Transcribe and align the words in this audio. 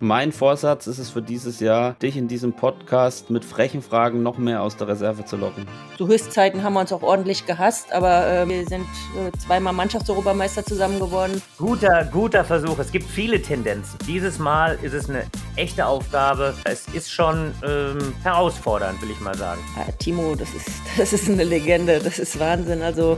Mein 0.00 0.32
Vorsatz 0.32 0.88
ist 0.88 0.98
es 0.98 1.10
für 1.10 1.22
dieses 1.22 1.60
Jahr, 1.60 1.92
dich 1.92 2.16
in 2.16 2.26
diesem 2.26 2.52
Podcast 2.52 3.30
mit 3.30 3.44
frechen 3.44 3.80
Fragen 3.80 4.24
noch 4.24 4.38
mehr 4.38 4.60
aus 4.60 4.76
der 4.76 4.88
Reserve 4.88 5.24
zu 5.24 5.36
locken. 5.36 5.68
Zu 5.96 6.08
Höchstzeiten 6.08 6.64
haben 6.64 6.72
wir 6.72 6.80
uns 6.80 6.92
auch 6.92 7.02
ordentlich 7.02 7.46
gehasst, 7.46 7.92
aber 7.92 8.26
äh, 8.26 8.48
wir 8.48 8.66
sind 8.66 8.82
äh, 8.82 9.30
zweimal 9.38 9.72
Mannschaftseuropameister 9.72 10.64
zusammen 10.64 10.98
geworden. 10.98 11.40
Guter, 11.58 12.06
guter 12.06 12.44
Versuch. 12.44 12.76
Es 12.80 12.90
gibt 12.90 13.08
viele 13.08 13.40
Tendenzen. 13.40 13.96
Dieses 14.04 14.40
Mal 14.40 14.80
ist 14.82 14.94
es 14.94 15.08
eine 15.08 15.26
echte 15.54 15.86
Aufgabe. 15.86 16.54
Es 16.64 16.88
ist 16.88 17.12
schon 17.12 17.54
ähm, 17.64 18.14
herausfordernd, 18.24 19.00
will 19.00 19.12
ich 19.12 19.20
mal 19.20 19.36
sagen. 19.36 19.60
Ja, 19.76 19.92
Timo, 19.92 20.34
das 20.34 20.52
ist, 20.54 20.70
das 20.96 21.12
ist 21.12 21.30
eine 21.30 21.44
Legende. 21.44 22.00
Das 22.00 22.18
ist 22.18 22.40
Wahnsinn. 22.40 22.82
Also. 22.82 23.16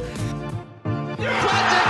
Timo 0.84 1.85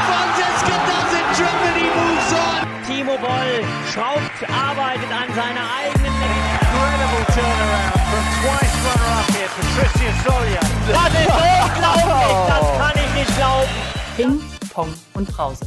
schraubt, 3.96 4.38
arbeitet 4.52 5.10
an 5.10 5.28
seiner 5.34 5.64
eigenen 5.80 6.12
Incredible 6.12 7.24
turnaround 7.32 7.96
from 8.12 8.24
twice 8.36 8.76
runner-up 8.84 9.28
here, 9.32 9.48
Patricia 9.56 10.12
Solia. 10.22 10.60
Das 10.92 11.12
ist 11.16 11.32
unglaublich, 11.32 12.36
das 12.46 12.66
kann 12.78 12.96
ich 12.96 13.10
nicht 13.14 13.36
glauben. 13.36 13.74
Ping, 14.16 14.40
Pong 14.72 14.92
und 15.14 15.28
Brause, 15.28 15.66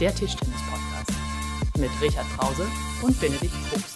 der 0.00 0.14
Tischtennis-Podcast. 0.14 1.12
Mit 1.78 1.90
Richard 2.00 2.26
Brause 2.38 2.66
und 3.02 3.20
Benedikt 3.20 3.54
Probst. 3.70 3.95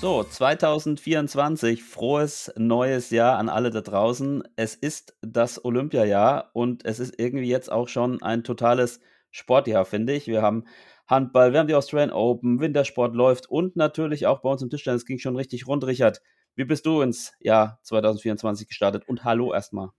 So, 0.00 0.24
2024, 0.24 1.82
frohes 1.84 2.50
neues 2.56 3.10
Jahr 3.10 3.36
an 3.36 3.50
alle 3.50 3.68
da 3.68 3.82
draußen. 3.82 4.42
Es 4.56 4.74
ist 4.74 5.14
das 5.20 5.62
Olympiajahr 5.62 6.48
und 6.54 6.86
es 6.86 7.00
ist 7.00 7.16
irgendwie 7.18 7.48
jetzt 7.50 7.70
auch 7.70 7.86
schon 7.86 8.22
ein 8.22 8.42
totales 8.42 9.00
Sportjahr, 9.30 9.84
finde 9.84 10.14
ich. 10.14 10.26
Wir 10.26 10.40
haben 10.40 10.64
Handball, 11.06 11.52
wir 11.52 11.60
haben 11.60 11.66
die 11.66 11.74
Australian 11.74 12.12
Open, 12.12 12.60
Wintersport 12.60 13.14
läuft 13.14 13.50
und 13.50 13.76
natürlich 13.76 14.26
auch 14.26 14.40
bei 14.40 14.48
uns 14.48 14.62
im 14.62 14.70
Tischtennis 14.70 15.04
ging 15.04 15.18
schon 15.18 15.36
richtig 15.36 15.66
rund. 15.66 15.84
Richard, 15.84 16.22
wie 16.54 16.64
bist 16.64 16.86
du 16.86 17.02
ins 17.02 17.34
Jahr 17.38 17.78
2024 17.82 18.68
gestartet? 18.68 19.06
Und 19.06 19.24
hallo 19.24 19.52
erstmal. 19.52 19.90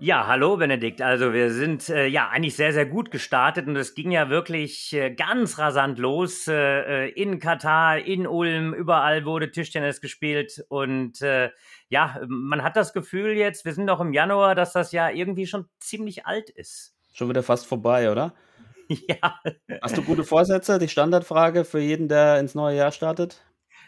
Ja, 0.00 0.26
hallo 0.26 0.56
Benedikt. 0.56 1.00
Also 1.00 1.32
wir 1.32 1.52
sind 1.52 1.88
äh, 1.88 2.06
ja 2.06 2.28
eigentlich 2.28 2.56
sehr, 2.56 2.72
sehr 2.72 2.84
gut 2.84 3.12
gestartet 3.12 3.68
und 3.68 3.76
es 3.76 3.94
ging 3.94 4.10
ja 4.10 4.28
wirklich 4.28 4.92
äh, 4.92 5.14
ganz 5.14 5.58
rasant 5.58 6.00
los. 6.00 6.48
Äh, 6.48 7.10
in 7.10 7.38
Katar, 7.38 7.98
in 7.98 8.26
Ulm, 8.26 8.74
überall 8.74 9.24
wurde 9.24 9.52
Tischtennis 9.52 10.00
gespielt 10.00 10.64
und 10.68 11.22
äh, 11.22 11.50
ja, 11.88 12.20
man 12.26 12.64
hat 12.64 12.76
das 12.76 12.92
Gefühl 12.92 13.36
jetzt, 13.36 13.64
wir 13.64 13.72
sind 13.72 13.84
noch 13.84 14.00
im 14.00 14.12
Januar, 14.12 14.56
dass 14.56 14.72
das 14.72 14.90
ja 14.90 15.10
irgendwie 15.10 15.46
schon 15.46 15.66
ziemlich 15.78 16.26
alt 16.26 16.50
ist. 16.50 16.96
Schon 17.12 17.28
wieder 17.28 17.44
fast 17.44 17.66
vorbei, 17.66 18.10
oder? 18.10 18.34
Ja. 19.08 19.40
Hast 19.80 19.96
du 19.96 20.02
gute 20.02 20.24
Vorsätze? 20.24 20.78
Die 20.78 20.88
Standardfrage 20.88 21.64
für 21.64 21.80
jeden, 21.80 22.06
der 22.06 22.38
ins 22.38 22.54
neue 22.54 22.76
Jahr 22.76 22.92
startet? 22.92 23.42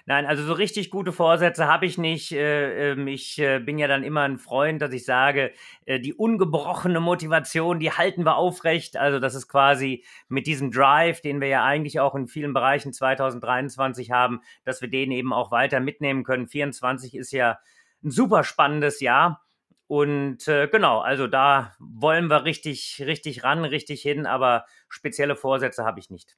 Nein, 0.09 0.25
also 0.25 0.45
so 0.45 0.53
richtig 0.53 0.93
gute 0.93 1.11
Vorsätze 1.11 1.67
habe 1.67 1.85
ich 1.85 1.99
nicht. 1.99 2.31
Äh, 2.31 2.93
ähm, 2.93 3.09
Ich 3.09 3.41
äh, 3.41 3.59
bin 3.59 3.77
ja 3.77 3.89
dann 3.89 4.05
immer 4.05 4.23
ein 4.23 4.39
Freund, 4.39 4.81
dass 4.81 4.93
ich 4.93 5.05
sage, 5.05 5.53
äh, 5.85 5.99
die 5.99 6.15
ungebrochene 6.15 7.01
Motivation, 7.01 7.81
die 7.81 7.91
halten 7.91 8.25
wir 8.25 8.37
aufrecht. 8.37 8.97
Also 8.97 9.19
das 9.19 9.35
ist 9.35 9.49
quasi 9.49 10.05
mit 10.29 10.47
diesem 10.47 10.71
Drive, 10.71 11.23
den 11.23 11.41
wir 11.41 11.49
ja 11.49 11.65
eigentlich 11.65 11.99
auch 11.99 12.15
in 12.15 12.29
vielen 12.29 12.55
Bereichen 12.55 12.93
2023 12.93 14.13
haben, 14.13 14.43
dass 14.65 14.81
wir 14.81 14.89
den 14.89 15.11
eben 15.11 15.33
auch 15.33 15.51
weiter 15.51 15.81
mitnehmen 15.81 16.23
können. 16.23 16.47
24 16.47 17.17
ist 17.17 17.33
ja 17.33 17.59
ein 18.05 18.13
super 18.13 18.45
spannendes 18.45 19.01
Jahr. 19.01 19.45
Und 19.89 20.47
äh, 20.47 20.69
genau, 20.69 21.01
also 21.01 21.27
da 21.27 21.75
wollen 21.81 22.29
wir 22.29 22.45
richtig, 22.45 23.03
richtig 23.05 23.43
ran, 23.43 23.65
richtig 23.65 24.03
hin, 24.03 24.25
aber 24.25 24.67
spezielle 24.89 25.35
Vorsätze 25.35 25.85
habe 25.85 25.99
ich 25.99 26.11
nicht. 26.11 26.37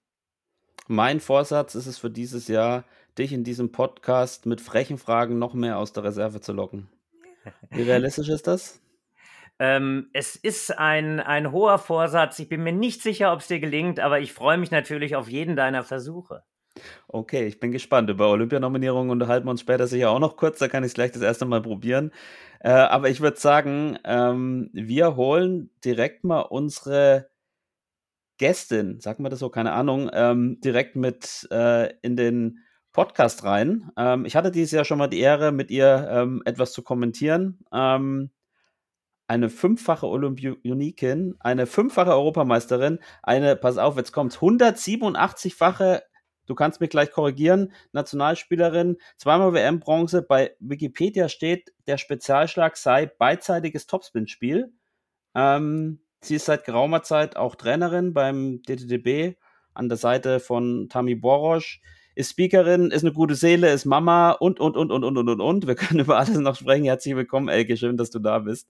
Mein 0.86 1.20
Vorsatz 1.20 1.74
ist 1.74 1.86
es 1.86 1.98
für 1.98 2.10
dieses 2.10 2.48
Jahr, 2.48 2.84
dich 3.18 3.32
in 3.32 3.44
diesem 3.44 3.72
Podcast 3.72 4.46
mit 4.46 4.60
frechen 4.60 4.98
Fragen 4.98 5.38
noch 5.38 5.54
mehr 5.54 5.78
aus 5.78 5.92
der 5.92 6.04
Reserve 6.04 6.40
zu 6.40 6.52
locken. 6.52 6.88
Wie 7.70 7.82
realistisch 7.82 8.28
ist 8.28 8.46
das? 8.46 8.80
Ähm, 9.58 10.08
es 10.12 10.36
ist 10.36 10.76
ein, 10.78 11.18
ein 11.18 11.50
hoher 11.50 11.78
Vorsatz. 11.78 12.38
Ich 12.38 12.48
bin 12.48 12.62
mir 12.62 12.72
nicht 12.72 13.02
sicher, 13.02 13.32
ob 13.32 13.40
es 13.40 13.48
dir 13.48 13.58
gelingt, 13.58 13.98
aber 13.98 14.20
ich 14.20 14.32
freue 14.32 14.58
mich 14.58 14.70
natürlich 14.70 15.16
auf 15.16 15.28
jeden 15.28 15.56
deiner 15.56 15.82
Versuche. 15.82 16.44
Okay, 17.08 17.46
ich 17.46 17.58
bin 17.58 17.72
gespannt. 17.72 18.08
Über 18.08 18.30
Olympianominierungen 18.30 19.10
unterhalten 19.10 19.46
wir 19.46 19.50
uns 19.50 19.62
später 19.62 19.88
sicher 19.88 20.10
auch 20.10 20.20
noch 20.20 20.36
kurz. 20.36 20.58
Da 20.58 20.68
kann 20.68 20.84
ich 20.84 20.88
es 20.88 20.94
gleich 20.94 21.10
das 21.10 21.22
erste 21.22 21.44
Mal 21.44 21.60
probieren. 21.60 22.12
Äh, 22.60 22.70
aber 22.70 23.10
ich 23.10 23.20
würde 23.20 23.38
sagen, 23.38 23.98
ähm, 24.04 24.70
wir 24.72 25.16
holen 25.16 25.70
direkt 25.84 26.22
mal 26.22 26.42
unsere 26.42 27.28
Gästin, 28.38 29.00
sagt 29.00 29.18
man 29.18 29.30
das 29.30 29.40
so, 29.40 29.48
keine 29.50 29.72
Ahnung, 29.72 30.08
ähm, 30.12 30.60
direkt 30.60 30.94
mit 30.94 31.48
äh, 31.50 31.92
in 32.02 32.14
den 32.14 32.60
Podcast 32.98 33.44
rein. 33.44 33.92
Ähm, 33.96 34.24
ich 34.24 34.34
hatte 34.34 34.50
dieses 34.50 34.72
Jahr 34.72 34.84
schon 34.84 34.98
mal 34.98 35.06
die 35.06 35.20
Ehre, 35.20 35.52
mit 35.52 35.70
ihr 35.70 36.08
ähm, 36.10 36.42
etwas 36.44 36.72
zu 36.72 36.82
kommentieren. 36.82 37.60
Ähm, 37.72 38.32
eine 39.28 39.50
fünffache 39.50 40.08
Olympionikin, 40.08 41.36
eine 41.38 41.66
fünffache 41.66 42.10
Europameisterin, 42.10 42.98
eine, 43.22 43.54
pass 43.54 43.78
auf, 43.78 43.96
jetzt 43.96 44.10
kommt's, 44.10 44.38
187-fache, 44.38 46.02
du 46.46 46.54
kannst 46.56 46.80
mich 46.80 46.90
gleich 46.90 47.12
korrigieren, 47.12 47.72
Nationalspielerin, 47.92 48.96
zweimal 49.16 49.52
WM-Bronze. 49.52 50.22
Bei 50.22 50.56
Wikipedia 50.58 51.28
steht, 51.28 51.72
der 51.86 51.98
Spezialschlag 51.98 52.76
sei 52.76 53.06
beidseitiges 53.06 53.86
Topspin-Spiel. 53.86 54.72
Ähm, 55.36 56.00
sie 56.20 56.34
ist 56.34 56.46
seit 56.46 56.64
geraumer 56.64 57.04
Zeit 57.04 57.36
auch 57.36 57.54
Trainerin 57.54 58.12
beim 58.12 58.60
DTDB 58.62 59.36
an 59.72 59.88
der 59.88 59.98
Seite 59.98 60.40
von 60.40 60.88
Tami 60.88 61.14
Borosch 61.14 61.80
ist 62.18 62.30
Speakerin, 62.30 62.90
ist 62.90 63.04
eine 63.04 63.12
gute 63.12 63.36
Seele, 63.36 63.70
ist 63.70 63.84
Mama 63.84 64.32
und, 64.32 64.58
und, 64.58 64.76
und, 64.76 64.90
und, 64.90 65.04
und, 65.04 65.16
und, 65.16 65.28
und, 65.28 65.40
und. 65.40 65.66
Wir 65.68 65.76
können 65.76 66.00
über 66.04 66.18
alles 66.18 66.36
noch 66.36 66.56
sprechen. 66.56 66.84
Herzlich 66.84 67.14
willkommen, 67.14 67.48
Elke. 67.48 67.76
Schön, 67.76 67.96
dass 67.96 68.10
du 68.10 68.18
da 68.18 68.40
bist. 68.40 68.68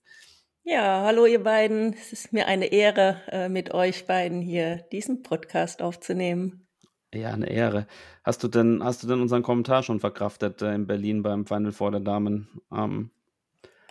Ja, 0.63 1.01
hallo 1.03 1.25
ihr 1.25 1.41
beiden. 1.41 1.93
Es 1.93 2.13
ist 2.13 2.31
mir 2.31 2.45
eine 2.45 2.67
Ehre, 2.67 3.21
äh, 3.31 3.49
mit 3.49 3.73
euch 3.73 4.05
beiden 4.05 4.39
hier 4.41 4.85
diesen 4.91 5.23
Podcast 5.23 5.81
aufzunehmen. 5.81 6.67
Ja, 7.11 7.31
eine 7.31 7.49
Ehre. 7.49 7.87
Hast 8.23 8.43
du 8.43 8.47
denn, 8.47 8.83
hast 8.83 9.01
du 9.01 9.07
denn 9.07 9.19
unseren 9.19 9.41
Kommentar 9.41 9.81
schon 9.81 9.99
verkraftet 9.99 10.61
äh, 10.61 10.75
in 10.75 10.85
Berlin 10.85 11.23
beim 11.23 11.47
Final 11.47 11.71
Four 11.71 11.89
der 11.89 12.01
Damen? 12.01 12.61
Ähm, 12.71 13.09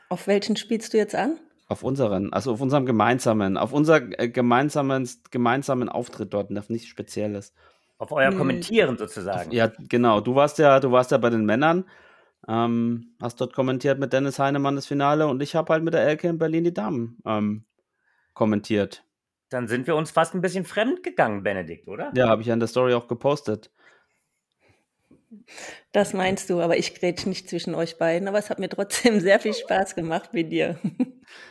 Auf 0.08 0.28
welchen 0.28 0.54
spielst 0.54 0.94
du 0.94 0.98
jetzt 0.98 1.16
an? 1.16 1.40
auf 1.70 1.82
unseren, 1.82 2.32
also 2.32 2.52
auf 2.52 2.62
unserem 2.62 2.86
gemeinsamen, 2.86 3.58
auf 3.58 3.74
unser 3.74 4.18
äh, 4.18 4.30
gemeinsamen, 4.30 5.06
gemeinsamen 5.30 5.90
Auftritt 5.90 6.32
dort, 6.32 6.56
auf 6.56 6.70
nichts 6.70 6.88
Spezielles. 6.88 7.52
Auf 7.98 8.12
euer 8.12 8.30
Hm. 8.30 8.38
Kommentieren 8.38 8.96
sozusagen. 8.96 9.50
Ja, 9.50 9.70
genau. 9.88 10.20
Du 10.20 10.34
warst 10.34 10.58
ja, 10.58 10.80
du 10.80 10.92
warst 10.92 11.10
ja 11.10 11.18
bei 11.18 11.30
den 11.30 11.44
Männern, 11.44 11.84
ähm, 12.46 13.14
hast 13.20 13.40
dort 13.40 13.52
kommentiert 13.52 13.98
mit 13.98 14.12
Dennis 14.12 14.38
Heinemann 14.38 14.76
das 14.76 14.86
Finale 14.86 15.26
und 15.26 15.42
ich 15.42 15.56
habe 15.56 15.72
halt 15.72 15.82
mit 15.82 15.94
der 15.94 16.02
Elke 16.06 16.28
in 16.28 16.38
Berlin 16.38 16.64
die 16.64 16.72
Damen 16.74 17.18
ähm, 17.26 17.64
kommentiert. 18.34 19.04
Dann 19.50 19.66
sind 19.66 19.86
wir 19.86 19.96
uns 19.96 20.10
fast 20.10 20.34
ein 20.34 20.40
bisschen 20.40 20.64
fremd 20.64 21.02
gegangen, 21.02 21.42
Benedikt, 21.42 21.88
oder? 21.88 22.12
Ja, 22.14 22.28
habe 22.28 22.42
ich 22.42 22.48
ja 22.48 22.54
in 22.54 22.60
der 22.60 22.68
Story 22.68 22.94
auch 22.94 23.08
gepostet. 23.08 23.72
Das 25.92 26.14
meinst 26.14 26.48
du, 26.48 26.60
aber 26.60 26.76
ich 26.78 26.94
grätsch 26.94 27.26
nicht 27.26 27.48
zwischen 27.48 27.74
euch 27.74 27.98
beiden. 27.98 28.28
Aber 28.28 28.38
es 28.38 28.50
hat 28.50 28.58
mir 28.58 28.68
trotzdem 28.68 29.20
sehr 29.20 29.40
viel 29.40 29.54
Spaß 29.54 29.94
gemacht 29.94 30.32
mit 30.32 30.50
dir. 30.52 30.78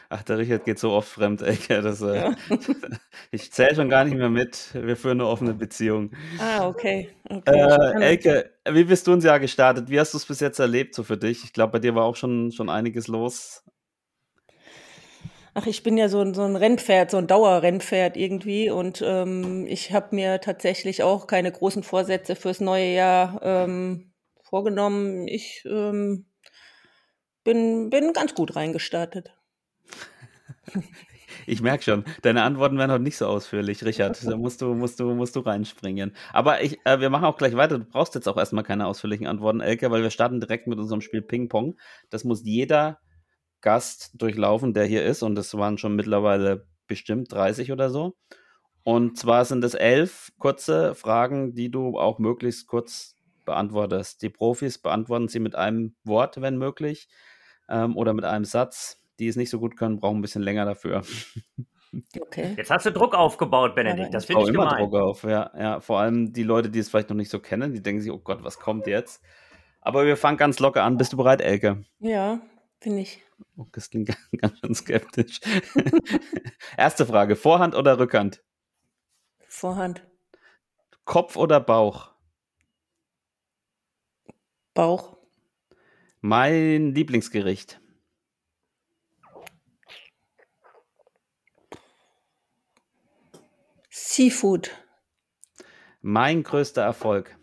Ach, 0.10 0.24
der 0.24 0.38
Richard 0.40 0.66
geht 0.66 0.80
so 0.80 0.92
oft 0.92 1.10
fremd, 1.10 1.42
Elke. 1.42 1.82
Das, 1.82 2.02
äh, 2.02 2.16
Ja. 2.16 2.36
ich 3.32 3.52
zähle 3.52 3.76
schon 3.76 3.90
gar 3.90 4.06
nicht 4.06 4.18
mehr 4.18 4.30
mit. 4.30 4.70
Wir 4.74 4.96
führen 4.96 5.22
eine 5.22 5.30
offene 5.30 5.54
Beziehung. 5.54 6.12
Ah, 6.40 6.68
okay. 6.68 7.10
okay. 7.30 7.52
Äh. 7.52 8.04
Elke, 8.04 8.52
wie 8.70 8.84
bist 8.84 9.06
du 9.06 9.14
ins 9.14 9.24
Jahr 9.24 9.40
gestartet? 9.40 9.90
Wie 9.90 10.00
hast 10.00 10.14
du 10.14 10.18
es 10.18 10.26
bis 10.26 10.40
jetzt 10.40 10.60
erlebt, 10.60 10.96
so 10.96 11.04
für 11.04 11.18
dich? 11.18 11.44
Ich 11.44 11.54
glaube, 11.54 11.74
bei 11.74 11.80
dir 11.80 11.94
war 11.94 12.06
auch 12.06 12.16
schon, 12.16 12.52
schon 12.52 12.70
einiges 12.70 13.08
los. 13.08 13.64
Ach, 15.60 15.66
ich 15.66 15.82
bin 15.82 15.98
ja 15.98 16.08
so 16.08 16.22
ein, 16.22 16.36
so 16.36 16.44
ein 16.44 16.56
Rennpferd, 16.56 17.10
so 17.10 17.18
ein 17.18 17.26
Dauerrennpferd 17.26 18.16
irgendwie. 18.16 18.70
Und 18.70 19.04
ähm, 19.04 19.66
ich 19.68 19.92
habe 19.92 20.16
mir 20.16 20.40
tatsächlich 20.40 21.02
auch 21.02 21.26
keine 21.26 21.52
großen 21.52 21.82
Vorsätze 21.82 22.36
fürs 22.36 22.60
neue 22.60 22.94
Jahr 22.94 23.40
ähm, 23.42 24.14
vorgenommen. 24.44 25.28
Ich 25.28 25.64
ähm, 25.66 26.28
bin, 27.44 27.90
bin 27.90 28.14
ganz 28.14 28.36
gut 28.36 28.56
reingestartet. 28.56 29.34
Ich 31.46 31.62
merke 31.62 31.84
schon, 31.84 32.04
deine 32.24 32.44
Antworten 32.44 32.78
werden 32.78 32.92
heute 32.92 33.04
nicht 33.04 33.18
so 33.18 33.26
ausführlich, 33.26 33.84
Richard. 33.86 34.22
Da 34.26 34.36
musst 34.36 34.62
du, 34.62 34.74
musst 34.74 35.00
du, 35.00 35.14
musst 35.14 35.36
du 35.36 35.40
reinspringen. 35.42 36.14
Aber 36.34 36.62
ich, 36.62 36.78
äh, 36.84 37.00
wir 37.00 37.10
machen 37.10 37.24
auch 37.24 37.38
gleich 37.38 37.56
weiter. 37.56 37.80
Du 37.80 37.86
brauchst 37.86 38.16
jetzt 38.16 38.28
auch 38.28 38.38
erstmal 38.38 38.64
keine 38.64 38.86
ausführlichen 38.86 39.28
Antworten, 39.28 39.62
Elke, 39.62 39.90
weil 39.92 40.04
wir 40.04 40.10
starten 40.10 40.42
direkt 40.42 40.68
mit 40.68 40.78
unserem 40.78 41.00
Spiel 41.00 41.22
Ping-Pong. 41.22 41.78
Das 42.10 42.26
muss 42.26 42.44
jeder 42.44 43.00
Gast 43.62 44.12
durchlaufen, 44.16 44.74
der 44.74 44.86
hier 44.86 45.04
ist. 45.06 45.24
Und 45.24 45.36
das 45.36 45.56
waren 45.58 45.78
schon 45.78 45.96
mittlerweile 45.96 46.68
bestimmt 46.88 47.32
30 47.32 47.72
oder 47.72 47.90
so. 47.90 48.16
Und 48.84 49.18
zwar 49.18 49.44
sind 49.44 49.64
es 49.64 49.74
elf 49.74 50.32
kurze 50.40 50.96
Fragen, 50.96 51.54
die 51.54 51.70
du 51.70 52.00
auch 52.00 52.20
möglichst 52.20 52.68
kurz 52.68 53.16
beantwortest. 53.46 54.22
Die 54.22 54.30
Profis 54.30 54.78
beantworten 54.78 55.28
sie 55.28 55.40
mit 55.40 55.56
einem 55.56 55.96
Wort, 56.04 56.42
wenn 56.42 56.58
möglich, 56.58 57.10
ähm, 57.70 57.98
oder 57.98 58.14
mit 58.14 58.26
einem 58.26 58.46
Satz. 58.46 59.02
die 59.20 59.28
es 59.28 59.36
nicht 59.36 59.50
so 59.50 59.60
gut 59.60 59.76
können, 59.78 60.00
brauchen 60.00 60.20
ein 60.20 60.22
bisschen 60.22 60.44
länger 60.44 60.66
dafür. 60.66 61.02
Okay. 62.20 62.54
Jetzt 62.58 62.70
hast 62.70 62.86
du 62.86 62.92
Druck 62.92 63.16
aufgebaut, 63.16 63.74
Benedikt. 63.74 64.14
Das 64.14 64.26
finde 64.26 64.42
Auch 64.42 64.48
ich 64.48 64.54
immer 64.54 64.68
gemein. 64.68 64.84
Druck 64.84 65.02
auf, 65.02 65.24
ja, 65.24 65.52
ja. 65.58 65.80
Vor 65.80 66.00
allem 66.00 66.34
die 66.34 66.44
Leute, 66.44 66.70
die 66.70 66.80
es 66.80 66.90
vielleicht 66.90 67.10
noch 67.10 67.16
nicht 67.16 67.32
so 67.32 67.40
kennen, 67.40 67.74
die 67.74 67.82
denken 67.82 68.02
sich, 68.02 68.12
oh 68.12 68.20
Gott, 68.20 68.44
was 68.44 68.60
kommt 68.60 68.88
jetzt? 68.88 69.24
Aber 69.80 70.06
wir 70.06 70.18
fangen 70.18 70.38
ganz 70.38 70.60
locker 70.60 70.84
an. 70.84 70.98
Bist 70.98 71.14
du 71.14 71.18
bereit, 71.18 71.42
Elke? 71.42 71.86
Ja, 72.00 72.42
finde 72.80 73.02
ich. 73.02 73.24
Oh, 73.56 73.66
das 73.72 73.90
klingt 73.90 74.10
ganz 74.38 74.60
schön 74.60 74.76
skeptisch. 74.76 75.40
Erste 76.78 77.06
Frage: 77.06 77.36
Vorhand 77.36 77.76
oder 77.76 78.00
Rückhand? 78.00 78.44
Vorhand. 79.48 80.06
Kopf 81.06 81.36
oder 81.36 81.60
Bauch? 81.60 82.14
Bauch. 84.74 85.18
Mein 86.22 86.94
Lieblingsgericht. 86.94 87.80
Seafood. 93.90 94.72
Mein 96.02 96.44
größter 96.44 96.82
Erfolg. 96.82 97.38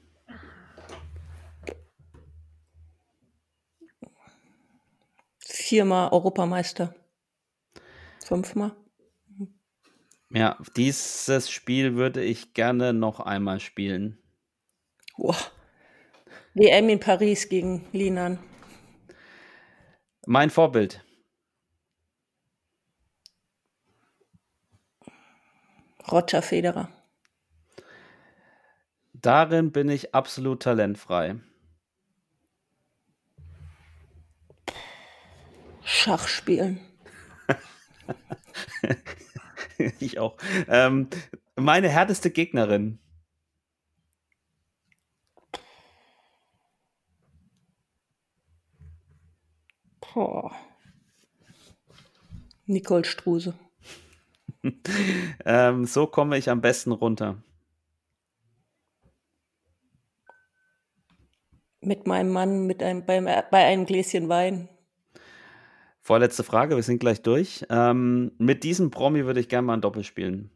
Viermal 5.65 6.13
Europameister. 6.13 6.95
Fünfmal. 8.23 8.77
Ja, 10.29 10.59
dieses 10.77 11.51
Spiel 11.51 11.95
würde 11.95 12.23
ich 12.23 12.53
gerne 12.53 12.93
noch 12.93 13.19
einmal 13.19 13.61
spielen. 13.61 14.19
Boah. 15.17 15.39
WM 16.53 16.91
in 16.91 17.01
Paris 17.01 17.49
gegen 17.49 17.89
Linan. 17.93 18.39
Mein 20.27 20.51
Vorbild. 20.51 21.03
Roger 26.13 26.43
Federer. 26.43 26.93
Darin 29.15 29.73
bin 29.73 29.89
ich 29.89 30.15
absolut 30.15 30.63
talentfrei. 30.63 31.37
Schach 35.85 36.29
spielen. 36.29 36.81
ich 40.01 40.19
auch. 40.19 40.37
Ähm, 40.69 41.09
meine 41.57 41.89
härteste 41.89 42.31
Gegnerin. 42.31 42.99
Boah. 50.01 50.53
Nicole 52.67 53.05
Struse. 53.05 53.55
Ähm, 55.45 55.85
so 55.85 56.07
komme 56.07 56.39
ich 56.39 56.49
am 56.49 56.63
besten 56.63 56.93
runter. 56.93 57.43
Mit 61.81 62.07
meinem 62.07 62.31
Mann 62.33 62.67
mit 62.67 62.83
einem, 62.83 63.05
beim, 63.05 63.27
bei 63.27 63.67
einem 63.67 63.85
Gläschen 63.85 64.31
Wein. 64.31 64.71
Vorletzte 66.07 66.45
Frage, 66.45 66.77
wir 66.77 66.83
sind 66.83 66.99
gleich 66.99 67.23
durch. 67.23 67.65
Ähm, 67.71 68.33
mit 68.37 68.63
diesem 68.63 68.91
Promi 68.91 69.25
würde 69.25 69.41
ich 69.41 69.49
gerne 69.49 69.67
mal 69.67 69.73
ein 69.73 69.81
Doppel 69.81 70.05
spielen. 70.05 70.51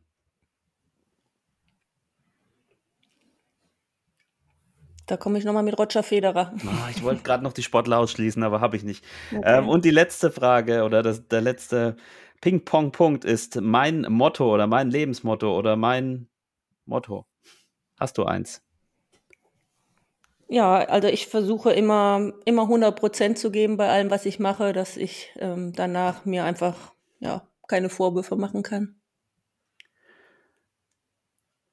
Da 5.06 5.17
komme 5.17 5.39
ich 5.39 5.47
nochmal 5.47 5.62
mit 5.62 5.79
Roger 5.79 6.03
Federer. 6.03 6.53
Ah, 6.67 6.91
ich 6.91 7.03
wollte 7.03 7.23
gerade 7.23 7.43
noch 7.43 7.55
die 7.55 7.62
Sportler 7.62 7.99
ausschließen, 7.99 8.43
aber 8.43 8.61
habe 8.61 8.77
ich 8.77 8.85
nicht. 8.85 9.03
Okay. 9.35 9.41
Ähm, 9.43 9.71
und 9.71 9.87
die 9.87 9.91
letzte 9.91 10.31
Frage 10.31 10.85
oder 10.85 11.03
das, 11.03 11.27
der 11.29 11.41
letzte 11.41 11.97
Ping-Pong-Punkt 12.43 13.25
ist 13.25 13.59
mein 13.59 14.03
Motto 14.03 14.53
oder 14.53 14.67
mein 14.67 14.91
Lebensmotto 14.91 15.56
oder 15.59 15.77
mein 15.77 16.29
Motto. 16.85 17.25
Hast 17.99 18.19
du 18.19 18.27
eins? 18.27 18.62
Ja, 20.49 20.77
also 20.79 21.09
ich 21.09 21.27
versuche 21.27 21.73
immer, 21.73 22.33
immer 22.47 22.62
100 22.62 22.99
Prozent 22.99 23.39
zu 23.39 23.50
geben 23.50 23.77
bei 23.77 23.89
allem, 23.89 24.11
was 24.11 24.25
ich 24.25 24.39
mache, 24.39 24.73
dass 24.73 24.97
ich 24.97 25.31
ähm, 25.37 25.73
danach 25.75 26.25
mir 26.25 26.45
einfach 26.45 26.93
ja, 27.21 27.47
keine 27.69 27.91
Vorwürfe 27.91 28.37
machen 28.37 28.62
kann. 28.62 28.97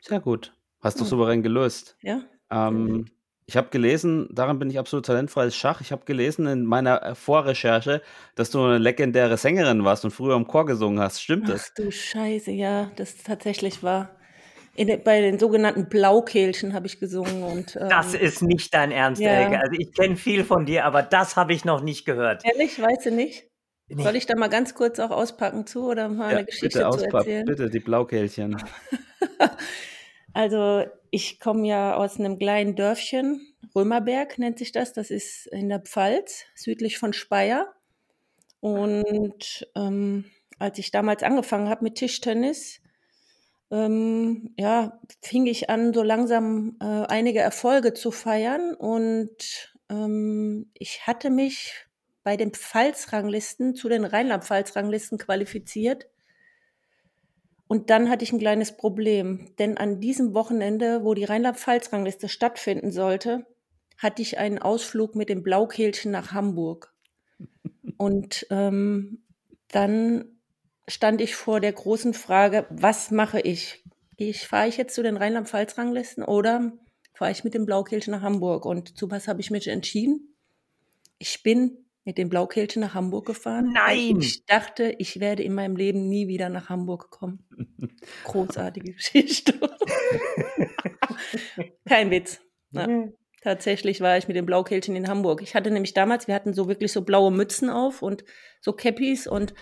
Sehr 0.02 0.20
gut. 0.20 0.54
Hast 0.82 1.00
du 1.00 1.06
souverän 1.06 1.42
gelöst. 1.42 1.98
Ja? 2.02 2.22
Ähm, 2.52 3.06
ich 3.48 3.58
habe 3.58 3.70
gelesen, 3.70 4.28
daran 4.32 4.60
bin 4.60 4.70
ich 4.70 4.78
absolut 4.78 5.06
talentfrei 5.06 5.44
als 5.44 5.56
Schach. 5.56 5.82
Ich 5.82 5.92
habe 5.92 6.06
gelesen 6.06 6.46
in 6.46 6.66
meiner 6.66 7.02
äh, 7.02 7.16
Vorrecherche, 7.16 8.02
dass 8.36 8.52
du 8.52 8.64
eine 8.64 8.78
legendäre 8.78 9.38
Sängerin 9.38 9.84
warst 9.84 10.04
und 10.04 10.12
früher 10.12 10.36
im 10.36 10.48
Chor 10.48 10.66
gesungen 10.66 11.00
hast. 11.00 11.22
Stimmt 11.22 11.46
Ach 11.46 11.54
das? 11.54 11.74
du 11.76 11.92
Scheiße, 11.92 12.52
ja, 12.52 12.92
das 12.98 13.18
tatsächlich 13.24 13.84
war. 13.84 14.15
In, 14.76 15.02
bei 15.04 15.22
den 15.22 15.40
sogenannten 15.40 15.88
Blaukehlchen 15.88 16.74
habe 16.74 16.88
ich 16.88 17.00
gesungen 17.00 17.44
und 17.44 17.76
ähm, 17.78 17.90
Das 17.90 18.14
ist 18.14 18.42
nicht 18.42 18.74
dein 18.74 18.92
Ernst, 18.92 19.22
Ja. 19.22 19.30
Elke. 19.32 19.60
Also 19.60 19.74
ich 19.80 19.94
kenne 19.94 20.18
viel 20.18 20.44
von 20.44 20.66
dir, 20.66 20.86
aber 20.86 21.02
das 21.02 21.36
habe 21.38 21.54
ich 21.54 21.64
noch 21.66 21.82
nicht 21.82 22.06
gehört. 22.06 22.44
ehrlich, 22.46 22.80
weißt 22.82 23.06
du 23.08 23.12
nicht? 23.12 23.46
Nee. 23.88 24.04
Soll 24.04 24.16
ich 24.16 24.26
da 24.26 24.36
mal 24.36 24.50
ganz 24.50 24.74
kurz 24.74 25.00
auch 25.00 25.12
auspacken 25.12 25.66
zu 25.68 25.86
oder 25.88 26.10
mal 26.10 26.32
Ja, 26.32 26.38
eine 26.38 26.46
Geschichte 26.46 26.80
bitte, 26.80 26.98
zu 26.98 27.06
erzählen? 27.06 27.46
bitte, 27.46 27.70
die 27.70 27.80
Blaukehlchen. 27.80 28.58
Also 30.34 30.84
ich 31.12 31.40
komme 31.40 31.66
ja 31.66 31.96
aus 31.96 32.20
einem 32.20 32.38
kleinen 32.38 32.76
Dörfchen, 32.76 33.56
Römerberg 33.74 34.38
nennt 34.38 34.58
sich 34.60 34.74
das, 34.74 34.92
das 34.92 35.10
ist 35.10 35.48
in 35.48 35.70
der 35.70 35.80
Pfalz, 35.80 36.44
südlich 36.56 36.98
von 36.98 37.14
Speyer. 37.14 37.74
Und 38.60 39.66
ähm, 39.76 40.26
als 40.60 40.78
ich 40.80 40.92
damals 40.92 41.24
angefangen 41.24 41.70
habe 41.70 41.84
mit 41.86 41.96
Tischtennis, 41.96 42.82
ähm, 43.72 44.54
ja, 44.58 45.00
fing 45.22 45.46
ich 45.48 45.70
an, 45.70 45.94
so 45.94 46.04
langsam 46.04 46.78
äh, 46.80 46.86
einige 46.86 47.40
Erfolge 47.40 47.94
zu 47.94 48.12
feiern. 48.12 48.74
Und 48.74 49.76
ähm, 49.90 50.72
ich 50.74 51.08
hatte 51.08 51.30
mich 51.30 51.74
bei 52.24 52.38
den 52.38 52.52
Pfalz-Ranglisten 52.52 53.76
zu 53.76 53.90
den 53.90 54.06
Rheinland-Pfalz-Ranglisten 54.06 55.18
qualifiziert. 55.18 56.08
Und 57.68 57.90
dann 57.90 58.10
hatte 58.10 58.24
ich 58.24 58.32
ein 58.32 58.40
kleines 58.40 58.78
Problem, 58.78 59.54
denn 59.58 59.78
an 59.78 60.00
diesem 60.00 60.34
Wochenende, 60.36 61.04
wo 61.04 61.14
die 61.14 61.24
Rheinland-Pfalz-Rangliste 61.24 62.30
stattfinden 62.30 62.92
sollte, 62.92 63.46
hatte 63.98 64.22
ich 64.22 64.38
einen 64.38 64.60
Ausflug 64.60 65.16
mit 65.16 65.30
dem 65.30 65.42
Blaukehlchen 65.42 66.12
nach 66.12 66.32
Hamburg. 66.32 66.94
Und 67.98 68.46
ähm, 68.50 69.24
dann 69.70 70.35
stand 70.88 71.22
ich 71.22 71.36
vor 71.36 71.60
der 71.60 71.74
großen 71.74 72.14
Frage, 72.14 72.66
was 72.70 73.12
mache 73.12 73.40
ich? 73.40 73.84
ich 74.18 74.48
fahre 74.48 74.68
ich 74.68 74.78
jetzt 74.78 74.96
zu 74.96 75.04
den 75.04 75.18
Rheinland-Pfalz-Ranglisten 75.18 76.24
oder 76.24 76.72
fahre 77.14 77.32
ich 77.32 77.44
mit 77.44 77.54
dem 77.54 77.66
Blaukehlchen 77.66 78.12
nach 78.12 78.22
Hamburg? 78.22 78.66
Und 78.66 78.98
zu 78.98 79.12
was 79.12 79.28
habe 79.28 79.42
ich 79.42 79.52
mich 79.52 79.68
entschieden? 79.68 80.36
Ich 81.18 81.44
bin 81.44 81.86
mit 82.06 82.18
dem 82.18 82.30
Blaukehlchen 82.30 82.82
nach 82.82 82.94
Hamburg 82.94 83.26
gefahren. 83.26 83.72
Nein! 83.74 84.20
Ich 84.20 84.46
dachte, 84.46 84.96
ich 85.00 85.20
werde 85.20 85.44
in 85.44 85.54
meinem 85.54 85.76
Leben 85.76 86.08
nie 86.08 86.28
wieder 86.28 86.50
nach 86.50 86.70
Hamburg 86.70 87.10
kommen. 87.10 87.44
Großartige 88.26 88.94
Geschichte. 88.94 89.60
Kein 91.86 92.12
Witz. 92.12 92.42
Ja. 92.72 92.88
Tatsächlich 93.42 94.02
war 94.02 94.18
ich 94.18 94.28
mit 94.28 94.38
dem 94.38 94.46
Blaukehlchen 94.46 94.96
in 94.96 95.08
Hamburg. 95.08 95.42
Ich 95.42 95.56
hatte 95.56 95.72
nämlich 95.72 95.94
damals, 95.94 96.28
wir 96.28 96.36
hatten 96.36 96.54
so 96.54 96.68
wirklich 96.68 96.92
so 96.92 97.04
blaue 97.04 97.32
Mützen 97.32 97.70
auf 97.70 98.02
und 98.02 98.24
so 98.60 98.74
Cappies 98.74 99.28
und 99.28 99.54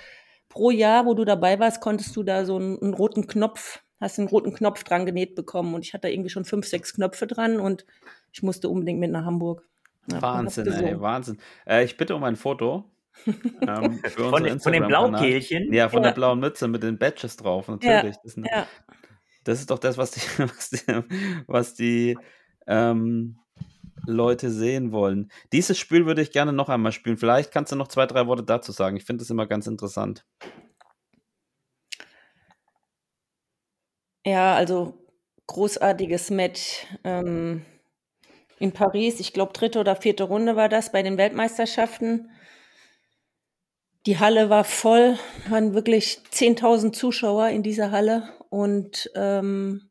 pro 0.53 0.69
Jahr, 0.71 1.05
wo 1.05 1.13
du 1.15 1.25
dabei 1.25 1.59
warst, 1.59 1.81
konntest 1.81 2.15
du 2.15 2.23
da 2.23 2.45
so 2.45 2.55
einen, 2.57 2.79
einen 2.81 2.93
roten 2.93 3.25
Knopf, 3.27 3.81
hast 3.99 4.19
einen 4.19 4.27
roten 4.27 4.53
Knopf 4.53 4.83
dran 4.83 5.05
genäht 5.05 5.33
bekommen 5.35 5.73
und 5.73 5.83
ich 5.83 5.93
hatte 5.93 6.03
da 6.03 6.07
irgendwie 6.09 6.29
schon 6.29 6.45
fünf, 6.45 6.67
sechs 6.67 6.93
Knöpfe 6.93 7.25
dran 7.27 7.59
und 7.59 7.85
ich 8.31 8.43
musste 8.43 8.69
unbedingt 8.69 8.99
mit 8.99 9.11
nach 9.11 9.25
Hamburg. 9.25 9.67
Ja, 10.11 10.21
Wahnsinn, 10.21 10.67
ey. 10.67 10.99
Wahnsinn. 10.99 11.37
Äh, 11.65 11.85
ich 11.85 11.97
bitte 11.97 12.15
um 12.15 12.23
ein 12.23 12.35
Foto. 12.35 12.85
ähm, 13.25 13.99
für 14.03 14.29
Von, 14.29 14.43
den- 14.43 14.59
von 14.59 14.73
dem 14.73 14.83
Instagram-Kanal. 14.83 15.09
Blaukehlchen? 15.09 15.71
Ja, 15.73 15.87
von 15.89 16.01
Ja. 16.03 16.09
der 16.09 16.15
blauen 16.15 16.39
Mütze 16.39 16.67
mit 16.67 16.83
den 16.83 16.97
Badges 16.97 17.37
drauf, 17.37 17.67
natürlich. 17.67 18.15
Das, 18.23 18.33
sind- 18.33 18.47
Ja, 18.51 18.67
das 19.43 19.59
ist 19.59 19.69
doch 19.71 19.79
das, 19.79 19.97
was 19.97 20.11
die, 20.11 20.21
was 20.39 20.69
die, 20.69 20.97
was 21.47 21.73
die 21.75 22.17
ähm, 22.67 23.37
Leute 24.05 24.49
sehen 24.51 24.91
wollen. 24.91 25.31
Dieses 25.51 25.77
Spiel 25.77 26.05
würde 26.05 26.21
ich 26.21 26.31
gerne 26.31 26.53
noch 26.53 26.69
einmal 26.69 26.91
spielen. 26.91 27.17
Vielleicht 27.17 27.51
kannst 27.51 27.71
du 27.71 27.75
noch 27.75 27.87
zwei, 27.87 28.05
drei 28.05 28.27
Worte 28.27 28.43
dazu 28.43 28.71
sagen. 28.71 28.97
Ich 28.97 29.05
finde 29.05 29.23
das 29.23 29.29
immer 29.29 29.47
ganz 29.47 29.67
interessant. 29.67 30.25
Ja, 34.25 34.55
also 34.55 35.05
großartiges 35.47 36.29
Match 36.29 36.85
ähm, 37.03 37.65
in 38.59 38.71
Paris. 38.71 39.19
Ich 39.19 39.33
glaube, 39.33 39.53
dritte 39.53 39.79
oder 39.79 39.95
vierte 39.95 40.23
Runde 40.23 40.55
war 40.55 40.69
das 40.69 40.91
bei 40.91 41.03
den 41.03 41.17
Weltmeisterschaften. 41.17 42.29
Die 44.05 44.19
Halle 44.19 44.49
war 44.49 44.63
voll, 44.63 45.17
waren 45.49 45.73
wirklich 45.73 46.19
10.000 46.31 46.91
Zuschauer 46.91 47.49
in 47.49 47.63
dieser 47.63 47.91
Halle 47.91 48.29
und 48.49 49.09
ähm, 49.15 49.89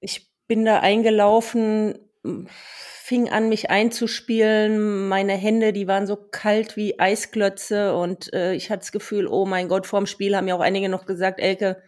ich 0.00 0.30
bin 0.46 0.64
da 0.64 0.80
eingelaufen, 0.80 2.09
fing 2.22 3.30
an, 3.30 3.48
mich 3.48 3.70
einzuspielen. 3.70 5.08
Meine 5.08 5.32
Hände, 5.32 5.72
die 5.72 5.88
waren 5.88 6.06
so 6.06 6.16
kalt 6.16 6.76
wie 6.76 6.98
Eisklötze 6.98 7.94
und 7.96 8.32
äh, 8.32 8.54
ich 8.54 8.70
hatte 8.70 8.80
das 8.80 8.92
Gefühl, 8.92 9.26
oh 9.26 9.46
mein 9.46 9.68
Gott, 9.68 9.86
vorm 9.86 10.06
Spiel 10.06 10.36
haben 10.36 10.48
ja 10.48 10.54
auch 10.54 10.60
einige 10.60 10.88
noch 10.88 11.06
gesagt, 11.06 11.40
Elke, 11.40 11.82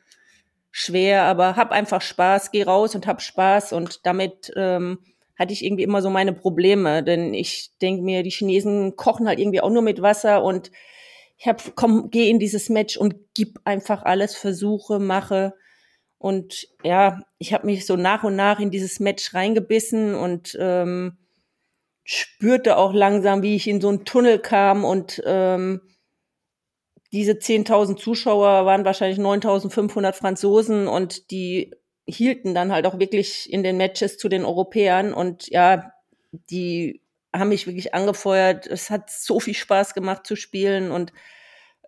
schwer, 0.70 1.24
aber 1.24 1.56
hab 1.56 1.70
einfach 1.70 2.00
Spaß, 2.00 2.50
geh 2.50 2.62
raus 2.62 2.94
und 2.94 3.06
hab 3.06 3.20
Spaß 3.20 3.74
und 3.74 4.06
damit 4.06 4.52
ähm, 4.56 4.98
hatte 5.38 5.52
ich 5.52 5.64
irgendwie 5.64 5.82
immer 5.82 6.02
so 6.02 6.08
meine 6.08 6.32
Probleme, 6.32 7.02
denn 7.02 7.34
ich 7.34 7.70
denke 7.80 8.02
mir, 8.02 8.22
die 8.22 8.30
Chinesen 8.30 8.96
kochen 8.96 9.28
halt 9.28 9.38
irgendwie 9.38 9.60
auch 9.60 9.70
nur 9.70 9.82
mit 9.82 10.00
Wasser 10.00 10.42
und 10.42 10.70
ich 11.36 11.46
hab, 11.46 11.74
komm, 11.76 12.10
geh 12.10 12.30
in 12.30 12.38
dieses 12.38 12.68
Match 12.68 12.96
und 12.96 13.16
gib 13.34 13.60
einfach 13.64 14.02
alles, 14.04 14.34
versuche, 14.34 14.98
mache 14.98 15.54
und 16.22 16.68
ja, 16.84 17.20
ich 17.38 17.52
habe 17.52 17.66
mich 17.66 17.84
so 17.84 17.96
nach 17.96 18.22
und 18.22 18.36
nach 18.36 18.60
in 18.60 18.70
dieses 18.70 19.00
Match 19.00 19.34
reingebissen 19.34 20.14
und 20.14 20.56
ähm, 20.60 21.18
spürte 22.04 22.76
auch 22.76 22.92
langsam, 22.92 23.42
wie 23.42 23.56
ich 23.56 23.66
in 23.66 23.80
so 23.80 23.88
einen 23.88 24.04
Tunnel 24.04 24.38
kam 24.38 24.84
und 24.84 25.20
ähm, 25.26 25.80
diese 27.10 27.32
10.000 27.32 27.96
Zuschauer 27.96 28.64
waren 28.66 28.84
wahrscheinlich 28.84 29.18
9.500 29.18 30.12
Franzosen 30.12 30.86
und 30.86 31.32
die 31.32 31.74
hielten 32.06 32.54
dann 32.54 32.70
halt 32.70 32.86
auch 32.86 33.00
wirklich 33.00 33.52
in 33.52 33.64
den 33.64 33.76
Matches 33.76 34.16
zu 34.16 34.28
den 34.28 34.44
Europäern 34.44 35.12
und 35.12 35.48
ja, 35.48 35.92
die 36.30 37.02
haben 37.34 37.48
mich 37.48 37.66
wirklich 37.66 37.94
angefeuert. 37.94 38.68
Es 38.68 38.90
hat 38.90 39.10
so 39.10 39.40
viel 39.40 39.54
Spaß 39.54 39.94
gemacht 39.94 40.24
zu 40.24 40.36
spielen 40.36 40.92
und 40.92 41.12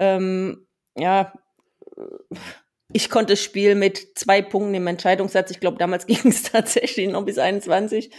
ähm, 0.00 0.66
ja, 0.96 1.32
ich 2.94 3.10
konnte 3.10 3.32
das 3.32 3.42
Spiel 3.42 3.74
mit 3.74 4.16
zwei 4.16 4.40
Punkten 4.40 4.72
im 4.72 4.86
Entscheidungssatz, 4.86 5.50
ich 5.50 5.58
glaube, 5.58 5.78
damals 5.78 6.06
ging 6.06 6.28
es 6.28 6.44
tatsächlich 6.44 7.08
noch 7.08 7.24
bis 7.24 7.38
21, 7.38 8.10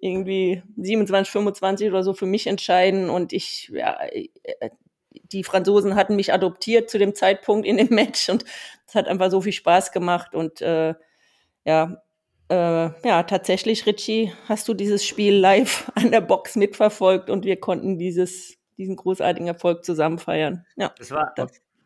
irgendwie 0.00 0.62
27, 0.76 1.30
25 1.30 1.88
oder 1.88 2.04
so 2.04 2.14
für 2.14 2.26
mich 2.26 2.46
entscheiden. 2.46 3.10
Und 3.10 3.32
ich, 3.32 3.68
ja, 3.74 3.98
die 5.10 5.42
Franzosen 5.42 5.96
hatten 5.96 6.14
mich 6.14 6.32
adoptiert 6.32 6.88
zu 6.88 6.98
dem 6.98 7.16
Zeitpunkt 7.16 7.66
in 7.66 7.76
dem 7.76 7.88
Match 7.90 8.28
und 8.28 8.44
es 8.86 8.94
hat 8.94 9.08
einfach 9.08 9.30
so 9.30 9.40
viel 9.40 9.52
Spaß 9.52 9.90
gemacht. 9.90 10.36
Und 10.36 10.62
äh, 10.62 10.94
ja, 11.64 12.00
äh, 12.48 12.54
ja, 13.04 13.24
tatsächlich, 13.24 13.86
Richie, 13.86 14.32
hast 14.48 14.68
du 14.68 14.74
dieses 14.74 15.04
Spiel 15.04 15.34
live 15.34 15.90
an 15.96 16.12
der 16.12 16.20
Box 16.20 16.54
mitverfolgt 16.54 17.28
und 17.28 17.44
wir 17.44 17.58
konnten 17.58 17.98
dieses, 17.98 18.56
diesen 18.78 18.94
großartigen 18.94 19.48
Erfolg 19.48 19.84
zusammen 19.84 20.18
feiern. 20.18 20.64
Ja, 20.76 20.94
Das 20.96 21.10
war, 21.10 21.34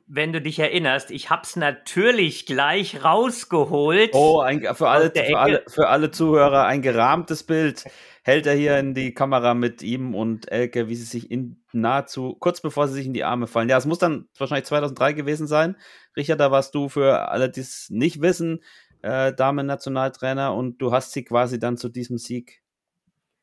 wenn 0.09 0.33
du 0.33 0.41
dich 0.41 0.59
erinnerst, 0.59 1.11
ich 1.11 1.31
hab's 1.31 1.57
natürlich 1.57 2.47
gleich 2.47 3.05
rausgeholt. 3.05 4.11
Oh, 4.15 4.41
ein, 4.41 4.63
für, 4.75 4.89
alle, 4.89 5.11
für, 5.11 5.39
alle, 5.39 5.65
für 5.67 5.89
alle 5.89 6.11
Zuhörer 6.11 6.65
ein 6.65 6.81
gerahmtes 6.81 7.43
Bild 7.43 7.85
hält 8.23 8.47
er 8.47 8.55
hier 8.55 8.79
in 8.79 8.95
die 8.95 9.15
Kamera 9.15 9.55
mit 9.55 9.83
ihm 9.83 10.15
und 10.15 10.51
Elke, 10.51 10.89
wie 10.89 10.95
sie 10.95 11.05
sich 11.05 11.31
in 11.31 11.63
nahezu, 11.73 12.37
kurz 12.39 12.61
bevor 12.61 12.89
sie 12.89 12.95
sich 12.95 13.07
in 13.07 13.15
die 13.15 13.25
Arme 13.25 13.47
fallen. 13.47 13.69
Ja, 13.69 13.79
es 13.79 13.87
muss 13.87 13.99
dann 13.99 14.29
wahrscheinlich 14.39 14.67
2003 14.67 15.13
gewesen 15.13 15.47
sein. 15.47 15.77
Richard, 16.17 16.41
da 16.41 16.51
warst 16.51 16.75
du 16.75 16.89
für 16.89 17.29
alle, 17.29 17.51
die 17.51 17.61
es 17.61 17.89
nicht 17.91 18.21
wissen, 18.21 18.63
äh, 19.03 19.33
Damen-Nationaltrainer 19.33 20.55
und 20.55 20.79
du 20.79 20.93
hast 20.93 21.13
sie 21.13 21.25
quasi 21.25 21.59
dann 21.59 21.77
zu 21.77 21.89
diesem 21.89 22.19
Sieg 22.19 22.63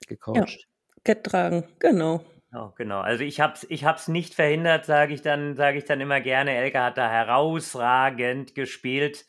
gecoacht. 0.08 0.68
getragen, 1.04 1.66
genau. 1.80 2.24
Oh, 2.56 2.70
genau. 2.76 3.00
Also 3.02 3.24
ich 3.24 3.40
hab's, 3.40 3.66
ich 3.70 3.84
hab's 3.84 4.08
nicht 4.08 4.36
verhindert, 4.36 4.86
sage 4.86 5.14
ich 5.14 5.22
dann, 5.24 5.56
sage 5.56 5.80
ich 5.80 5.86
dann 5.86 6.02
immer 6.02 6.22
gerne. 6.22 6.52
Elke 6.56 6.82
hat 6.82 6.98
da 6.98 7.10
herausragend 7.10 8.54
gespielt. 8.54 9.26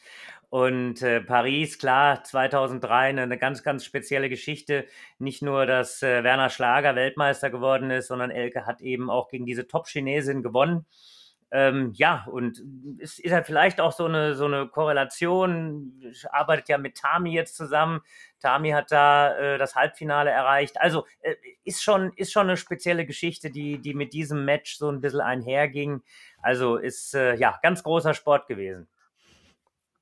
Und 0.51 1.01
äh, 1.03 1.21
Paris, 1.23 1.79
klar, 1.79 2.23
2003 2.23 3.09
eine, 3.09 3.23
eine 3.23 3.39
ganz, 3.39 3.63
ganz 3.63 3.85
spezielle 3.85 4.29
Geschichte. 4.29 4.87
Nicht 5.19 5.43
nur, 5.43 5.65
dass 5.67 6.03
äh, 6.03 6.23
Werner 6.23 6.51
Schlager 6.51 6.95
Weltmeister 6.97 7.49
geworden 7.51 7.91
ist, 7.91 8.09
sondern 8.09 8.31
Elke 8.31 8.67
hat 8.67 8.83
eben 8.83 9.11
auch 9.11 9.29
gegen 9.29 9.47
diese 9.47 9.67
Top-Chinesin 9.67 10.43
gewonnen. 10.43 10.85
Ähm, 11.57 11.93
ja, 11.95 12.27
und 12.33 12.61
es 12.99 13.21
ist 13.21 13.33
halt 13.33 13.47
vielleicht 13.47 13.81
auch 13.81 13.93
so 13.93 14.07
eine, 14.07 14.35
so 14.35 14.47
eine 14.47 14.67
Korrelation. 14.67 16.03
Ich 16.11 16.29
arbeitet 16.33 16.69
ja 16.69 16.79
mit 16.79 16.97
Tami 16.97 17.33
jetzt 17.33 17.55
zusammen. 17.55 18.01
Tami 18.41 18.71
hat 18.71 18.91
da 18.91 19.37
äh, 19.37 19.57
das 19.57 19.77
Halbfinale 19.77 20.31
erreicht. 20.31 20.81
Also 20.81 21.07
äh, 21.21 21.37
ist, 21.63 21.81
schon, 21.81 22.13
ist 22.17 22.33
schon 22.33 22.49
eine 22.49 22.57
spezielle 22.57 23.07
Geschichte, 23.07 23.53
die, 23.53 23.79
die 23.79 23.95
mit 23.95 24.15
diesem 24.15 24.45
Match 24.45 24.77
so 24.79 24.91
ein 24.91 25.01
bisschen 25.01 25.21
einherging. 25.21 26.03
Also 26.43 26.77
ist 26.77 27.15
äh, 27.15 27.37
ja 27.37 27.57
ganz 27.63 27.85
großer 27.85 28.15
Sport 28.15 28.49
gewesen. 28.49 28.89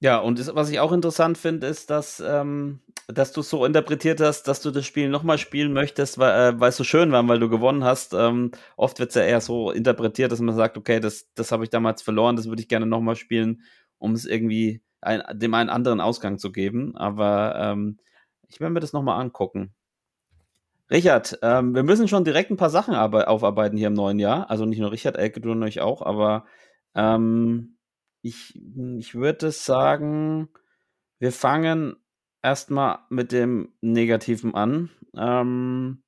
Ja, 0.02 0.18
und 0.18 0.40
das, 0.40 0.52
was 0.52 0.68
ich 0.68 0.80
auch 0.80 0.90
interessant 0.90 1.38
finde, 1.38 1.68
ist, 1.68 1.88
dass, 1.88 2.18
ähm, 2.18 2.80
dass 3.06 3.30
du 3.32 3.40
es 3.40 3.48
so 3.48 3.64
interpretiert 3.64 4.20
hast, 4.20 4.48
dass 4.48 4.60
du 4.60 4.72
das 4.72 4.84
Spiel 4.84 5.08
nochmal 5.08 5.38
spielen 5.38 5.72
möchtest, 5.72 6.18
weil, 6.18 6.60
äh, 6.60 6.66
es 6.66 6.76
so 6.76 6.82
schön 6.82 7.12
war, 7.12 7.28
weil 7.28 7.38
du 7.38 7.48
gewonnen 7.48 7.84
hast. 7.84 8.12
Ähm, 8.12 8.50
oft 8.76 8.98
wird 8.98 9.10
es 9.10 9.14
ja 9.14 9.22
eher 9.22 9.40
so 9.40 9.70
interpretiert, 9.70 10.32
dass 10.32 10.40
man 10.40 10.56
sagt, 10.56 10.76
okay, 10.76 10.98
das, 10.98 11.32
das 11.34 11.52
habe 11.52 11.62
ich 11.62 11.70
damals 11.70 12.02
verloren, 12.02 12.34
das 12.34 12.48
würde 12.48 12.60
ich 12.60 12.66
gerne 12.66 12.84
nochmal 12.84 13.14
spielen, 13.14 13.62
um 13.98 14.14
es 14.14 14.24
irgendwie 14.26 14.82
ein, 15.00 15.22
dem 15.38 15.54
einen 15.54 15.70
anderen 15.70 16.00
Ausgang 16.00 16.38
zu 16.38 16.50
geben. 16.50 16.96
Aber 16.96 17.54
ähm, 17.56 17.98
ich 18.48 18.58
werde 18.58 18.74
mir 18.74 18.80
das 18.80 18.92
nochmal 18.92 19.20
angucken. 19.20 19.72
Richard, 20.90 21.38
ähm, 21.42 21.76
wir 21.76 21.84
müssen 21.84 22.08
schon 22.08 22.24
direkt 22.24 22.50
ein 22.50 22.56
paar 22.56 22.70
Sachen 22.70 22.96
aufarbeiten 22.96 23.76
hier 23.76 23.86
im 23.86 23.94
neuen 23.94 24.18
Jahr. 24.18 24.50
Also 24.50 24.64
nicht 24.64 24.80
nur 24.80 24.90
Richard, 24.90 25.16
Elke, 25.16 25.40
du 25.40 25.52
und 25.52 25.62
ich 25.62 25.80
auch, 25.80 26.02
aber 26.02 26.44
ähm, 26.96 27.76
ich, 28.22 28.58
ich 28.98 29.14
würde 29.14 29.50
sagen, 29.50 30.48
wir 31.18 31.32
fangen 31.32 31.96
erstmal 32.42 33.00
mit 33.10 33.32
dem 33.32 33.74
Negativen 33.80 34.54
an. 34.54 34.90
Ähm, 35.16 36.02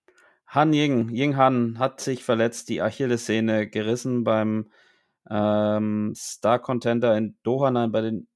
Han 0.47 0.73
Ying, 0.73 1.11
Ying 1.11 1.37
Han 1.37 1.79
hat 1.79 2.01
sich 2.01 2.25
verletzt, 2.25 2.69
die 2.69 2.81
Achillessehne 2.81 3.69
gerissen 3.69 4.25
beim 4.25 4.71
ähm, 5.29 6.13
Star 6.17 6.61
Contender 6.61 7.17
in 7.17 7.37
Doha, 7.43 7.71
nein, 7.71 7.91
bei 7.91 8.01
den 8.01 8.29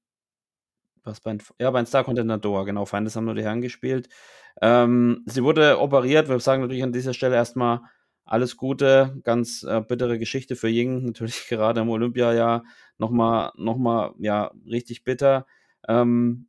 was 1.03 1.21
bei, 1.21 1.37
ja, 1.59 1.71
bei 1.71 1.81
den 1.81 1.85
Star 1.85 2.03
Contender 2.03 2.37
Doha, 2.37 2.63
genau, 2.63 2.85
Feindes 2.85 3.15
haben 3.15 3.25
nur 3.25 3.35
die 3.35 3.43
Herren 3.43 3.61
gespielt. 3.61 4.09
Ähm, 4.61 5.23
sie 5.25 5.43
wurde 5.43 5.79
operiert, 5.79 6.27
wir 6.29 6.39
sagen 6.39 6.61
natürlich 6.61 6.83
an 6.83 6.91
dieser 6.91 7.13
Stelle 7.13 7.35
erstmal 7.35 7.81
alles 8.29 8.57
Gute, 8.57 9.19
ganz 9.23 9.63
äh, 9.63 9.81
bittere 9.81 10.19
Geschichte 10.19 10.55
für 10.55 10.69
Ying, 10.69 11.03
natürlich 11.05 11.47
gerade 11.47 11.81
im 11.81 11.89
Olympiajahr 11.89 12.63
nochmal, 12.97 13.51
noch 13.57 13.77
mal, 13.77 14.13
ja, 14.19 14.51
richtig 14.65 15.03
bitter. 15.03 15.45
Ähm, 15.87 16.47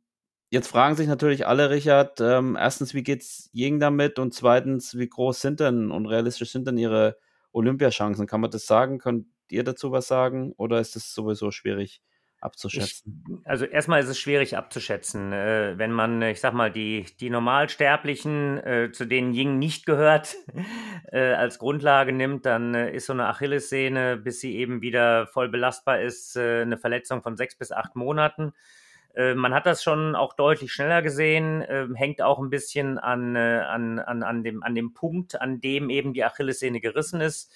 jetzt 0.51 0.67
fragen 0.67 0.95
sich 0.95 1.07
natürlich 1.07 1.47
alle, 1.47 1.69
Richard, 1.69 2.21
ähm, 2.21 2.57
erstens, 2.59 2.93
wie 2.93 3.03
geht's 3.03 3.49
Ying 3.53 3.79
damit 3.79 4.19
und 4.19 4.33
zweitens, 4.33 4.97
wie 4.97 5.07
groß 5.09 5.41
sind 5.41 5.59
denn 5.59 5.91
und 5.91 6.05
realistisch 6.07 6.51
sind 6.51 6.67
denn 6.67 6.77
ihre 6.77 7.17
Olympiachancen? 7.53 8.27
Kann 8.27 8.41
man 8.41 8.51
das 8.51 8.65
sagen? 8.67 8.99
Könnt 8.99 9.27
ihr 9.49 9.63
dazu 9.63 9.91
was 9.91 10.07
sagen 10.07 10.53
oder 10.57 10.79
ist 10.79 10.95
es 10.95 11.13
sowieso 11.13 11.51
schwierig? 11.51 12.01
Abzuschätzen? 12.41 13.23
Ich, 13.41 13.47
also 13.47 13.65
erstmal 13.65 14.01
ist 14.01 14.09
es 14.09 14.19
schwierig 14.19 14.57
abzuschätzen, 14.57 15.31
äh, 15.31 15.77
wenn 15.77 15.91
man, 15.91 16.21
ich 16.21 16.41
sag 16.41 16.53
mal, 16.53 16.71
die, 16.71 17.05
die 17.19 17.29
Normalsterblichen, 17.29 18.57
äh, 18.57 18.91
zu 18.91 19.05
denen 19.05 19.33
Ying 19.33 19.59
nicht 19.59 19.85
gehört, 19.85 20.35
äh, 21.11 21.33
als 21.33 21.59
Grundlage 21.59 22.11
nimmt, 22.11 22.45
dann 22.45 22.73
äh, 22.73 22.91
ist 22.91 23.05
so 23.05 23.13
eine 23.13 23.27
Achillessehne, 23.27 24.17
bis 24.17 24.39
sie 24.39 24.55
eben 24.55 24.81
wieder 24.81 25.27
voll 25.27 25.49
belastbar 25.49 26.01
ist, 26.01 26.35
äh, 26.35 26.61
eine 26.61 26.77
Verletzung 26.77 27.21
von 27.21 27.37
sechs 27.37 27.55
bis 27.55 27.71
acht 27.71 27.95
Monaten. 27.95 28.53
Äh, 29.13 29.35
man 29.35 29.53
hat 29.53 29.65
das 29.65 29.83
schon 29.83 30.15
auch 30.15 30.33
deutlich 30.33 30.73
schneller 30.73 31.01
gesehen, 31.01 31.61
hängt 31.95 32.21
auch 32.21 32.39
ein 32.39 32.49
bisschen 32.49 32.97
an, 32.97 33.35
an, 33.35 33.99
an, 33.99 34.23
an, 34.23 34.43
dem, 34.43 34.63
an 34.63 34.75
dem 34.75 34.93
Punkt, 34.93 35.39
an 35.39 35.61
dem 35.61 35.89
eben 35.89 36.13
die 36.13 36.23
Achillessehne 36.23 36.81
gerissen 36.81 37.21
ist. 37.21 37.51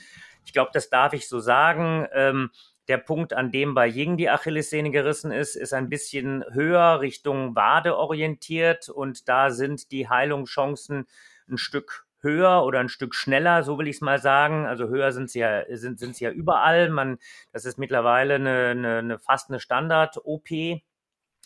Ich 0.45 0.53
glaube, 0.53 0.71
das 0.73 0.89
darf 0.89 1.13
ich 1.13 1.27
so 1.27 1.39
sagen. 1.39 2.07
Ähm, 2.13 2.51
der 2.87 2.97
Punkt, 2.97 3.33
an 3.33 3.51
dem 3.51 3.73
bei 3.73 3.87
Ying 3.87 4.17
die 4.17 4.29
Achillessehne 4.29 4.91
gerissen 4.91 5.31
ist, 5.31 5.55
ist 5.55 5.73
ein 5.73 5.89
bisschen 5.89 6.43
höher 6.51 6.99
Richtung 7.01 7.55
Wade 7.55 7.97
orientiert 7.97 8.89
und 8.89 9.27
da 9.27 9.49
sind 9.49 9.91
die 9.91 10.07
Heilungschancen 10.07 11.07
ein 11.49 11.57
Stück 11.57 12.05
höher 12.25 12.63
oder 12.63 12.79
ein 12.79 12.89
Stück 12.89 13.15
schneller, 13.15 13.63
so 13.63 13.77
will 13.77 13.87
ich 13.87 13.97
es 13.97 14.01
mal 14.01 14.19
sagen. 14.19 14.65
Also 14.65 14.87
höher 14.87 15.11
sind 15.11 15.29
sie 15.29 15.39
ja, 15.39 15.63
sind, 15.77 15.99
sind 15.99 16.15
sie 16.15 16.25
ja 16.25 16.31
überall. 16.31 16.89
Man, 16.89 17.19
das 17.53 17.65
ist 17.65 17.77
mittlerweile 17.77 18.35
eine, 18.35 18.67
eine, 18.69 18.97
eine 18.97 19.19
fast 19.19 19.49
eine 19.49 19.59
Standard-OP. 19.59 20.49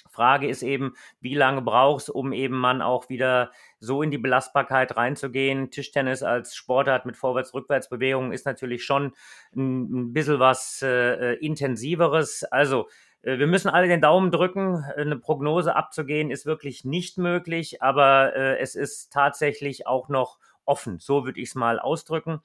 Frage 0.08 0.48
ist 0.48 0.64
eben, 0.64 0.96
wie 1.22 1.36
lange 1.36 1.62
brauchst 1.62 2.10
um 2.10 2.34
eben 2.34 2.58
man 2.58 2.82
auch 2.82 3.10
wieder 3.10 3.52
so 3.80 4.02
in 4.02 4.12
die 4.12 4.18
Belastbarkeit 4.18 4.98
reinzugehen. 4.98 5.72
Tischtennis 5.72 6.24
als 6.24 6.56
Sportart 6.56 7.06
mit 7.06 7.16
Vorwärts-Rückwärts-Bewegungen 7.16 8.32
ist 8.32 8.46
natürlich 8.46 8.84
schon 8.84 9.14
ein, 9.56 10.14
bisschen 10.14 10.40
was 10.40 10.82
äh, 10.82 11.34
intensiveres. 11.36 12.44
Also 12.44 12.88
äh, 13.22 13.38
wir 13.38 13.48
müssen 13.48 13.70
alle 13.70 13.88
den 13.88 14.02
Daumen 14.02 14.32
drücken. 14.32 14.84
Eine 14.96 15.18
Prognose 15.18 15.76
abzugehen 15.76 16.32
ist 16.32 16.46
wirklich 16.46 16.86
nicht 16.86 17.18
möglich, 17.18 17.82
aber 17.82 18.36
äh, 18.36 18.60
es 18.60 18.76
ist 18.76 19.12
tatsächlich 19.14 19.88
auch 19.88 20.10
noch 20.10 20.40
offen. 20.66 21.00
So 21.00 21.26
würde 21.26 21.40
ich 21.40 21.50
es 21.50 21.56
mal 21.56 21.80
ausdrücken. 21.80 22.42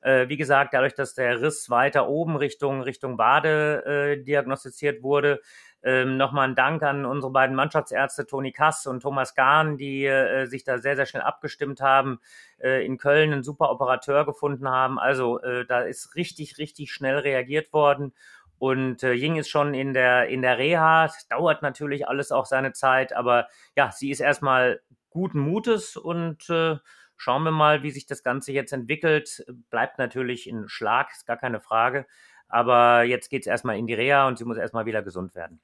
Äh, 0.00 0.28
wie 0.28 0.36
gesagt, 0.36 0.74
dadurch, 0.74 0.94
dass 0.94 1.14
der 1.14 1.40
Riss 1.40 1.70
weiter 1.70 2.08
oben 2.08 2.36
Richtung, 2.36 2.82
Richtung 2.82 3.18
Wade 3.18 3.84
äh, 3.84 4.22
diagnostiziert 4.22 5.02
wurde, 5.02 5.40
ähm, 5.82 6.16
Nochmal 6.16 6.48
ein 6.48 6.54
Dank 6.54 6.82
an 6.82 7.04
unsere 7.04 7.32
beiden 7.32 7.54
Mannschaftsärzte 7.54 8.26
Toni 8.26 8.52
Kass 8.52 8.86
und 8.86 9.00
Thomas 9.00 9.34
Gahn, 9.34 9.76
die 9.76 10.04
äh, 10.04 10.46
sich 10.46 10.64
da 10.64 10.78
sehr, 10.78 10.96
sehr 10.96 11.06
schnell 11.06 11.22
abgestimmt 11.22 11.80
haben, 11.80 12.20
äh, 12.58 12.84
in 12.84 12.98
Köln 12.98 13.32
einen 13.32 13.42
super 13.44 13.70
Operateur 13.70 14.24
gefunden 14.24 14.68
haben. 14.68 14.98
Also 14.98 15.40
äh, 15.40 15.64
da 15.66 15.80
ist 15.80 16.16
richtig, 16.16 16.58
richtig 16.58 16.92
schnell 16.92 17.18
reagiert 17.18 17.72
worden. 17.72 18.12
Und 18.58 19.04
äh, 19.04 19.12
Ying 19.12 19.36
ist 19.36 19.48
schon 19.48 19.72
in 19.72 19.92
der, 19.94 20.28
in 20.28 20.42
der 20.42 20.58
Reha. 20.58 21.10
Dauert 21.30 21.62
natürlich 21.62 22.08
alles 22.08 22.32
auch 22.32 22.46
seine 22.46 22.72
Zeit, 22.72 23.12
aber 23.12 23.46
ja, 23.76 23.92
sie 23.92 24.10
ist 24.10 24.20
erstmal 24.20 24.80
guten 25.10 25.38
Mutes 25.38 25.96
und 25.96 26.50
äh, 26.50 26.76
schauen 27.16 27.44
wir 27.44 27.52
mal, 27.52 27.84
wie 27.84 27.92
sich 27.92 28.06
das 28.06 28.24
Ganze 28.24 28.50
jetzt 28.52 28.72
entwickelt. 28.72 29.44
Bleibt 29.70 29.98
natürlich 29.98 30.48
in 30.48 30.68
Schlag, 30.68 31.12
ist 31.12 31.26
gar 31.26 31.36
keine 31.36 31.60
Frage. 31.60 32.06
Aber 32.48 33.02
jetzt 33.04 33.28
geht 33.28 33.42
es 33.42 33.46
erstmal 33.46 33.78
in 33.78 33.86
die 33.86 33.94
Reha 33.94 34.26
und 34.26 34.38
sie 34.38 34.44
muss 34.44 34.56
erstmal 34.56 34.86
wieder 34.86 35.02
gesund 35.02 35.34
werden. 35.34 35.60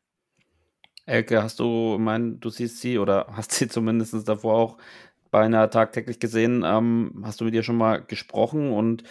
Elke, 1.06 1.42
hast 1.42 1.58
du, 1.60 1.98
mein, 1.98 2.40
du 2.40 2.48
siehst 2.50 2.80
sie 2.80 2.98
oder 2.98 3.26
hast 3.36 3.52
sie 3.52 3.68
zumindest 3.68 4.26
davor 4.28 4.54
auch 4.54 4.78
beinahe 5.30 5.68
tagtäglich 5.70 6.18
gesehen. 6.20 6.62
Ähm, 6.64 7.22
hast 7.24 7.40
du 7.40 7.44
mit 7.44 7.54
ihr 7.54 7.62
schon 7.62 7.76
mal 7.76 8.02
gesprochen 8.02 8.72
und 8.72 9.04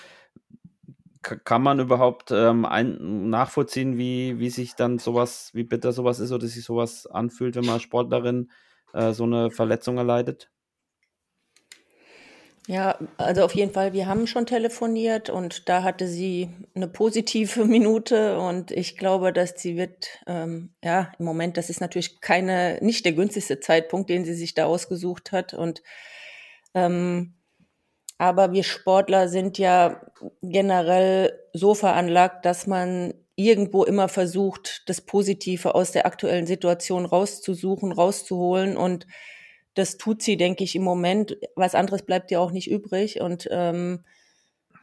kann 1.21 1.61
man 1.61 1.79
überhaupt 1.79 2.31
ähm, 2.31 2.65
ein, 2.65 3.29
nachvollziehen, 3.29 3.97
wie, 3.97 4.39
wie 4.39 4.49
sich 4.49 4.75
dann 4.75 4.99
sowas, 4.99 5.51
wie 5.53 5.63
bitter 5.63 5.93
sowas 5.93 6.19
ist 6.19 6.31
oder 6.31 6.47
sich 6.47 6.63
sowas 6.65 7.07
anfühlt, 7.07 7.55
wenn 7.55 7.65
man 7.65 7.75
als 7.75 7.83
Sportlerin 7.83 8.51
äh, 8.93 9.13
so 9.13 9.23
eine 9.23 9.49
Verletzung 9.51 9.97
erleidet? 9.97 10.49
Ja, 12.67 12.97
also 13.17 13.43
auf 13.43 13.53
jeden 13.55 13.73
Fall, 13.73 13.91
wir 13.91 14.07
haben 14.07 14.25
schon 14.25 14.45
telefoniert 14.45 15.29
und 15.29 15.67
da 15.67 15.83
hatte 15.83 16.07
sie 16.07 16.49
eine 16.75 16.87
positive 16.87 17.65
Minute 17.65 18.39
und 18.39 18.71
ich 18.71 18.97
glaube, 18.97 19.33
dass 19.33 19.61
sie 19.61 19.75
wird, 19.75 20.07
ähm, 20.27 20.73
ja, 20.81 21.11
im 21.19 21.25
Moment, 21.25 21.57
das 21.57 21.69
ist 21.69 21.81
natürlich 21.81 22.21
keine, 22.21 22.79
nicht 22.81 23.03
der 23.03 23.13
günstigste 23.13 23.59
Zeitpunkt, 23.59 24.09
den 24.09 24.23
sie 24.23 24.33
sich 24.33 24.53
da 24.53 24.65
ausgesucht 24.65 25.33
hat 25.33 25.53
und 25.53 25.83
ähm, 26.73 27.33
aber 28.17 28.53
wir 28.53 28.63
Sportler 28.63 29.27
sind 29.27 29.57
ja 29.57 30.01
generell 30.41 31.37
so 31.51 31.75
veranlagt, 31.75 32.45
dass 32.45 32.67
man 32.67 33.13
irgendwo 33.35 33.83
immer 33.83 34.07
versucht, 34.07 34.83
das 34.87 35.01
Positive 35.01 35.75
aus 35.75 35.91
der 35.91 36.05
aktuellen 36.05 36.47
Situation 36.47 37.05
rauszusuchen, 37.05 37.91
rauszuholen 37.91 38.77
und 38.77 39.07
das 39.73 39.97
tut 39.97 40.21
sie, 40.21 40.37
denke 40.37 40.63
ich, 40.63 40.75
im 40.75 40.83
Moment. 40.83 41.37
Was 41.55 41.75
anderes 41.75 42.03
bleibt 42.03 42.31
ja 42.31 42.39
auch 42.39 42.51
nicht 42.51 42.69
übrig. 42.69 43.21
Und 43.21 43.47
ähm, 43.51 44.03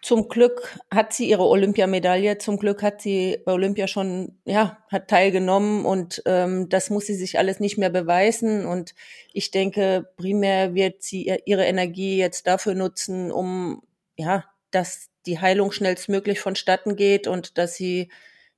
zum 0.02 0.28
Glück 0.28 0.78
hat 0.90 1.12
sie 1.12 1.28
ihre 1.28 1.46
Olympiamedaille. 1.46 2.38
Zum 2.38 2.56
Glück 2.58 2.82
hat 2.82 3.02
sie 3.02 3.38
bei 3.44 3.52
Olympia 3.52 3.86
schon, 3.86 4.38
ja, 4.46 4.78
hat 4.90 5.08
teilgenommen 5.08 5.84
und 5.84 6.22
ähm, 6.24 6.68
das 6.70 6.88
muss 6.88 7.06
sie 7.06 7.14
sich 7.14 7.38
alles 7.38 7.60
nicht 7.60 7.76
mehr 7.76 7.90
beweisen. 7.90 8.64
Und 8.64 8.94
ich 9.32 9.50
denke, 9.50 10.10
primär 10.16 10.74
wird 10.74 11.02
sie 11.02 11.30
ihre 11.44 11.66
Energie 11.66 12.16
jetzt 12.16 12.46
dafür 12.46 12.74
nutzen, 12.74 13.30
um, 13.30 13.82
ja, 14.16 14.46
dass 14.70 15.10
die 15.26 15.38
Heilung 15.38 15.70
schnellstmöglich 15.70 16.40
vonstatten 16.40 16.96
geht 16.96 17.26
und 17.26 17.58
dass 17.58 17.74
sie, 17.74 18.10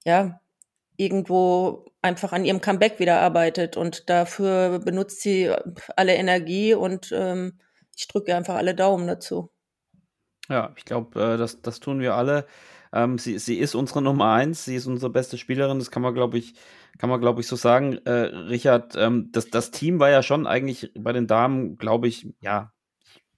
ja, 0.04 0.41
irgendwo 1.02 1.86
einfach 2.00 2.32
an 2.32 2.44
ihrem 2.44 2.60
Comeback 2.60 2.98
wieder 2.98 3.20
arbeitet. 3.20 3.76
Und 3.76 4.08
dafür 4.08 4.78
benutzt 4.78 5.20
sie 5.20 5.50
alle 5.96 6.14
Energie 6.14 6.74
und 6.74 7.12
ähm, 7.12 7.58
ich 7.96 8.08
drücke 8.08 8.34
einfach 8.34 8.54
alle 8.54 8.74
Daumen 8.74 9.06
dazu. 9.06 9.50
Ja, 10.48 10.72
ich 10.76 10.84
glaube, 10.84 11.20
äh, 11.20 11.36
das, 11.36 11.62
das 11.62 11.80
tun 11.80 12.00
wir 12.00 12.14
alle. 12.14 12.46
Ähm, 12.92 13.18
sie, 13.18 13.38
sie 13.38 13.58
ist 13.58 13.74
unsere 13.74 14.02
Nummer 14.02 14.32
eins, 14.32 14.64
sie 14.64 14.76
ist 14.76 14.86
unsere 14.86 15.10
beste 15.10 15.38
Spielerin, 15.38 15.78
das 15.78 15.90
kann 15.90 16.02
man, 16.02 16.12
glaube 16.12 16.36
ich, 16.36 16.54
kann 16.98 17.08
man, 17.08 17.20
glaube 17.20 17.40
ich, 17.40 17.46
so 17.46 17.56
sagen. 17.56 17.98
Äh, 18.04 18.10
Richard, 18.10 18.96
ähm, 18.96 19.30
das, 19.32 19.48
das 19.48 19.70
Team 19.70 19.98
war 19.98 20.10
ja 20.10 20.22
schon 20.22 20.46
eigentlich 20.46 20.92
bei 20.98 21.12
den 21.12 21.26
Damen, 21.26 21.78
glaube 21.78 22.08
ich, 22.08 22.28
ja, 22.40 22.72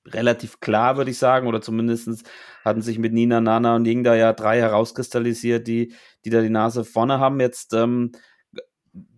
relativ 0.07 0.61
klar, 0.61 0.97
würde 0.97 1.11
ich 1.11 1.19
sagen, 1.19 1.47
oder 1.47 1.61
zumindest 1.61 2.29
hatten 2.65 2.83
sich 2.83 2.99
mit 2.99 3.13
Nina, 3.13 3.41
Nana 3.41 3.77
und 3.77 3.87
Ying 3.87 4.05
da 4.05 4.15
ja 4.15 4.33
drei 4.33 4.61
herauskristallisiert, 4.61 5.67
die, 5.67 5.95
die 6.25 6.31
da 6.31 6.41
die 6.41 6.51
Nase 6.51 6.85
vorne 6.85 7.19
haben. 7.19 7.41
Jetzt 7.41 7.73
ähm, 7.75 8.13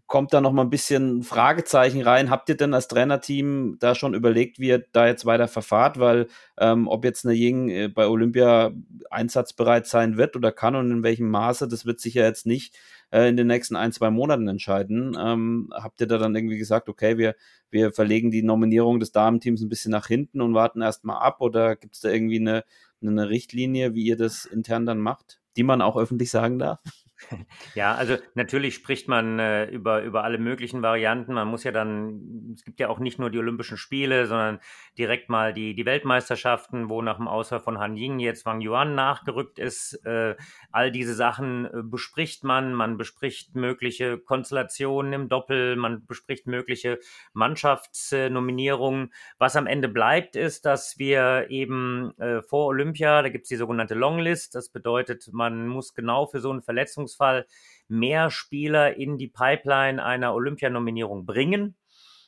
kommt 0.06 0.32
da 0.32 0.40
noch 0.40 0.52
mal 0.52 0.62
ein 0.62 0.70
bisschen 0.70 1.22
Fragezeichen 1.22 2.02
rein. 2.02 2.30
Habt 2.30 2.48
ihr 2.48 2.56
denn 2.56 2.74
als 2.74 2.88
Trainerteam 2.88 3.76
da 3.80 3.94
schon 3.94 4.14
überlegt, 4.14 4.58
wie 4.60 4.68
ihr 4.68 4.84
da 4.92 5.06
jetzt 5.06 5.26
weiter 5.26 5.48
verfahrt? 5.48 5.98
Weil 5.98 6.28
ähm, 6.58 6.86
ob 6.86 7.04
jetzt 7.04 7.26
eine 7.26 7.34
Ying 7.34 7.68
äh, 7.68 7.88
bei 7.88 8.06
Olympia 8.06 8.72
einsatzbereit 9.10 9.86
sein 9.86 10.16
wird 10.16 10.36
oder 10.36 10.52
kann 10.52 10.76
und 10.76 10.90
in 10.90 11.02
welchem 11.02 11.28
Maße, 11.28 11.66
das 11.66 11.86
wird 11.86 12.00
sich 12.00 12.14
ja 12.14 12.24
jetzt 12.24 12.46
nicht 12.46 12.76
äh, 13.10 13.28
in 13.28 13.36
den 13.36 13.46
nächsten 13.46 13.76
ein, 13.76 13.92
zwei 13.92 14.10
Monaten 14.10 14.48
entscheiden. 14.48 15.16
Ähm, 15.18 15.70
habt 15.72 16.00
ihr 16.00 16.06
da 16.06 16.18
dann 16.18 16.34
irgendwie 16.34 16.58
gesagt, 16.58 16.88
okay, 16.88 17.18
wir, 17.18 17.34
wir 17.70 17.92
verlegen 17.92 18.30
die 18.30 18.42
Nominierung 18.42 19.00
des 19.00 19.12
Damenteams 19.12 19.62
ein 19.62 19.68
bisschen 19.68 19.92
nach 19.92 20.06
hinten 20.06 20.40
und 20.40 20.54
warten 20.54 20.82
erstmal 20.82 21.22
ab? 21.22 21.40
Oder 21.40 21.76
gibt 21.76 21.94
es 21.94 22.00
da 22.00 22.10
irgendwie 22.10 22.40
eine, 22.40 22.64
eine 23.00 23.28
Richtlinie, 23.28 23.94
wie 23.94 24.04
ihr 24.04 24.16
das 24.16 24.44
intern 24.44 24.86
dann 24.86 24.98
macht, 24.98 25.40
die 25.56 25.62
man 25.62 25.82
auch 25.82 25.96
öffentlich 25.96 26.30
sagen 26.30 26.58
darf? 26.58 26.80
Ja, 27.74 27.94
also 27.94 28.16
natürlich 28.34 28.74
spricht 28.74 29.08
man 29.08 29.38
äh, 29.38 29.64
über, 29.66 30.02
über 30.02 30.24
alle 30.24 30.38
möglichen 30.38 30.82
Varianten. 30.82 31.34
Man 31.34 31.48
muss 31.48 31.64
ja 31.64 31.72
dann, 31.72 32.54
es 32.54 32.64
gibt 32.64 32.80
ja 32.80 32.88
auch 32.88 32.98
nicht 32.98 33.18
nur 33.18 33.30
die 33.30 33.38
Olympischen 33.38 33.76
Spiele, 33.76 34.26
sondern 34.26 34.60
direkt 34.98 35.28
mal 35.28 35.52
die, 35.52 35.74
die 35.74 35.86
Weltmeisterschaften, 35.86 36.88
wo 36.88 37.02
nach 37.02 37.16
dem 37.16 37.28
Ausfall 37.28 37.60
von 37.60 37.78
Han 37.78 37.96
Ying 37.96 38.18
jetzt 38.18 38.46
Wang 38.46 38.60
Yuan 38.60 38.94
nachgerückt 38.94 39.58
ist. 39.58 39.94
Äh, 40.04 40.36
all 40.70 40.90
diese 40.90 41.14
Sachen 41.14 41.66
äh, 41.66 41.82
bespricht 41.82 42.44
man. 42.44 42.74
Man 42.74 42.96
bespricht 42.96 43.54
mögliche 43.54 44.18
Konstellationen 44.18 45.12
im 45.12 45.28
Doppel, 45.28 45.76
man 45.76 46.06
bespricht 46.06 46.46
mögliche 46.46 46.98
Mannschaftsnominierungen. 47.32 49.12
Was 49.38 49.56
am 49.56 49.66
Ende 49.66 49.88
bleibt, 49.88 50.36
ist, 50.36 50.66
dass 50.66 50.98
wir 50.98 51.46
eben 51.50 52.12
äh, 52.18 52.42
vor 52.42 52.66
Olympia, 52.66 53.22
da 53.22 53.28
gibt 53.28 53.44
es 53.44 53.48
die 53.48 53.56
sogenannte 53.56 53.94
Longlist. 53.94 54.54
Das 54.54 54.68
bedeutet, 54.68 55.28
man 55.32 55.66
muss 55.66 55.94
genau 55.94 56.26
für 56.26 56.40
so 56.40 56.50
einen 56.50 56.62
Verletzungsfall 57.06 57.46
mehr 57.88 58.30
Spieler 58.30 58.96
in 58.96 59.16
die 59.16 59.28
Pipeline 59.28 60.04
einer 60.04 60.34
Olympianominierung 60.34 61.24
bringen. 61.24 61.76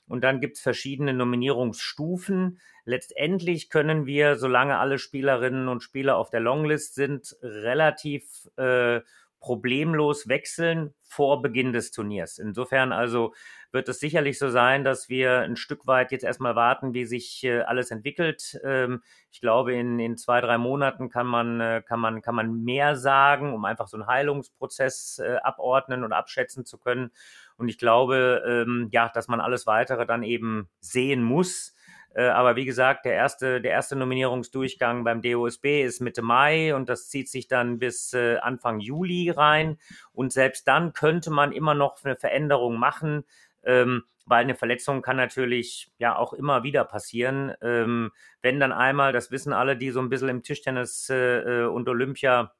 Und 0.06 0.22
dann 0.24 0.40
gibt 0.40 0.56
es 0.56 0.62
verschiedene 0.62 1.12
Nominierungsstufen. 1.12 2.60
Letztendlich 2.84 3.68
können 3.68 4.06
wir, 4.06 4.36
solange 4.36 4.78
alle 4.78 4.98
Spielerinnen 4.98 5.68
und 5.68 5.82
Spieler 5.82 6.16
auf 6.16 6.30
der 6.30 6.40
Longlist 6.40 6.94
sind, 6.94 7.36
relativ 7.42 8.48
äh, 8.56 9.00
problemlos 9.40 10.28
wechseln 10.28 10.94
vor 11.02 11.42
Beginn 11.42 11.72
des 11.72 11.90
Turniers. 11.90 12.38
Insofern 12.38 12.92
also 12.92 13.32
wird 13.70 13.88
es 13.88 14.00
sicherlich 14.00 14.38
so 14.38 14.50
sein, 14.50 14.84
dass 14.84 15.08
wir 15.08 15.40
ein 15.40 15.56
Stück 15.56 15.86
weit 15.86 16.12
jetzt 16.12 16.24
erstmal 16.24 16.56
warten, 16.56 16.94
wie 16.94 17.04
sich 17.04 17.44
äh, 17.44 17.60
alles 17.60 17.90
entwickelt. 17.90 18.58
Ähm, 18.64 19.02
ich 19.30 19.40
glaube, 19.40 19.74
in, 19.74 19.98
in 19.98 20.16
zwei, 20.16 20.40
drei 20.40 20.58
Monaten 20.58 21.10
kann 21.10 21.26
man, 21.26 21.60
äh, 21.60 21.82
kann, 21.86 22.00
man, 22.00 22.22
kann 22.22 22.34
man 22.34 22.62
mehr 22.64 22.96
sagen, 22.96 23.52
um 23.54 23.64
einfach 23.64 23.88
so 23.88 23.96
einen 23.96 24.06
Heilungsprozess 24.06 25.18
äh, 25.18 25.36
abordnen 25.42 26.04
und 26.04 26.12
abschätzen 26.12 26.64
zu 26.64 26.78
können. 26.78 27.10
Und 27.56 27.68
ich 27.68 27.78
glaube, 27.78 28.42
ähm, 28.46 28.88
ja, 28.90 29.08
dass 29.08 29.28
man 29.28 29.40
alles 29.40 29.66
weitere 29.66 30.06
dann 30.06 30.22
eben 30.22 30.68
sehen 30.80 31.22
muss. 31.22 31.74
Äh, 32.14 32.28
aber 32.28 32.56
wie 32.56 32.64
gesagt, 32.64 33.04
der 33.04 33.14
erste, 33.14 33.60
der 33.60 33.72
erste 33.72 33.96
Nominierungsdurchgang 33.96 35.04
beim 35.04 35.22
DOSB 35.22 35.82
ist 35.82 36.00
Mitte 36.00 36.22
Mai 36.22 36.74
und 36.74 36.88
das 36.88 37.08
zieht 37.08 37.28
sich 37.28 37.48
dann 37.48 37.78
bis 37.78 38.12
äh, 38.14 38.38
Anfang 38.38 38.80
Juli 38.80 39.30
rein. 39.30 39.78
Und 40.12 40.32
selbst 40.32 40.66
dann 40.68 40.92
könnte 40.92 41.30
man 41.30 41.52
immer 41.52 41.74
noch 41.74 42.02
eine 42.04 42.16
Veränderung 42.16 42.78
machen, 42.78 43.24
ähm, 43.64 44.04
weil 44.26 44.42
eine 44.44 44.54
Verletzung 44.54 45.02
kann 45.02 45.16
natürlich 45.16 45.90
ja 45.98 46.16
auch 46.16 46.32
immer 46.32 46.62
wieder 46.62 46.84
passieren. 46.84 47.54
Ähm, 47.62 48.10
wenn 48.42 48.60
dann 48.60 48.72
einmal, 48.72 49.12
das 49.12 49.30
wissen 49.30 49.52
alle, 49.52 49.76
die 49.76 49.90
so 49.90 50.00
ein 50.00 50.08
bisschen 50.08 50.28
im 50.28 50.42
Tischtennis 50.42 51.08
äh, 51.10 51.64
und 51.64 51.88
Olympia 51.88 52.52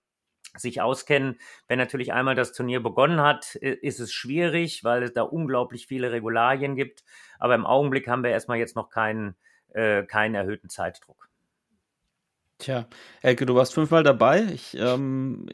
sich 0.56 0.80
auskennen. 0.80 1.38
Wenn 1.66 1.78
natürlich 1.78 2.12
einmal 2.12 2.34
das 2.34 2.52
Turnier 2.52 2.82
begonnen 2.82 3.20
hat, 3.20 3.54
ist 3.54 4.00
es 4.00 4.12
schwierig, 4.12 4.82
weil 4.82 5.02
es 5.02 5.12
da 5.12 5.22
unglaublich 5.22 5.86
viele 5.86 6.10
Regularien 6.10 6.74
gibt. 6.74 7.04
Aber 7.38 7.54
im 7.54 7.66
Augenblick 7.66 8.08
haben 8.08 8.22
wir 8.22 8.30
erstmal 8.30 8.58
jetzt 8.58 8.76
noch 8.76 8.90
keinen, 8.90 9.36
äh, 9.74 10.02
keinen 10.04 10.34
erhöhten 10.34 10.68
Zeitdruck. 10.68 11.28
Tja, 12.58 12.86
Elke, 13.22 13.46
du 13.46 13.54
warst 13.54 13.72
fünfmal 13.72 14.02
dabei. 14.02 14.42
Ich 14.52 14.76
ähm, 14.76 15.46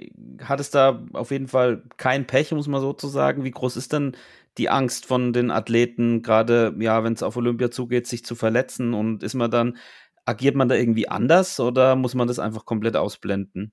hattest 0.42 0.75
da 0.75 1.05
auf 1.12 1.31
jeden 1.31 1.49
Fall 1.49 1.83
kein 1.99 2.27
Pech, 2.27 2.51
muss 2.53 2.66
man 2.66 2.81
so 2.81 2.94
zu 2.94 3.09
sagen. 3.09 3.44
Wie 3.44 3.51
groß 3.51 3.77
ist 3.77 3.92
denn 3.92 4.16
die 4.57 4.70
Angst 4.70 5.05
von 5.05 5.35
den 5.35 5.51
Athleten, 5.51 6.23
gerade 6.23 6.75
ja, 6.79 7.05
wenn 7.05 7.12
es 7.12 7.23
auf 7.23 7.37
Olympia 7.37 7.70
zugeht, 7.70 8.07
sich 8.07 8.25
zu 8.25 8.35
verletzen? 8.35 8.94
Und 8.94 9.23
ist 9.23 9.35
man 9.35 9.51
dann, 9.51 9.77
agiert 10.25 10.57
man 10.57 10.70
da 10.70 10.77
irgendwie 10.77 11.07
anders 11.09 11.61
oder 11.61 11.94
muss 11.94 12.14
man 12.14 12.27
das 12.27 12.38
einfach 12.38 12.64
komplett 12.64 12.97
ausblenden? 12.97 13.73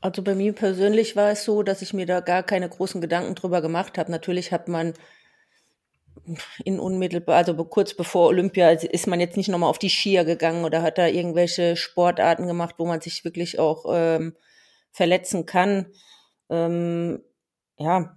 Also 0.00 0.22
bei 0.22 0.34
mir 0.34 0.54
persönlich 0.54 1.14
war 1.14 1.30
es 1.30 1.44
so, 1.44 1.62
dass 1.62 1.82
ich 1.82 1.92
mir 1.92 2.06
da 2.06 2.20
gar 2.20 2.42
keine 2.42 2.68
großen 2.68 3.00
Gedanken 3.00 3.34
drüber 3.34 3.60
gemacht 3.60 3.98
habe. 3.98 4.10
Natürlich 4.10 4.50
hat 4.50 4.66
man 4.66 4.94
in 6.64 6.78
unmittelbar, 6.80 7.36
also 7.36 7.54
kurz 7.64 7.94
bevor 7.94 8.28
Olympia 8.28 8.70
ist 8.70 9.06
man 9.06 9.20
jetzt 9.20 9.36
nicht 9.36 9.48
nochmal 9.48 9.70
auf 9.70 9.78
die 9.78 9.90
Skier 9.90 10.24
gegangen 10.24 10.64
oder 10.64 10.82
hat 10.82 10.98
da 10.98 11.06
irgendwelche 11.06 11.76
Sportarten 11.76 12.46
gemacht, 12.46 12.76
wo 12.78 12.86
man 12.86 13.00
sich 13.00 13.24
wirklich 13.24 13.58
auch 13.58 13.84
ähm, 13.88 14.36
verletzen 14.90 15.46
kann. 15.46 15.86
Ähm, 16.48 17.22
ja, 17.76 18.16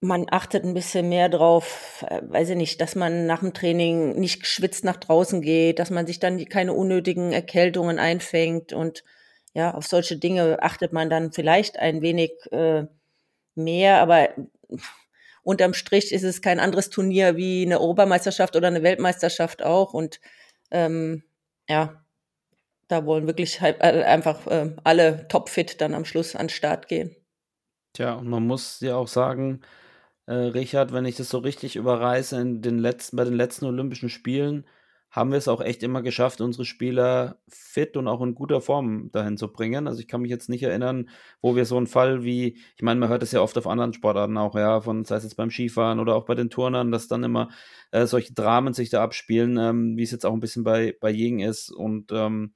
man 0.00 0.26
achtet 0.30 0.64
ein 0.64 0.74
bisschen 0.74 1.08
mehr 1.08 1.28
drauf, 1.28 2.04
äh, 2.08 2.20
weiß 2.22 2.50
ich 2.50 2.56
nicht, 2.56 2.80
dass 2.80 2.94
man 2.94 3.26
nach 3.26 3.40
dem 3.40 3.52
Training 3.54 4.18
nicht 4.18 4.40
geschwitzt 4.40 4.84
nach 4.84 4.96
draußen 4.96 5.42
geht, 5.42 5.78
dass 5.78 5.90
man 5.90 6.06
sich 6.06 6.20
dann 6.20 6.42
keine 6.46 6.72
unnötigen 6.72 7.32
Erkältungen 7.32 7.98
einfängt 7.98 8.72
und 8.72 9.04
ja, 9.54 9.74
auf 9.74 9.86
solche 9.86 10.16
Dinge 10.16 10.62
achtet 10.62 10.92
man 10.92 11.10
dann 11.10 11.32
vielleicht 11.32 11.78
ein 11.78 12.02
wenig 12.02 12.32
äh, 12.52 12.86
mehr, 13.54 14.00
aber 14.00 14.30
unterm 15.42 15.74
Strich 15.74 16.12
ist 16.12 16.22
es 16.22 16.42
kein 16.42 16.60
anderes 16.60 16.90
Turnier 16.90 17.36
wie 17.36 17.64
eine 17.64 17.80
Europameisterschaft 17.80 18.56
oder 18.56 18.68
eine 18.68 18.82
Weltmeisterschaft 18.82 19.62
auch 19.62 19.92
und 19.92 20.20
ähm, 20.70 21.24
ja, 21.68 22.04
da 22.88 23.06
wollen 23.06 23.26
wirklich 23.26 23.60
halt 23.60 23.80
einfach 23.80 24.46
äh, 24.46 24.74
alle 24.84 25.28
topfit 25.28 25.80
dann 25.80 25.94
am 25.94 26.04
Schluss 26.04 26.34
an 26.34 26.46
den 26.46 26.50
Start 26.50 26.88
gehen. 26.88 27.14
Tja, 27.92 28.14
und 28.14 28.28
man 28.28 28.46
muss 28.46 28.80
ja 28.80 28.96
auch 28.96 29.08
sagen, 29.08 29.62
äh, 30.26 30.34
Richard, 30.34 30.92
wenn 30.92 31.04
ich 31.04 31.16
das 31.16 31.28
so 31.28 31.38
richtig 31.38 31.76
überreiße, 31.76 32.40
in 32.40 32.62
den 32.62 32.78
letzten, 32.78 33.16
bei 33.16 33.24
den 33.24 33.34
letzten 33.34 33.66
Olympischen 33.66 34.08
Spielen 34.08 34.64
haben 35.10 35.32
wir 35.32 35.38
es 35.38 35.48
auch 35.48 35.60
echt 35.60 35.82
immer 35.82 36.02
geschafft, 36.02 36.40
unsere 36.40 36.64
Spieler 36.64 37.40
fit 37.48 37.96
und 37.96 38.06
auch 38.06 38.22
in 38.22 38.34
guter 38.34 38.60
Form 38.60 39.10
dahin 39.10 39.36
zu 39.36 39.52
bringen. 39.52 39.88
Also 39.88 40.00
ich 40.00 40.06
kann 40.06 40.20
mich 40.22 40.30
jetzt 40.30 40.48
nicht 40.48 40.62
erinnern, 40.62 41.08
wo 41.40 41.56
wir 41.56 41.64
so 41.64 41.76
einen 41.76 41.88
Fall 41.88 42.22
wie, 42.22 42.58
ich 42.76 42.82
meine, 42.82 43.00
man 43.00 43.08
hört 43.08 43.24
es 43.24 43.32
ja 43.32 43.40
oft 43.40 43.58
auf 43.58 43.66
anderen 43.66 43.92
Sportarten 43.92 44.36
auch, 44.36 44.54
ja, 44.54 44.80
von 44.80 45.04
sei 45.04 45.16
es 45.16 45.24
jetzt 45.24 45.36
beim 45.36 45.50
Skifahren 45.50 45.98
oder 45.98 46.14
auch 46.14 46.26
bei 46.26 46.36
den 46.36 46.48
Turnern, 46.48 46.92
dass 46.92 47.08
dann 47.08 47.24
immer 47.24 47.48
äh, 47.90 48.06
solche 48.06 48.34
Dramen 48.34 48.72
sich 48.72 48.88
da 48.88 49.02
abspielen, 49.02 49.56
ähm, 49.58 49.96
wie 49.96 50.04
es 50.04 50.12
jetzt 50.12 50.24
auch 50.24 50.32
ein 50.32 50.40
bisschen 50.40 50.62
bei, 50.62 50.96
bei 51.00 51.10
Jing 51.10 51.40
ist. 51.40 51.72
Und 51.72 52.12
ähm, 52.12 52.52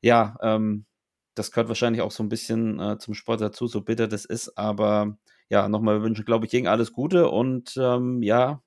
ja, 0.00 0.36
ähm, 0.42 0.86
das 1.34 1.50
gehört 1.50 1.68
wahrscheinlich 1.68 2.02
auch 2.02 2.12
so 2.12 2.22
ein 2.22 2.28
bisschen 2.28 2.78
äh, 2.78 2.98
zum 2.98 3.14
Sport 3.14 3.40
dazu, 3.40 3.66
so 3.66 3.80
bitter 3.80 4.06
das 4.06 4.24
ist, 4.24 4.56
aber 4.56 5.16
ja, 5.48 5.68
nochmal, 5.68 5.96
wir 5.98 6.02
wünschen, 6.04 6.24
glaube 6.24 6.46
ich, 6.46 6.52
Jing 6.52 6.68
alles 6.68 6.92
Gute 6.92 7.28
und 7.28 7.76
ähm, 7.76 8.22
ja, 8.22 8.62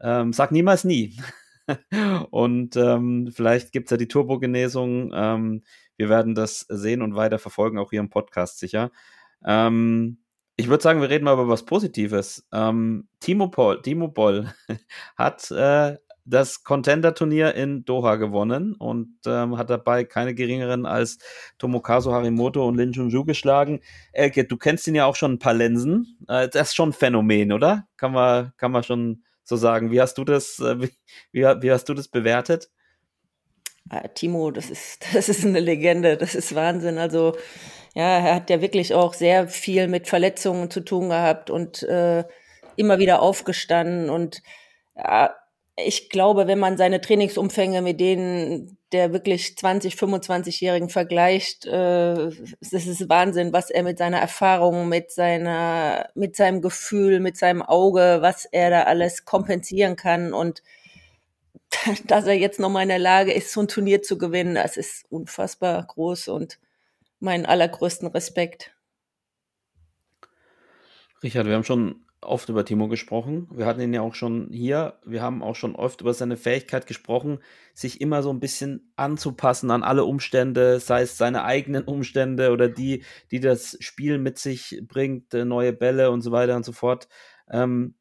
ähm, 0.00 0.32
sag 0.32 0.50
niemals 0.50 0.82
nie. 0.82 1.16
und 2.30 2.76
ähm, 2.76 3.30
vielleicht 3.32 3.72
gibt 3.72 3.86
es 3.86 3.90
ja 3.90 3.96
die 3.96 4.08
Turbogenesung. 4.08 5.12
Ähm, 5.14 5.62
wir 5.96 6.08
werden 6.08 6.34
das 6.34 6.60
sehen 6.68 7.02
und 7.02 7.16
weiter 7.16 7.38
verfolgen, 7.38 7.78
auch 7.78 7.90
hier 7.90 8.00
im 8.00 8.10
Podcast 8.10 8.58
sicher. 8.58 8.90
Ähm, 9.44 10.18
ich 10.56 10.68
würde 10.68 10.82
sagen, 10.82 11.00
wir 11.00 11.10
reden 11.10 11.24
mal 11.24 11.34
über 11.34 11.48
was 11.48 11.64
Positives. 11.64 12.46
Ähm, 12.52 13.08
Timo, 13.20 13.48
Paul, 13.48 13.82
Timo 13.82 14.08
Boll 14.08 14.52
hat 15.16 15.50
äh, 15.50 15.96
das 16.26 16.64
Contender-Turnier 16.64 17.54
in 17.54 17.84
Doha 17.84 18.16
gewonnen 18.16 18.74
und 18.74 19.16
ähm, 19.26 19.56
hat 19.56 19.70
dabei 19.70 20.04
keine 20.04 20.34
geringeren 20.34 20.84
als 20.84 21.18
Tomokazu 21.58 22.12
Harimoto 22.12 22.66
und 22.66 22.76
Lin 22.76 22.92
Junju 22.92 23.24
geschlagen. 23.24 23.80
Elke, 24.12 24.44
du 24.44 24.56
kennst 24.56 24.88
ihn 24.88 24.96
ja 24.96 25.06
auch 25.06 25.16
schon 25.16 25.34
ein 25.34 25.38
paar 25.38 25.54
Lensen. 25.54 26.18
Äh, 26.26 26.48
das 26.48 26.68
ist 26.68 26.74
schon 26.74 26.90
ein 26.90 26.94
Phänomen, 26.94 27.52
oder? 27.52 27.86
Kann 27.96 28.12
man, 28.12 28.52
kann 28.56 28.72
man 28.72 28.82
schon 28.82 29.22
so 29.46 29.56
sagen. 29.56 29.90
Wie 29.90 30.00
hast 30.00 30.18
du 30.18 30.24
das, 30.24 30.58
äh, 30.58 30.80
wie, 30.80 30.90
wie, 31.32 31.70
hast 31.70 31.88
du 31.88 31.94
das 31.94 32.08
bewertet? 32.08 32.68
Ah, 33.88 34.08
Timo, 34.08 34.50
das 34.50 34.68
ist, 34.70 35.06
das 35.14 35.28
ist 35.28 35.44
eine 35.44 35.60
Legende, 35.60 36.16
das 36.16 36.34
ist 36.34 36.54
Wahnsinn. 36.54 36.98
Also 36.98 37.36
ja, 37.94 38.18
er 38.18 38.34
hat 38.34 38.50
ja 38.50 38.60
wirklich 38.60 38.92
auch 38.92 39.14
sehr 39.14 39.48
viel 39.48 39.88
mit 39.88 40.08
Verletzungen 40.08 40.70
zu 40.70 40.80
tun 40.80 41.08
gehabt 41.08 41.48
und 41.48 41.82
äh, 41.84 42.24
immer 42.74 42.98
wieder 42.98 43.22
aufgestanden 43.22 44.10
und 44.10 44.42
ja, 44.96 45.34
ich 45.78 46.08
glaube, 46.08 46.46
wenn 46.46 46.58
man 46.58 46.78
seine 46.78 47.00
Trainingsumfänge 47.00 47.82
mit 47.82 48.00
denen 48.00 48.78
der 48.92 49.12
wirklich 49.12 49.58
20, 49.58 49.94
25-Jährigen 49.94 50.88
vergleicht, 50.88 51.66
äh, 51.66 52.30
das 52.60 52.86
ist 52.86 53.08
Wahnsinn, 53.08 53.52
was 53.52 53.68
er 53.68 53.82
mit 53.82 53.98
seiner 53.98 54.18
Erfahrung, 54.18 54.88
mit 54.88 55.10
seiner, 55.10 56.08
mit 56.14 56.34
seinem 56.36 56.62
Gefühl, 56.62 57.20
mit 57.20 57.36
seinem 57.36 57.62
Auge, 57.62 58.18
was 58.20 58.46
er 58.46 58.70
da 58.70 58.82
alles 58.84 59.24
kompensieren 59.24 59.96
kann 59.96 60.32
und 60.32 60.62
dass 62.06 62.26
er 62.26 62.34
jetzt 62.34 62.60
nochmal 62.60 62.84
in 62.84 62.88
der 62.88 62.98
Lage 62.98 63.32
ist, 63.32 63.52
so 63.52 63.60
ein 63.60 63.68
Turnier 63.68 64.02
zu 64.02 64.16
gewinnen, 64.16 64.54
das 64.54 64.76
ist 64.76 65.04
unfassbar 65.10 65.84
groß 65.84 66.28
und 66.28 66.58
meinen 67.18 67.44
allergrößten 67.44 68.08
Respekt. 68.08 68.72
Richard, 71.22 71.46
wir 71.46 71.54
haben 71.54 71.64
schon 71.64 72.05
oft 72.26 72.48
über 72.48 72.64
Timo 72.64 72.88
gesprochen. 72.88 73.48
Wir 73.52 73.66
hatten 73.66 73.80
ihn 73.80 73.94
ja 73.94 74.02
auch 74.02 74.14
schon 74.14 74.48
hier. 74.52 75.00
Wir 75.04 75.22
haben 75.22 75.42
auch 75.42 75.56
schon 75.56 75.74
oft 75.76 76.00
über 76.00 76.12
seine 76.14 76.36
Fähigkeit 76.36 76.86
gesprochen, 76.86 77.38
sich 77.74 78.00
immer 78.00 78.22
so 78.22 78.30
ein 78.30 78.40
bisschen 78.40 78.92
anzupassen 78.96 79.70
an 79.70 79.82
alle 79.82 80.04
Umstände, 80.04 80.80
sei 80.80 81.02
es 81.02 81.16
seine 81.16 81.44
eigenen 81.44 81.84
Umstände 81.84 82.52
oder 82.52 82.68
die, 82.68 83.04
die 83.30 83.40
das 83.40 83.76
Spiel 83.80 84.18
mit 84.18 84.38
sich 84.38 84.82
bringt, 84.86 85.34
äh, 85.34 85.44
neue 85.44 85.72
Bälle 85.72 86.10
und 86.10 86.22
so 86.22 86.32
weiter 86.32 86.56
und 86.56 86.64
so 86.64 86.72
fort. 86.72 87.08
Ähm, 87.50 87.94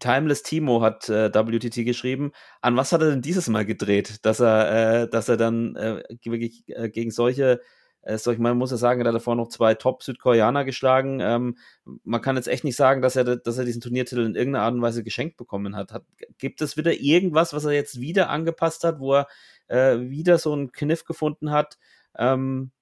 Timeless 0.00 0.42
Timo 0.42 0.82
hat 0.82 1.08
äh, 1.08 1.32
WTT 1.32 1.84
geschrieben. 1.84 2.32
An 2.60 2.76
was 2.76 2.92
hat 2.92 3.02
er 3.02 3.10
denn 3.10 3.22
dieses 3.22 3.48
Mal 3.48 3.64
gedreht, 3.64 4.24
dass 4.24 4.40
er, 4.40 5.02
äh, 5.02 5.08
dass 5.08 5.28
er 5.28 5.36
dann 5.36 5.76
äh, 5.76 6.02
wirklich 6.24 6.64
äh, 6.66 6.88
gegen 6.88 7.10
solche 7.10 7.60
äh, 8.02 8.14
ich, 8.14 8.38
man 8.38 8.58
muss 8.58 8.70
ja 8.70 8.76
sagen, 8.76 9.00
er 9.00 9.08
hat 9.08 9.14
davor 9.14 9.36
noch 9.36 9.48
zwei 9.48 9.74
Top-Südkoreaner 9.74 10.64
geschlagen. 10.64 11.20
Ähm, 11.20 11.56
man 12.04 12.20
kann 12.20 12.36
jetzt 12.36 12.48
echt 12.48 12.64
nicht 12.64 12.76
sagen, 12.76 13.02
dass 13.02 13.16
er, 13.16 13.36
dass 13.36 13.58
er 13.58 13.64
diesen 13.64 13.80
Turniertitel 13.80 14.24
in 14.24 14.34
irgendeiner 14.34 14.64
Art 14.64 14.74
und 14.74 14.82
Weise 14.82 15.04
geschenkt 15.04 15.36
bekommen 15.36 15.76
hat. 15.76 15.92
hat 15.92 16.04
gibt 16.38 16.60
es 16.60 16.76
wieder 16.76 16.92
irgendwas, 16.92 17.52
was 17.52 17.64
er 17.64 17.72
jetzt 17.72 18.00
wieder 18.00 18.28
angepasst 18.28 18.84
hat, 18.84 18.98
wo 18.98 19.14
er 19.14 19.28
äh, 19.68 19.98
wieder 20.10 20.38
so 20.38 20.52
einen 20.52 20.72
Kniff 20.72 21.04
gefunden 21.04 21.50
hat, 21.50 21.78
ähm, 22.18 22.72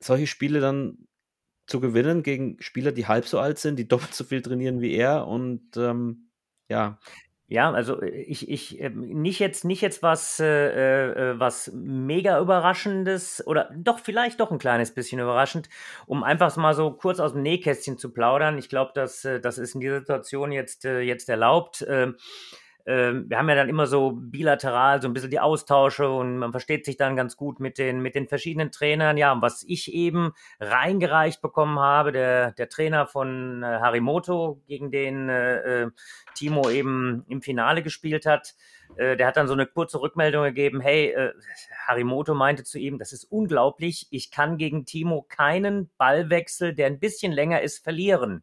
solche 0.00 0.26
Spiele 0.26 0.60
dann 0.60 1.06
zu 1.66 1.80
gewinnen 1.80 2.22
gegen 2.22 2.60
Spieler, 2.60 2.92
die 2.92 3.06
halb 3.06 3.26
so 3.26 3.38
alt 3.38 3.58
sind, 3.58 3.78
die 3.78 3.86
doppelt 3.86 4.14
so 4.14 4.24
viel 4.24 4.42
trainieren 4.42 4.80
wie 4.80 4.94
er 4.94 5.26
und 5.28 5.76
ähm, 5.76 6.30
ja. 6.68 6.98
Ja, 7.50 7.72
also 7.72 8.00
äh, 8.00 8.10
ich, 8.10 8.48
ich 8.48 8.80
ähm, 8.80 9.00
nicht 9.22 9.40
jetzt 9.40 9.64
nicht 9.64 9.80
jetzt 9.80 10.04
was 10.04 10.38
äh, 10.38 10.46
äh, 10.46 11.32
äh, 11.32 11.40
was 11.40 11.72
mega 11.74 12.38
überraschendes 12.38 13.44
oder 13.44 13.68
doch 13.76 13.98
vielleicht 13.98 14.38
doch 14.38 14.52
ein 14.52 14.60
kleines 14.60 14.94
bisschen 14.94 15.18
überraschend, 15.18 15.68
um 16.06 16.22
einfach 16.22 16.56
mal 16.56 16.74
so 16.74 16.92
kurz 16.92 17.18
aus 17.18 17.32
dem 17.32 17.42
Nähkästchen 17.42 17.98
zu 17.98 18.12
plaudern. 18.12 18.56
Ich 18.56 18.68
glaube, 18.68 18.92
dass 18.94 19.22
das 19.42 19.58
ist 19.58 19.74
in 19.74 19.80
dieser 19.80 19.98
Situation 19.98 20.52
jetzt 20.52 20.84
jetzt 20.84 21.28
erlaubt. 21.28 21.84
Äh, 22.86 23.00
ähm, 23.00 23.28
wir 23.28 23.38
haben 23.38 23.48
ja 23.48 23.54
dann 23.54 23.68
immer 23.68 23.86
so 23.86 24.12
bilateral 24.12 25.00
so 25.02 25.08
ein 25.08 25.12
bisschen 25.12 25.30
die 25.30 25.40
Austausche 25.40 26.08
und 26.08 26.38
man 26.38 26.52
versteht 26.52 26.84
sich 26.84 26.96
dann 26.96 27.16
ganz 27.16 27.36
gut 27.36 27.60
mit 27.60 27.78
den, 27.78 28.00
mit 28.00 28.14
den 28.14 28.28
verschiedenen 28.28 28.70
Trainern. 28.72 29.16
Ja, 29.16 29.32
und 29.32 29.42
was 29.42 29.64
ich 29.66 29.92
eben 29.92 30.32
reingereicht 30.58 31.40
bekommen 31.40 31.78
habe, 31.78 32.12
der, 32.12 32.52
der 32.52 32.68
Trainer 32.68 33.06
von 33.06 33.62
äh, 33.62 33.66
Harimoto, 33.66 34.60
gegen 34.66 34.90
den 34.90 35.28
äh, 35.28 35.84
äh 35.84 35.90
Timo 36.34 36.70
eben 36.70 37.24
im 37.28 37.42
Finale 37.42 37.82
gespielt 37.82 38.24
hat, 38.24 38.54
äh, 38.96 39.16
der 39.16 39.26
hat 39.26 39.36
dann 39.36 39.48
so 39.48 39.54
eine 39.54 39.66
kurze 39.66 40.00
Rückmeldung 40.00 40.44
gegeben, 40.44 40.80
hey, 40.80 41.10
äh, 41.10 41.32
Harimoto 41.86 42.34
meinte 42.34 42.64
zu 42.64 42.78
ihm, 42.78 42.98
das 42.98 43.12
ist 43.12 43.24
unglaublich, 43.24 44.06
ich 44.10 44.30
kann 44.30 44.56
gegen 44.56 44.84
Timo 44.84 45.22
keinen 45.28 45.90
Ballwechsel, 45.98 46.74
der 46.74 46.86
ein 46.86 47.00
bisschen 47.00 47.32
länger 47.32 47.62
ist, 47.62 47.82
verlieren. 47.82 48.42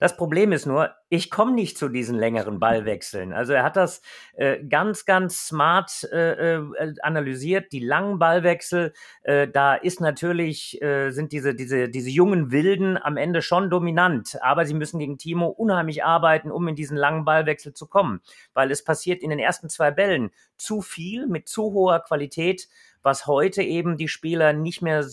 Das 0.00 0.16
Problem 0.16 0.50
ist 0.52 0.64
nur, 0.64 0.94
ich 1.10 1.30
komme 1.30 1.52
nicht 1.52 1.76
zu 1.76 1.90
diesen 1.90 2.18
längeren 2.18 2.58
Ballwechseln. 2.58 3.34
Also 3.34 3.52
er 3.52 3.62
hat 3.62 3.76
das 3.76 4.00
äh, 4.32 4.64
ganz, 4.64 5.04
ganz 5.04 5.46
smart 5.46 6.08
äh, 6.10 6.54
äh, 6.54 6.94
analysiert. 7.02 7.70
Die 7.70 7.80
langen 7.80 8.18
Ballwechsel, 8.18 8.94
äh, 9.24 9.46
da 9.46 9.74
ist 9.74 10.00
natürlich, 10.00 10.80
äh, 10.80 11.10
sind 11.10 11.32
diese, 11.32 11.54
diese, 11.54 11.90
diese 11.90 12.08
jungen 12.08 12.50
Wilden 12.50 12.96
am 12.96 13.18
Ende 13.18 13.42
schon 13.42 13.68
dominant. 13.68 14.38
Aber 14.40 14.64
sie 14.64 14.72
müssen 14.72 14.98
gegen 14.98 15.18
Timo 15.18 15.48
unheimlich 15.48 16.02
arbeiten, 16.02 16.50
um 16.50 16.66
in 16.66 16.76
diesen 16.76 16.96
langen 16.96 17.26
Ballwechsel 17.26 17.74
zu 17.74 17.86
kommen. 17.86 18.22
Weil 18.54 18.70
es 18.70 18.82
passiert 18.82 19.22
in 19.22 19.28
den 19.28 19.38
ersten 19.38 19.68
zwei 19.68 19.90
Bällen 19.90 20.30
zu 20.56 20.80
viel 20.80 21.26
mit 21.26 21.46
zu 21.46 21.74
hoher 21.74 22.00
Qualität, 22.00 22.68
was 23.02 23.26
heute 23.26 23.62
eben 23.62 23.98
die 23.98 24.08
Spieler 24.08 24.54
nicht 24.54 24.80
mehr 24.80 25.04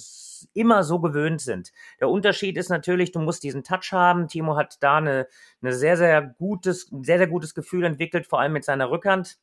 immer 0.53 0.83
so 0.83 0.99
gewöhnt 0.99 1.41
sind. 1.41 1.71
Der 1.99 2.09
Unterschied 2.09 2.57
ist 2.57 2.69
natürlich, 2.69 3.11
du 3.11 3.19
musst 3.19 3.43
diesen 3.43 3.63
Touch 3.63 3.91
haben. 3.91 4.27
Timo 4.27 4.55
hat 4.55 4.77
da 4.81 4.97
eine, 4.97 5.27
eine 5.61 5.73
sehr, 5.73 5.97
sehr 5.97 6.21
gutes, 6.21 6.89
sehr, 7.01 7.17
sehr 7.17 7.27
gutes 7.27 7.53
Gefühl 7.53 7.85
entwickelt, 7.85 8.27
vor 8.27 8.39
allem 8.39 8.53
mit 8.53 8.65
seiner 8.65 8.89
Rückhand. 8.89 9.37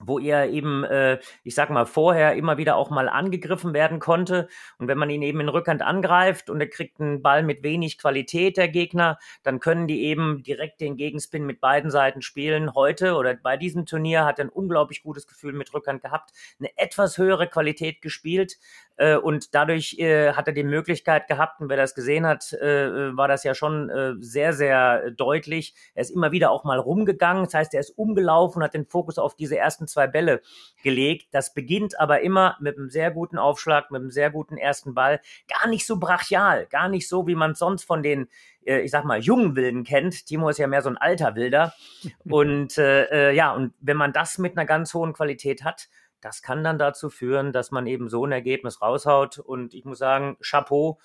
Wo 0.00 0.18
er 0.18 0.48
eben, 0.48 0.84
äh, 0.84 1.18
ich 1.44 1.54
sag 1.54 1.70
mal, 1.70 1.86
vorher 1.86 2.34
immer 2.34 2.56
wieder 2.56 2.76
auch 2.76 2.90
mal 2.90 3.08
angegriffen 3.08 3.74
werden 3.74 4.00
konnte. 4.00 4.48
Und 4.78 4.88
wenn 4.88 4.98
man 4.98 5.10
ihn 5.10 5.22
eben 5.22 5.40
in 5.40 5.48
Rückhand 5.48 5.82
angreift 5.82 6.50
und 6.50 6.60
er 6.60 6.68
kriegt 6.68 7.00
einen 7.00 7.22
Ball 7.22 7.42
mit 7.42 7.62
wenig 7.62 7.98
Qualität, 7.98 8.56
der 8.56 8.68
Gegner, 8.68 9.18
dann 9.42 9.60
können 9.60 9.86
die 9.86 10.04
eben 10.04 10.42
direkt 10.42 10.80
den 10.80 10.96
Gegenspin 10.96 11.44
mit 11.44 11.60
beiden 11.60 11.90
Seiten 11.90 12.22
spielen. 12.22 12.74
Heute 12.74 13.14
oder 13.14 13.34
bei 13.34 13.56
diesem 13.56 13.86
Turnier 13.86 14.24
hat 14.24 14.38
er 14.38 14.46
ein 14.46 14.50
unglaublich 14.50 15.02
gutes 15.02 15.26
Gefühl 15.26 15.52
mit 15.52 15.72
Rückhand 15.74 16.02
gehabt, 16.02 16.30
eine 16.58 16.70
etwas 16.76 17.18
höhere 17.18 17.46
Qualität 17.46 18.00
gespielt. 18.00 18.56
Äh, 18.96 19.16
und 19.16 19.54
dadurch 19.54 19.98
äh, 19.98 20.32
hat 20.32 20.46
er 20.46 20.54
die 20.54 20.62
Möglichkeit 20.62 21.26
gehabt, 21.28 21.60
und 21.60 21.68
wer 21.68 21.76
das 21.76 21.94
gesehen 21.94 22.26
hat, 22.26 22.52
äh, 22.52 23.16
war 23.16 23.28
das 23.28 23.44
ja 23.44 23.54
schon 23.54 23.90
äh, 23.90 24.14
sehr, 24.20 24.52
sehr 24.52 25.10
deutlich. 25.10 25.74
Er 25.94 26.02
ist 26.02 26.10
immer 26.10 26.32
wieder 26.32 26.50
auch 26.50 26.64
mal 26.64 26.78
rumgegangen. 26.78 27.44
Das 27.44 27.54
heißt, 27.54 27.74
er 27.74 27.80
ist 27.80 27.98
umgelaufen, 27.98 28.62
hat 28.62 28.74
den 28.74 28.86
Fokus 28.86 29.18
auf 29.18 29.34
diese 29.34 29.56
ersten 29.56 29.86
zwei 29.90 30.06
Bälle 30.06 30.42
gelegt. 30.82 31.28
Das 31.32 31.54
beginnt 31.54 31.98
aber 31.98 32.20
immer 32.20 32.56
mit 32.60 32.76
einem 32.76 32.90
sehr 32.90 33.10
guten 33.10 33.38
Aufschlag, 33.38 33.90
mit 33.90 34.00
einem 34.00 34.10
sehr 34.10 34.30
guten 34.30 34.56
ersten 34.56 34.94
Ball. 34.94 35.20
Gar 35.48 35.68
nicht 35.68 35.86
so 35.86 35.98
brachial, 35.98 36.66
gar 36.66 36.88
nicht 36.88 37.08
so, 37.08 37.26
wie 37.26 37.34
man 37.34 37.54
sonst 37.54 37.84
von 37.84 38.02
den 38.02 38.28
äh, 38.64 38.80
ich 38.80 38.90
sag 38.90 39.04
mal, 39.04 39.20
jungen 39.20 39.56
Wilden 39.56 39.84
kennt. 39.84 40.26
Timo 40.26 40.48
ist 40.48 40.58
ja 40.58 40.66
mehr 40.66 40.82
so 40.82 40.90
ein 40.90 40.98
alter 40.98 41.34
Wilder. 41.34 41.74
Und 42.24 42.78
äh, 42.78 43.30
äh, 43.30 43.34
ja, 43.34 43.52
und 43.52 43.74
wenn 43.80 43.96
man 43.96 44.12
das 44.12 44.38
mit 44.38 44.56
einer 44.56 44.66
ganz 44.66 44.94
hohen 44.94 45.12
Qualität 45.12 45.64
hat, 45.64 45.88
das 46.20 46.42
kann 46.42 46.62
dann 46.62 46.78
dazu 46.78 47.08
führen, 47.08 47.52
dass 47.52 47.70
man 47.70 47.86
eben 47.86 48.08
so 48.08 48.26
ein 48.26 48.32
Ergebnis 48.32 48.82
raushaut. 48.82 49.38
Und 49.38 49.74
ich 49.74 49.84
muss 49.84 49.98
sagen, 49.98 50.36
Chapeau. 50.42 50.98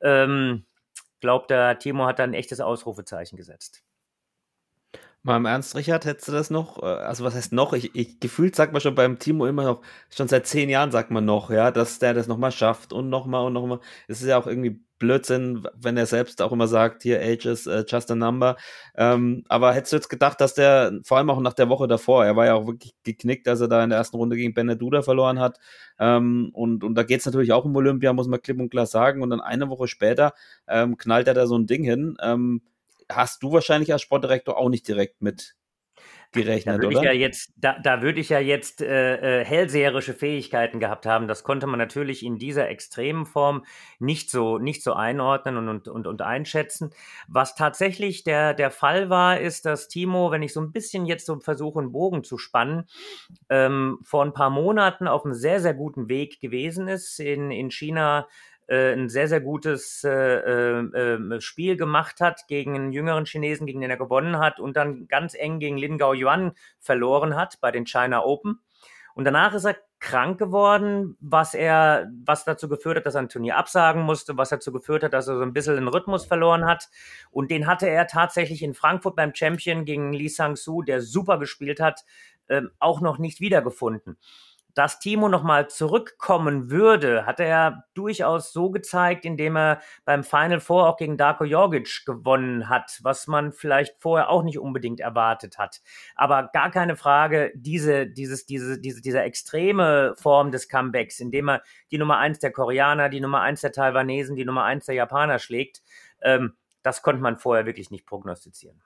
Ähm, 0.00 0.64
glaube, 1.22 1.46
der 1.48 1.78
Timo 1.78 2.04
hat 2.04 2.18
da 2.18 2.24
ein 2.24 2.34
echtes 2.34 2.60
Ausrufezeichen 2.60 3.36
gesetzt. 3.36 3.82
Mal 5.24 5.36
im 5.36 5.46
Ernst, 5.46 5.76
Richard, 5.76 6.04
hättest 6.04 6.26
du 6.28 6.32
das 6.32 6.50
noch? 6.50 6.82
Äh, 6.82 6.86
also 6.86 7.24
was 7.24 7.34
heißt 7.36 7.52
noch? 7.52 7.72
Ich, 7.74 7.94
ich 7.94 8.18
gefühlt 8.18 8.56
sagt 8.56 8.72
man 8.72 8.80
schon 8.80 8.96
beim 8.96 9.20
Timo 9.20 9.46
immer 9.46 9.62
noch, 9.64 9.82
schon 10.10 10.26
seit 10.26 10.48
zehn 10.48 10.68
Jahren 10.68 10.90
sagt 10.90 11.12
man 11.12 11.24
noch, 11.24 11.50
ja, 11.50 11.70
dass 11.70 12.00
der 12.00 12.12
das 12.12 12.26
nochmal 12.26 12.50
schafft 12.50 12.92
und 12.92 13.08
nochmal 13.08 13.46
und 13.46 13.52
nochmal. 13.52 13.78
Es 14.08 14.20
ist 14.20 14.26
ja 14.26 14.36
auch 14.36 14.48
irgendwie 14.48 14.80
Blödsinn, 14.98 15.66
wenn 15.74 15.96
er 15.96 16.06
selbst 16.06 16.42
auch 16.42 16.50
immer 16.52 16.66
sagt, 16.68 17.02
hier 17.04 17.20
Age 17.20 17.46
is 17.46 17.66
uh, 17.68 17.82
just 17.86 18.10
a 18.10 18.16
number. 18.16 18.56
Ähm, 18.96 19.44
aber 19.48 19.72
hättest 19.74 19.92
du 19.92 19.96
jetzt 19.96 20.08
gedacht, 20.08 20.40
dass 20.40 20.54
der, 20.54 21.00
vor 21.04 21.18
allem 21.18 21.30
auch 21.30 21.40
nach 21.40 21.54
der 21.54 21.68
Woche 21.68 21.88
davor, 21.88 22.24
er 22.24 22.36
war 22.36 22.46
ja 22.46 22.54
auch 22.54 22.66
wirklich 22.66 22.94
geknickt, 23.04 23.46
als 23.48 23.60
er 23.60 23.68
da 23.68 23.82
in 23.82 23.90
der 23.90 23.98
ersten 23.98 24.16
Runde 24.16 24.36
gegen 24.36 24.54
Beneduda 24.54 25.02
verloren 25.02 25.40
hat. 25.40 25.58
Ähm, 25.98 26.50
und, 26.52 26.84
und 26.84 26.94
da 26.96 27.02
geht's 27.04 27.26
natürlich 27.26 27.52
auch 27.52 27.64
um 27.64 27.74
Olympia, 27.76 28.12
muss 28.12 28.28
man 28.28 28.40
klipp 28.42 28.60
und 28.60 28.70
klar 28.70 28.86
sagen. 28.86 29.22
Und 29.22 29.30
dann 29.30 29.40
eine 29.40 29.68
Woche 29.68 29.88
später 29.88 30.34
ähm, 30.68 30.96
knallt 30.96 31.28
er 31.28 31.34
da 31.34 31.46
so 31.46 31.56
ein 31.56 31.66
Ding 31.66 31.84
hin. 31.84 32.16
Hast 33.14 33.42
du 33.42 33.52
wahrscheinlich 33.52 33.92
als 33.92 34.02
Sportdirektor 34.02 34.56
auch 34.56 34.68
nicht 34.68 34.86
direkt 34.88 35.22
mit 35.22 35.54
gerechnet, 36.32 36.78
da 36.78 36.82
würde 36.82 36.96
oder? 36.96 37.00
Ich 37.00 37.04
ja 37.04 37.12
jetzt, 37.12 37.52
da, 37.56 37.78
da 37.78 38.02
würde 38.02 38.20
ich 38.20 38.30
ja 38.30 38.40
jetzt 38.40 38.80
äh, 38.80 39.40
äh, 39.40 39.44
hellseherische 39.44 40.14
Fähigkeiten 40.14 40.80
gehabt 40.80 41.06
haben. 41.06 41.28
Das 41.28 41.44
konnte 41.44 41.66
man 41.66 41.78
natürlich 41.78 42.24
in 42.24 42.38
dieser 42.38 42.68
extremen 42.68 43.26
Form 43.26 43.64
nicht 43.98 44.30
so, 44.30 44.58
nicht 44.58 44.82
so 44.82 44.94
einordnen 44.94 45.56
und, 45.58 45.68
und, 45.68 45.88
und, 45.88 46.06
und 46.06 46.22
einschätzen. 46.22 46.90
Was 47.28 47.54
tatsächlich 47.54 48.24
der, 48.24 48.54
der 48.54 48.70
Fall 48.70 49.10
war, 49.10 49.40
ist, 49.40 49.66
dass 49.66 49.88
Timo, 49.88 50.30
wenn 50.30 50.42
ich 50.42 50.52
so 50.52 50.60
ein 50.60 50.72
bisschen 50.72 51.06
jetzt 51.06 51.26
so 51.26 51.38
versuche, 51.40 51.80
einen 51.80 51.92
Bogen 51.92 52.24
zu 52.24 52.38
spannen, 52.38 52.84
ähm, 53.48 53.98
vor 54.02 54.24
ein 54.24 54.32
paar 54.32 54.50
Monaten 54.50 55.06
auf 55.06 55.24
einem 55.24 55.34
sehr, 55.34 55.60
sehr 55.60 55.74
guten 55.74 56.08
Weg 56.08 56.40
gewesen 56.40 56.88
ist. 56.88 57.20
In, 57.20 57.50
in 57.50 57.70
China 57.70 58.26
äh, 58.72 58.94
ein 58.94 59.10
sehr, 59.10 59.28
sehr 59.28 59.42
gutes 59.42 60.02
äh, 60.02 60.10
äh, 60.10 61.40
Spiel 61.42 61.76
gemacht 61.76 62.22
hat 62.22 62.46
gegen 62.48 62.74
einen 62.74 62.92
jüngeren 62.92 63.26
Chinesen, 63.26 63.66
gegen 63.66 63.82
den 63.82 63.90
er 63.90 63.98
gewonnen 63.98 64.38
hat 64.38 64.60
und 64.60 64.78
dann 64.78 65.06
ganz 65.08 65.34
eng 65.34 65.58
gegen 65.58 65.76
Lin 65.76 65.98
Gao 65.98 66.14
Yuan 66.14 66.52
verloren 66.78 67.36
hat 67.36 67.60
bei 67.60 67.70
den 67.70 67.84
China 67.84 68.24
Open. 68.24 68.60
Und 69.14 69.24
danach 69.24 69.52
ist 69.52 69.66
er 69.66 69.76
krank 69.98 70.38
geworden, 70.38 71.18
was 71.20 71.52
er, 71.52 72.10
was 72.24 72.46
dazu 72.46 72.66
geführt 72.66 72.96
hat, 72.96 73.04
dass 73.04 73.14
er 73.14 73.20
ein 73.20 73.28
Turnier 73.28 73.58
absagen 73.58 74.00
musste, 74.02 74.38
was 74.38 74.48
dazu 74.48 74.72
geführt 74.72 75.02
hat, 75.02 75.12
dass 75.12 75.28
er 75.28 75.36
so 75.36 75.42
ein 75.42 75.52
bisschen 75.52 75.74
den 75.74 75.88
Rhythmus 75.88 76.24
verloren 76.24 76.64
hat. 76.64 76.88
Und 77.30 77.50
den 77.50 77.66
hatte 77.66 77.90
er 77.90 78.06
tatsächlich 78.06 78.62
in 78.62 78.72
Frankfurt 78.72 79.16
beim 79.16 79.34
Champion 79.34 79.84
gegen 79.84 80.14
Li 80.14 80.30
Sang-Su, 80.30 80.80
der 80.80 81.02
super 81.02 81.38
gespielt 81.38 81.78
hat, 81.78 82.06
äh, 82.46 82.62
auch 82.78 83.02
noch 83.02 83.18
nicht 83.18 83.40
wiedergefunden 83.40 84.16
dass 84.74 84.98
Timo 84.98 85.28
nochmal 85.28 85.68
zurückkommen 85.68 86.70
würde, 86.70 87.26
hat 87.26 87.40
er 87.40 87.84
durchaus 87.94 88.52
so 88.52 88.70
gezeigt, 88.70 89.24
indem 89.24 89.56
er 89.56 89.80
beim 90.04 90.24
Final 90.24 90.60
Four 90.60 90.88
auch 90.88 90.96
gegen 90.96 91.16
Darko 91.16 91.44
Jorgic 91.44 92.04
gewonnen 92.06 92.68
hat, 92.68 92.98
was 93.02 93.26
man 93.26 93.52
vielleicht 93.52 94.00
vorher 94.00 94.30
auch 94.30 94.42
nicht 94.42 94.58
unbedingt 94.58 95.00
erwartet 95.00 95.58
hat. 95.58 95.80
Aber 96.14 96.50
gar 96.52 96.70
keine 96.70 96.96
Frage, 96.96 97.52
diese, 97.54 98.06
dieses, 98.06 98.46
diese, 98.46 98.80
diese, 98.80 99.02
diese 99.02 99.20
extreme 99.20 100.14
Form 100.16 100.50
des 100.50 100.68
Comebacks, 100.68 101.20
indem 101.20 101.48
er 101.48 101.62
die 101.90 101.98
Nummer 101.98 102.18
eins 102.18 102.38
der 102.38 102.52
Koreaner, 102.52 103.08
die 103.08 103.20
Nummer 103.20 103.40
eins 103.40 103.60
der 103.60 103.72
Taiwanesen, 103.72 104.36
die 104.36 104.44
Nummer 104.44 104.64
eins 104.64 104.86
der 104.86 104.94
Japaner 104.94 105.38
schlägt, 105.38 105.82
ähm, 106.22 106.54
das 106.82 107.02
konnte 107.02 107.22
man 107.22 107.38
vorher 107.38 107.66
wirklich 107.66 107.90
nicht 107.90 108.06
prognostizieren. 108.06 108.82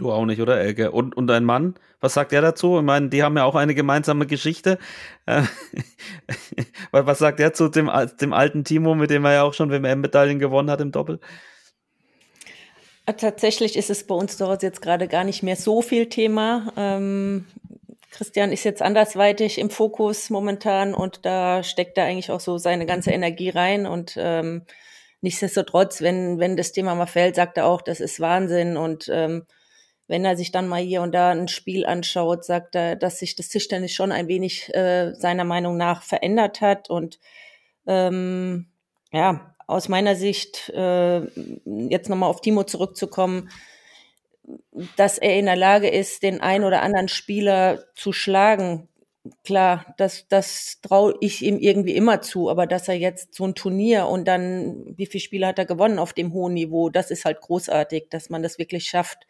Du 0.00 0.10
auch 0.10 0.24
nicht, 0.24 0.40
oder 0.40 0.58
Elke? 0.58 0.92
Und, 0.92 1.14
und 1.14 1.26
dein 1.26 1.44
Mann, 1.44 1.74
was 2.00 2.14
sagt 2.14 2.32
er 2.32 2.40
dazu? 2.40 2.78
Ich 2.78 2.82
meine, 2.82 3.10
die 3.10 3.22
haben 3.22 3.36
ja 3.36 3.44
auch 3.44 3.54
eine 3.54 3.74
gemeinsame 3.74 4.26
Geschichte. 4.26 4.78
Äh, 5.26 5.42
was 6.90 7.18
sagt 7.18 7.38
er 7.38 7.52
zu 7.52 7.68
dem, 7.68 7.90
dem 8.18 8.32
alten 8.32 8.64
Timo, 8.64 8.94
mit 8.94 9.10
dem 9.10 9.26
er 9.26 9.34
ja 9.34 9.42
auch 9.42 9.52
schon 9.52 9.70
WM-Medaillen 9.70 10.38
gewonnen 10.38 10.70
hat 10.70 10.80
im 10.80 10.90
Doppel? 10.90 11.20
Äh, 13.04 13.12
tatsächlich 13.12 13.76
ist 13.76 13.90
es 13.90 14.06
bei 14.06 14.14
uns 14.14 14.38
dort 14.38 14.62
jetzt 14.62 14.80
gerade 14.80 15.06
gar 15.06 15.24
nicht 15.24 15.42
mehr 15.42 15.56
so 15.56 15.82
viel 15.82 16.08
Thema. 16.08 16.72
Ähm, 16.78 17.44
Christian 18.10 18.52
ist 18.52 18.64
jetzt 18.64 18.80
andersweitig 18.80 19.58
im 19.58 19.68
Fokus 19.68 20.30
momentan 20.30 20.94
und 20.94 21.26
da 21.26 21.62
steckt 21.62 21.98
er 21.98 22.06
eigentlich 22.06 22.30
auch 22.30 22.40
so 22.40 22.56
seine 22.56 22.86
ganze 22.86 23.10
Energie 23.10 23.50
rein 23.50 23.84
und 23.84 24.14
ähm, 24.16 24.62
nichtsdestotrotz, 25.20 26.00
wenn, 26.00 26.38
wenn 26.38 26.56
das 26.56 26.72
Thema 26.72 26.94
mal 26.94 27.04
fällt, 27.04 27.36
sagt 27.36 27.58
er 27.58 27.66
auch, 27.66 27.82
das 27.82 28.00
ist 28.00 28.18
Wahnsinn 28.18 28.78
und 28.78 29.10
ähm, 29.12 29.44
wenn 30.10 30.24
er 30.24 30.36
sich 30.36 30.50
dann 30.50 30.66
mal 30.66 30.82
hier 30.82 31.02
und 31.02 31.12
da 31.12 31.30
ein 31.30 31.46
Spiel 31.46 31.86
anschaut, 31.86 32.44
sagt 32.44 32.74
er, 32.74 32.96
dass 32.96 33.20
sich 33.20 33.36
das 33.36 33.48
Tischtennis 33.48 33.92
schon 33.92 34.10
ein 34.10 34.26
wenig 34.26 34.74
äh, 34.74 35.14
seiner 35.14 35.44
Meinung 35.44 35.76
nach 35.76 36.02
verändert 36.02 36.60
hat. 36.60 36.90
Und 36.90 37.20
ähm, 37.86 38.66
ja, 39.12 39.54
aus 39.68 39.88
meiner 39.88 40.16
Sicht, 40.16 40.68
äh, 40.70 41.20
jetzt 41.64 42.08
nochmal 42.08 42.28
auf 42.28 42.40
Timo 42.40 42.64
zurückzukommen, 42.64 43.50
dass 44.96 45.16
er 45.16 45.38
in 45.38 45.46
der 45.46 45.54
Lage 45.54 45.88
ist, 45.88 46.24
den 46.24 46.40
ein 46.40 46.64
oder 46.64 46.82
anderen 46.82 47.06
Spieler 47.06 47.84
zu 47.94 48.12
schlagen. 48.12 48.88
Klar, 49.44 49.94
das, 49.96 50.26
das 50.26 50.80
traue 50.82 51.14
ich 51.20 51.42
ihm 51.42 51.56
irgendwie 51.60 51.94
immer 51.94 52.20
zu, 52.20 52.50
aber 52.50 52.66
dass 52.66 52.88
er 52.88 52.96
jetzt 52.96 53.36
so 53.36 53.44
ein 53.46 53.54
Turnier 53.54 54.08
und 54.08 54.26
dann, 54.26 54.92
wie 54.96 55.06
viele 55.06 55.22
Spiele 55.22 55.46
hat 55.46 55.60
er 55.60 55.66
gewonnen 55.66 56.00
auf 56.00 56.14
dem 56.14 56.32
hohen 56.32 56.54
Niveau, 56.54 56.90
das 56.90 57.12
ist 57.12 57.24
halt 57.24 57.40
großartig, 57.40 58.08
dass 58.10 58.28
man 58.28 58.42
das 58.42 58.58
wirklich 58.58 58.88
schafft 58.88 59.28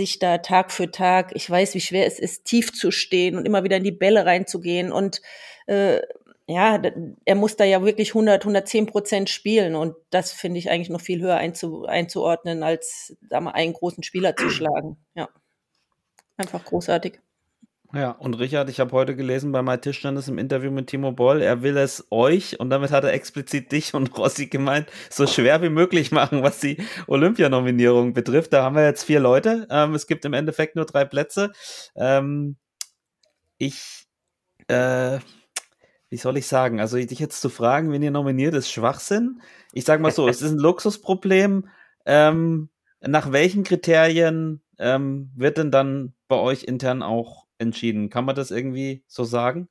sich 0.00 0.18
da 0.18 0.38
Tag 0.38 0.72
für 0.72 0.90
Tag, 0.90 1.32
ich 1.34 1.48
weiß, 1.48 1.74
wie 1.74 1.80
schwer 1.80 2.06
es 2.06 2.18
ist, 2.18 2.44
tief 2.44 2.72
zu 2.72 2.90
stehen 2.90 3.36
und 3.36 3.46
immer 3.46 3.64
wieder 3.64 3.76
in 3.76 3.84
die 3.84 3.92
Bälle 3.92 4.24
reinzugehen. 4.24 4.90
Und 4.90 5.20
äh, 5.66 6.00
ja, 6.46 6.80
er 7.24 7.34
muss 7.34 7.56
da 7.56 7.64
ja 7.64 7.82
wirklich 7.84 8.10
100, 8.10 8.42
110 8.42 8.86
Prozent 8.86 9.30
spielen. 9.30 9.76
Und 9.76 9.94
das 10.10 10.32
finde 10.32 10.58
ich 10.58 10.70
eigentlich 10.70 10.90
noch 10.90 11.00
viel 11.00 11.20
höher 11.20 11.36
einzu, 11.36 11.84
einzuordnen, 11.84 12.62
als 12.62 13.16
da 13.20 13.40
mal 13.40 13.52
einen 13.52 13.72
großen 13.72 14.02
Spieler 14.02 14.34
zu 14.34 14.50
schlagen. 14.50 14.96
Ja, 15.14 15.28
einfach 16.36 16.64
großartig. 16.64 17.20
Ja, 17.92 18.12
und 18.12 18.34
Richard, 18.38 18.70
ich 18.70 18.78
habe 18.78 18.92
heute 18.92 19.16
gelesen 19.16 19.50
bei 19.50 19.62
My 19.62 19.76
Tischtennis 19.76 20.28
im 20.28 20.38
Interview 20.38 20.70
mit 20.70 20.86
Timo 20.86 21.10
Boll, 21.10 21.42
er 21.42 21.62
will 21.62 21.76
es 21.76 22.06
euch, 22.10 22.60
und 22.60 22.70
damit 22.70 22.92
hat 22.92 23.02
er 23.02 23.12
explizit 23.12 23.72
dich 23.72 23.94
und 23.94 24.16
Rossi 24.16 24.46
gemeint, 24.46 24.88
so 25.10 25.26
schwer 25.26 25.60
wie 25.60 25.70
möglich 25.70 26.12
machen, 26.12 26.44
was 26.44 26.60
die 26.60 26.76
Olympianominierung 27.08 28.12
betrifft. 28.12 28.52
Da 28.52 28.62
haben 28.62 28.76
wir 28.76 28.84
jetzt 28.84 29.02
vier 29.02 29.18
Leute. 29.18 29.66
Ähm, 29.70 29.96
es 29.96 30.06
gibt 30.06 30.24
im 30.24 30.34
Endeffekt 30.34 30.76
nur 30.76 30.84
drei 30.84 31.04
Plätze. 31.04 31.50
Ähm, 31.96 32.56
ich, 33.58 34.06
äh, 34.68 35.18
wie 36.10 36.16
soll 36.16 36.36
ich 36.36 36.46
sagen? 36.46 36.78
Also, 36.78 36.96
dich 36.96 37.18
jetzt 37.18 37.40
zu 37.40 37.48
fragen, 37.48 37.90
wen 37.90 38.02
ihr 38.02 38.12
nominiert, 38.12 38.54
ist 38.54 38.70
Schwachsinn. 38.70 39.42
Ich 39.72 39.84
sage 39.84 40.00
mal 40.00 40.12
so, 40.12 40.28
es 40.28 40.42
ist 40.42 40.52
ein 40.52 40.58
Luxusproblem. 40.58 41.68
Ähm, 42.06 42.68
nach 43.00 43.32
welchen 43.32 43.64
Kriterien 43.64 44.62
ähm, 44.78 45.32
wird 45.34 45.58
denn 45.58 45.72
dann 45.72 46.14
bei 46.28 46.36
euch 46.36 46.62
intern 46.62 47.02
auch 47.02 47.39
entschieden. 47.60 48.10
Kann 48.10 48.24
man 48.24 48.34
das 48.34 48.50
irgendwie 48.50 49.04
so 49.06 49.24
sagen? 49.24 49.68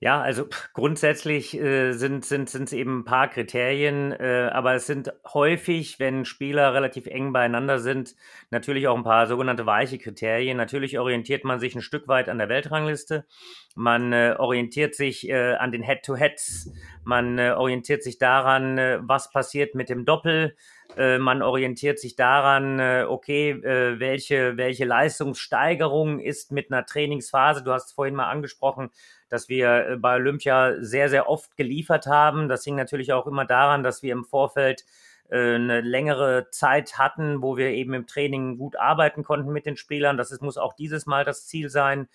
Ja, 0.00 0.20
also 0.22 0.46
grundsätzlich 0.74 1.58
äh, 1.58 1.90
sind 1.90 2.24
sind 2.24 2.48
sind 2.48 2.64
es 2.64 2.72
eben 2.72 3.00
ein 3.00 3.04
paar 3.04 3.26
Kriterien, 3.26 4.12
äh, 4.12 4.48
aber 4.52 4.74
es 4.74 4.86
sind 4.86 5.12
häufig, 5.34 5.98
wenn 5.98 6.24
Spieler 6.24 6.72
relativ 6.72 7.06
eng 7.06 7.32
beieinander 7.32 7.80
sind, 7.80 8.14
natürlich 8.50 8.86
auch 8.86 8.96
ein 8.96 9.02
paar 9.02 9.26
sogenannte 9.26 9.66
weiche 9.66 9.98
Kriterien. 9.98 10.56
Natürlich 10.56 11.00
orientiert 11.00 11.42
man 11.42 11.58
sich 11.58 11.74
ein 11.74 11.82
Stück 11.82 12.06
weit 12.06 12.28
an 12.28 12.38
der 12.38 12.48
Weltrangliste. 12.48 13.26
Man 13.74 14.12
äh, 14.12 14.36
orientiert 14.38 14.94
sich 14.94 15.28
äh, 15.28 15.54
an 15.54 15.72
den 15.72 15.82
Head-to-Heads. 15.82 16.72
Man 17.02 17.38
äh, 17.40 17.54
orientiert 17.56 18.04
sich 18.04 18.18
daran, 18.18 18.78
äh, 18.78 18.98
was 19.02 19.32
passiert 19.32 19.74
mit 19.74 19.88
dem 19.88 20.04
Doppel. 20.04 20.54
Äh, 20.96 21.18
man 21.18 21.42
orientiert 21.42 21.98
sich 21.98 22.16
daran, 22.16 22.78
äh, 22.80 23.04
okay, 23.06 23.50
äh, 23.50 24.00
welche, 24.00 24.56
welche 24.56 24.84
Leistungssteigerung 24.84 26.18
ist 26.18 26.50
mit 26.50 26.72
einer 26.72 26.86
Trainingsphase. 26.86 27.62
Du 27.62 27.72
hast 27.72 27.92
vorhin 27.92 28.14
mal 28.14 28.30
angesprochen, 28.30 28.90
dass 29.28 29.48
wir 29.48 29.98
bei 30.00 30.16
Olympia 30.16 30.76
sehr, 30.80 31.08
sehr 31.10 31.28
oft 31.28 31.56
geliefert 31.56 32.06
haben. 32.06 32.48
Das 32.48 32.64
hing 32.64 32.76
natürlich 32.76 33.12
auch 33.12 33.26
immer 33.26 33.44
daran, 33.44 33.82
dass 33.82 34.02
wir 34.02 34.12
im 34.12 34.24
Vorfeld 34.24 34.84
eine 35.30 35.82
längere 35.82 36.48
Zeit 36.50 36.96
hatten, 36.96 37.42
wo 37.42 37.58
wir 37.58 37.68
eben 37.68 37.92
im 37.92 38.06
Training 38.06 38.56
gut 38.56 38.76
arbeiten 38.76 39.24
konnten 39.24 39.52
mit 39.52 39.66
den 39.66 39.76
Spielern. 39.76 40.16
Das 40.16 40.30
ist, 40.30 40.40
muss 40.40 40.56
auch 40.56 40.72
dieses 40.72 41.04
Mal 41.04 41.26
das 41.26 41.46
Ziel 41.46 41.68
sein. 41.68 42.08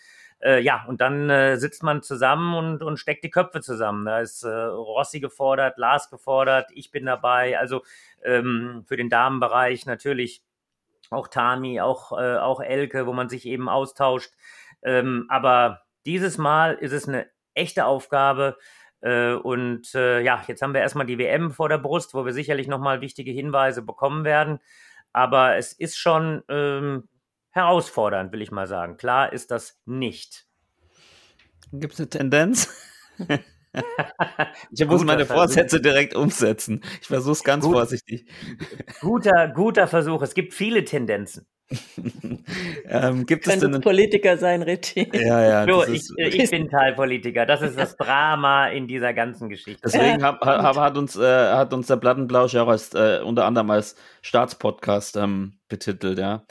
Äh, 0.44 0.60
ja, 0.60 0.84
und 0.88 1.00
dann 1.00 1.30
äh, 1.30 1.58
sitzt 1.58 1.84
man 1.84 2.02
zusammen 2.04 2.54
und, 2.54 2.84
und 2.84 2.98
steckt 2.98 3.24
die 3.24 3.30
Köpfe 3.30 3.62
zusammen. 3.62 4.06
Da 4.06 4.20
ist 4.20 4.44
äh, 4.44 4.50
Rossi 4.50 5.22
gefordert, 5.22 5.78
Lars 5.78 6.10
gefordert, 6.10 6.70
ich 6.74 6.92
bin 6.92 7.06
dabei. 7.06 7.58
Also 7.58 7.82
ähm, 8.24 8.84
für 8.86 8.98
den 8.98 9.10
Damenbereich 9.10 9.86
natürlich 9.86 10.44
auch 11.12 11.30
Tami, 11.30 11.80
auch, 11.80 12.12
äh, 12.20 12.38
auch 12.38 12.60
Elke, 12.60 13.08
wo 13.08 13.14
man 13.14 13.30
sich 13.30 13.46
eben 13.46 13.70
austauscht. 13.70 14.34
Ähm, 14.84 15.28
aber 15.30 15.84
dieses 16.06 16.38
Mal 16.38 16.74
ist 16.74 16.92
es 16.92 17.08
eine 17.08 17.28
echte 17.54 17.86
Aufgabe. 17.86 18.58
Äh, 19.00 19.36
und 19.36 19.96
äh, 19.96 20.20
ja, 20.22 20.44
jetzt 20.48 20.62
haben 20.62 20.74
wir 20.74 20.82
erstmal 20.82 21.06
die 21.06 21.20
WM 21.20 21.52
vor 21.52 21.70
der 21.70 21.78
Brust, 21.78 22.14
wo 22.14 22.26
wir 22.26 22.34
sicherlich 22.34 22.68
nochmal 22.68 23.00
wichtige 23.00 23.32
Hinweise 23.32 23.82
bekommen 23.82 24.26
werden. 24.26 24.60
Aber 25.14 25.56
es 25.56 25.72
ist 25.72 25.98
schon 25.98 26.44
ähm, 26.50 27.08
herausfordernd, 27.54 28.32
will 28.34 28.42
ich 28.42 28.52
mal 28.52 28.68
sagen. 28.68 28.98
Klar 28.98 29.32
ist 29.32 29.52
das 29.52 29.80
nicht. 29.86 30.46
Gibt 31.72 31.94
es 31.94 32.00
eine 32.00 32.10
Tendenz? 32.10 32.70
ich 34.72 34.86
muss 34.86 35.04
meine 35.04 35.26
Vorsätze 35.26 35.82
direkt 35.82 36.16
umsetzen. 36.16 36.82
Ich 37.02 37.08
versuche 37.08 37.34
es 37.34 37.44
ganz 37.44 37.64
Gut. 37.64 37.74
vorsichtig. 37.74 38.28
Guter, 39.02 39.48
guter 39.48 39.88
Versuch. 39.88 40.22
Es 40.22 40.34
gibt 40.34 40.54
viele 40.54 40.84
Tendenzen. 40.84 41.48
ähm, 42.88 43.26
gibt 43.26 43.48
es 43.48 43.60
denn 43.60 43.82
Politiker 43.82 44.38
sein, 44.38 44.62
Richie? 44.62 45.10
Ja, 45.14 45.42
ja. 45.42 45.66
So, 45.66 45.92
ich, 45.92 46.04
ich, 46.18 46.52
bin 46.52 46.70
Teilpolitiker. 46.70 47.46
Das 47.46 47.62
ist 47.62 47.78
das 47.78 47.96
Drama 47.96 48.68
in 48.68 48.88
dieser 48.88 49.14
ganzen 49.14 49.50
Geschichte. 49.50 49.82
Deswegen 49.84 50.22
hab, 50.22 50.42
hab, 50.42 50.76
hat, 50.76 50.98
uns, 50.98 51.16
äh, 51.16 51.22
hat 51.24 51.74
uns 51.74 51.88
der 51.88 51.96
Plattenblausch 51.96 52.54
ja 52.54 52.64
auch 52.64 52.68
als, 52.68 52.94
äh, 52.94 53.22
unter 53.24 53.46
anderem 53.46 53.72
als 53.72 53.96
Staatspodcast 54.22 55.18
ähm, 55.18 55.58
betitelt, 55.68 56.20
ja. 56.20 56.46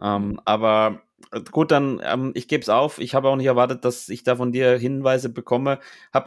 Ähm, 0.00 0.40
aber 0.44 1.02
gut, 1.50 1.70
dann, 1.70 2.00
ähm, 2.04 2.32
ich 2.34 2.48
gebe 2.48 2.62
es 2.62 2.68
auf. 2.68 2.98
Ich 2.98 3.14
habe 3.14 3.28
auch 3.28 3.36
nicht 3.36 3.46
erwartet, 3.46 3.84
dass 3.84 4.08
ich 4.08 4.24
da 4.24 4.36
von 4.36 4.52
dir 4.52 4.78
Hinweise 4.78 5.28
bekomme. 5.28 5.78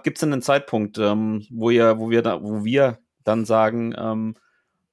Gibt 0.03 0.17
es 0.17 0.21
denn 0.21 0.33
einen 0.33 0.41
Zeitpunkt, 0.41 0.97
ähm, 0.97 1.45
wo, 1.49 1.69
ihr, 1.69 1.99
wo, 1.99 2.09
wir 2.09 2.21
da, 2.21 2.41
wo 2.41 2.63
wir 2.63 2.99
dann 3.23 3.45
sagen, 3.45 3.93
ähm, 3.97 4.35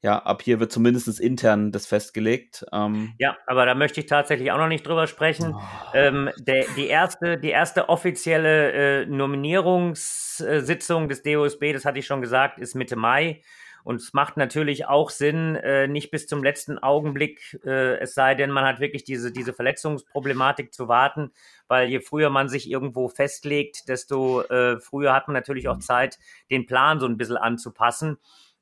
ja, 0.03 0.19
ab 0.19 0.43
hier 0.43 0.61
wird 0.61 0.73
zumindest 0.73 1.21
intern 1.21 1.73
das 1.73 1.87
festgelegt. 1.87 2.65
Ähm. 2.73 3.13
Ja, 3.19 3.37
aber 3.47 3.67
da 3.67 3.75
möchte 3.75 4.01
ich 4.01 4.07
tatsächlich 4.07 4.51
auch 4.51 4.57
noch 4.57 4.69
nicht 4.69 4.87
drüber 4.87 5.07
sprechen. 5.07 5.55
Oh. 5.55 5.61
Ähm, 5.95 6.31
der, 6.39 6.65
die, 6.77 6.87
erste, 6.87 7.37
die 7.37 7.51
erste 7.51 7.91
offizielle 7.91 9.03
äh, 9.03 9.07
Nominierungssitzung 9.07 11.09
des 11.09 11.23
DOSB, 11.23 11.75
das 11.75 11.85
hatte 11.85 11.99
ich 11.99 12.07
schon 12.07 12.23
gesagt, 12.23 12.59
ist 12.59 12.75
Mitte 12.75 12.97
Mai. 12.97 13.43
Und 13.85 13.97
es 13.97 14.13
macht 14.13 14.37
natürlich 14.37 14.87
auch 14.87 15.11
Sinn, 15.11 15.57
äh, 15.57 15.89
nicht 15.89 16.11
bis 16.11 16.27
zum 16.27 16.43
letzten 16.43 16.79
Augenblick, 16.79 17.59
äh, 17.65 17.99
es 17.99 18.15
sei 18.15 18.35
denn, 18.35 18.51
man 18.51 18.65
hat 18.65 18.81
wirklich 18.81 19.05
diese, 19.05 19.33
diese 19.33 19.53
Verletzungsproblematik 19.53 20.73
zu 20.73 20.89
warten, 20.89 21.33
weil 21.69 21.89
je 21.89 22.01
früher 22.01 22.31
man 22.31 22.49
sich 22.49 22.71
irgendwo 22.71 23.09
festlegt, 23.09 23.89
desto 23.89 24.43
äh, 24.43 24.81
früher 24.81 25.13
hat 25.13 25.29
man 25.29 25.35
natürlich 25.35 25.69
auch 25.69 25.79
Zeit, 25.79 26.19
den 26.51 26.67
Plan 26.67 27.01
so 27.01 27.07
ein 27.07 27.17
bisschen 27.17 27.37
anzupassen. 27.37 28.19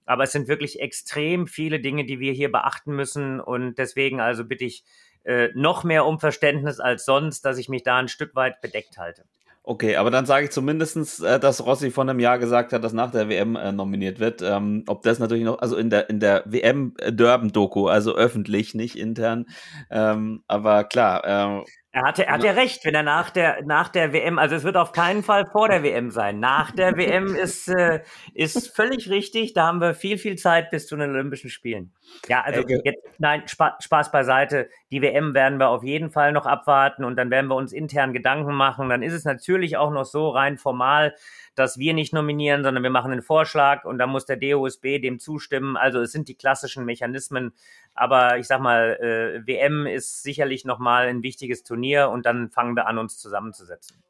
Aber 0.06 0.24
es 0.24 0.32
sind 0.32 0.48
wirklich 0.48 0.80
extrem 0.80 1.46
viele 1.46 1.80
Dinge, 1.80 2.06
die 2.06 2.18
wir 2.18 2.32
hier 2.32 2.50
beachten 2.50 2.96
müssen. 2.96 3.40
Und 3.40 3.76
deswegen 3.76 4.20
also 4.20 4.44
bitte 4.44 4.64
ich 4.64 4.84
äh, 5.24 5.50
noch 5.54 5.84
mehr 5.84 6.06
um 6.06 6.18
Verständnis 6.18 6.80
als 6.80 7.04
sonst, 7.04 7.44
dass 7.44 7.58
ich 7.58 7.68
mich 7.68 7.82
da 7.82 7.98
ein 7.98 8.08
Stück 8.08 8.34
weit 8.34 8.62
bedeckt 8.62 8.96
halte. 8.96 9.24
Okay, 9.70 9.96
aber 9.96 10.10
dann 10.10 10.24
sage 10.24 10.46
ich 10.46 10.50
zumindestens, 10.50 11.20
äh, 11.20 11.38
dass 11.38 11.66
Rossi 11.66 11.90
vor 11.90 12.04
einem 12.04 12.20
Jahr 12.20 12.38
gesagt 12.38 12.72
hat, 12.72 12.82
dass 12.82 12.94
nach 12.94 13.10
der 13.10 13.28
WM 13.28 13.54
äh, 13.54 13.70
nominiert 13.70 14.18
wird. 14.18 14.40
Ähm, 14.40 14.82
ob 14.86 15.02
das 15.02 15.18
natürlich 15.18 15.44
noch, 15.44 15.58
also 15.58 15.76
in 15.76 15.90
der 15.90 16.08
in 16.08 16.20
der 16.20 16.42
WM 16.46 16.94
Durban-Doku, 17.12 17.86
also 17.86 18.14
öffentlich, 18.14 18.72
nicht 18.74 18.96
intern. 18.96 19.44
Ähm, 19.90 20.42
aber 20.46 20.84
klar, 20.84 21.60
äh, 21.60 21.64
er 21.90 22.02
hatte, 22.02 22.26
er 22.26 22.34
hat 22.34 22.44
ja 22.44 22.52
recht, 22.52 22.84
wenn 22.84 22.94
er 22.94 23.02
nach 23.02 23.30
der, 23.30 23.62
nach 23.64 23.88
der 23.88 24.12
WM, 24.12 24.38
also 24.38 24.54
es 24.54 24.62
wird 24.62 24.76
auf 24.76 24.92
keinen 24.92 25.22
Fall 25.22 25.46
vor 25.46 25.68
der 25.68 25.82
WM 25.82 26.10
sein. 26.10 26.38
Nach 26.38 26.70
der 26.70 26.98
WM 26.98 27.34
ist, 27.34 27.68
äh, 27.68 28.02
ist 28.34 28.76
völlig 28.76 29.08
richtig. 29.08 29.54
Da 29.54 29.66
haben 29.66 29.80
wir 29.80 29.94
viel, 29.94 30.18
viel 30.18 30.36
Zeit 30.36 30.70
bis 30.70 30.86
zu 30.86 30.96
den 30.96 31.10
Olympischen 31.10 31.48
Spielen. 31.48 31.94
Ja, 32.28 32.42
also 32.42 32.62
jetzt, 32.84 33.02
nein, 33.18 33.42
Spaß 33.46 34.10
beiseite. 34.12 34.68
Die 34.90 35.00
WM 35.00 35.32
werden 35.32 35.58
wir 35.58 35.70
auf 35.70 35.82
jeden 35.82 36.10
Fall 36.10 36.32
noch 36.32 36.44
abwarten 36.44 37.04
und 37.04 37.16
dann 37.16 37.30
werden 37.30 37.48
wir 37.48 37.56
uns 37.56 37.72
intern 37.72 38.12
Gedanken 38.12 38.54
machen. 38.54 38.90
Dann 38.90 39.02
ist 39.02 39.14
es 39.14 39.24
natürlich 39.24 39.78
auch 39.78 39.90
noch 39.90 40.04
so 40.04 40.28
rein 40.28 40.58
formal, 40.58 41.14
dass 41.58 41.78
wir 41.78 41.94
nicht 41.94 42.12
nominieren, 42.12 42.62
sondern 42.62 42.82
wir 42.82 42.90
machen 42.90 43.12
einen 43.12 43.22
Vorschlag 43.22 43.84
und 43.84 43.98
dann 43.98 44.10
muss 44.10 44.26
der 44.26 44.36
DOSB 44.36 45.00
dem 45.00 45.18
zustimmen. 45.18 45.76
Also 45.76 46.00
es 46.00 46.12
sind 46.12 46.28
die 46.28 46.36
klassischen 46.36 46.84
Mechanismen. 46.84 47.52
Aber 47.94 48.38
ich 48.38 48.46
sag 48.46 48.60
mal, 48.60 48.96
äh, 49.00 49.46
WM 49.46 49.86
ist 49.86 50.22
sicherlich 50.22 50.64
nochmal 50.64 51.08
ein 51.08 51.22
wichtiges 51.22 51.64
Turnier 51.64 52.10
und 52.10 52.26
dann 52.26 52.50
fangen 52.50 52.76
wir 52.76 52.86
an, 52.86 52.98
uns 52.98 53.18
zusammenzusetzen. 53.18 54.02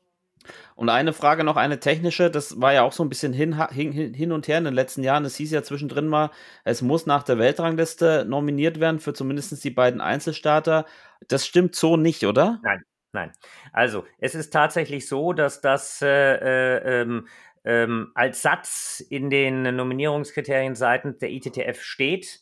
Und 0.77 0.89
eine 0.89 1.13
Frage 1.13 1.45
noch, 1.45 1.57
eine 1.57 1.81
technische, 1.81 2.31
das 2.31 2.61
war 2.61 2.73
ja 2.73 2.83
auch 2.83 2.93
so 2.93 3.03
ein 3.03 3.09
bisschen 3.09 3.33
hin, 3.33 3.69
hin, 3.71 4.15
hin 4.15 4.33
und 4.33 4.49
her 4.49 4.59
in 4.59 4.65
den 4.65 4.75
letzten 4.75 5.03
Jahren. 5.03 5.25
Es 5.25 5.37
hieß 5.37 5.51
ja 5.51 5.63
zwischendrin 5.63 6.07
mal, 6.07 6.31
es 6.65 6.83
muss 6.83 7.07
nach 7.07 7.23
der 7.23 7.39
Weltrangliste 7.39 8.25
nominiert 8.27 8.81
werden 8.81 9.01
für 9.01 9.13
zumindest 9.13 9.63
die 9.65 9.71
beiden 9.71 10.01
Einzelstarter. 10.01 10.87
Das 11.27 11.47
stimmt 11.47 11.75
so 11.75 11.97
nicht, 11.97 12.25
oder? 12.25 12.61
Nein, 12.63 12.83
nein. 13.13 13.33
Also, 13.73 14.05
es 14.19 14.35
ist 14.35 14.53
tatsächlich 14.53 15.09
so, 15.09 15.33
dass 15.33 15.61
das 15.61 16.03
äh, 16.03 16.09
äh, 16.09 17.03
ähm, 17.03 17.29
ähm, 17.65 18.13
als 18.15 18.43
Satz 18.43 19.01
in 19.11 19.31
den 19.31 19.63
Nominierungskriterien 19.75 20.75
seitens 20.75 21.19
der 21.19 21.31
ITTF 21.31 21.83
steht. 21.83 22.41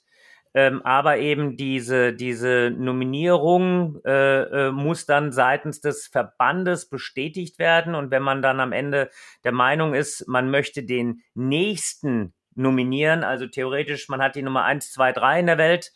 Ähm, 0.56 0.80
aber 0.84 1.18
eben 1.18 1.58
diese, 1.58 2.14
diese 2.14 2.70
Nominierung 2.74 4.00
äh, 4.06 4.68
äh, 4.68 4.70
muss 4.70 5.04
dann 5.04 5.30
seitens 5.30 5.82
des 5.82 6.06
Verbandes 6.06 6.88
bestätigt 6.88 7.58
werden. 7.58 7.94
Und 7.94 8.10
wenn 8.10 8.22
man 8.22 8.40
dann 8.40 8.60
am 8.60 8.72
Ende 8.72 9.10
der 9.44 9.52
Meinung 9.52 9.92
ist, 9.92 10.26
man 10.28 10.50
möchte 10.50 10.82
den 10.82 11.20
nächsten 11.34 12.32
nominieren, 12.54 13.22
also 13.22 13.46
theoretisch, 13.46 14.08
man 14.08 14.22
hat 14.22 14.34
die 14.34 14.40
Nummer 14.40 14.64
eins, 14.64 14.92
zwei, 14.92 15.12
drei 15.12 15.40
in 15.40 15.46
der 15.46 15.58
Welt 15.58 15.92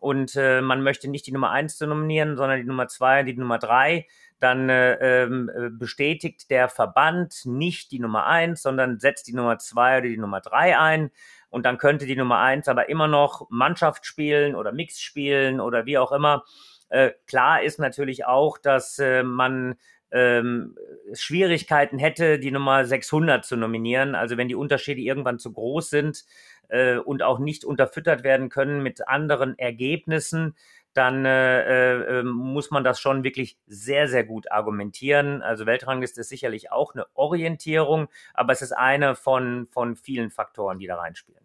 und 0.00 0.34
äh, 0.34 0.62
man 0.62 0.82
möchte 0.82 1.08
nicht 1.08 1.26
die 1.26 1.32
Nummer 1.32 1.50
eins 1.50 1.76
zu 1.76 1.86
nominieren, 1.86 2.36
sondern 2.36 2.58
die 2.58 2.66
Nummer 2.66 2.88
zwei 2.88 3.20
und 3.20 3.26
die 3.26 3.36
Nummer 3.36 3.58
drei, 3.58 4.06
dann 4.40 4.70
äh, 4.70 4.94
ähm, 4.94 5.50
äh, 5.54 5.68
bestätigt 5.70 6.50
der 6.50 6.68
Verband 6.68 7.42
nicht 7.44 7.92
die 7.92 8.00
Nummer 8.00 8.26
eins, 8.26 8.62
sondern 8.62 8.98
setzt 8.98 9.28
die 9.28 9.34
Nummer 9.34 9.58
zwei 9.58 9.98
oder 9.98 10.08
die 10.08 10.16
Nummer 10.16 10.40
drei 10.40 10.78
ein 10.78 11.10
und 11.50 11.66
dann 11.66 11.76
könnte 11.76 12.06
die 12.06 12.16
Nummer 12.16 12.38
eins 12.38 12.66
aber 12.66 12.88
immer 12.88 13.08
noch 13.08 13.46
Mannschaft 13.50 14.06
spielen 14.06 14.54
oder 14.54 14.72
Mix 14.72 15.00
spielen 15.00 15.60
oder 15.60 15.84
wie 15.84 15.98
auch 15.98 16.12
immer. 16.12 16.44
Äh, 16.88 17.12
klar 17.26 17.62
ist 17.62 17.78
natürlich 17.78 18.24
auch, 18.24 18.56
dass 18.56 18.98
äh, 18.98 19.22
man 19.22 19.76
ähm, 20.12 20.76
Schwierigkeiten 21.12 21.98
hätte, 21.98 22.38
die 22.38 22.50
Nummer 22.50 22.84
600 22.84 23.44
zu 23.44 23.56
nominieren. 23.56 24.14
Also 24.14 24.36
wenn 24.36 24.48
die 24.48 24.54
Unterschiede 24.54 25.00
irgendwann 25.00 25.38
zu 25.38 25.52
groß 25.52 25.90
sind 25.90 26.24
äh, 26.70 26.96
und 26.96 27.22
auch 27.22 27.38
nicht 27.38 27.64
unterfüttert 27.64 28.24
werden 28.24 28.48
können 28.48 28.82
mit 28.82 29.06
anderen 29.08 29.58
Ergebnissen, 29.58 30.54
dann 30.92 31.24
äh, 31.24 31.62
äh, 31.62 32.20
ähm, 32.20 32.30
muss 32.30 32.70
man 32.70 32.82
das 32.82 33.00
schon 33.00 33.22
wirklich 33.22 33.58
sehr, 33.66 34.08
sehr 34.08 34.24
gut 34.24 34.50
argumentieren. 34.50 35.40
Also 35.42 35.66
Weltrangliste 35.66 36.22
ist 36.22 36.28
sicherlich 36.28 36.72
auch 36.72 36.94
eine 36.94 37.06
Orientierung, 37.14 38.08
aber 38.34 38.52
es 38.52 38.62
ist 38.62 38.72
eine 38.72 39.14
von, 39.14 39.68
von 39.70 39.94
vielen 39.96 40.30
Faktoren, 40.30 40.78
die 40.78 40.86
da 40.86 40.96
reinspielen. 40.96 41.44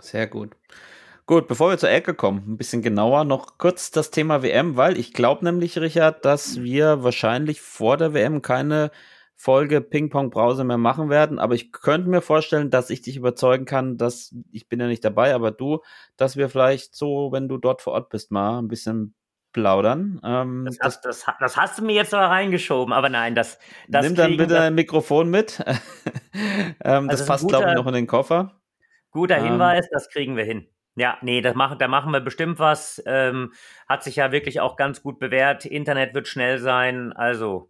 Sehr 0.00 0.26
gut. 0.26 0.56
Gut, 1.26 1.46
bevor 1.46 1.70
wir 1.70 1.78
zur 1.78 1.90
Ecke 1.90 2.14
kommen, 2.14 2.42
ein 2.48 2.56
bisschen 2.56 2.82
genauer 2.82 3.24
noch 3.24 3.58
kurz 3.58 3.90
das 3.90 4.10
Thema 4.10 4.42
WM, 4.42 4.76
weil 4.76 4.98
ich 4.98 5.12
glaube 5.12 5.44
nämlich, 5.44 5.78
Richard, 5.78 6.24
dass 6.24 6.60
wir 6.62 7.04
wahrscheinlich 7.04 7.60
vor 7.60 7.96
der 7.96 8.14
WM 8.14 8.42
keine 8.42 8.90
Folge 9.42 9.80
Ping-Pong-Brause 9.80 10.64
mehr 10.64 10.76
machen 10.76 11.08
werden. 11.08 11.38
Aber 11.38 11.54
ich 11.54 11.72
könnte 11.72 12.10
mir 12.10 12.20
vorstellen, 12.20 12.68
dass 12.68 12.90
ich 12.90 13.00
dich 13.00 13.16
überzeugen 13.16 13.64
kann, 13.64 13.96
dass 13.96 14.34
ich 14.52 14.68
bin 14.68 14.80
ja 14.80 14.86
nicht 14.86 15.02
dabei, 15.02 15.34
aber 15.34 15.50
du, 15.50 15.80
dass 16.18 16.36
wir 16.36 16.50
vielleicht 16.50 16.94
so, 16.94 17.32
wenn 17.32 17.48
du 17.48 17.56
dort 17.56 17.80
vor 17.80 17.94
Ort 17.94 18.10
bist, 18.10 18.30
mal 18.30 18.58
ein 18.58 18.68
bisschen 18.68 19.14
plaudern. 19.54 20.20
Ähm, 20.22 20.66
Das 20.66 20.76
hast, 20.82 21.06
das, 21.06 21.24
das 21.40 21.56
hast 21.56 21.78
du 21.78 21.84
mir 21.86 21.94
jetzt 21.94 22.12
aber 22.12 22.26
reingeschoben, 22.26 22.92
aber 22.92 23.08
nein, 23.08 23.34
das, 23.34 23.58
das 23.88 24.04
nimm 24.04 24.14
dann 24.14 24.36
bitte 24.36 24.60
ein 24.60 24.74
Mikrofon 24.74 25.30
mit. 25.30 25.58
ähm, 26.84 27.08
das 27.08 27.22
Also 27.22 27.24
ein 27.24 27.26
passt, 27.26 27.48
glaube 27.48 27.70
ich, 27.70 27.74
noch 27.76 27.86
in 27.86 27.94
den 27.94 28.06
Koffer. 28.06 28.60
Guter 29.10 29.38
Ähm, 29.38 29.44
Hinweis, 29.44 29.88
das 29.90 30.10
kriegen 30.10 30.36
wir 30.36 30.44
hin. 30.44 30.68
Ja, 30.96 31.16
nee, 31.22 31.40
das 31.40 31.54
machen, 31.54 31.78
da 31.78 31.88
machen 31.88 32.12
wir 32.12 32.20
bestimmt 32.20 32.58
was. 32.58 33.02
Ähm, 33.06 33.54
hat 33.88 34.04
sich 34.04 34.16
ja 34.16 34.32
wirklich 34.32 34.60
auch 34.60 34.76
ganz 34.76 35.02
gut 35.02 35.18
bewährt. 35.18 35.64
Internet 35.64 36.12
wird 36.12 36.28
schnell 36.28 36.58
sein. 36.58 37.14
Also, 37.14 37.69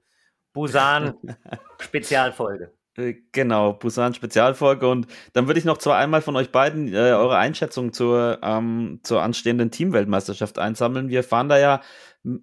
Busan, 0.53 1.15
Spezialfolge. 1.81 2.73
Äh, 2.97 3.15
Genau, 3.33 3.73
Busan 3.75 4.15
Spezialfolge 4.15 4.89
und 4.89 5.07
dann 5.33 5.47
würde 5.47 5.59
ich 5.59 5.65
noch 5.65 5.79
zwar 5.79 5.97
einmal 5.99 6.23
von 6.23 6.37
euch 6.37 6.51
beiden 6.51 6.93
äh, 6.93 7.13
eure 7.13 7.37
Einschätzung 7.37 7.93
zur, 7.93 8.39
ähm, 8.43 9.01
zur 9.03 9.23
anstehenden 9.23 9.71
Teamweltmeisterschaft 9.71 10.59
einsammeln. 10.59 11.09
Wir 11.09 11.23
fahren 11.23 11.49
da 11.49 11.59
ja, 11.59 11.81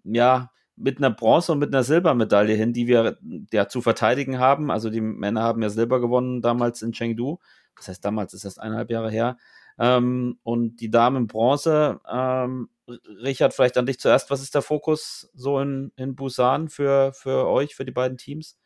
ja 0.04 0.52
mit 0.78 1.00
einer 1.00 1.10
Bronze 1.10 1.52
und 1.52 1.60
mit 1.60 1.74
einer 1.74 1.84
Silbermedaille 1.84 2.54
hin, 2.54 2.72
die 2.72 2.88
wir 2.88 3.18
ja 3.52 3.68
zu 3.68 3.82
verteidigen 3.82 4.40
haben. 4.40 4.72
Also 4.72 4.90
die 4.90 5.02
Männer 5.02 5.42
haben 5.42 5.62
ja 5.62 5.70
Silber 5.70 6.00
gewonnen 6.00 6.42
damals 6.42 6.82
in 6.82 6.92
Chengdu. 6.92 7.40
Das 7.76 7.88
heißt, 7.88 8.06
damals 8.06 8.34
ist 8.34 8.46
erst 8.46 8.62
eineinhalb 8.62 8.92
Jahre 8.92 9.10
her. 9.10 9.38
Ähm, 9.80 10.40
und 10.44 10.78
die 10.78 10.90
Damen 10.90 11.28
Bronze. 11.28 12.00
Ähm, 12.10 12.70
Richard, 12.88 13.54
vielleicht 13.54 13.78
an 13.78 13.86
dich 13.86 14.00
zuerst. 14.00 14.30
Was 14.32 14.42
ist 14.42 14.56
der 14.56 14.62
Fokus 14.62 15.30
so 15.34 15.60
in, 15.60 15.92
in 15.96 16.16
Busan 16.16 16.70
für, 16.70 17.14
für 17.14 17.48
euch, 17.48 17.76
für 17.76 17.86
die 17.86 17.92
beiden 17.92 18.18
Teams? 18.18 18.58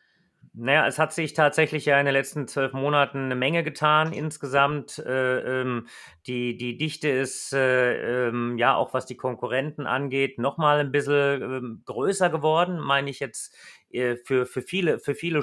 Naja, 0.54 0.86
es 0.86 1.00
hat 1.00 1.14
sich 1.14 1.34
tatsächlich 1.34 1.86
ja 1.86 1.98
in 1.98 2.06
den 2.06 2.14
letzten 2.14 2.46
zwölf 2.46 2.74
Monaten 2.74 3.26
eine 3.26 3.36
Menge 3.36 3.64
getan 3.64 4.12
insgesamt. 4.12 5.00
Äh, 5.00 5.62
ähm, 5.62 5.88
die, 6.28 6.58
die 6.58 6.78
Dichte 6.78 7.08
ist 7.08 7.54
äh, 7.54 8.28
ähm, 8.28 8.58
ja 8.58 8.76
auch 8.76 8.94
was 8.94 9.06
die 9.06 9.16
Konkurrenten 9.16 9.88
angeht 9.88 10.40
nochmal 10.40 10.80
ein 10.82 10.92
bisschen 10.92 11.42
ähm, 11.42 11.84
größer 11.86 12.30
geworden, 12.30 12.80
meine 12.80 13.10
ich 13.10 13.22
jetzt 13.22 13.56
äh, 13.92 14.18
für, 14.18 14.46
für 14.46 14.62
viele, 14.62 15.00
für 15.00 15.16
viele, 15.16 15.40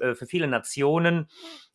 äh, 0.00 0.14
für 0.14 0.26
viele 0.26 0.46
Nationen. 0.46 1.28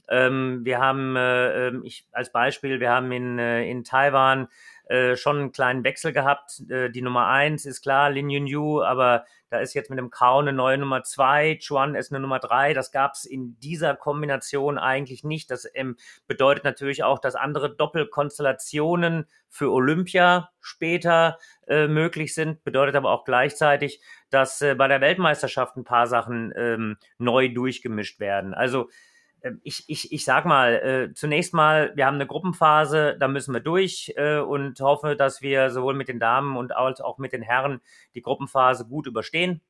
Ähm, 0.07 0.61
wir 0.63 0.79
haben, 0.79 1.15
äh, 1.15 1.67
ähm, 1.67 1.81
ich 1.83 2.07
als 2.11 2.31
Beispiel, 2.31 2.79
wir 2.79 2.91
haben 2.91 3.11
in, 3.11 3.39
äh, 3.39 3.67
in 3.67 3.83
Taiwan 3.83 4.47
äh, 4.87 5.15
schon 5.15 5.37
einen 5.37 5.51
kleinen 5.51 5.83
Wechsel 5.83 6.13
gehabt. 6.13 6.61
Äh, 6.69 6.89
die 6.89 7.01
Nummer 7.01 7.27
eins 7.27 7.65
ist 7.65 7.81
klar, 7.81 8.09
Lin 8.09 8.29
Yunyu, 8.29 8.81
aber 8.81 9.25
da 9.49 9.59
ist 9.59 9.73
jetzt 9.73 9.89
mit 9.89 9.97
dem 9.97 10.09
Kao 10.09 10.39
eine 10.39 10.53
neue 10.53 10.77
Nummer 10.77 11.03
zwei, 11.03 11.57
Chuan 11.59 11.95
ist 11.95 12.11
eine 12.11 12.19
Nummer 12.19 12.39
drei. 12.39 12.73
Das 12.73 12.91
gab 12.91 13.13
es 13.13 13.25
in 13.25 13.57
dieser 13.59 13.95
Kombination 13.95 14.77
eigentlich 14.77 15.23
nicht. 15.23 15.49
Das 15.49 15.67
ähm, 15.73 15.97
bedeutet 16.27 16.63
natürlich 16.63 17.03
auch, 17.03 17.19
dass 17.19 17.35
andere 17.35 17.75
Doppelkonstellationen 17.75 19.27
für 19.49 19.71
Olympia 19.71 20.49
später 20.59 21.37
äh, 21.67 21.87
möglich 21.87 22.33
sind. 22.33 22.63
Bedeutet 22.63 22.95
aber 22.95 23.11
auch 23.11 23.23
gleichzeitig, 23.23 24.01
dass 24.29 24.61
äh, 24.61 24.75
bei 24.75 24.87
der 24.87 25.01
Weltmeisterschaft 25.01 25.77
ein 25.77 25.83
paar 25.83 26.07
Sachen 26.07 26.53
ähm, 26.55 26.97
neu 27.17 27.49
durchgemischt 27.49 28.19
werden. 28.19 28.53
Also 28.53 28.89
ich, 29.63 29.83
ich, 29.87 30.11
ich 30.11 30.25
sag 30.25 30.45
mal, 30.45 30.73
äh, 30.75 31.13
zunächst 31.13 31.53
mal, 31.53 31.91
wir 31.95 32.05
haben 32.05 32.15
eine 32.15 32.27
Gruppenphase, 32.27 33.17
da 33.19 33.27
müssen 33.27 33.53
wir 33.53 33.59
durch 33.59 34.13
äh, 34.15 34.39
und 34.39 34.79
hoffe, 34.79 35.15
dass 35.15 35.41
wir 35.41 35.69
sowohl 35.69 35.93
mit 35.93 36.07
den 36.07 36.19
Damen 36.19 36.57
und 36.57 36.75
als 36.75 37.01
auch 37.01 37.17
mit 37.17 37.33
den 37.33 37.41
Herren 37.41 37.81
die 38.13 38.21
Gruppenphase 38.21 38.85
gut 38.87 39.07
überstehen. 39.07 39.61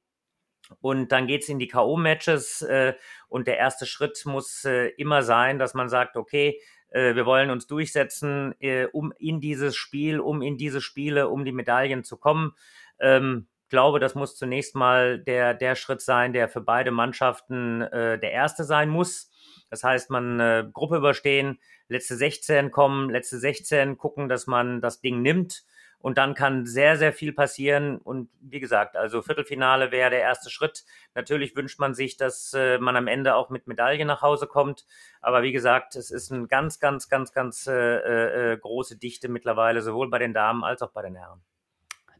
Und 0.81 1.11
dann 1.11 1.27
geht's 1.27 1.49
in 1.49 1.59
die 1.59 1.67
K.O.-Matches 1.67 2.65
äh, 2.65 2.93
und 3.27 3.47
der 3.47 3.57
erste 3.57 3.85
Schritt 3.85 4.23
muss 4.25 4.65
äh, 4.65 4.87
immer 4.97 5.21
sein, 5.21 5.59
dass 5.59 5.73
man 5.73 5.89
sagt, 5.89 6.17
okay, 6.17 6.59
äh, 6.89 7.13
wir 7.15 7.25
wollen 7.25 7.51
uns 7.51 7.67
durchsetzen, 7.67 8.55
äh, 8.59 8.85
um 8.85 9.13
in 9.17 9.39
dieses 9.39 9.75
Spiel, 9.75 10.19
um 10.19 10.41
in 10.41 10.57
diese 10.57 10.81
Spiele, 10.81 11.29
um 11.29 11.45
die 11.45 11.51
Medaillen 11.51 12.03
zu 12.03 12.17
kommen. 12.17 12.53
Ähm, 12.99 13.47
glaube, 13.69 13.99
das 13.99 14.15
muss 14.15 14.37
zunächst 14.37 14.75
mal 14.75 15.19
der, 15.19 15.53
der 15.53 15.75
Schritt 15.75 16.01
sein, 16.01 16.33
der 16.33 16.47
für 16.47 16.61
beide 16.61 16.91
Mannschaften 16.91 17.81
äh, 17.81 18.17
der 18.19 18.31
erste 18.31 18.63
sein 18.63 18.89
muss. 18.89 19.29
Das 19.69 19.83
heißt, 19.83 20.09
man 20.09 20.39
äh, 20.39 20.65
Gruppe 20.71 20.97
überstehen, 20.97 21.59
letzte 21.87 22.15
16 22.15 22.71
kommen, 22.71 23.09
letzte 23.09 23.39
16 23.39 23.97
gucken, 23.97 24.29
dass 24.29 24.47
man 24.47 24.81
das 24.81 25.01
Ding 25.01 25.21
nimmt. 25.21 25.65
Und 25.99 26.19
dann 26.19 26.35
kann 26.35 26.67
sehr, 26.67 26.97
sehr 26.97 27.13
viel 27.13 27.33
passieren. 27.33 27.97
Und 27.97 28.29
wie 28.39 28.59
gesagt, 28.59 28.95
also 28.95 29.23
Viertelfinale 29.23 29.91
wäre 29.91 30.11
der 30.11 30.19
erste 30.19 30.51
Schritt. 30.51 30.85
Natürlich 31.15 31.55
wünscht 31.55 31.79
man 31.79 31.95
sich, 31.95 32.15
dass 32.15 32.53
äh, 32.53 32.77
man 32.77 32.95
am 32.95 33.07
Ende 33.07 33.33
auch 33.33 33.49
mit 33.49 33.65
Medaille 33.65 34.05
nach 34.05 34.21
Hause 34.21 34.45
kommt. 34.45 34.85
Aber 35.19 35.41
wie 35.41 35.51
gesagt, 35.51 35.95
es 35.95 36.11
ist 36.11 36.31
eine 36.31 36.45
ganz, 36.45 36.79
ganz, 36.79 37.09
ganz, 37.09 37.31
ganz 37.33 37.65
äh, 37.65 38.51
äh, 38.53 38.57
große 38.57 38.97
Dichte 38.97 39.29
mittlerweile, 39.29 39.81
sowohl 39.81 40.11
bei 40.11 40.19
den 40.19 40.35
Damen 40.35 40.63
als 40.63 40.83
auch 40.83 40.91
bei 40.91 41.01
den 41.01 41.15
Herren. 41.15 41.41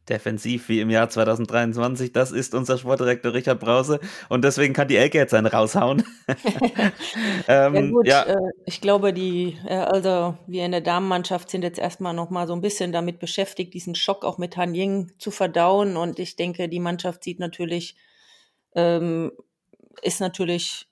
Defensiv 0.10 0.70
wie 0.70 0.82
im 0.82 0.90
Jahr 0.90 1.10
2023. 1.10 2.12
Das 2.12 2.32
ist 2.32 2.54
unser 2.54 2.78
Sportdirektor 2.78 3.34
Richard 3.34 3.60
Brause 3.60 4.00
und 4.30 4.44
deswegen 4.44 4.74
kann 4.74 4.88
die 4.88 4.98
Elke 4.98 5.18
jetzt 5.18 5.34
einen 5.34 5.48
raushauen. 5.48 6.04
Ja 7.48 7.68
ähm, 7.68 7.92
gut, 7.92 8.08
ja, 8.08 8.24
äh, 8.24 8.36
ich 8.66 8.82
glaube, 8.82 9.14
die, 9.14 9.58
äh, 9.66 9.76
also 9.76 10.38
wir 10.48 10.66
in 10.66 10.72
der 10.72 10.82
Damenmannschaft 10.82 11.50
sind 11.50 11.64
jetzt 11.64 11.80
erstmal 11.80 12.14
noch 12.14 12.30
mal 12.30 12.48
so 12.48 12.54
ein 12.54 12.62
bisschen 12.62 12.92
damit 12.92 13.20
beschäftigt, 13.20 13.74
diesen 13.74 13.96
Schock 13.96 14.26
auch 14.26 14.38
mit 14.38 14.58
Han 14.58 14.76
Ying 14.76 15.12
zu 15.20 15.32
verdauen. 15.32 15.98
Und 15.98 16.20
ich 16.20 16.36
denke, 16.36 16.70
die 16.70 16.80
Mannschaft 16.80 17.24
sieht 17.24 17.40
natürlich, 17.40 17.96
ähm, 18.76 19.32
ist 20.02 20.20
natürlich 20.20 20.88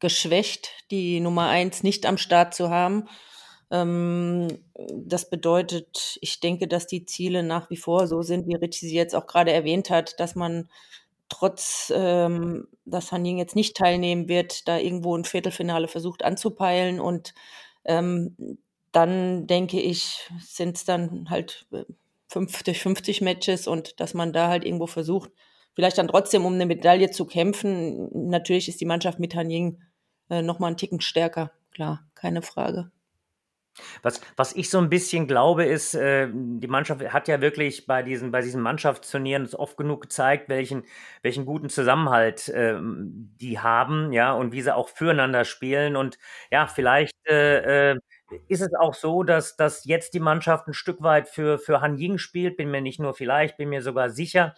geschwächt, 0.00 0.70
die 0.90 1.20
Nummer 1.20 1.48
eins 1.48 1.82
nicht 1.82 2.06
am 2.06 2.18
Start 2.18 2.54
zu 2.54 2.70
haben. 2.70 3.08
Ähm, 3.70 4.48
das 4.94 5.28
bedeutet, 5.28 6.18
ich 6.20 6.40
denke, 6.40 6.68
dass 6.68 6.86
die 6.86 7.04
Ziele 7.04 7.42
nach 7.42 7.70
wie 7.70 7.76
vor 7.76 8.06
so 8.06 8.22
sind, 8.22 8.46
wie 8.46 8.54
Richie 8.54 8.86
sie 8.86 8.96
jetzt 8.96 9.14
auch 9.14 9.26
gerade 9.26 9.52
erwähnt 9.52 9.90
hat, 9.90 10.18
dass 10.20 10.34
man 10.34 10.68
trotz, 11.28 11.92
ähm, 11.94 12.68
dass 12.84 13.12
Han 13.12 13.24
Ying 13.24 13.38
jetzt 13.38 13.56
nicht 13.56 13.76
teilnehmen 13.76 14.28
wird, 14.28 14.66
da 14.68 14.78
irgendwo 14.78 15.16
ein 15.16 15.24
Viertelfinale 15.24 15.88
versucht 15.88 16.24
anzupeilen. 16.24 17.00
Und 17.00 17.34
ähm, 17.84 18.36
dann 18.92 19.46
denke 19.46 19.80
ich, 19.80 20.30
sind 20.40 20.76
es 20.76 20.84
dann 20.84 21.28
halt 21.30 21.66
äh, 21.72 21.84
50, 22.28 22.80
50 22.80 23.20
Matches 23.20 23.66
und 23.66 24.00
dass 24.00 24.14
man 24.14 24.32
da 24.32 24.48
halt 24.48 24.64
irgendwo 24.64 24.86
versucht, 24.86 25.30
vielleicht 25.74 25.98
dann 25.98 26.08
trotzdem 26.08 26.44
um 26.44 26.54
eine 26.54 26.66
Medaille 26.66 27.10
zu 27.10 27.24
kämpfen. 27.26 28.30
Natürlich 28.30 28.68
ist 28.68 28.80
die 28.80 28.86
Mannschaft 28.86 29.18
mit 29.18 29.34
Han 29.34 29.50
Ying 29.50 29.82
äh, 30.30 30.42
nochmal 30.42 30.68
einen 30.68 30.76
Ticken 30.76 31.00
stärker, 31.00 31.52
klar, 31.72 32.06
keine 32.14 32.42
Frage. 32.42 32.90
Was, 34.02 34.20
was 34.36 34.54
ich 34.54 34.70
so 34.70 34.78
ein 34.78 34.88
bisschen 34.90 35.26
glaube, 35.26 35.64
ist, 35.64 35.94
äh, 35.94 36.28
die 36.32 36.68
Mannschaft 36.68 37.12
hat 37.12 37.28
ja 37.28 37.40
wirklich 37.40 37.86
bei 37.86 38.02
diesen, 38.02 38.30
bei 38.30 38.40
diesen 38.40 38.60
Mannschaftsturnieren 38.62 39.48
oft 39.54 39.76
genug 39.76 40.02
gezeigt, 40.02 40.48
welchen, 40.48 40.84
welchen 41.22 41.46
guten 41.46 41.68
Zusammenhalt 41.68 42.50
ähm, 42.54 43.34
die 43.40 43.58
haben, 43.60 44.12
ja, 44.12 44.32
und 44.32 44.52
wie 44.52 44.62
sie 44.62 44.74
auch 44.74 44.88
füreinander 44.88 45.44
spielen. 45.44 45.96
Und 45.96 46.18
ja, 46.50 46.66
vielleicht 46.66 47.14
äh, 47.28 47.92
äh, 47.92 47.98
ist 48.48 48.60
es 48.62 48.74
auch 48.74 48.94
so, 48.94 49.22
dass, 49.22 49.56
dass 49.56 49.84
jetzt 49.84 50.14
die 50.14 50.20
Mannschaft 50.20 50.66
ein 50.68 50.74
Stück 50.74 51.02
weit 51.02 51.28
für, 51.28 51.58
für 51.58 51.80
Han 51.80 51.96
Ying 51.98 52.18
spielt, 52.18 52.56
bin 52.56 52.70
mir 52.70 52.80
nicht 52.80 53.00
nur 53.00 53.14
vielleicht, 53.14 53.56
bin 53.56 53.68
mir 53.70 53.82
sogar 53.82 54.10
sicher. 54.10 54.54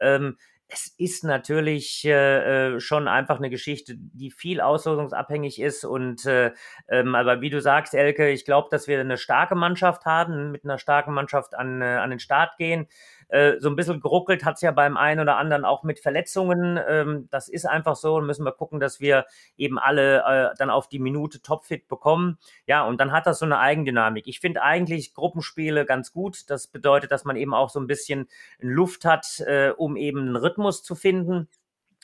Ähm, 0.00 0.36
es 0.72 0.94
ist 0.98 1.24
natürlich 1.24 2.04
äh, 2.04 2.74
äh, 2.74 2.80
schon 2.80 3.08
einfach 3.08 3.38
eine 3.38 3.50
Geschichte, 3.50 3.96
die 3.96 4.30
viel 4.30 4.60
auslosungsabhängig 4.60 5.60
ist. 5.60 5.84
Und 5.84 6.26
äh, 6.26 6.52
ähm, 6.88 7.14
aber 7.14 7.40
wie 7.40 7.50
du 7.50 7.60
sagst, 7.60 7.94
Elke, 7.94 8.30
ich 8.30 8.44
glaube, 8.44 8.68
dass 8.70 8.86
wir 8.86 9.00
eine 9.00 9.18
starke 9.18 9.56
Mannschaft 9.56 10.04
haben, 10.04 10.52
mit 10.52 10.64
einer 10.64 10.78
starken 10.78 11.12
Mannschaft 11.12 11.54
an, 11.54 11.82
äh, 11.82 11.84
an 11.84 12.10
den 12.10 12.20
Start 12.20 12.56
gehen. 12.56 12.86
Äh, 13.30 13.60
so 13.60 13.68
ein 13.68 13.76
bisschen 13.76 14.00
geruckelt 14.00 14.44
hat's 14.44 14.60
ja 14.60 14.72
beim 14.72 14.96
einen 14.96 15.20
oder 15.20 15.36
anderen 15.36 15.64
auch 15.64 15.84
mit 15.84 16.00
Verletzungen. 16.00 16.78
Ähm, 16.88 17.28
das 17.30 17.48
ist 17.48 17.64
einfach 17.64 17.96
so. 17.96 18.16
Und 18.16 18.26
müssen 18.26 18.44
wir 18.44 18.52
gucken, 18.52 18.80
dass 18.80 19.00
wir 19.00 19.24
eben 19.56 19.78
alle 19.78 20.24
äh, 20.26 20.54
dann 20.58 20.70
auf 20.70 20.88
die 20.88 20.98
Minute 20.98 21.40
topfit 21.40 21.88
bekommen. 21.88 22.38
Ja, 22.66 22.84
und 22.84 23.00
dann 23.00 23.12
hat 23.12 23.26
das 23.26 23.38
so 23.38 23.44
eine 23.44 23.58
Eigendynamik. 23.58 24.26
Ich 24.26 24.40
finde 24.40 24.62
eigentlich 24.62 25.14
Gruppenspiele 25.14 25.84
ganz 25.84 26.12
gut. 26.12 26.50
Das 26.50 26.66
bedeutet, 26.66 27.12
dass 27.12 27.24
man 27.24 27.36
eben 27.36 27.54
auch 27.54 27.70
so 27.70 27.80
ein 27.80 27.86
bisschen 27.86 28.28
Luft 28.58 29.04
hat, 29.04 29.42
um 29.76 29.96
eben 29.96 30.20
einen 30.20 30.36
Rhythmus 30.36 30.59
zu 30.82 30.94
finden. 30.94 31.48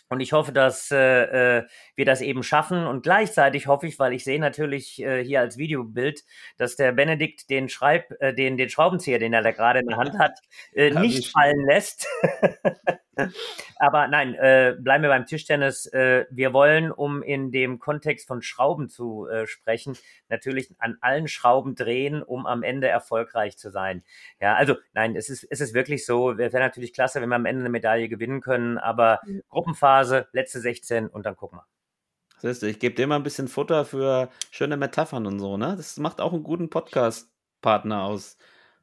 Und 0.09 0.21
ich 0.21 0.33
hoffe, 0.33 0.53
dass 0.53 0.91
äh, 0.93 1.59
äh, 1.59 1.67
wir 1.97 2.05
das 2.05 2.21
eben 2.21 2.43
schaffen. 2.45 2.87
Und 2.87 3.03
gleichzeitig 3.03 3.67
hoffe 3.67 3.89
ich, 3.89 3.99
weil 3.99 4.13
ich 4.13 4.23
sehe 4.23 4.39
natürlich 4.39 5.03
äh, 5.03 5.25
hier 5.25 5.41
als 5.41 5.59
Videobild, 5.59 6.23
dass 6.59 6.77
der 6.77 6.93
Benedikt 6.93 7.51
den 7.51 7.69
Schreib, 7.69 8.13
äh, 8.21 8.33
den, 8.33 8.57
den 8.57 8.69
Schraubenzieher, 8.69 9.19
den 9.19 9.33
er 9.33 9.43
da 9.43 9.51
gerade 9.51 9.81
in 9.81 9.89
der 9.89 9.97
Hand 9.97 10.17
hat, 10.19 10.39
äh, 10.75 10.91
nicht 10.91 11.19
ich. 11.19 11.33
fallen 11.33 11.67
lässt. 11.67 12.07
Aber 13.77 14.09
nein, 14.09 14.35
äh, 14.35 14.77
bleiben 14.79 15.03
wir 15.03 15.11
beim 15.11 15.27
Tischtennis. 15.27 15.87
Äh, 15.87 16.27
wir 16.31 16.53
wollen, 16.53 16.91
um 16.91 17.23
in 17.23 17.51
dem 17.51 17.79
Kontext 17.79 18.27
von 18.27 18.43
Schrauben 18.43 18.89
zu 18.89 19.27
äh, 19.29 19.47
sprechen, 19.47 19.97
natürlich 20.29 20.75
an 20.79 20.99
allen 21.01 21.29
Schrauben 21.29 21.75
drehen, 21.75 22.23
um 22.23 22.47
am 22.47 22.62
Ende 22.62 22.89
erfolgreich 22.89 23.57
zu 23.57 23.71
sein. 23.71 24.03
Ja, 24.41 24.55
also 24.55 24.77
nein, 24.93 25.17
es 25.17 25.29
ist, 25.29 25.45
es 25.45 25.61
ist 25.61 25.75
wirklich 25.75 26.05
so. 26.07 26.37
Wäre 26.39 26.59
natürlich 26.59 26.93
klasse, 26.93 27.21
wenn 27.21 27.29
wir 27.29 27.37
am 27.37 27.47
Ende 27.47 27.61
eine 27.61 27.71
Medaille 27.71 28.09
gewinnen 28.09 28.41
können, 28.41 28.79
aber 28.79 29.21
Gruppenphase, 29.49 30.29
letzte 30.33 30.61
16 30.61 31.09
und 31.09 31.27
dann 31.27 31.37
gucken 31.37 31.59
wir. 31.59 31.67
siehst 32.39 32.62
du, 32.62 32.67
ich 32.67 32.79
gebe 32.79 32.95
dir 32.95 33.07
mal 33.07 33.17
ein 33.17 33.23
bisschen 33.23 33.49
Futter 33.49 33.85
für 33.85 34.31
schöne 34.51 34.77
Metaphern 34.77 35.27
und 35.27 35.39
so, 35.39 35.57
ne? 35.57 35.75
Das 35.77 35.97
macht 35.99 36.21
auch 36.21 36.33
einen 36.33 36.43
guten 36.43 36.71
Podcast-Partner 36.71 38.03
aus. 38.03 38.37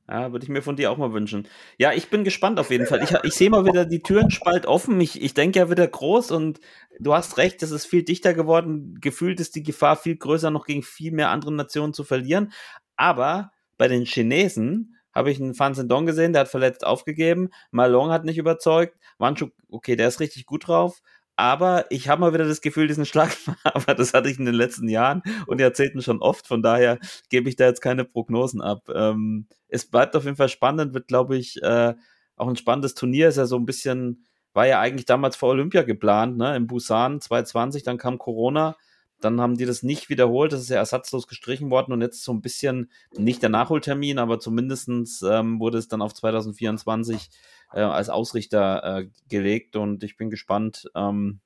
Ja, 0.09 0.33
würde 0.33 0.43
ich 0.43 0.49
mir 0.49 0.61
von 0.61 0.75
dir 0.75 0.91
auch 0.91 0.97
mal 0.97 1.13
wünschen. 1.13 1.47
Ja, 1.77 1.93
ich 1.93 2.09
bin 2.09 2.25
gespannt 2.25 2.59
auf 2.59 2.71
jeden 2.71 2.85
Fall. 2.87 3.01
Ich, 3.03 3.11
ich 3.23 3.33
sehe 3.35 3.49
mal 3.49 3.65
wieder 3.65 3.85
die 3.85 4.01
Türen 4.01 4.31
spalt 4.31 4.65
offen. 4.65 4.99
Ich, 4.99 5.21
ich 5.21 5.33
denke 5.33 5.59
ja 5.59 5.69
wieder 5.69 5.87
groß 5.87 6.31
und 6.31 6.59
du 6.99 7.13
hast 7.13 7.37
recht, 7.37 7.63
es 7.63 7.71
ist 7.71 7.85
viel 7.85 8.03
dichter 8.03 8.33
geworden. 8.33 8.99
Gefühlt 8.99 9.39
ist 9.39 9.55
die 9.55 9.63
Gefahr 9.63 9.95
viel 9.95 10.17
größer, 10.17 10.51
noch 10.51 10.65
gegen 10.65 10.83
viel 10.83 11.13
mehr 11.13 11.29
andere 11.29 11.53
Nationen 11.53 11.93
zu 11.93 12.03
verlieren. 12.03 12.51
Aber 12.97 13.51
bei 13.77 13.87
den 13.87 14.03
Chinesen 14.03 14.97
habe 15.13 15.31
ich 15.31 15.39
einen 15.39 15.53
Fan 15.53 15.73
Dong 15.87 16.05
gesehen, 16.05 16.33
der 16.33 16.41
hat 16.41 16.49
verletzt 16.49 16.85
aufgegeben. 16.85 17.49
Malong 17.71 18.11
hat 18.11 18.25
nicht 18.25 18.37
überzeugt. 18.37 18.97
Wanchu, 19.19 19.49
okay, 19.69 19.95
der 19.95 20.09
ist 20.09 20.19
richtig 20.19 20.45
gut 20.45 20.67
drauf. 20.67 21.01
Aber 21.35 21.85
ich 21.89 22.09
habe 22.09 22.21
mal 22.21 22.33
wieder 22.33 22.45
das 22.47 22.61
Gefühl, 22.61 22.87
diesen 22.87 23.05
Schlag, 23.05 23.35
aber 23.63 23.95
das 23.95 24.13
hatte 24.13 24.29
ich 24.29 24.37
in 24.37 24.45
den 24.45 24.53
letzten 24.53 24.87
Jahren 24.87 25.23
und 25.47 25.59
Jahrzehnten 25.59 26.01
schon 26.01 26.21
oft. 26.21 26.47
Von 26.47 26.61
daher 26.61 26.99
gebe 27.29 27.49
ich 27.49 27.55
da 27.55 27.65
jetzt 27.65 27.81
keine 27.81 28.05
Prognosen 28.05 28.61
ab. 28.61 28.87
Ähm, 28.93 29.47
es 29.67 29.85
bleibt 29.89 30.15
auf 30.15 30.25
jeden 30.25 30.37
Fall 30.37 30.49
spannend, 30.49 30.93
wird, 30.93 31.07
glaube 31.07 31.35
ich, 31.37 31.61
äh, 31.63 31.95
auch 32.35 32.47
ein 32.47 32.55
spannendes 32.55 32.93
Turnier. 32.93 33.29
Ist 33.29 33.37
ja 33.37 33.45
so 33.45 33.57
ein 33.57 33.65
bisschen, 33.65 34.25
war 34.53 34.67
ja 34.67 34.79
eigentlich 34.79 35.05
damals 35.05 35.35
vor 35.35 35.49
Olympia 35.49 35.81
geplant, 35.81 36.37
ne? 36.37 36.55
In 36.55 36.67
Busan 36.67 37.19
2020, 37.19 37.83
dann 37.83 37.97
kam 37.97 38.19
Corona. 38.19 38.75
Dann 39.23 39.39
haben 39.39 39.55
die 39.57 39.65
das 39.65 39.83
nicht 39.83 40.09
wiederholt, 40.09 40.51
das 40.51 40.61
ist 40.61 40.69
ja 40.69 40.77
ersatzlos 40.77 41.27
gestrichen 41.27 41.69
worden 41.69 41.93
und 41.93 42.01
jetzt 42.01 42.23
so 42.23 42.33
ein 42.33 42.41
bisschen, 42.41 42.91
nicht 43.17 43.41
der 43.41 43.49
Nachholtermin, 43.49 44.19
aber 44.19 44.39
zumindestens 44.39 45.21
ähm, 45.21 45.59
wurde 45.59 45.77
es 45.77 45.87
dann 45.87 46.01
auf 46.01 46.13
2024 46.13 47.29
äh, 47.73 47.81
als 47.81 48.09
Ausrichter 48.09 48.83
äh, 48.83 49.09
gelegt 49.29 49.75
und 49.75 50.03
ich 50.03 50.17
bin 50.17 50.29
gespannt, 50.29 50.89
ähm, 50.95 51.39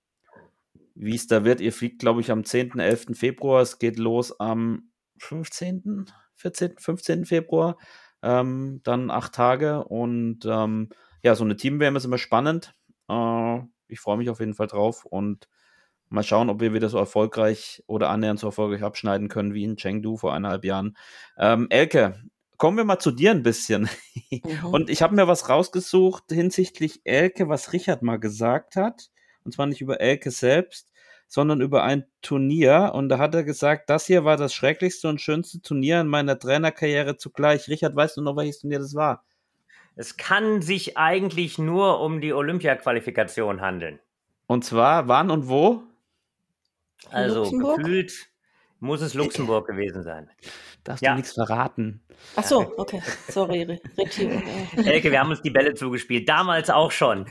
wie 0.96 1.16
es 1.16 1.28
da 1.28 1.46
wird. 1.46 1.62
Ihr 1.62 1.74
fliegt, 1.74 2.00
glaube 2.00 2.22
ich, 2.22 2.32
am 2.32 2.44
10., 2.44 2.80
11. 2.80 3.08
Februar. 3.14 3.62
Es 3.62 3.78
geht 3.80 3.98
los 3.98 4.40
am 4.40 4.90
15., 5.20 6.06
14., 6.36 6.78
15. 6.78 7.26
Februar. 7.26 7.78
Ähm, 8.24 8.82
dann 8.84 9.12
acht 9.12 9.34
Tage 9.34 9.84
und 9.84 10.40
ähm, 10.46 10.90
ja, 11.22 11.36
so 11.36 11.44
eine 11.44 11.56
Team-WM 11.56 11.96
ist 11.96 12.06
immer 12.06 12.18
spannend. 12.18 12.74
Äh, 13.08 13.60
ich 13.88 14.00
freue 14.00 14.18
mich 14.18 14.30
auf 14.30 14.40
jeden 14.40 14.56
Fall 14.56 14.68
drauf 14.68 15.06
und 15.06 15.48
mal 16.10 16.24
schauen, 16.24 16.50
ob 16.50 16.60
wir 16.60 16.74
wieder 16.74 16.90
so 16.90 16.98
erfolgreich 16.98 17.84
oder 17.88 18.10
annähernd 18.10 18.40
so 18.40 18.48
erfolgreich 18.48 18.84
abschneiden 18.84 19.28
können 19.28 19.54
wie 19.54 19.64
in 19.64 19.78
Chengdu 19.78 20.18
vor 20.18 20.34
eineinhalb 20.34 20.64
Jahren. 20.64 20.98
Ähm, 21.38 21.68
Elke, 21.70 22.22
kommen 22.58 22.78
wir 22.78 22.84
mal 22.84 23.00
zu 23.00 23.12
dir 23.12 23.32
ein 23.32 23.44
bisschen. 23.44 23.90
Mhm. 24.30 24.66
Und 24.74 24.90
ich 24.90 25.02
habe 25.02 25.16
mir 25.16 25.28
was 25.28 25.48
rausgesucht 25.48 26.26
hinsichtlich 26.30 27.02
Elke, 27.06 27.48
was 27.48 27.72
Richard 27.72 28.02
mal 28.02 28.20
gesagt 28.20 28.76
hat. 28.76 29.10
Und 29.44 29.54
zwar 29.54 29.68
nicht 29.68 29.80
über 29.80 30.02
Elke 30.02 30.32
selbst, 30.32 30.92
sondern 31.28 31.62
über 31.62 31.84
ein 31.84 32.06
Turnier. 32.22 32.92
Und 32.94 33.10
da 33.10 33.20
hat 33.20 33.36
er 33.36 33.44
gesagt, 33.44 33.90
das 33.90 34.06
hier 34.06 34.26
war 34.26 34.36
das 34.36 34.54
schrecklichste 34.54 35.08
und 35.08 35.22
schönste 35.22 35.62
Turnier 35.62 36.02
in 36.02 36.08
meiner 36.08 36.38
Trainerkarriere 36.38 37.18
zugleich. 37.18 37.70
Richard, 37.70 37.96
weißt 37.96 38.18
du 38.18 38.22
noch, 38.22 38.36
welches 38.36 38.60
Turnier 38.60 38.80
das 38.80 38.96
war? 38.96 39.24
Es 39.96 40.18
kann 40.18 40.62
sich 40.62 40.98
eigentlich 40.98 41.58
nur 41.58 42.02
um 42.02 42.22
die 42.22 42.34
Olympia-Qualifikation 42.34 43.62
handeln. 43.62 44.00
Und 44.46 44.64
zwar 44.64 45.08
wann 45.08 45.32
und 45.32 45.50
wo? 45.50 45.84
Also 47.12 47.42
Luxemburg? 47.44 47.78
gefühlt 47.78 48.14
muss 48.80 49.02
es 49.02 49.14
Luxemburg 49.14 49.68
gewesen 49.68 50.04
sein. 50.04 50.30
Darfst 50.84 51.04
Ja. 51.04 51.12
du 51.12 51.18
nichts 51.18 51.34
verraten? 51.34 52.02
Ach 52.36 52.44
so, 52.44 52.74
okay. 52.78 53.02
Sorry, 53.28 53.64
Ri- 53.64 53.82
Richie. 53.98 54.26
Äh, 54.26 54.90
Elke, 54.94 55.12
wir 55.12 55.20
haben 55.20 55.32
uns 55.32 55.42
die 55.42 55.50
Bälle 55.50 55.74
zugespielt. 55.74 56.30
Damals 56.30 56.70
auch 56.70 56.92
schon. 56.92 57.26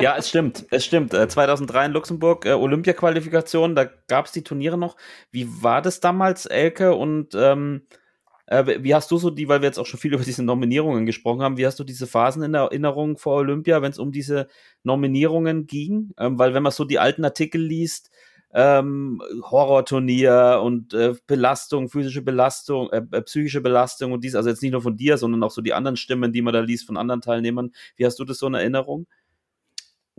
Ja, 0.00 0.16
es 0.16 0.28
stimmt, 0.28 0.64
es 0.70 0.84
stimmt. 0.84 1.12
Äh, 1.12 1.28
2003 1.28 1.86
in 1.86 1.92
Luxemburg, 1.92 2.46
äh, 2.46 2.52
Olympia-Qualifikation, 2.52 3.74
da 3.74 3.84
gab 4.06 4.26
es 4.26 4.32
die 4.32 4.44
Turniere 4.44 4.78
noch. 4.78 4.96
Wie 5.30 5.46
war 5.62 5.82
das 5.82 6.00
damals, 6.00 6.46
Elke? 6.46 6.94
Und 6.94 7.34
ähm, 7.34 7.82
äh, 8.46 8.78
wie 8.82 8.94
hast 8.94 9.10
du 9.10 9.18
so 9.18 9.30
die, 9.30 9.48
weil 9.48 9.60
wir 9.60 9.66
jetzt 9.66 9.78
auch 9.78 9.86
schon 9.86 10.00
viel 10.00 10.14
über 10.14 10.24
diese 10.24 10.44
Nominierungen 10.44 11.04
gesprochen 11.04 11.42
haben, 11.42 11.56
wie 11.58 11.66
hast 11.66 11.78
du 11.80 11.84
diese 11.84 12.06
Phasen 12.06 12.42
in 12.44 12.54
Erinnerung 12.54 13.18
vor 13.18 13.34
Olympia, 13.36 13.82
wenn 13.82 13.90
es 13.90 13.98
um 13.98 14.12
diese 14.12 14.46
Nominierungen 14.84 15.66
ging? 15.66 16.12
Ähm, 16.18 16.38
weil 16.38 16.54
wenn 16.54 16.62
man 16.62 16.72
so 16.72 16.84
die 16.84 16.98
alten 17.00 17.24
Artikel 17.24 17.60
liest, 17.60 18.10
ähm, 18.52 19.20
Horrorturnier 19.42 20.60
und 20.62 20.94
äh, 20.94 21.14
Belastung, 21.26 21.88
physische 21.88 22.22
Belastung, 22.22 22.90
äh, 22.90 23.02
äh, 23.12 23.22
psychische 23.22 23.60
Belastung 23.60 24.12
und 24.12 24.24
dies, 24.24 24.34
also 24.34 24.48
jetzt 24.48 24.62
nicht 24.62 24.72
nur 24.72 24.82
von 24.82 24.96
dir, 24.96 25.18
sondern 25.18 25.42
auch 25.42 25.50
so 25.50 25.60
die 25.60 25.74
anderen 25.74 25.96
Stimmen, 25.96 26.32
die 26.32 26.42
man 26.42 26.54
da 26.54 26.60
liest 26.60 26.86
von 26.86 26.96
anderen 26.96 27.20
Teilnehmern. 27.20 27.72
Wie 27.96 28.06
hast 28.06 28.18
du 28.18 28.24
das 28.24 28.38
so 28.38 28.46
in 28.46 28.54
Erinnerung? 28.54 29.06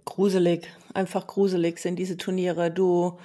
gruselig, 0.08 0.68
einfach 0.94 1.28
gruselig 1.28 1.80
sind 1.80 1.98
diese 1.98 2.18
Turniere. 2.18 2.72
Du, 2.72 3.20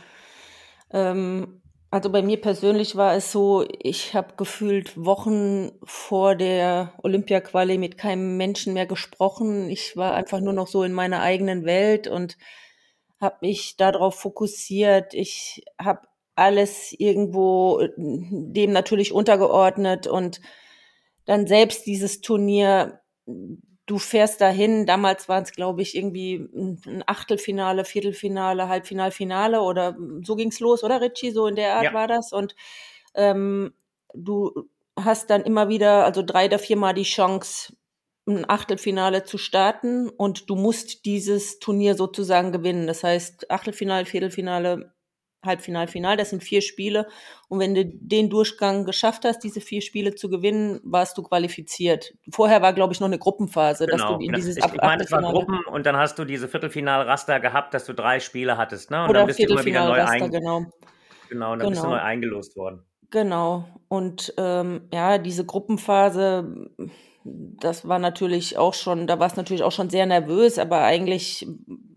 ähm, 0.92 1.62
also 1.90 2.10
bei 2.10 2.22
mir 2.22 2.40
persönlich 2.40 2.96
war 2.96 3.14
es 3.14 3.32
so, 3.32 3.66
ich 3.78 4.14
habe 4.14 4.34
gefühlt 4.36 4.92
Wochen 4.96 5.72
vor 5.84 6.34
der 6.34 6.92
Olympia-Quali 7.02 7.78
mit 7.78 7.96
keinem 7.98 8.36
Menschen 8.36 8.74
mehr 8.74 8.86
gesprochen. 8.86 9.70
Ich 9.70 9.96
war 9.96 10.14
einfach 10.14 10.40
nur 10.40 10.52
noch 10.52 10.66
so 10.66 10.82
in 10.84 10.92
meiner 10.92 11.20
eigenen 11.20 11.64
Welt 11.64 12.08
und 12.08 12.36
habe 13.22 13.38
mich 13.42 13.76
darauf 13.76 14.16
fokussiert. 14.16 15.14
Ich 15.14 15.64
habe 15.80 16.02
alles 16.34 16.92
irgendwo 16.98 17.80
äh, 17.80 17.90
dem 17.96 18.72
natürlich 18.72 19.12
untergeordnet 19.12 20.06
und 20.06 20.40
dann 21.24 21.46
selbst 21.46 21.86
dieses 21.86 22.20
Turnier, 22.20 23.00
du 23.86 23.98
fährst 23.98 24.40
dahin, 24.40 24.86
damals 24.86 25.28
waren 25.28 25.44
es, 25.44 25.52
glaube 25.52 25.82
ich, 25.82 25.96
irgendwie 25.96 26.36
ein 26.54 27.04
Achtelfinale, 27.06 27.84
Viertelfinale, 27.84 28.68
Halbfinalfinale 28.68 29.60
oder 29.62 29.96
so 30.22 30.34
ging's 30.36 30.60
los, 30.60 30.82
oder 30.84 31.00
Richie? 31.00 31.30
So 31.30 31.46
in 31.46 31.56
der 31.56 31.76
Art 31.76 31.84
Ja. 31.86 31.92
war 31.94 32.08
das. 32.08 32.32
Und 32.32 32.56
ähm, 33.14 33.72
du 34.14 34.52
hast 34.98 35.30
dann 35.30 35.42
immer 35.42 35.68
wieder, 35.68 36.04
also 36.04 36.22
drei 36.22 36.46
oder 36.46 36.58
viermal 36.58 36.94
die 36.94 37.02
Chance, 37.04 37.74
ein 38.26 38.48
Achtelfinale 38.48 39.24
zu 39.24 39.36
starten 39.38 40.08
und 40.08 40.48
du 40.48 40.54
musst 40.54 41.04
dieses 41.04 41.58
Turnier 41.58 41.94
sozusagen 41.96 42.52
gewinnen. 42.52 42.86
Das 42.86 43.02
heißt, 43.02 43.50
Achtelfinale, 43.50 44.06
Viertelfinale, 44.06 44.92
Halbfinal, 45.44 45.88
Final, 45.88 46.16
das 46.16 46.30
sind 46.30 46.42
vier 46.42 46.62
Spiele. 46.62 47.08
Und 47.48 47.58
wenn 47.58 47.74
du 47.74 47.84
den 47.84 48.30
Durchgang 48.30 48.84
geschafft 48.84 49.24
hast, 49.24 49.40
diese 49.40 49.60
vier 49.60 49.82
Spiele 49.82 50.14
zu 50.14 50.30
gewinnen, 50.30 50.80
warst 50.84 51.18
du 51.18 51.22
qualifiziert. 51.22 52.14
Vorher 52.30 52.62
war, 52.62 52.72
glaube 52.72 52.92
ich, 52.92 53.00
noch 53.00 53.08
eine 53.08 53.18
Gruppenphase, 53.18 53.86
dass 53.86 54.00
Genau. 54.00 54.18
du 54.18 54.24
in 54.24 54.32
dieses 54.34 54.56
ich, 54.56 54.64
ich 54.64 54.80
meine, 54.80 55.02
es 55.02 55.10
war 55.10 55.20
Gruppen 55.20 55.58
und 55.64 55.84
dann 55.84 55.96
hast 55.96 56.16
du 56.18 56.24
diese 56.24 56.46
Viertelfinalraster 56.46 57.40
gehabt, 57.40 57.74
dass 57.74 57.86
du 57.86 57.92
drei 57.92 58.20
Spiele 58.20 58.56
hattest, 58.56 58.92
ne? 58.92 59.02
Und 59.02 59.10
oder 59.10 59.20
dann 59.20 59.26
bist 59.26 59.40
du 59.40 59.44
immer 59.44 59.64
wieder 59.64 59.84
neu, 59.84 60.28
genau. 60.28 60.64
genau, 61.28 61.52
und 61.52 61.58
dann 61.58 61.68
bist 61.70 61.82
du 61.82 61.86
genau. 61.86 61.96
neu 61.96 62.02
eingelost 62.02 62.56
worden. 62.56 62.84
Genau. 63.10 63.68
Und 63.88 64.32
ähm, 64.38 64.88
ja, 64.92 65.18
diese 65.18 65.44
Gruppenphase, 65.44 66.70
das 67.24 67.86
war 67.86 67.98
natürlich 67.98 68.58
auch 68.58 68.74
schon, 68.74 69.06
da 69.06 69.18
war 69.18 69.26
es 69.26 69.36
natürlich 69.36 69.62
auch 69.62 69.72
schon 69.72 69.90
sehr 69.90 70.06
nervös, 70.06 70.58
aber 70.58 70.82
eigentlich 70.82 71.46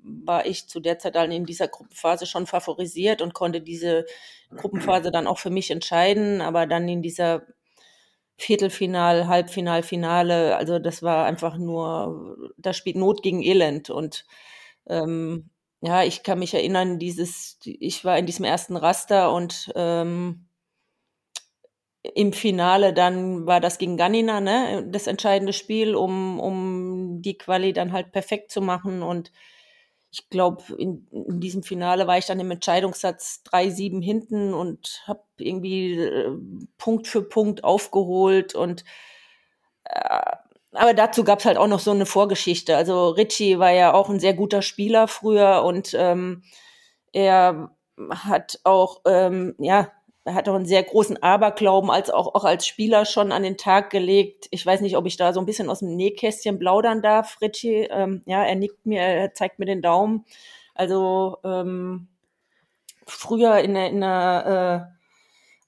war 0.01 0.45
ich 0.45 0.67
zu 0.67 0.79
der 0.79 0.99
Zeit 0.99 1.15
dann 1.15 1.31
in 1.31 1.45
dieser 1.45 1.67
Gruppenphase 1.67 2.25
schon 2.25 2.47
favorisiert 2.47 3.21
und 3.21 3.33
konnte 3.33 3.61
diese 3.61 4.05
Gruppenphase 4.55 5.11
dann 5.11 5.27
auch 5.27 5.39
für 5.39 5.49
mich 5.49 5.71
entscheiden, 5.71 6.41
aber 6.41 6.67
dann 6.67 6.87
in 6.87 7.01
dieser 7.01 7.43
Viertelfinal, 8.37 9.27
Halbfinal, 9.27 9.81
Finale, 9.81 10.57
also 10.57 10.77
das 10.79 11.01
war 11.01 11.25
einfach 11.25 11.57
nur, 11.57 12.51
da 12.57 12.73
spielt 12.73 12.97
Not 12.97 13.23
gegen 13.23 13.41
Elend 13.41 13.89
und 13.89 14.25
ähm, 14.87 15.49
ja, 15.81 16.03
ich 16.03 16.23
kann 16.23 16.39
mich 16.39 16.53
erinnern, 16.53 16.99
dieses, 16.99 17.59
ich 17.63 18.03
war 18.03 18.17
in 18.17 18.25
diesem 18.25 18.45
ersten 18.45 18.75
Raster 18.75 19.31
und 19.31 19.71
ähm, 19.75 20.47
im 22.13 22.33
Finale 22.33 22.93
dann 22.93 23.45
war 23.47 23.59
das 23.59 23.77
gegen 23.77 23.97
Ganina, 23.97 24.41
ne, 24.41 24.85
das 24.89 25.07
entscheidende 25.07 25.53
Spiel, 25.53 25.95
um, 25.95 26.39
um 26.39 27.21
die 27.21 27.37
Quali 27.37 27.73
dann 27.73 27.91
halt 27.91 28.11
perfekt 28.11 28.51
zu 28.51 28.61
machen. 28.61 29.01
Und 29.01 29.31
ich 30.11 30.29
glaube, 30.29 30.63
in, 30.77 31.07
in 31.11 31.39
diesem 31.39 31.63
Finale 31.63 32.07
war 32.07 32.17
ich 32.17 32.25
dann 32.25 32.39
im 32.39 32.51
Entscheidungssatz 32.51 33.43
3-7 33.51 34.03
hinten 34.03 34.53
und 34.53 35.03
habe 35.07 35.23
irgendwie 35.37 35.93
äh, 35.99 36.31
Punkt 36.77 37.07
für 37.07 37.23
Punkt 37.23 37.63
aufgeholt 37.63 38.55
und 38.55 38.85
äh, 39.85 40.35
aber 40.75 40.93
dazu 40.93 41.23
gab 41.23 41.39
es 41.39 41.45
halt 41.45 41.57
auch 41.57 41.67
noch 41.67 41.79
so 41.79 41.91
eine 41.91 42.05
Vorgeschichte. 42.05 42.75
Also 42.75 43.09
Richie 43.09 43.59
war 43.59 43.71
ja 43.71 43.93
auch 43.93 44.09
ein 44.09 44.19
sehr 44.19 44.33
guter 44.33 44.61
Spieler 44.61 45.07
früher 45.07 45.63
und 45.63 45.93
ähm, 45.97 46.43
er 47.13 47.71
hat 48.09 48.59
auch, 48.65 49.01
ähm, 49.05 49.55
ja, 49.57 49.89
hat 50.25 50.49
auch 50.49 50.55
einen 50.55 50.65
sehr 50.65 50.81
großen 50.81 51.21
Aberglauben 51.21 51.91
als 51.91 52.09
auch, 52.09 52.33
auch 52.33 52.45
als 52.45 52.65
Spieler 52.65 53.05
schon 53.05 53.31
an 53.31 53.43
den 53.43 53.57
Tag 53.57 53.91
gelegt. 53.91 54.47
Ich 54.49 54.65
weiß 54.65 54.81
nicht, 54.81 54.97
ob 54.97 55.05
ich 55.05 55.17
da 55.17 55.33
so 55.33 55.39
ein 55.39 55.45
bisschen 55.45 55.69
aus 55.69 55.79
dem 55.79 55.95
Nähkästchen 55.95 56.57
plaudern 56.57 57.01
darf, 57.01 57.39
Richie. 57.41 57.87
Ähm, 57.91 58.23
ja, 58.25 58.43
er 58.43 58.55
nickt 58.55 58.85
mir, 58.85 59.01
er 59.01 59.33
zeigt 59.33 59.59
mir 59.59 59.65
den 59.65 59.83
Daumen. 59.83 60.25
Also 60.73 61.37
ähm, 61.43 62.07
früher 63.05 63.59
in 63.59 63.75
der, 63.75 63.89
in 63.89 64.01
der 64.01 64.89
äh, 64.89 64.95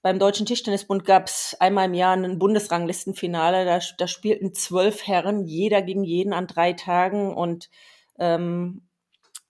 beim 0.01 0.19
Deutschen 0.19 0.45
Tischtennisbund 0.45 1.05
gab 1.05 1.27
es 1.27 1.55
einmal 1.59 1.85
im 1.85 1.93
Jahr 1.93 2.15
ein 2.15 2.39
Bundesranglistenfinale. 2.39 3.65
Da, 3.65 3.79
da 3.97 4.07
spielten 4.07 4.53
zwölf 4.53 5.05
Herren, 5.05 5.43
jeder 5.45 5.81
gegen 5.81 6.03
jeden 6.03 6.33
an 6.33 6.47
drei 6.47 6.73
Tagen. 6.73 7.35
Und 7.35 7.69
ähm, 8.17 8.86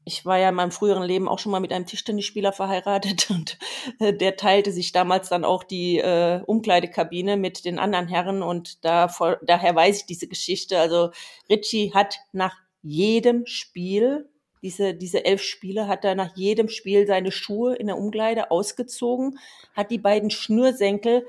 ich 0.08 0.26
war 0.26 0.38
ja 0.38 0.50
in 0.50 0.56
meinem 0.56 0.72
früheren 0.72 1.04
Leben 1.04 1.28
auch 1.28 1.38
schon 1.38 1.52
mal 1.52 1.60
mit 1.60 1.74
einem 1.74 1.86
Tischtennisspieler 1.86 2.54
verheiratet 2.54 3.30
und 3.30 3.60
äh, 4.00 4.14
der 4.14 4.38
teilte 4.38 4.72
sich 4.72 4.94
damals 4.94 5.28
dann 5.30 5.44
auch 5.44 5.64
die 5.64 6.00
äh, 6.00 6.42
Umkleidekabine 6.46 7.36
mit 7.36 7.66
den 7.66 7.78
anderen 7.78 8.08
Herren 8.08 8.42
und 8.42 8.84
da, 8.86 9.10
vor, 9.10 9.38
daher 9.44 9.76
weiß 9.76 9.98
ich 10.00 10.06
diese 10.06 10.28
Geschichte. 10.28 10.80
Also 10.80 11.12
Richie 11.50 11.94
hat 11.94 12.16
nach 12.32 12.56
jedem 12.82 13.46
Spiel, 13.46 14.30
diese, 14.62 14.94
diese 14.94 15.26
elf 15.26 15.44
Spiele, 15.44 15.90
hat 15.90 16.06
er 16.06 16.16
nach 16.16 16.36
jedem 16.38 16.70
Spiel 16.70 17.06
seine 17.06 17.32
Schuhe 17.32 17.76
in 17.76 17.88
der 17.88 17.98
Umkleide 17.98 18.50
ausgezogen, 18.50 19.38
hat 19.76 19.92
die 19.92 20.00
beiden 20.00 20.30
Schnürsenkel 20.30 21.28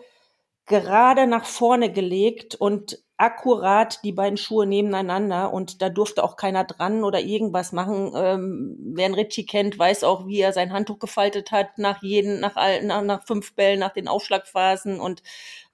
gerade 0.66 1.26
nach 1.26 1.46
vorne 1.46 1.90
gelegt 1.90 2.54
und 2.54 3.02
akkurat 3.18 4.02
die 4.04 4.12
beiden 4.12 4.36
Schuhe 4.36 4.64
nebeneinander 4.64 5.52
und 5.52 5.82
da 5.82 5.90
durfte 5.90 6.22
auch 6.22 6.36
keiner 6.36 6.64
dran 6.64 7.02
oder 7.02 7.20
irgendwas 7.20 7.72
machen. 7.72 8.12
Ähm, 8.14 8.76
wer 8.94 9.06
einen 9.06 9.14
Ritchie 9.14 9.44
kennt, 9.44 9.76
weiß 9.78 10.04
auch, 10.04 10.26
wie 10.28 10.40
er 10.40 10.52
sein 10.52 10.72
Handtuch 10.72 11.00
gefaltet 11.00 11.50
hat 11.50 11.78
nach 11.78 12.00
jeden, 12.02 12.40
nach, 12.40 12.54
nach, 12.82 13.02
nach 13.02 13.26
fünf 13.26 13.54
Bällen, 13.54 13.80
nach 13.80 13.92
den 13.92 14.06
Aufschlagphasen 14.06 15.00
und 15.00 15.22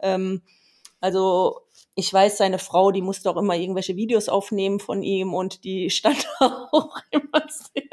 ähm, 0.00 0.42
also 1.02 1.60
ich 1.96 2.12
weiß, 2.12 2.38
seine 2.38 2.58
Frau, 2.58 2.90
die 2.90 3.02
musste 3.02 3.30
auch 3.30 3.36
immer 3.36 3.54
irgendwelche 3.54 3.96
Videos 3.96 4.28
aufnehmen 4.28 4.80
von 4.80 5.02
ihm 5.02 5.32
und 5.32 5.62
die 5.62 5.90
stand 5.90 6.26
auch 6.40 6.96
immer 7.10 7.46
sehr 7.48 7.84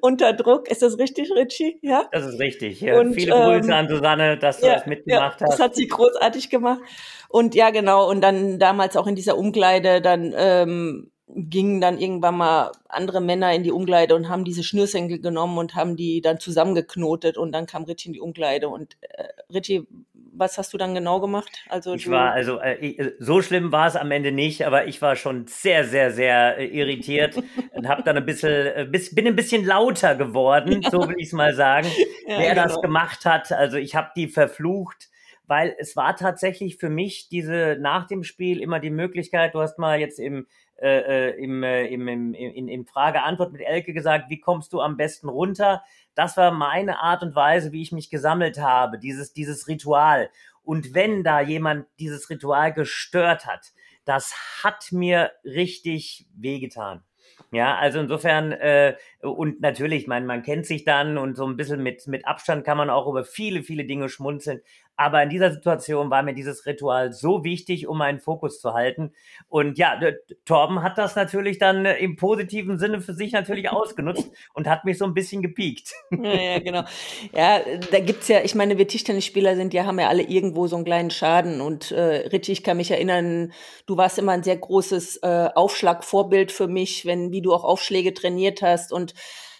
unter 0.00 0.32
Druck. 0.32 0.68
Ist 0.68 0.82
das 0.82 0.98
richtig, 0.98 1.30
Richie? 1.32 1.78
Ja? 1.82 2.08
Das 2.12 2.24
ist 2.24 2.38
richtig. 2.38 2.80
Ja. 2.80 2.98
Und, 3.00 3.14
Viele 3.14 3.32
Grüße 3.32 3.68
ähm, 3.68 3.72
an 3.72 3.88
Susanne, 3.88 4.38
dass 4.38 4.60
du 4.60 4.66
ja, 4.66 4.74
das 4.74 4.86
mitgemacht 4.86 5.40
ja, 5.40 5.46
hast. 5.46 5.54
Das 5.54 5.60
hat 5.60 5.74
sie 5.74 5.88
großartig 5.88 6.48
gemacht. 6.48 6.80
Und 7.28 7.56
ja, 7.56 7.70
genau. 7.70 8.08
Und 8.08 8.20
dann 8.20 8.60
damals 8.60 8.96
auch 8.96 9.08
in 9.08 9.16
dieser 9.16 9.36
Umkleide, 9.36 10.00
dann 10.00 10.32
ähm, 10.36 11.10
gingen 11.26 11.80
dann 11.80 11.98
irgendwann 11.98 12.36
mal 12.36 12.70
andere 12.88 13.20
Männer 13.20 13.52
in 13.52 13.64
die 13.64 13.72
Umkleide 13.72 14.14
und 14.14 14.28
haben 14.28 14.44
diese 14.44 14.62
Schnürsenkel 14.62 15.20
genommen 15.20 15.58
und 15.58 15.74
haben 15.74 15.96
die 15.96 16.20
dann 16.20 16.38
zusammengeknotet 16.38 17.36
und 17.36 17.50
dann 17.50 17.66
kam 17.66 17.82
Richie 17.84 18.08
in 18.08 18.12
die 18.12 18.20
Umkleide. 18.20 18.68
Und 18.68 18.96
äh, 19.00 19.24
Richie 19.52 19.88
was 20.36 20.58
hast 20.58 20.72
du 20.72 20.78
dann 20.78 20.94
genau 20.94 21.20
gemacht? 21.20 21.64
Also 21.68 21.94
ich 21.94 22.10
war 22.10 22.32
also 22.32 22.60
äh, 22.60 22.74
äh, 22.74 23.14
so 23.18 23.42
schlimm 23.42 23.72
war 23.72 23.86
es 23.86 23.96
am 23.96 24.10
Ende 24.10 24.32
nicht, 24.32 24.66
aber 24.66 24.86
ich 24.86 25.00
war 25.02 25.16
schon 25.16 25.46
sehr 25.46 25.84
sehr 25.84 26.10
sehr 26.10 26.58
äh, 26.58 26.66
irritiert 26.66 27.36
und 27.72 27.88
habe 27.88 28.02
dann 28.02 28.16
ein 28.16 28.26
bisschen 28.26 28.50
äh, 28.50 28.86
bis, 28.90 29.14
bin 29.14 29.26
ein 29.26 29.36
bisschen 29.36 29.64
lauter 29.64 30.14
geworden, 30.14 30.82
ja. 30.82 30.90
so 30.90 31.08
will 31.08 31.16
ich 31.18 31.28
es 31.28 31.32
mal 31.32 31.54
sagen, 31.54 31.88
ja, 32.26 32.38
wer 32.38 32.54
genau. 32.54 32.64
das 32.64 32.80
gemacht 32.80 33.24
hat. 33.24 33.52
Also 33.52 33.76
ich 33.76 33.94
habe 33.94 34.10
die 34.16 34.28
verflucht 34.28 35.08
weil 35.46 35.74
es 35.78 35.94
war 35.96 36.16
tatsächlich 36.16 36.76
für 36.76 36.88
mich 36.88 37.28
diese 37.28 37.76
nach 37.80 38.06
dem 38.06 38.24
Spiel 38.24 38.60
immer 38.60 38.80
die 38.80 38.90
Möglichkeit, 38.90 39.54
du 39.54 39.60
hast 39.60 39.78
mal 39.78 40.00
jetzt 40.00 40.18
im 40.18 40.46
äh, 40.76 41.30
äh 41.30 41.42
im, 41.42 41.62
äh, 41.62 41.86
im, 41.86 42.08
im, 42.08 42.34
in, 42.34 42.68
in 42.68 42.86
Frage-Antwort 42.86 43.52
mit 43.52 43.60
Elke 43.60 43.92
gesagt, 43.92 44.30
wie 44.30 44.40
kommst 44.40 44.72
du 44.72 44.80
am 44.80 44.96
besten 44.96 45.28
runter? 45.28 45.82
Das 46.14 46.36
war 46.36 46.50
meine 46.52 47.00
Art 47.00 47.22
und 47.22 47.34
Weise, 47.34 47.72
wie 47.72 47.82
ich 47.82 47.92
mich 47.92 48.10
gesammelt 48.10 48.58
habe, 48.58 48.98
dieses, 48.98 49.32
dieses 49.32 49.68
Ritual. 49.68 50.30
Und 50.62 50.94
wenn 50.94 51.24
da 51.24 51.40
jemand 51.40 51.86
dieses 51.98 52.30
Ritual 52.30 52.72
gestört 52.72 53.46
hat, 53.46 53.72
das 54.04 54.34
hat 54.62 54.92
mir 54.92 55.32
richtig 55.44 56.26
wehgetan. 56.34 57.02
Ja, 57.50 57.76
also 57.76 58.00
insofern, 58.00 58.52
äh, 58.52 58.96
und 59.20 59.60
natürlich, 59.60 60.06
man, 60.06 60.26
man 60.26 60.42
kennt 60.42 60.66
sich 60.66 60.84
dann 60.84 61.18
und 61.18 61.36
so 61.36 61.46
ein 61.46 61.56
bisschen 61.56 61.82
mit, 61.82 62.06
mit 62.06 62.26
Abstand 62.26 62.64
kann 62.64 62.76
man 62.76 62.90
auch 62.90 63.06
über 63.06 63.24
viele, 63.24 63.62
viele 63.62 63.84
Dinge 63.84 64.08
schmunzeln. 64.08 64.60
Aber 64.96 65.22
in 65.22 65.28
dieser 65.28 65.52
Situation 65.52 66.10
war 66.10 66.22
mir 66.22 66.34
dieses 66.34 66.66
Ritual 66.66 67.12
so 67.12 67.42
wichtig, 67.42 67.88
um 67.88 67.98
meinen 67.98 68.20
Fokus 68.20 68.60
zu 68.60 68.74
halten. 68.74 69.12
Und 69.48 69.76
ja, 69.78 69.98
Torben 70.44 70.82
hat 70.82 70.98
das 70.98 71.16
natürlich 71.16 71.58
dann 71.58 71.84
äh, 71.84 71.96
im 71.96 72.16
positiven 72.16 72.78
Sinne 72.78 73.00
für 73.00 73.14
sich 73.14 73.32
natürlich 73.32 73.68
ausgenutzt 73.70 74.30
und 74.52 74.68
hat 74.68 74.84
mich 74.84 74.98
so 74.98 75.04
ein 75.04 75.14
bisschen 75.14 75.42
gepiekt. 75.42 75.92
Ja, 76.10 76.32
ja 76.32 76.58
genau. 76.60 76.84
Ja, 77.32 77.60
da 77.90 78.00
gibt's 78.00 78.28
ja, 78.28 78.40
ich 78.42 78.54
meine, 78.54 78.78
wir 78.78 78.86
Tischtennisspieler 78.86 79.56
sind 79.56 79.74
ja, 79.74 79.84
haben 79.84 79.98
ja 79.98 80.08
alle 80.08 80.22
irgendwo 80.22 80.66
so 80.66 80.76
einen 80.76 80.84
kleinen 80.84 81.10
Schaden. 81.10 81.60
Und 81.60 81.90
äh, 81.90 82.28
Ritchie, 82.28 82.52
ich 82.52 82.62
kann 82.62 82.76
mich 82.76 82.90
erinnern, 82.90 83.52
du 83.86 83.96
warst 83.96 84.18
immer 84.18 84.32
ein 84.32 84.42
sehr 84.42 84.56
großes 84.56 85.18
äh, 85.22 85.48
Aufschlagvorbild 85.54 86.52
für 86.52 86.68
mich, 86.68 87.04
wenn 87.04 87.32
wie 87.32 87.42
du 87.42 87.52
auch 87.52 87.64
Aufschläge 87.64 88.14
trainiert 88.14 88.62
hast 88.62 88.92
und 88.92 89.14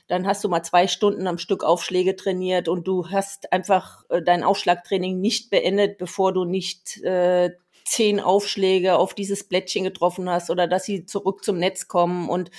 dann 0.06 0.26
hast 0.26 0.44
du 0.44 0.48
mal 0.48 0.62
zwei 0.62 0.86
Stunden 0.86 1.26
am 1.26 1.38
Stück 1.38 1.64
Aufschläge 1.64 2.16
trainiert 2.16 2.68
und 2.68 2.86
du 2.86 3.10
hast 3.10 3.52
einfach 3.52 4.04
äh, 4.10 4.22
dein 4.22 4.44
Aufschlagtraining 4.44 5.20
nicht 5.20 5.50
beendet, 5.50 5.98
bevor 5.98 6.32
du 6.32 6.44
nicht 6.44 7.02
äh, 7.02 7.52
zehn 7.84 8.20
Aufschläge 8.20 8.96
auf 8.96 9.14
dieses 9.14 9.44
Blättchen 9.44 9.84
getroffen 9.84 10.28
hast 10.28 10.50
oder 10.50 10.66
dass 10.66 10.84
sie 10.84 11.06
zurück 11.06 11.44
zum 11.44 11.58
Netz 11.58 11.88
kommen 11.88 12.28
und 12.28 12.50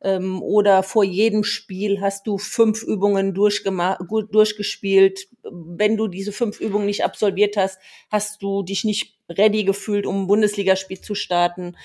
ähm, 0.00 0.42
oder 0.42 0.82
vor 0.82 1.02
jedem 1.02 1.42
Spiel 1.42 2.00
hast 2.00 2.26
du 2.26 2.38
fünf 2.38 2.82
Übungen 2.82 3.34
durchgespielt. 3.34 5.28
Wenn 5.42 5.96
du 5.96 6.06
diese 6.06 6.32
fünf 6.32 6.60
Übungen 6.60 6.86
nicht 6.86 7.04
absolviert 7.04 7.56
hast, 7.56 7.80
hast 8.10 8.42
du 8.42 8.62
dich 8.62 8.84
nicht 8.84 9.16
ready 9.28 9.64
gefühlt, 9.64 10.06
um 10.06 10.22
ein 10.22 10.26
Bundesligaspiel 10.28 11.00
zu 11.00 11.14
starten. 11.14 11.76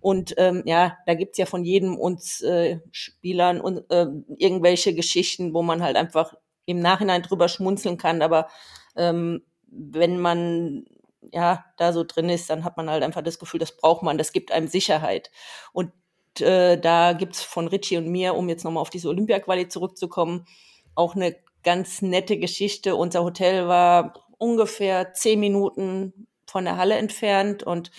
Und 0.00 0.34
ähm, 0.36 0.62
ja, 0.64 0.96
da 1.06 1.14
gibt's 1.14 1.38
ja 1.38 1.46
von 1.46 1.64
jedem 1.64 1.96
uns 1.96 2.40
äh, 2.42 2.78
Spielern 2.92 3.60
und 3.60 3.90
äh, 3.90 4.06
irgendwelche 4.36 4.94
Geschichten, 4.94 5.54
wo 5.54 5.62
man 5.62 5.82
halt 5.82 5.96
einfach 5.96 6.34
im 6.66 6.80
Nachhinein 6.80 7.22
drüber 7.22 7.48
schmunzeln 7.48 7.96
kann. 7.96 8.22
Aber 8.22 8.48
ähm, 8.96 9.42
wenn 9.66 10.20
man 10.20 10.84
ja 11.32 11.64
da 11.76 11.92
so 11.92 12.04
drin 12.04 12.28
ist, 12.28 12.48
dann 12.50 12.64
hat 12.64 12.76
man 12.76 12.88
halt 12.88 13.02
einfach 13.02 13.22
das 13.22 13.38
Gefühl, 13.38 13.60
das 13.60 13.76
braucht 13.76 14.02
man, 14.02 14.18
das 14.18 14.32
gibt 14.32 14.52
einem 14.52 14.68
Sicherheit. 14.68 15.30
Und 15.72 15.92
äh, 16.40 16.78
da 16.78 17.12
gibt's 17.12 17.42
von 17.42 17.68
Richie 17.68 17.96
und 17.96 18.08
mir, 18.08 18.34
um 18.34 18.48
jetzt 18.48 18.64
nochmal 18.64 18.82
auf 18.82 18.90
diese 18.90 19.08
Olympia-Quali 19.08 19.68
zurückzukommen, 19.68 20.46
auch 20.94 21.16
eine 21.16 21.36
ganz 21.64 22.02
nette 22.02 22.38
Geschichte. 22.38 22.94
Unser 22.94 23.24
Hotel 23.24 23.66
war 23.66 24.14
ungefähr 24.38 25.12
zehn 25.12 25.40
Minuten 25.40 26.28
von 26.46 26.64
der 26.64 26.76
Halle 26.76 26.96
entfernt 26.96 27.62
und 27.62 27.90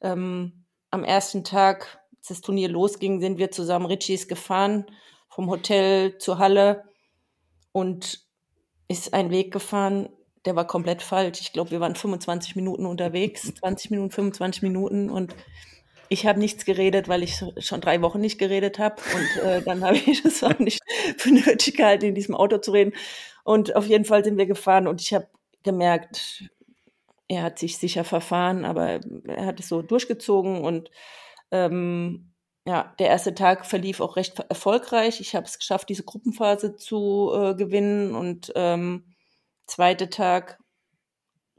ähm, 0.00 0.61
am 0.92 1.02
ersten 1.02 1.42
Tag, 1.42 2.00
als 2.18 2.28
das 2.28 2.40
Turnier 2.42 2.68
losging, 2.68 3.20
sind 3.20 3.38
wir 3.38 3.50
zusammen 3.50 3.86
Richies 3.86 4.28
gefahren, 4.28 4.86
vom 5.28 5.50
Hotel 5.50 6.18
zur 6.18 6.38
Halle 6.38 6.84
und 7.72 8.20
ist 8.88 9.14
ein 9.14 9.30
Weg 9.30 9.52
gefahren, 9.52 10.10
der 10.44 10.54
war 10.54 10.66
komplett 10.66 11.02
falsch. 11.02 11.40
Ich 11.40 11.52
glaube, 11.52 11.70
wir 11.70 11.80
waren 11.80 11.96
25 11.96 12.56
Minuten 12.56 12.86
unterwegs, 12.86 13.52
20 13.58 13.90
Minuten, 13.90 14.10
25 14.10 14.62
Minuten 14.62 15.10
und 15.10 15.34
ich 16.08 16.26
habe 16.26 16.38
nichts 16.38 16.66
geredet, 16.66 17.08
weil 17.08 17.22
ich 17.22 17.42
schon 17.58 17.80
drei 17.80 18.02
Wochen 18.02 18.20
nicht 18.20 18.38
geredet 18.38 18.78
habe. 18.78 18.96
Und 19.14 19.42
äh, 19.42 19.62
dann 19.62 19.82
habe 19.82 19.96
ich 19.96 20.22
es 20.26 20.44
auch 20.44 20.58
nicht 20.58 20.80
für 21.16 21.30
nötig 21.30 21.76
gehalten, 21.76 22.04
in 22.04 22.14
diesem 22.14 22.34
Auto 22.34 22.58
zu 22.58 22.72
reden. 22.72 22.92
Und 23.44 23.74
auf 23.74 23.86
jeden 23.86 24.04
Fall 24.04 24.22
sind 24.22 24.36
wir 24.36 24.46
gefahren 24.46 24.86
und 24.86 25.00
ich 25.00 25.14
habe 25.14 25.26
gemerkt, 25.62 26.50
er 27.32 27.42
hat 27.42 27.58
sich 27.58 27.78
sicher 27.78 28.04
verfahren, 28.04 28.64
aber 28.64 29.00
er 29.26 29.46
hat 29.46 29.60
es 29.60 29.68
so 29.68 29.82
durchgezogen 29.82 30.62
und 30.62 30.90
ähm, 31.50 32.32
ja, 32.66 32.94
der 32.98 33.08
erste 33.08 33.34
Tag 33.34 33.66
verlief 33.66 34.00
auch 34.00 34.16
recht 34.16 34.38
erfolgreich. 34.38 35.20
Ich 35.20 35.34
habe 35.34 35.46
es 35.46 35.58
geschafft, 35.58 35.88
diese 35.88 36.04
Gruppenphase 36.04 36.76
zu 36.76 37.32
äh, 37.34 37.54
gewinnen 37.54 38.14
und 38.14 38.52
ähm, 38.54 39.14
zweite 39.66 40.10
Tag, 40.10 40.60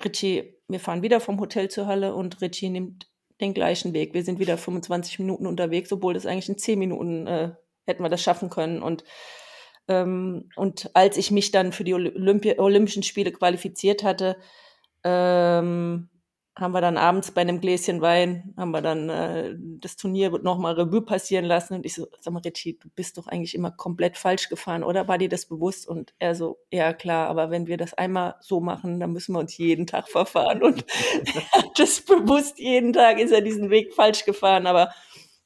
Richie, 0.03 0.55
wir 0.67 0.80
fahren 0.80 1.01
wieder 1.01 1.19
vom 1.19 1.39
Hotel 1.39 1.69
zur 1.69 1.88
Halle 1.88 2.15
und 2.15 2.41
Richie 2.41 2.69
nimmt 2.69 3.09
den 3.41 3.53
gleichen 3.53 3.93
Weg. 3.93 4.13
Wir 4.13 4.24
sind 4.24 4.39
wieder 4.39 4.57
25 4.57 5.19
Minuten 5.19 5.47
unterwegs, 5.47 5.91
obwohl 5.91 6.13
das 6.13 6.26
eigentlich 6.26 6.49
in 6.49 6.57
10 6.57 6.80
Minuten 6.80 7.28
äh, 7.28 7.51
hätten 7.86 8.03
wir 8.03 8.09
das 8.09 8.21
schaffen 8.21 8.49
können 8.49 8.82
und 8.82 9.03
ähm, 9.89 10.49
und 10.55 10.89
als 10.93 11.17
ich 11.17 11.30
mich 11.32 11.51
dann 11.51 11.74
für 11.74 11.84
die 11.84 11.93
Olympi 11.93 12.57
Olympischen 12.57 13.03
Spiele 13.03 13.34
qualifiziert 13.34 14.03
hatte, 14.03 14.38
ähm, 15.04 16.10
haben 16.56 16.72
wir 16.72 16.82
dann 16.82 16.97
abends 16.97 17.32
bei 17.32 17.41
einem 17.41 17.60
Gläschen 17.60 18.01
Wein, 18.01 18.54
haben 18.58 18.72
wir 18.72 18.82
dann 18.82 19.10
äh, 19.10 19.56
das 19.58 19.95
Turnier 19.95 20.30
nochmal 20.43 20.76
Revue 20.76 21.01
passieren 21.01 21.45
lassen. 21.45 21.74
Und 21.74 21.86
ich 21.86 21.95
so, 21.95 22.08
sag 22.20 22.32
mal, 22.32 22.43
Richie, 22.45 22.78
du 22.78 22.89
bist 22.93 23.18
doch 23.18 23.26
eigentlich 23.26 23.56
immer 23.56 23.72
komplett 23.72 24.18
falsch 24.18 24.49
gefahren, 24.49 24.84
oder 24.84 25.08
war 25.08 25.18
dir 25.18 25.30
das 25.30 25.47
bewusst? 25.47 25.88
Und 25.88 26.14
er 26.20 26.36
so, 26.36 26.60
ja 26.72 26.93
klar, 26.93 27.28
aber 27.28 27.49
wenn 27.49 27.66
wir 27.66 27.78
das 27.78 27.95
einmal 27.95 28.36
so 28.39 28.60
machen, 28.60 28.99
dann 28.99 29.14
müssen 29.14 29.34
wir 29.34 29.39
uns 29.39 29.58
jeden 29.58 29.88
Tag 29.88 30.08
verfahren. 30.10 30.62
Und 30.62 30.86
er 31.34 31.51
hat 31.54 31.80
das 31.80 32.01
bewusst, 32.01 32.60
jeden 32.60 32.93
Tag 32.93 33.20
ist 33.20 33.32
er 33.32 33.41
diesen 33.41 33.72
Weg 33.72 33.93
falsch 33.95 34.24
gefahren. 34.24 34.68
Aber 34.68 34.91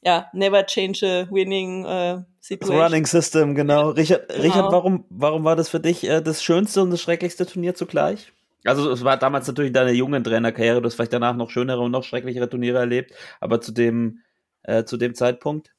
ja, 0.01 0.28
never 0.34 0.66
change 0.66 1.05
a 1.05 1.34
winning 1.34 1.86
äh, 1.86 2.22
situation. 2.41 2.80
Das 2.80 2.86
Running 2.86 3.05
System, 3.05 3.55
genau. 3.55 3.91
Richard, 3.91 4.28
genau. 4.28 4.41
Richard 4.41 4.72
warum, 4.74 5.05
warum 5.10 5.45
war 5.45 5.55
das 5.55 5.70
für 5.70 5.80
dich 5.80 6.03
äh, 6.03 6.22
das 6.22 6.43
schönste 6.43 6.82
und 6.82 6.91
das 6.91 7.01
schrecklichste 7.01 7.45
Turnier 7.45 7.76
zugleich? 7.76 8.34
Also 8.68 8.91
es 8.91 9.03
war 9.03 9.18
damals 9.18 9.47
natürlich 9.47 9.74
deine 9.74 9.91
jungen 9.91 10.24
Trainerkarriere, 10.24 10.82
du 10.82 10.86
hast 10.86 10.95
vielleicht 10.95 11.13
danach 11.13 11.36
noch 11.36 11.49
schönere 11.49 11.82
und 11.82 11.91
noch 11.91 12.03
schrecklichere 12.03 12.49
Turniere 12.49 12.80
erlebt, 12.80 13.13
aber 13.39 13.61
zu 13.61 13.72
dem, 13.72 14.22
äh, 14.63 14.84
zu 14.84 14.97
dem 14.97 15.15
Zeitpunkt? 15.15 15.74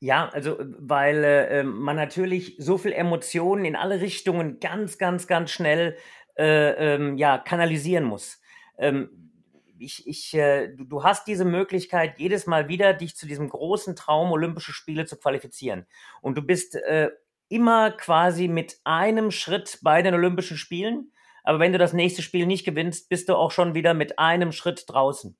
Ja, 0.00 0.28
also 0.28 0.56
weil 0.60 1.24
äh, 1.24 1.62
man 1.64 1.96
natürlich 1.96 2.54
so 2.58 2.78
viel 2.78 2.92
Emotionen 2.92 3.64
in 3.64 3.74
alle 3.74 4.00
Richtungen 4.00 4.60
ganz, 4.60 4.98
ganz, 4.98 5.26
ganz 5.26 5.50
schnell 5.50 5.96
äh, 6.36 6.94
ähm, 6.94 7.16
ja, 7.16 7.38
kanalisieren 7.38 8.04
muss. 8.04 8.40
Ähm, 8.78 9.32
ich, 9.80 10.06
ich, 10.06 10.34
äh, 10.34 10.68
du, 10.68 10.84
du 10.84 11.02
hast 11.02 11.26
diese 11.26 11.44
Möglichkeit, 11.44 12.18
jedes 12.18 12.46
Mal 12.46 12.68
wieder 12.68 12.94
dich 12.94 13.16
zu 13.16 13.26
diesem 13.26 13.48
großen 13.48 13.96
Traum 13.96 14.30
Olympische 14.30 14.72
Spiele 14.72 15.06
zu 15.06 15.16
qualifizieren. 15.16 15.86
Und 16.20 16.36
du 16.36 16.42
bist 16.42 16.76
äh, 16.76 17.10
immer 17.48 17.90
quasi 17.90 18.46
mit 18.46 18.78
einem 18.84 19.30
Schritt 19.30 19.78
bei 19.82 20.02
den 20.02 20.14
Olympischen 20.14 20.56
Spielen. 20.56 21.12
Aber 21.48 21.60
wenn 21.60 21.72
du 21.72 21.78
das 21.78 21.94
nächste 21.94 22.20
Spiel 22.20 22.44
nicht 22.44 22.66
gewinnst, 22.66 23.08
bist 23.08 23.30
du 23.30 23.34
auch 23.34 23.52
schon 23.52 23.72
wieder 23.72 23.94
mit 23.94 24.18
einem 24.18 24.52
Schritt 24.52 24.84
draußen. 24.86 25.34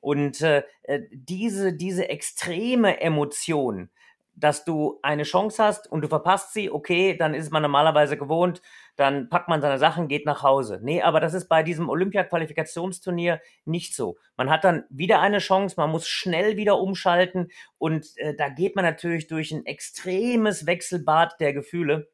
Und 0.00 0.40
äh, 0.40 0.64
äh 0.82 1.02
diese, 1.12 1.72
diese 1.72 2.08
extreme 2.08 3.00
Emotion, 3.00 3.88
dass 4.34 4.64
du 4.64 4.98
eine 5.02 5.22
Chance 5.22 5.62
hast 5.62 5.86
und 5.86 6.00
du 6.00 6.08
verpasst 6.08 6.52
sie, 6.52 6.68
okay, 6.68 7.16
dann 7.16 7.32
ist 7.32 7.52
man 7.52 7.62
normalerweise 7.62 8.16
gewohnt, 8.16 8.60
dann 8.96 9.28
packt 9.28 9.48
man 9.48 9.60
seine 9.60 9.78
Sachen, 9.78 10.08
geht 10.08 10.26
nach 10.26 10.42
Hause. 10.42 10.80
Nee, 10.82 11.00
aber 11.00 11.20
das 11.20 11.32
ist 11.32 11.48
bei 11.48 11.62
diesem 11.62 11.88
Olympia-Qualifikationsturnier 11.88 13.40
nicht 13.64 13.94
so. 13.94 14.16
Man 14.36 14.50
hat 14.50 14.64
dann 14.64 14.82
wieder 14.90 15.20
eine 15.20 15.38
Chance, 15.38 15.76
man 15.78 15.90
muss 15.90 16.08
schnell 16.08 16.56
wieder 16.56 16.80
umschalten 16.80 17.52
und 17.78 18.16
äh, 18.16 18.34
da 18.34 18.48
geht 18.48 18.74
man 18.74 18.84
natürlich 18.84 19.28
durch 19.28 19.52
ein 19.52 19.64
extremes 19.64 20.66
Wechselbad 20.66 21.38
der 21.38 21.52
Gefühle. 21.52 22.08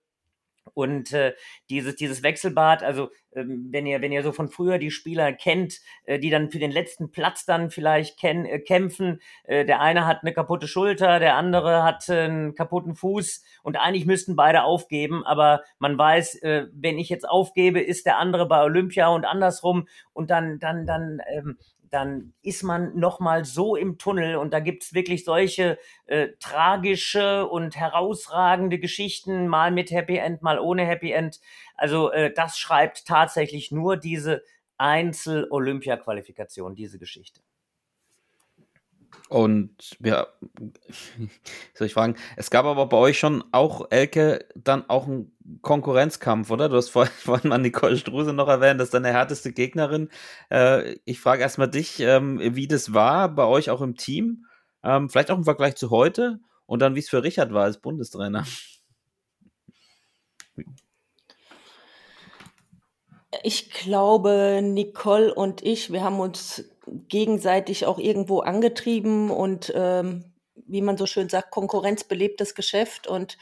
Und 0.74 1.12
äh, 1.12 1.34
dieses, 1.70 1.96
dieses 1.96 2.22
Wechselbad, 2.22 2.82
also 2.82 3.10
ähm, 3.34 3.68
wenn 3.70 3.86
ihr, 3.86 4.00
wenn 4.00 4.12
ihr 4.12 4.22
so 4.22 4.32
von 4.32 4.48
früher 4.48 4.78
die 4.78 4.90
Spieler 4.90 5.32
kennt, 5.32 5.80
äh, 6.04 6.18
die 6.18 6.30
dann 6.30 6.50
für 6.50 6.58
den 6.58 6.70
letzten 6.70 7.10
Platz 7.10 7.44
dann 7.44 7.70
vielleicht 7.70 8.18
ken, 8.18 8.44
äh, 8.46 8.58
kämpfen, 8.58 9.20
äh, 9.44 9.64
der 9.64 9.80
eine 9.80 10.06
hat 10.06 10.22
eine 10.22 10.32
kaputte 10.32 10.68
Schulter, 10.68 11.18
der 11.18 11.36
andere 11.36 11.82
hat 11.82 12.08
äh, 12.08 12.22
einen 12.22 12.54
kaputten 12.54 12.94
Fuß 12.94 13.44
und 13.62 13.76
eigentlich 13.76 14.06
müssten 14.06 14.36
beide 14.36 14.62
aufgeben, 14.62 15.24
aber 15.24 15.62
man 15.78 15.96
weiß, 15.98 16.42
äh, 16.42 16.66
wenn 16.72 16.98
ich 16.98 17.08
jetzt 17.08 17.28
aufgebe, 17.28 17.80
ist 17.80 18.06
der 18.06 18.18
andere 18.18 18.46
bei 18.46 18.62
Olympia 18.62 19.08
und 19.08 19.24
andersrum 19.24 19.88
und 20.12 20.30
dann, 20.30 20.58
dann, 20.58 20.86
dann 20.86 21.20
ähm, 21.30 21.58
dann 21.90 22.34
ist 22.42 22.62
man 22.62 22.98
nochmal 22.98 23.44
so 23.44 23.76
im 23.76 23.98
Tunnel 23.98 24.36
und 24.36 24.52
da 24.52 24.60
gibt's 24.60 24.94
wirklich 24.94 25.24
solche 25.24 25.78
äh, 26.06 26.28
tragische 26.40 27.46
und 27.46 27.76
herausragende 27.76 28.78
Geschichten, 28.78 29.48
mal 29.48 29.70
mit 29.70 29.90
Happy 29.90 30.16
End, 30.16 30.42
mal 30.42 30.58
ohne 30.58 30.84
Happy 30.84 31.12
End. 31.12 31.40
Also 31.74 32.10
äh, 32.10 32.32
das 32.32 32.58
schreibt 32.58 33.06
tatsächlich 33.06 33.72
nur 33.72 33.96
diese 33.96 34.42
Einzel-Olympia-Qualifikation, 34.78 36.74
diese 36.74 36.98
Geschichte. 36.98 37.40
Und 39.28 39.98
ja, 40.02 40.26
soll 41.74 41.86
ich 41.86 41.92
fragen, 41.92 42.16
es 42.36 42.50
gab 42.50 42.64
aber 42.64 42.86
bei 42.86 42.96
euch 42.96 43.18
schon 43.18 43.44
auch, 43.52 43.86
Elke, 43.90 44.46
dann 44.54 44.88
auch 44.88 45.06
einen 45.06 45.36
Konkurrenzkampf, 45.60 46.50
oder? 46.50 46.68
Du 46.70 46.76
hast 46.76 46.88
vorhin, 46.90 47.50
mal 47.50 47.58
Nicole 47.58 47.98
Struse 47.98 48.32
noch 48.32 48.48
erwähnt, 48.48 48.80
das 48.80 48.88
ist 48.88 48.94
deine 48.94 49.12
härteste 49.12 49.52
Gegnerin. 49.52 50.08
Äh, 50.50 50.96
ich 51.04 51.20
frage 51.20 51.42
erstmal 51.42 51.68
dich, 51.68 52.00
ähm, 52.00 52.40
wie 52.40 52.66
das 52.66 52.94
war 52.94 53.28
bei 53.28 53.44
euch 53.44 53.68
auch 53.70 53.82
im 53.82 53.96
Team, 53.96 54.46
ähm, 54.82 55.10
vielleicht 55.10 55.30
auch 55.30 55.36
im 55.36 55.44
Vergleich 55.44 55.76
zu 55.76 55.90
heute 55.90 56.40
und 56.64 56.80
dann, 56.80 56.94
wie 56.94 57.00
es 57.00 57.10
für 57.10 57.22
Richard 57.22 57.52
war 57.52 57.64
als 57.64 57.78
Bundestrainer. 57.78 58.46
Ich 63.42 63.70
glaube, 63.70 64.60
Nicole 64.62 65.34
und 65.34 65.62
ich, 65.62 65.92
wir 65.92 66.02
haben 66.02 66.18
uns 66.18 66.64
gegenseitig 67.08 67.86
auch 67.86 67.98
irgendwo 67.98 68.40
angetrieben 68.40 69.30
und 69.30 69.72
ähm, 69.74 70.32
wie 70.66 70.82
man 70.82 70.96
so 70.96 71.06
schön 71.06 71.28
sagt, 71.28 71.50
konkurrenzbelebtes 71.50 72.54
Geschäft 72.54 73.06
und 73.06 73.38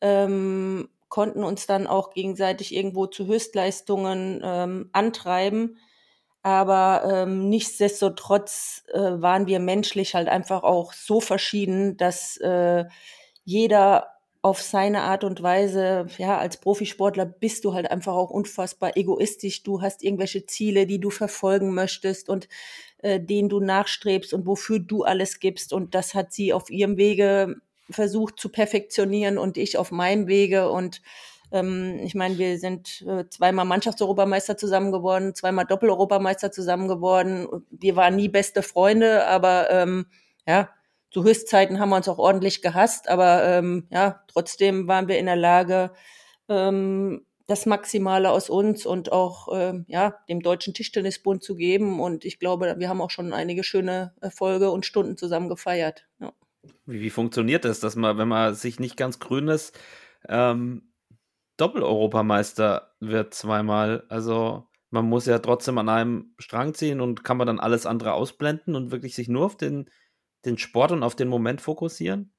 ähm, 0.00 0.88
konnten 1.08 1.42
uns 1.42 1.66
dann 1.66 1.86
auch 1.86 2.10
gegenseitig 2.10 2.74
irgendwo 2.74 3.06
zu 3.06 3.26
Höchstleistungen 3.26 4.40
ähm, 4.42 4.90
antreiben. 4.92 5.78
Aber 6.42 7.02
ähm, 7.04 7.48
nichtsdestotrotz 7.50 8.84
äh, 8.92 8.98
waren 8.98 9.46
wir 9.46 9.60
menschlich 9.60 10.14
halt 10.14 10.28
einfach 10.28 10.62
auch 10.62 10.92
so 10.94 11.20
verschieden, 11.20 11.98
dass 11.98 12.38
äh, 12.38 12.86
jeder 13.44 14.19
auf 14.42 14.62
seine 14.62 15.02
Art 15.02 15.22
und 15.22 15.42
Weise, 15.42 16.06
ja, 16.16 16.38
als 16.38 16.56
Profisportler 16.56 17.26
bist 17.26 17.64
du 17.64 17.74
halt 17.74 17.90
einfach 17.90 18.14
auch 18.14 18.30
unfassbar 18.30 18.96
egoistisch. 18.96 19.62
Du 19.62 19.82
hast 19.82 20.02
irgendwelche 20.02 20.46
Ziele, 20.46 20.86
die 20.86 20.98
du 20.98 21.10
verfolgen 21.10 21.74
möchtest 21.74 22.30
und 22.30 22.48
äh, 22.98 23.20
denen 23.20 23.50
du 23.50 23.60
nachstrebst 23.60 24.32
und 24.32 24.46
wofür 24.46 24.78
du 24.78 25.04
alles 25.04 25.40
gibst. 25.40 25.74
Und 25.74 25.94
das 25.94 26.14
hat 26.14 26.32
sie 26.32 26.54
auf 26.54 26.70
ihrem 26.70 26.96
Wege 26.96 27.56
versucht 27.90 28.40
zu 28.40 28.48
perfektionieren 28.48 29.36
und 29.36 29.58
ich 29.58 29.76
auf 29.76 29.90
meinem 29.90 30.26
Wege. 30.26 30.70
Und 30.70 31.02
ähm, 31.52 31.98
ich 32.02 32.14
meine, 32.14 32.38
wir 32.38 32.58
sind 32.58 33.02
äh, 33.02 33.28
zweimal 33.28 33.66
Mannschaftseuropameister 33.66 34.56
zusammen 34.56 34.90
geworden, 34.90 35.34
zweimal 35.34 35.66
Doppel-Europameister 35.66 36.50
zusammen 36.50 36.88
geworden. 36.88 37.46
Wir 37.70 37.94
waren 37.94 38.16
nie 38.16 38.28
beste 38.28 38.62
Freunde, 38.62 39.26
aber 39.26 39.70
ähm, 39.70 40.06
ja, 40.46 40.70
zu 41.10 41.24
Höchstzeiten 41.24 41.78
haben 41.80 41.90
wir 41.90 41.96
uns 41.96 42.08
auch 42.08 42.18
ordentlich 42.18 42.62
gehasst, 42.62 43.08
aber 43.08 43.44
ähm, 43.44 43.86
ja, 43.90 44.22
trotzdem 44.28 44.86
waren 44.88 45.08
wir 45.08 45.18
in 45.18 45.26
der 45.26 45.36
Lage, 45.36 45.92
ähm, 46.48 47.26
das 47.50 47.66
Maximale 47.66 48.30
aus 48.30 48.48
uns 48.48 48.86
und 48.86 49.10
auch 49.10 49.48
ähm, 49.52 49.84
ja, 49.88 50.14
dem 50.28 50.40
Deutschen 50.40 50.72
Tischtennisbund 50.72 51.42
zu 51.42 51.56
geben. 51.56 52.00
Und 52.00 52.24
ich 52.24 52.38
glaube, 52.38 52.76
wir 52.78 52.88
haben 52.88 53.00
auch 53.00 53.10
schon 53.10 53.32
einige 53.32 53.64
schöne 53.64 54.14
Erfolge 54.20 54.70
und 54.70 54.86
Stunden 54.86 55.16
zusammen 55.16 55.48
gefeiert. 55.48 56.06
Ja. 56.20 56.32
Wie, 56.86 57.00
wie 57.00 57.10
funktioniert 57.10 57.64
das, 57.64 57.80
dass 57.80 57.96
man, 57.96 58.18
wenn 58.18 58.28
man 58.28 58.54
sich 58.54 58.78
nicht 58.78 58.96
ganz 58.96 59.18
grün 59.18 59.48
ist, 59.48 59.76
ähm, 60.28 60.92
Doppel-Europameister 61.56 62.94
wird 63.00 63.34
zweimal? 63.34 64.04
Also 64.08 64.68
man 64.90 65.06
muss 65.06 65.26
ja 65.26 65.40
trotzdem 65.40 65.78
an 65.78 65.88
einem 65.88 66.34
Strang 66.38 66.74
ziehen 66.74 67.00
und 67.00 67.24
kann 67.24 67.36
man 67.36 67.48
dann 67.48 67.58
alles 67.58 67.84
andere 67.84 68.12
ausblenden 68.12 68.76
und 68.76 68.92
wirklich 68.92 69.16
sich 69.16 69.28
nur 69.28 69.46
auf 69.46 69.56
den 69.56 69.90
den 70.44 70.58
Sport 70.58 70.92
und 70.92 71.02
auf 71.02 71.14
den 71.14 71.28
Moment 71.28 71.60
fokussieren? 71.60 72.32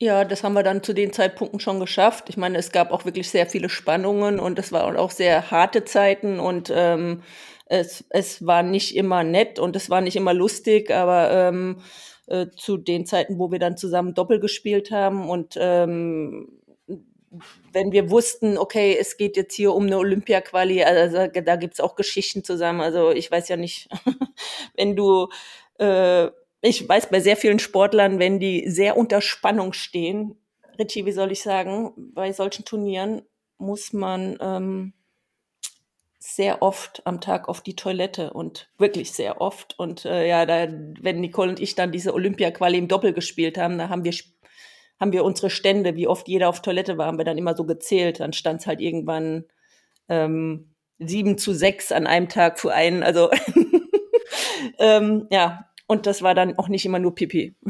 Ja, 0.00 0.24
das 0.24 0.42
haben 0.42 0.54
wir 0.54 0.64
dann 0.64 0.82
zu 0.82 0.92
den 0.92 1.12
Zeitpunkten 1.12 1.60
schon 1.60 1.78
geschafft. 1.78 2.28
Ich 2.28 2.36
meine, 2.36 2.58
es 2.58 2.72
gab 2.72 2.90
auch 2.90 3.04
wirklich 3.04 3.30
sehr 3.30 3.46
viele 3.46 3.68
Spannungen 3.68 4.40
und 4.40 4.58
es 4.58 4.72
waren 4.72 4.96
auch 4.96 5.10
sehr 5.10 5.50
harte 5.50 5.84
Zeiten 5.84 6.40
und 6.40 6.70
ähm, 6.74 7.22
es, 7.66 8.04
es 8.10 8.44
war 8.44 8.62
nicht 8.62 8.96
immer 8.96 9.22
nett 9.22 9.58
und 9.58 9.76
es 9.76 9.90
war 9.90 10.00
nicht 10.00 10.16
immer 10.16 10.34
lustig, 10.34 10.90
aber 10.90 11.30
ähm, 11.30 11.80
äh, 12.26 12.48
zu 12.56 12.76
den 12.76 13.06
Zeiten, 13.06 13.38
wo 13.38 13.52
wir 13.52 13.58
dann 13.60 13.76
zusammen 13.76 14.14
Doppel 14.14 14.40
gespielt 14.40 14.90
haben 14.90 15.28
und 15.28 15.56
ähm, 15.60 16.60
wenn 17.72 17.92
wir 17.92 18.10
wussten, 18.10 18.58
okay, 18.58 18.96
es 18.98 19.16
geht 19.16 19.36
jetzt 19.36 19.54
hier 19.54 19.72
um 19.74 19.86
eine 19.86 19.98
Olympia-Quali, 19.98 20.84
also 20.84 21.26
da 21.26 21.56
gibt's 21.56 21.80
auch 21.80 21.96
Geschichten 21.96 22.44
zusammen. 22.44 22.80
Also 22.80 23.10
ich 23.10 23.30
weiß 23.30 23.48
ja 23.48 23.56
nicht, 23.56 23.88
wenn 24.76 24.96
du 24.96 25.28
äh, 25.78 26.30
ich 26.64 26.88
weiß 26.88 27.10
bei 27.10 27.20
sehr 27.20 27.36
vielen 27.36 27.58
Sportlern, 27.58 28.18
wenn 28.18 28.40
die 28.40 28.68
sehr 28.70 28.96
unter 28.96 29.20
Spannung 29.20 29.74
stehen, 29.74 30.36
Richie, 30.78 31.04
wie 31.04 31.12
soll 31.12 31.30
ich 31.30 31.42
sagen, 31.42 31.92
bei 31.96 32.32
solchen 32.32 32.64
Turnieren 32.64 33.22
muss 33.58 33.92
man 33.92 34.38
ähm, 34.40 34.94
sehr 36.18 36.62
oft 36.62 37.02
am 37.04 37.20
Tag 37.20 37.48
auf 37.48 37.60
die 37.60 37.76
Toilette 37.76 38.32
und 38.32 38.70
wirklich 38.78 39.12
sehr 39.12 39.42
oft. 39.42 39.78
Und 39.78 40.06
äh, 40.06 40.26
ja, 40.26 40.46
da, 40.46 40.66
wenn 41.00 41.20
Nicole 41.20 41.50
und 41.50 41.60
ich 41.60 41.74
dann 41.74 41.92
diese 41.92 42.14
Olympia-Quali 42.14 42.78
im 42.78 42.88
Doppel 42.88 43.12
gespielt 43.12 43.58
haben, 43.58 43.76
da 43.76 43.90
haben 43.90 44.04
wir 44.04 44.14
haben 44.98 45.12
wir 45.12 45.24
unsere 45.24 45.50
Stände, 45.50 45.96
wie 45.96 46.06
oft 46.06 46.28
jeder 46.28 46.48
auf 46.48 46.62
Toilette 46.62 46.96
war, 46.96 47.06
haben 47.06 47.18
wir 47.18 47.24
dann 47.24 47.36
immer 47.36 47.54
so 47.56 47.66
gezählt. 47.66 48.20
Dann 48.20 48.32
stand 48.32 48.60
es 48.60 48.66
halt 48.66 48.80
irgendwann 48.80 49.44
ähm, 50.08 50.72
sieben 50.98 51.36
zu 51.36 51.52
sechs 51.52 51.92
an 51.92 52.06
einem 52.06 52.28
Tag 52.28 52.58
für 52.58 52.72
einen. 52.72 53.02
Also 53.02 53.28
ähm, 54.78 55.26
ja, 55.30 55.66
und 55.86 56.06
das 56.06 56.22
war 56.22 56.34
dann 56.34 56.58
auch 56.58 56.68
nicht 56.68 56.86
immer 56.86 56.98
nur 56.98 57.14
Pipi. 57.14 57.54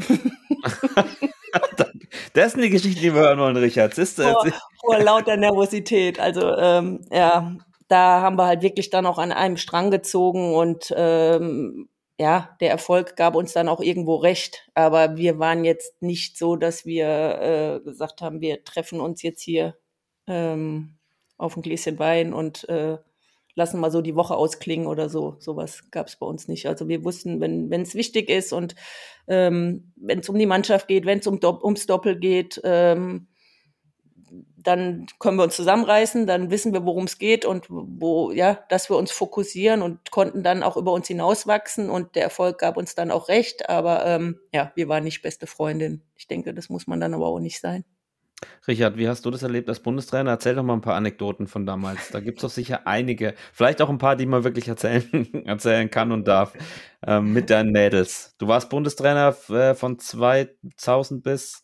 das 2.33 2.47
ist 2.47 2.55
eine 2.55 2.69
Geschichte, 2.69 3.01
die 3.01 3.13
wir 3.13 3.21
hören 3.21 3.39
wollen, 3.39 3.57
Richard. 3.57 3.97
Ist, 3.97 4.21
vor, 4.21 4.45
vor 4.79 4.99
lauter 4.99 5.37
Nervosität. 5.37 6.19
Also 6.19 6.55
ähm, 6.55 7.01
ja, 7.11 7.55
da 7.87 8.21
haben 8.21 8.37
wir 8.37 8.45
halt 8.45 8.61
wirklich 8.61 8.89
dann 8.89 9.05
auch 9.05 9.17
an 9.17 9.31
einem 9.31 9.57
Strang 9.57 9.91
gezogen 9.91 10.53
und 10.55 10.93
ähm, 10.95 11.89
ja, 12.17 12.55
der 12.61 12.71
Erfolg 12.71 13.17
gab 13.17 13.35
uns 13.35 13.53
dann 13.53 13.67
auch 13.67 13.81
irgendwo 13.81 14.15
recht. 14.15 14.69
Aber 14.73 15.17
wir 15.17 15.37
waren 15.39 15.65
jetzt 15.65 16.01
nicht 16.01 16.37
so, 16.37 16.55
dass 16.55 16.85
wir 16.85 17.07
äh, 17.07 17.79
gesagt 17.83 18.21
haben, 18.21 18.39
wir 18.41 18.63
treffen 18.63 19.01
uns 19.01 19.21
jetzt 19.21 19.41
hier 19.41 19.75
ähm, 20.27 20.97
auf 21.37 21.57
ein 21.57 21.61
Gläschen 21.61 21.99
Wein 21.99 22.33
und 22.33 22.67
äh, 22.69 22.97
lassen 23.55 23.79
mal 23.79 23.91
so 23.91 24.01
die 24.01 24.15
Woche 24.15 24.35
ausklingen 24.35 24.87
oder 24.87 25.09
so. 25.09 25.37
Sowas 25.39 25.89
gab 25.91 26.07
es 26.07 26.17
bei 26.17 26.25
uns 26.25 26.47
nicht. 26.47 26.67
Also 26.67 26.87
wir 26.87 27.03
wussten, 27.03 27.41
wenn 27.41 27.71
es 27.81 27.95
wichtig 27.95 28.29
ist 28.29 28.53
und 28.53 28.75
ähm, 29.27 29.93
wenn 29.95 30.19
es 30.19 30.29
um 30.29 30.37
die 30.37 30.45
Mannschaft 30.45 30.87
geht, 30.87 31.05
wenn 31.05 31.19
es 31.19 31.27
um, 31.27 31.39
ums 31.41 31.85
Doppel 31.85 32.19
geht, 32.19 32.61
ähm, 32.63 33.27
dann 34.65 35.05
können 35.19 35.37
wir 35.37 35.43
uns 35.43 35.55
zusammenreißen, 35.55 36.25
dann 36.25 36.49
wissen 36.49 36.73
wir, 36.73 36.85
worum 36.85 37.05
es 37.05 37.19
geht 37.19 37.45
und 37.45 37.67
wo, 37.69 38.31
ja, 38.31 38.59
dass 38.69 38.89
wir 38.89 38.97
uns 38.97 39.11
fokussieren 39.11 39.81
und 39.81 40.11
konnten 40.11 40.43
dann 40.43 40.63
auch 40.63 40.75
über 40.75 40.91
uns 40.91 41.07
hinauswachsen 41.07 41.89
und 41.89 42.15
der 42.15 42.23
Erfolg 42.23 42.57
gab 42.57 42.75
uns 42.75 42.95
dann 42.95 43.11
auch 43.11 43.29
recht. 43.29 43.69
Aber 43.69 44.05
ähm, 44.05 44.39
ja, 44.53 44.71
wir 44.75 44.89
waren 44.89 45.03
nicht 45.03 45.21
beste 45.21 45.47
Freundin. 45.47 46.01
Ich 46.15 46.27
denke, 46.27 46.53
das 46.53 46.69
muss 46.69 46.87
man 46.87 46.99
dann 46.99 47.13
aber 47.13 47.27
auch 47.27 47.39
nicht 47.39 47.61
sein. 47.61 47.85
Richard, 48.67 48.97
wie 48.97 49.07
hast 49.07 49.25
du 49.25 49.31
das 49.31 49.43
erlebt 49.43 49.69
als 49.69 49.79
Bundestrainer? 49.79 50.31
Erzähl 50.31 50.55
doch 50.55 50.63
mal 50.63 50.73
ein 50.73 50.81
paar 50.81 50.95
Anekdoten 50.95 51.47
von 51.47 51.65
damals. 51.65 52.09
Da 52.09 52.19
gibt 52.19 52.39
es 52.39 52.41
doch 52.41 52.49
sicher 52.49 52.85
einige. 52.85 53.33
Vielleicht 53.53 53.81
auch 53.81 53.89
ein 53.89 53.97
paar, 53.97 54.15
die 54.15 54.25
man 54.25 54.43
wirklich 54.43 54.67
erzählen, 54.67 55.05
erzählen 55.45 55.89
kann 55.89 56.11
und 56.11 56.27
darf 56.27 56.53
ähm, 57.05 57.33
mit 57.33 57.49
deinen 57.49 57.71
Mädels. 57.71 58.35
Du 58.37 58.47
warst 58.47 58.69
Bundestrainer 58.69 59.35
äh, 59.49 59.75
von 59.75 59.99
2000 59.99 61.23
bis, 61.23 61.63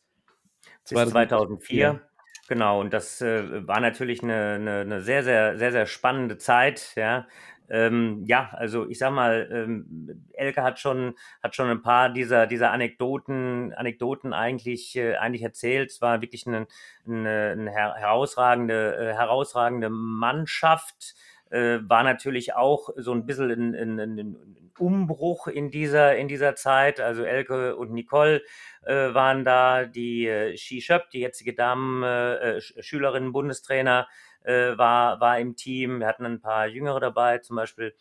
bis 0.89 1.09
2004. 1.09 2.01
Genau, 2.47 2.81
und 2.81 2.91
das 2.91 3.21
äh, 3.21 3.65
war 3.65 3.79
natürlich 3.79 4.23
eine, 4.23 4.55
eine, 4.55 4.79
eine, 4.81 5.01
sehr, 5.01 5.23
sehr, 5.23 5.57
sehr, 5.57 5.71
sehr 5.71 5.85
spannende 5.85 6.37
Zeit, 6.37 6.91
ja. 6.95 7.25
Ähm, 7.71 8.25
ja, 8.27 8.49
also 8.51 8.89
ich 8.89 8.99
sag 8.99 9.13
mal, 9.13 9.47
ähm, 9.49 10.25
Elke 10.33 10.61
hat 10.61 10.77
schon, 10.77 11.15
hat 11.41 11.55
schon 11.55 11.69
ein 11.69 11.81
paar 11.81 12.09
dieser, 12.09 12.45
dieser 12.45 12.71
Anekdoten, 12.71 13.73
Anekdoten 13.73 14.33
eigentlich, 14.33 14.97
äh, 14.97 15.15
eigentlich 15.15 15.43
erzählt. 15.43 15.89
Es 15.89 16.01
war 16.01 16.21
wirklich 16.21 16.45
eine, 16.45 16.67
eine, 17.07 17.55
eine 17.57 17.71
herausragende, 17.71 18.97
äh, 18.97 19.13
herausragende 19.13 19.89
Mannschaft. 19.89 21.15
Äh, 21.49 21.79
war 21.87 22.03
natürlich 22.03 22.55
auch 22.55 22.89
so 22.97 23.13
ein 23.13 23.25
bisschen 23.25 23.49
ein, 23.51 23.99
ein, 23.99 24.19
ein, 24.19 24.35
Umbruch 24.77 25.47
in 25.47 25.69
dieser, 25.69 26.17
in 26.17 26.27
dieser 26.27 26.55
Zeit. 26.55 26.99
Also 26.99 27.23
Elke 27.23 27.75
und 27.75 27.91
Nicole 27.91 28.41
äh, 28.83 29.13
waren 29.13 29.45
da, 29.45 29.85
die 29.85 30.27
äh, 30.27 30.57
Shi 30.57 30.83
die 31.13 31.19
jetzige 31.19 31.53
Damen, 31.53 32.03
äh, 32.03 32.59
Schülerinnen, 32.61 33.31
Bundestrainer, 33.31 34.07
äh, 34.43 34.77
war, 34.77 35.19
war 35.19 35.39
im 35.39 35.55
Team. 35.55 35.99
Wir 35.99 36.07
hatten 36.07 36.25
ein 36.25 36.41
paar 36.41 36.67
Jüngere 36.67 36.99
dabei, 36.99 37.39
zum 37.39 37.55
Beispiel 37.55 37.93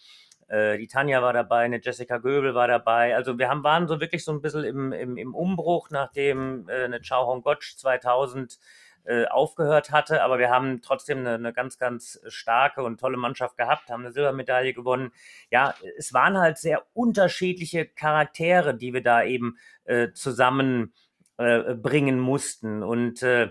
äh, 0.49 0.78
die 0.78 0.88
Tanja 0.88 1.22
war 1.22 1.32
dabei, 1.32 1.64
eine 1.64 1.80
Jessica 1.80 2.18
Göbel 2.18 2.55
war 2.55 2.66
dabei. 2.68 3.14
Also 3.14 3.38
wir 3.38 3.49
haben, 3.49 3.62
waren 3.62 3.86
so 3.86 4.01
wirklich 4.01 4.24
so 4.24 4.32
ein 4.32 4.43
bisschen 4.43 4.64
im, 4.64 4.93
im, 4.93 5.16
im 5.16 5.34
Umbruch, 5.34 5.91
nachdem 5.91 6.68
äh, 6.68 6.84
eine 6.84 7.01
Chao 7.01 7.26
Hong 7.26 7.45
2000 7.45 8.59
äh, 9.05 9.26
aufgehört 9.26 9.93
hatte, 9.93 10.22
aber 10.22 10.38
wir 10.38 10.51
haben 10.51 10.82
trotzdem 10.82 11.18
eine, 11.18 11.34
eine, 11.34 11.53
ganz, 11.53 11.78
ganz 11.78 12.20
starke 12.26 12.82
und 12.82 13.01
tolle 13.01 13.16
Mannschaft 13.16 13.57
gehabt, 13.57 13.88
haben 13.91 14.03
eine 14.03 14.12
Silbermedaille 14.12 14.74
gewonnen. 14.74 15.12
Ja, 15.51 15.74
es 15.97 16.12
waren 16.12 16.36
halt 16.36 16.59
sehr 16.59 16.84
unterschiedliche 16.93 17.86
Charaktere, 17.86 18.74
die 18.74 18.93
wir 18.93 19.03
da 19.03 19.22
eben 19.22 19.57
äh, 19.84 20.12
zusammen 20.12 20.93
äh, 21.38 22.12
mussten. 22.12 22.82
Und 22.82 23.22
äh, 23.22 23.51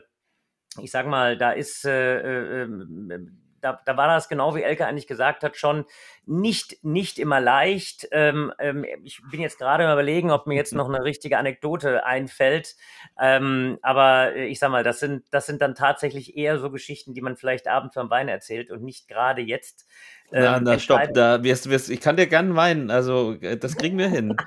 ich 0.81 0.91
sag 0.91 1.07
mal, 1.07 1.37
da 1.37 1.51
ist, 1.51 1.85
äh, 1.85 2.19
äh, 2.19 2.63
ähm, 2.63 3.39
da, 3.61 3.79
da 3.85 3.97
war 3.97 4.07
das 4.07 4.29
genau 4.29 4.55
wie 4.55 4.63
Elke 4.63 4.85
eigentlich 4.85 5.07
gesagt 5.07 5.43
hat, 5.43 5.57
schon 5.57 5.85
nicht, 6.25 6.83
nicht 6.83 7.17
immer 7.17 7.39
leicht. 7.41 8.07
Ähm, 8.11 8.53
ähm, 8.59 8.85
ich 9.03 9.21
bin 9.31 9.41
jetzt 9.41 9.57
gerade 9.57 9.83
überlegen, 9.83 10.31
ob 10.31 10.47
mir 10.47 10.55
jetzt 10.55 10.73
noch 10.73 10.87
eine 10.87 11.03
richtige 11.03 11.37
Anekdote 11.37 12.05
einfällt. 12.05 12.75
Ähm, 13.19 13.79
aber 13.81 14.35
ich 14.35 14.59
sag 14.59 14.69
mal, 14.69 14.83
das 14.83 14.99
sind, 14.99 15.23
das 15.31 15.47
sind 15.47 15.61
dann 15.61 15.75
tatsächlich 15.75 16.37
eher 16.37 16.59
so 16.59 16.69
Geschichten, 16.69 17.13
die 17.13 17.21
man 17.21 17.35
vielleicht 17.35 17.67
abends 17.67 17.95
beim 17.95 18.09
Wein 18.09 18.27
erzählt 18.27 18.69
und 18.69 18.83
nicht 18.83 19.07
gerade 19.07 19.41
jetzt. 19.41 19.87
Ähm, 20.31 20.43
na, 20.43 20.59
na, 20.59 20.79
stopp, 20.79 21.13
da 21.13 21.43
wirst, 21.43 21.69
wirst, 21.71 21.89
ich 21.89 22.01
kann 22.01 22.15
dir 22.15 22.27
gern 22.27 22.55
weinen, 22.55 22.91
also 22.91 23.33
äh, 23.41 23.57
das 23.57 23.75
kriegen 23.75 23.97
wir 23.97 24.09
hin. 24.09 24.37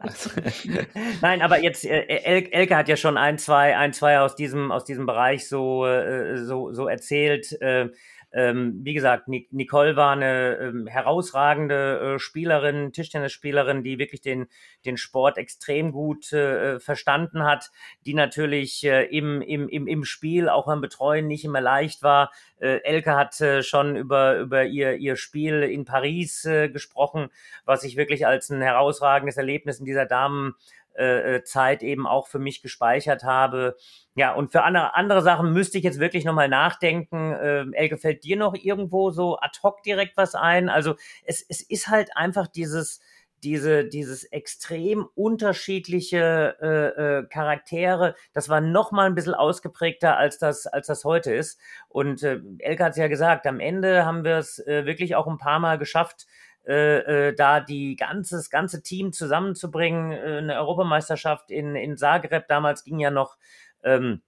Nein, 1.20 1.42
aber 1.42 1.62
jetzt, 1.62 1.84
äh, 1.84 2.00
El 2.02 2.48
Elke 2.50 2.76
hat 2.76 2.88
ja 2.88 2.96
schon 2.96 3.16
ein, 3.16 3.38
zwei, 3.38 3.76
ein, 3.76 3.92
zwei 3.92 4.18
aus 4.18 4.34
diesem, 4.34 4.72
aus 4.72 4.84
diesem 4.84 5.06
Bereich 5.06 5.48
so, 5.48 5.86
äh, 5.86 6.38
so, 6.38 6.72
so 6.72 6.88
erzählt. 6.88 7.52
Äh, 7.60 7.90
ähm, 8.32 8.80
wie 8.82 8.94
gesagt, 8.94 9.26
Nicole 9.28 9.96
war 9.96 10.12
eine 10.12 10.56
ähm, 10.56 10.86
herausragende 10.86 12.14
äh, 12.14 12.18
Spielerin, 12.18 12.92
Tischtennisspielerin, 12.92 13.82
die 13.82 13.98
wirklich 13.98 14.20
den, 14.20 14.46
den 14.84 14.96
Sport 14.96 15.36
extrem 15.36 15.90
gut 15.90 16.32
äh, 16.32 16.78
verstanden 16.78 17.44
hat, 17.44 17.70
die 18.06 18.14
natürlich 18.14 18.84
äh, 18.84 19.04
im, 19.04 19.42
im, 19.42 19.68
im, 19.68 19.86
im 19.88 20.04
Spiel 20.04 20.48
auch 20.48 20.66
beim 20.66 20.80
Betreuen 20.80 21.26
nicht 21.26 21.44
immer 21.44 21.60
leicht 21.60 22.02
war. 22.02 22.30
Äh, 22.60 22.80
Elke 22.84 23.16
hat 23.16 23.40
äh, 23.40 23.62
schon 23.62 23.96
über, 23.96 24.38
über 24.38 24.64
ihr, 24.64 24.96
ihr 24.96 25.16
Spiel 25.16 25.62
in 25.62 25.84
Paris 25.84 26.44
äh, 26.44 26.68
gesprochen, 26.68 27.30
was 27.64 27.82
ich 27.82 27.96
wirklich 27.96 28.26
als 28.26 28.50
ein 28.50 28.62
herausragendes 28.62 29.38
Erlebnis 29.38 29.80
in 29.80 29.86
dieser 29.86 30.06
Damen 30.06 30.54
äh, 30.94 31.36
äh, 31.36 31.44
Zeit 31.44 31.82
eben 31.82 32.06
auch 32.06 32.28
für 32.28 32.38
mich 32.38 32.62
gespeichert 32.62 33.24
habe. 33.24 33.76
Ja, 34.14 34.34
und 34.34 34.52
für 34.52 34.62
andere, 34.62 34.94
andere 34.96 35.22
Sachen 35.22 35.52
müsste 35.52 35.78
ich 35.78 35.84
jetzt 35.84 36.00
wirklich 36.00 36.24
nochmal 36.24 36.48
nachdenken. 36.48 37.34
Ähm, 37.40 37.72
Elke, 37.72 37.96
fällt 37.96 38.24
dir 38.24 38.36
noch 38.36 38.54
irgendwo 38.54 39.10
so 39.10 39.38
ad 39.38 39.58
hoc 39.62 39.82
direkt 39.82 40.16
was 40.16 40.34
ein? 40.34 40.68
Also 40.68 40.96
es, 41.24 41.44
es 41.48 41.62
ist 41.62 41.88
halt 41.88 42.16
einfach 42.16 42.46
dieses, 42.46 43.00
diese, 43.42 43.86
dieses 43.86 44.24
extrem 44.24 45.06
unterschiedliche 45.14 46.56
äh, 46.60 47.18
äh, 47.20 47.26
Charaktere, 47.28 48.14
das 48.32 48.48
war 48.48 48.60
noch 48.60 48.92
mal 48.92 49.06
ein 49.06 49.14
bisschen 49.14 49.34
ausgeprägter, 49.34 50.16
als 50.16 50.38
das, 50.38 50.66
als 50.66 50.86
das 50.88 51.04
heute 51.04 51.32
ist. 51.32 51.58
Und 51.88 52.22
äh, 52.22 52.40
Elke 52.58 52.84
hat 52.84 52.92
es 52.92 52.98
ja 52.98 53.08
gesagt, 53.08 53.46
am 53.46 53.60
Ende 53.60 54.04
haben 54.04 54.24
wir 54.24 54.36
es 54.36 54.58
äh, 54.66 54.84
wirklich 54.84 55.14
auch 55.14 55.26
ein 55.26 55.38
paar 55.38 55.58
Mal 55.58 55.78
geschafft, 55.78 56.26
äh, 56.66 57.28
äh, 57.28 57.34
da 57.34 57.60
die 57.60 57.96
ganze, 57.96 58.36
das 58.36 58.50
ganze 58.50 58.82
Team 58.82 59.12
zusammenzubringen. 59.12 60.12
Äh, 60.12 60.38
eine 60.38 60.58
Europameisterschaft 60.58 61.50
in, 61.50 61.74
in 61.76 61.96
Zagreb, 61.96 62.48
damals 62.48 62.84
ging 62.84 62.98
ja 62.98 63.10
noch 63.10 63.36
ähm, 63.82 64.22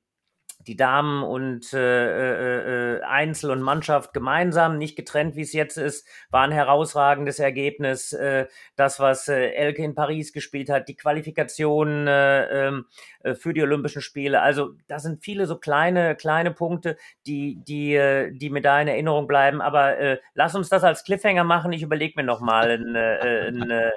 die 0.66 0.76
Damen 0.76 1.22
und 1.22 1.72
äh, 1.72 2.96
äh, 2.96 3.02
Einzel 3.02 3.50
und 3.50 3.62
Mannschaft 3.62 4.12
gemeinsam, 4.12 4.78
nicht 4.78 4.96
getrennt, 4.96 5.36
wie 5.36 5.42
es 5.42 5.52
jetzt 5.52 5.76
ist, 5.76 6.06
war 6.30 6.42
ein 6.42 6.52
herausragendes 6.52 7.38
Ergebnis. 7.38 8.12
Äh, 8.12 8.46
das, 8.76 9.00
was 9.00 9.28
äh, 9.28 9.50
Elke 9.50 9.82
in 9.82 9.94
Paris 9.94 10.32
gespielt 10.32 10.70
hat, 10.70 10.88
die 10.88 10.96
Qualifikation 10.96 12.06
äh, 12.06 12.68
ähm, 12.68 12.86
äh, 13.20 13.34
für 13.34 13.52
die 13.52 13.62
Olympischen 13.62 14.02
Spiele. 14.02 14.40
Also 14.40 14.74
da 14.88 14.98
sind 14.98 15.24
viele 15.24 15.46
so 15.46 15.58
kleine, 15.58 16.14
kleine 16.16 16.52
Punkte, 16.52 16.96
die, 17.26 17.58
die, 17.64 17.94
äh, 17.94 18.30
die 18.32 18.50
mir 18.50 18.62
da 18.62 18.80
in 18.80 18.88
Erinnerung 18.88 19.26
bleiben. 19.26 19.60
Aber 19.60 19.98
äh, 19.98 20.18
lass 20.34 20.54
uns 20.54 20.68
das 20.68 20.84
als 20.84 21.04
Cliffhanger 21.04 21.44
machen. 21.44 21.72
Ich 21.72 21.82
überlege 21.82 22.14
mir 22.16 22.24
nochmal 22.24 22.70
eine, 22.70 23.18
äh, 23.20 23.46
eine, 23.48 23.92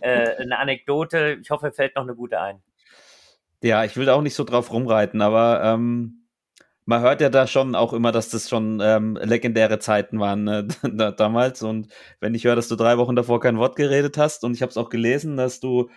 äh, 0.00 0.42
eine 0.42 0.58
Anekdote. 0.58 1.38
Ich 1.40 1.50
hoffe, 1.50 1.72
fällt 1.72 1.96
noch 1.96 2.02
eine 2.02 2.14
gute 2.14 2.40
ein. 2.40 2.62
Ja, 3.62 3.84
ich 3.84 3.96
will 3.96 4.06
da 4.06 4.14
auch 4.14 4.22
nicht 4.22 4.34
so 4.34 4.44
drauf 4.44 4.72
rumreiten, 4.72 5.22
aber 5.22 5.62
ähm, 5.62 6.22
man 6.84 7.00
hört 7.00 7.20
ja 7.20 7.30
da 7.30 7.46
schon 7.46 7.74
auch 7.74 7.92
immer, 7.92 8.10
dass 8.10 8.28
das 8.28 8.48
schon 8.48 8.80
ähm, 8.82 9.16
legendäre 9.22 9.78
Zeiten 9.78 10.18
waren 10.18 10.44
ne, 10.44 10.66
da, 10.82 11.12
damals. 11.12 11.62
Und 11.62 11.88
wenn 12.20 12.34
ich 12.34 12.44
höre, 12.44 12.56
dass 12.56 12.68
du 12.68 12.76
drei 12.76 12.98
Wochen 12.98 13.14
davor 13.14 13.40
kein 13.40 13.58
Wort 13.58 13.76
geredet 13.76 14.18
hast 14.18 14.44
und 14.44 14.54
ich 14.54 14.62
habe 14.62 14.70
es 14.70 14.76
auch 14.76 14.88
gelesen, 14.88 15.36
dass 15.36 15.60
du 15.60 15.90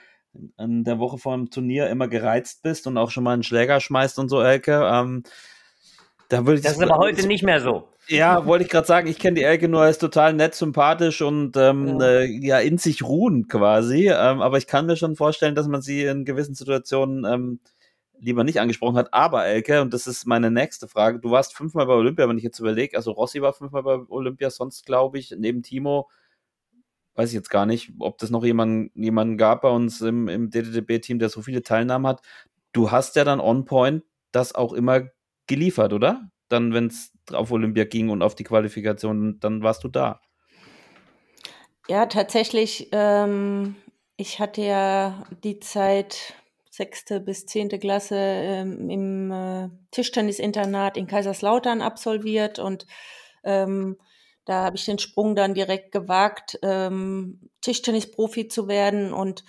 in 0.57 0.83
der 0.83 0.99
Woche 0.99 1.17
vor 1.17 1.35
dem 1.35 1.49
Turnier 1.49 1.89
immer 1.89 2.07
gereizt 2.07 2.61
bist 2.61 2.87
und 2.87 2.97
auch 2.97 3.09
schon 3.09 3.23
mal 3.23 3.33
einen 3.33 3.43
Schläger 3.43 3.79
schmeißt 3.79 4.19
und 4.19 4.29
so, 4.29 4.41
Elke, 4.41 4.87
ähm, 4.91 5.23
da 6.29 6.45
würde 6.45 6.59
ich 6.59 6.65
das 6.65 6.73
ist 6.73 6.83
aber 6.83 6.97
heute 6.97 7.25
nicht 7.25 7.43
mehr 7.43 7.61
so. 7.61 7.87
Ja, 8.07 8.45
wollte 8.45 8.65
ich 8.65 8.69
gerade 8.69 8.87
sagen, 8.87 9.07
ich 9.07 9.17
kenne 9.17 9.35
die 9.35 9.43
Elke 9.43 9.67
nur 9.67 9.81
als 9.81 9.97
total 9.97 10.33
nett, 10.33 10.55
sympathisch 10.55 11.21
und 11.21 11.57
ähm, 11.57 11.99
ja. 11.99 12.07
Äh, 12.07 12.25
ja 12.25 12.59
in 12.59 12.77
sich 12.77 13.03
ruhend 13.03 13.49
quasi. 13.49 14.09
Ähm, 14.09 14.41
aber 14.41 14.57
ich 14.57 14.67
kann 14.67 14.85
mir 14.85 14.95
schon 14.95 15.15
vorstellen, 15.15 15.55
dass 15.55 15.67
man 15.67 15.81
sie 15.81 16.03
in 16.03 16.25
gewissen 16.25 16.55
Situationen 16.55 17.25
ähm, 17.25 17.59
lieber 18.19 18.43
nicht 18.43 18.59
angesprochen 18.59 18.97
hat. 18.97 19.13
Aber 19.13 19.45
Elke, 19.45 19.81
und 19.81 19.93
das 19.93 20.07
ist 20.07 20.25
meine 20.25 20.51
nächste 20.51 20.87
Frage, 20.87 21.19
du 21.19 21.31
warst 21.31 21.55
fünfmal 21.55 21.85
bei 21.85 21.93
Olympia, 21.93 22.29
wenn 22.29 22.37
ich 22.37 22.43
jetzt 22.43 22.59
überlege, 22.59 22.95
also 22.97 23.11
Rossi 23.11 23.41
war 23.41 23.53
fünfmal 23.53 23.83
bei 23.83 23.99
Olympia, 24.09 24.49
sonst 24.49 24.85
glaube 24.85 25.17
ich, 25.17 25.33
neben 25.37 25.63
Timo, 25.63 26.09
weiß 27.15 27.29
ich 27.29 27.35
jetzt 27.35 27.49
gar 27.49 27.65
nicht, 27.65 27.91
ob 27.99 28.17
das 28.17 28.29
noch 28.29 28.43
jemanden, 28.43 28.91
jemanden 28.93 29.37
gab 29.37 29.61
bei 29.61 29.69
uns 29.69 30.01
im, 30.01 30.27
im 30.27 30.49
DDDB-Team, 30.49 31.19
der 31.19 31.29
so 31.29 31.41
viele 31.41 31.63
Teilnahmen 31.63 32.07
hat. 32.07 32.21
Du 32.73 32.91
hast 32.91 33.15
ja 33.15 33.23
dann 33.23 33.39
on 33.39 33.65
point 33.65 34.03
das 34.31 34.53
auch 34.53 34.73
immer 34.73 35.03
geliefert, 35.47 35.93
oder? 35.93 36.29
Dann, 36.49 36.73
wenn 36.73 36.87
es 36.87 37.11
auf 37.31 37.51
Olympia 37.51 37.85
ging 37.85 38.09
und 38.09 38.21
auf 38.21 38.35
die 38.35 38.43
Qualifikation, 38.43 39.39
dann 39.39 39.63
warst 39.63 39.83
du 39.83 39.87
da. 39.87 40.21
Ja, 41.87 42.05
tatsächlich. 42.05 42.89
Ähm, 42.91 43.75
ich 44.17 44.39
hatte 44.39 44.61
ja 44.61 45.23
die 45.43 45.59
Zeit 45.59 46.33
sechste 46.69 47.19
bis 47.19 47.45
zehnte 47.45 47.79
Klasse 47.79 48.17
ähm, 48.17 48.89
im 48.89 49.31
äh, 49.31 49.69
Tischtennisinternat 49.91 50.97
in 50.97 51.07
Kaiserslautern 51.07 51.81
absolviert 51.81 52.59
und 52.59 52.85
ähm, 53.43 53.97
da 54.45 54.65
habe 54.65 54.75
ich 54.75 54.85
den 54.85 54.99
Sprung 54.99 55.35
dann 55.35 55.53
direkt 55.53 55.91
gewagt, 55.91 56.59
ähm, 56.61 57.49
Tischtennisprofi 57.61 58.47
zu 58.47 58.67
werden 58.67 59.13
und 59.13 59.43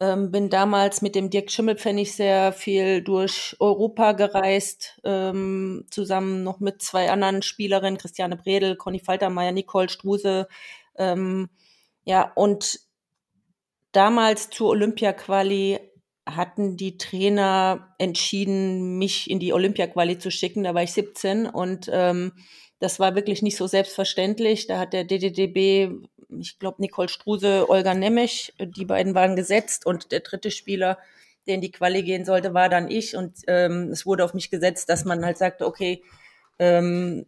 ähm, 0.00 0.30
bin 0.30 0.48
damals 0.48 1.02
mit 1.02 1.14
dem 1.14 1.28
Dirk 1.28 1.50
Schimmelpfennig 1.50 2.14
sehr 2.14 2.52
viel 2.52 3.02
durch 3.02 3.54
Europa 3.60 4.12
gereist, 4.12 4.98
ähm, 5.04 5.84
zusammen 5.90 6.42
noch 6.42 6.58
mit 6.58 6.80
zwei 6.80 7.10
anderen 7.10 7.42
Spielerinnen, 7.42 7.98
Christiane 7.98 8.36
Bredel, 8.36 8.76
Conny 8.76 8.98
Faltermeier, 8.98 9.52
Nicole 9.52 9.90
Struse. 9.90 10.48
Ähm, 10.96 11.50
ja, 12.04 12.32
und 12.34 12.80
damals 13.92 14.48
zur 14.48 14.70
Olympia-Quali 14.70 15.78
hatten 16.26 16.76
die 16.78 16.96
Trainer 16.96 17.94
entschieden, 17.98 18.96
mich 18.98 19.28
in 19.30 19.38
die 19.38 19.52
Olympia-Quali 19.52 20.18
zu 20.18 20.30
schicken. 20.30 20.64
Da 20.64 20.74
war 20.74 20.82
ich 20.82 20.92
17 20.92 21.46
und 21.46 21.90
ähm, 21.92 22.32
das 22.80 22.98
war 22.98 23.14
wirklich 23.14 23.42
nicht 23.42 23.56
so 23.56 23.66
selbstverständlich. 23.66 24.66
Da 24.66 24.78
hat 24.78 24.94
der 24.94 25.04
DDDB, 25.04 25.90
ich 26.40 26.58
glaube 26.58 26.80
Nicole 26.80 27.08
Struse, 27.08 27.68
Olga 27.68 27.94
Nemmich, 27.94 28.54
die 28.58 28.86
beiden 28.86 29.14
waren 29.14 29.36
gesetzt 29.36 29.86
und 29.86 30.10
der 30.12 30.20
dritte 30.20 30.50
Spieler, 30.50 30.98
der 31.46 31.54
in 31.56 31.60
die 31.60 31.70
Quali 31.70 32.02
gehen 32.02 32.24
sollte, 32.24 32.54
war 32.54 32.68
dann 32.68 32.90
ich 32.90 33.16
und 33.16 33.36
ähm, 33.46 33.90
es 33.90 34.06
wurde 34.06 34.24
auf 34.24 34.34
mich 34.34 34.50
gesetzt, 34.50 34.88
dass 34.88 35.04
man 35.04 35.24
halt 35.24 35.36
sagte, 35.38 35.66
okay, 35.66 36.02
ähm, 36.58 37.26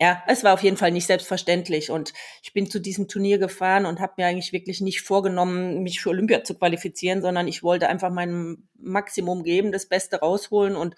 ja, 0.00 0.22
es 0.26 0.44
war 0.44 0.52
auf 0.52 0.62
jeden 0.62 0.76
Fall 0.76 0.90
nicht 0.90 1.06
selbstverständlich 1.06 1.90
und 1.90 2.12
ich 2.42 2.52
bin 2.52 2.68
zu 2.68 2.80
diesem 2.80 3.08
Turnier 3.08 3.38
gefahren 3.38 3.86
und 3.86 4.00
habe 4.00 4.14
mir 4.18 4.26
eigentlich 4.26 4.52
wirklich 4.52 4.80
nicht 4.80 5.00
vorgenommen, 5.00 5.82
mich 5.82 6.00
für 6.00 6.10
Olympia 6.10 6.44
zu 6.44 6.54
qualifizieren, 6.54 7.22
sondern 7.22 7.48
ich 7.48 7.62
wollte 7.62 7.88
einfach 7.88 8.10
mein 8.10 8.68
Maximum 8.78 9.42
geben, 9.44 9.72
das 9.72 9.86
Beste 9.86 10.16
rausholen 10.18 10.76
und 10.76 10.96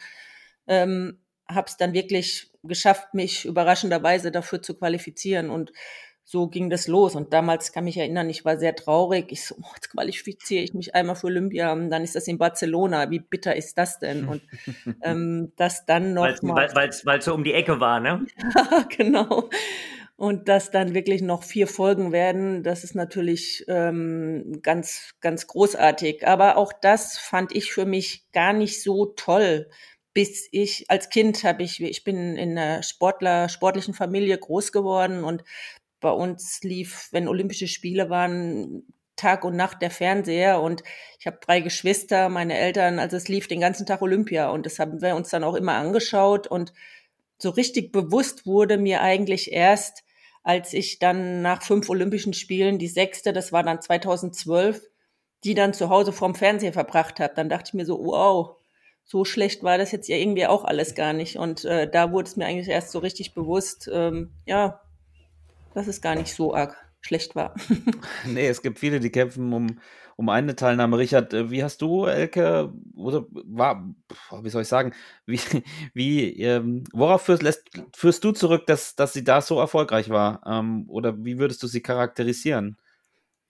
ähm, 0.66 1.18
habe 1.50 1.68
es 1.68 1.76
dann 1.76 1.92
wirklich 1.92 2.50
geschafft, 2.62 3.14
mich 3.14 3.44
überraschenderweise 3.44 4.30
dafür 4.30 4.62
zu 4.62 4.74
qualifizieren 4.74 5.50
und 5.50 5.72
so 6.30 6.46
ging 6.46 6.68
das 6.68 6.88
los. 6.88 7.14
Und 7.14 7.32
damals 7.32 7.72
kann 7.72 7.84
mich 7.84 7.96
erinnern, 7.96 8.28
ich 8.28 8.44
war 8.44 8.58
sehr 8.58 8.76
traurig. 8.76 9.32
Ich 9.32 9.46
so, 9.46 9.54
oh, 9.62 9.70
jetzt 9.74 9.88
qualifiziere 9.88 10.62
ich 10.62 10.74
mich 10.74 10.94
einmal 10.94 11.16
für 11.16 11.28
Olympia 11.28 11.72
und 11.72 11.88
dann 11.88 12.04
ist 12.04 12.16
das 12.16 12.28
in 12.28 12.36
Barcelona. 12.36 13.10
Wie 13.10 13.20
bitter 13.20 13.56
ist 13.56 13.78
das 13.78 13.98
denn? 13.98 14.28
Und 14.28 14.42
ähm, 15.02 15.52
das 15.56 15.86
dann 15.86 16.12
noch 16.12 16.24
Weil's, 16.24 16.42
mal. 16.42 16.68
weil 16.74 17.18
es 17.18 17.24
so 17.24 17.32
um 17.32 17.44
die 17.44 17.54
Ecke 17.54 17.80
war, 17.80 17.98
ne? 18.00 18.26
genau. 18.98 19.48
Und 20.16 20.48
das 20.48 20.70
dann 20.70 20.92
wirklich 20.92 21.22
noch 21.22 21.44
vier 21.44 21.66
Folgen 21.66 22.12
werden, 22.12 22.62
das 22.62 22.84
ist 22.84 22.94
natürlich 22.94 23.64
ähm, 23.68 24.60
ganz, 24.62 25.14
ganz 25.22 25.46
großartig. 25.46 26.26
Aber 26.26 26.58
auch 26.58 26.74
das 26.74 27.16
fand 27.16 27.56
ich 27.56 27.72
für 27.72 27.86
mich 27.86 28.30
gar 28.32 28.52
nicht 28.52 28.82
so 28.82 29.06
toll. 29.06 29.70
Bis 30.18 30.48
ich 30.50 30.90
als 30.90 31.10
Kind 31.10 31.44
habe 31.44 31.62
ich, 31.62 31.80
ich 31.80 32.02
bin 32.02 32.34
in 32.36 32.58
einer 32.58 32.82
Sportler, 32.82 33.48
sportlichen 33.48 33.94
Familie 33.94 34.36
groß 34.36 34.72
geworden 34.72 35.22
und 35.22 35.44
bei 36.00 36.10
uns 36.10 36.60
lief, 36.64 37.06
wenn 37.12 37.28
Olympische 37.28 37.68
Spiele 37.68 38.10
waren, 38.10 38.82
Tag 39.14 39.44
und 39.44 39.54
Nacht 39.54 39.80
der 39.80 39.92
Fernseher 39.92 40.60
und 40.60 40.82
ich 41.20 41.28
habe 41.28 41.38
drei 41.40 41.60
Geschwister, 41.60 42.30
meine 42.30 42.58
Eltern, 42.58 42.98
also 42.98 43.16
es 43.16 43.28
lief 43.28 43.46
den 43.46 43.60
ganzen 43.60 43.86
Tag 43.86 44.02
Olympia 44.02 44.50
und 44.50 44.66
das 44.66 44.80
haben 44.80 45.00
wir 45.00 45.14
uns 45.14 45.28
dann 45.28 45.44
auch 45.44 45.54
immer 45.54 45.74
angeschaut 45.74 46.48
und 46.48 46.72
so 47.40 47.50
richtig 47.50 47.92
bewusst 47.92 48.44
wurde 48.44 48.76
mir 48.76 49.02
eigentlich 49.02 49.52
erst, 49.52 50.02
als 50.42 50.72
ich 50.72 50.98
dann 50.98 51.42
nach 51.42 51.62
fünf 51.62 51.88
Olympischen 51.90 52.32
Spielen 52.34 52.80
die 52.80 52.88
sechste, 52.88 53.32
das 53.32 53.52
war 53.52 53.62
dann 53.62 53.80
2012, 53.80 54.82
die 55.44 55.54
dann 55.54 55.74
zu 55.74 55.90
Hause 55.90 56.10
vorm 56.12 56.34
Fernseher 56.34 56.72
verbracht 56.72 57.20
habe. 57.20 57.34
Dann 57.36 57.48
dachte 57.48 57.68
ich 57.68 57.74
mir 57.74 57.86
so, 57.86 58.04
wow, 58.04 58.57
so 59.10 59.24
schlecht 59.24 59.62
war 59.62 59.78
das 59.78 59.90
jetzt 59.90 60.06
ja 60.08 60.16
irgendwie 60.16 60.46
auch 60.46 60.64
alles 60.64 60.94
gar 60.94 61.14
nicht. 61.14 61.36
Und 61.36 61.64
äh, 61.64 61.90
da 61.90 62.12
wurde 62.12 62.28
es 62.28 62.36
mir 62.36 62.44
eigentlich 62.44 62.68
erst 62.68 62.90
so 62.92 62.98
richtig 62.98 63.32
bewusst, 63.32 63.88
ähm, 63.90 64.30
ja, 64.44 64.80
dass 65.74 65.86
es 65.86 66.02
gar 66.02 66.14
nicht 66.14 66.34
so 66.34 66.54
arg 66.54 66.76
schlecht 67.00 67.34
war. 67.34 67.54
nee, 68.26 68.46
es 68.48 68.60
gibt 68.60 68.78
viele, 68.78 69.00
die 69.00 69.10
kämpfen 69.10 69.50
um, 69.54 69.80
um 70.16 70.28
eine 70.28 70.56
Teilnahme. 70.56 70.98
Richard, 70.98 71.32
äh, 71.32 71.50
wie 71.50 71.64
hast 71.64 71.80
du, 71.80 72.04
Elke, 72.04 72.70
oder 72.94 73.24
war, 73.30 73.88
wie 74.42 74.50
soll 74.50 74.62
ich 74.62 74.68
sagen, 74.68 74.92
wie, 75.26 75.40
wie 75.94 76.42
ähm, 76.42 76.84
worauf 76.92 77.22
führst, 77.22 77.42
lässt, 77.42 77.64
führst 77.96 78.22
du 78.24 78.32
zurück, 78.32 78.66
dass, 78.66 78.94
dass 78.94 79.14
sie 79.14 79.24
da 79.24 79.40
so 79.40 79.58
erfolgreich 79.58 80.10
war? 80.10 80.42
Ähm, 80.44 80.84
oder 80.88 81.24
wie 81.24 81.38
würdest 81.38 81.62
du 81.62 81.66
sie 81.66 81.80
charakterisieren? 81.80 82.76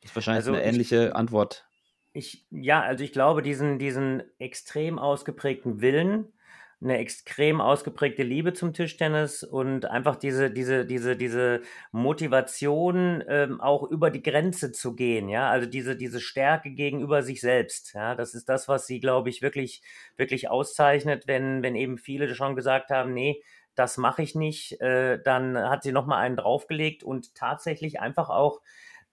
Das 0.02 0.10
ist 0.12 0.14
wahrscheinlich 0.16 0.46
Also 0.46 0.52
eine 0.52 0.62
ich- 0.62 0.68
ähnliche 0.68 1.16
Antwort. 1.16 1.64
Ich, 2.12 2.46
ja, 2.50 2.80
also 2.82 3.04
ich 3.04 3.12
glaube, 3.12 3.42
diesen, 3.42 3.78
diesen 3.78 4.22
extrem 4.38 4.98
ausgeprägten 4.98 5.80
Willen, 5.80 6.32
eine 6.80 6.98
extrem 6.98 7.60
ausgeprägte 7.60 8.22
Liebe 8.22 8.52
zum 8.52 8.72
Tischtennis 8.72 9.42
und 9.42 9.84
einfach 9.86 10.16
diese, 10.16 10.50
diese, 10.50 10.86
diese, 10.86 11.16
diese 11.16 11.62
Motivation, 11.92 13.22
ähm, 13.28 13.60
auch 13.60 13.82
über 13.90 14.10
die 14.10 14.22
Grenze 14.22 14.72
zu 14.72 14.94
gehen, 14.94 15.28
ja, 15.28 15.50
also 15.50 15.68
diese, 15.68 15.96
diese 15.96 16.20
Stärke 16.20 16.70
gegenüber 16.70 17.22
sich 17.22 17.40
selbst, 17.40 17.94
ja, 17.94 18.14
das 18.14 18.34
ist 18.34 18.48
das, 18.48 18.68
was 18.68 18.86
sie, 18.86 19.00
glaube 19.00 19.28
ich, 19.28 19.42
wirklich, 19.42 19.82
wirklich 20.16 20.48
auszeichnet, 20.50 21.26
wenn, 21.26 21.62
wenn 21.62 21.74
eben 21.76 21.98
viele 21.98 22.32
schon 22.34 22.54
gesagt 22.56 22.90
haben, 22.90 23.12
nee, 23.12 23.42
das 23.74 23.96
mache 23.96 24.22
ich 24.22 24.34
nicht, 24.34 24.80
äh, 24.80 25.20
dann 25.22 25.58
hat 25.58 25.82
sie 25.82 25.92
nochmal 25.92 26.20
einen 26.24 26.36
draufgelegt 26.36 27.02
und 27.04 27.34
tatsächlich 27.34 28.00
einfach 28.00 28.28
auch, 28.28 28.60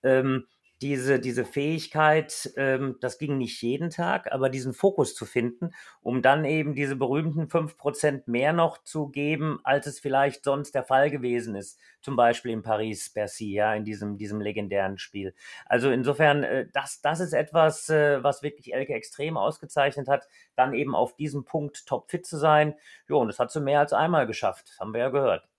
ähm, 0.03 0.45
diese, 0.85 1.19
diese 1.19 1.45
Fähigkeit, 1.45 2.53
ähm, 2.57 2.97
das 3.01 3.17
ging 3.17 3.39
nicht 3.39 3.59
jeden 3.63 3.89
Tag, 3.89 4.31
aber 4.31 4.49
diesen 4.49 4.71
Fokus 4.71 5.15
zu 5.15 5.25
finden, 5.25 5.71
um 6.01 6.21
dann 6.21 6.45
eben 6.45 6.75
diese 6.75 6.95
berühmten 6.95 7.47
5% 7.47 8.29
mehr 8.29 8.53
noch 8.53 8.83
zu 8.83 9.07
geben, 9.07 9.59
als 9.63 9.87
es 9.87 9.99
vielleicht 9.99 10.43
sonst 10.43 10.75
der 10.75 10.83
Fall 10.83 11.09
gewesen 11.09 11.55
ist. 11.55 11.79
Zum 12.01 12.15
Beispiel 12.15 12.51
in 12.51 12.61
Paris-Bercy, 12.61 13.51
ja, 13.51 13.73
in 13.73 13.83
diesem, 13.83 14.19
diesem 14.19 14.39
legendären 14.39 14.99
Spiel. 14.99 15.33
Also 15.65 15.89
insofern, 15.89 16.43
äh, 16.43 16.67
das, 16.71 17.01
das 17.01 17.19
ist 17.19 17.33
etwas, 17.33 17.89
äh, 17.89 18.23
was 18.23 18.43
wirklich 18.43 18.71
Elke 18.71 18.93
extrem 18.93 19.37
ausgezeichnet 19.37 20.07
hat, 20.07 20.27
dann 20.55 20.75
eben 20.75 20.93
auf 20.93 21.15
diesem 21.15 21.45
Punkt 21.45 21.87
topfit 21.87 22.27
zu 22.27 22.37
sein. 22.37 22.75
Jo, 23.09 23.19
und 23.21 23.27
das 23.27 23.39
hat 23.39 23.51
sie 23.51 23.59
mehr 23.59 23.79
als 23.79 23.91
einmal 23.91 24.27
geschafft. 24.27 24.69
Das 24.69 24.79
haben 24.79 24.93
wir 24.93 24.99
ja 25.01 25.09
gehört. 25.09 25.49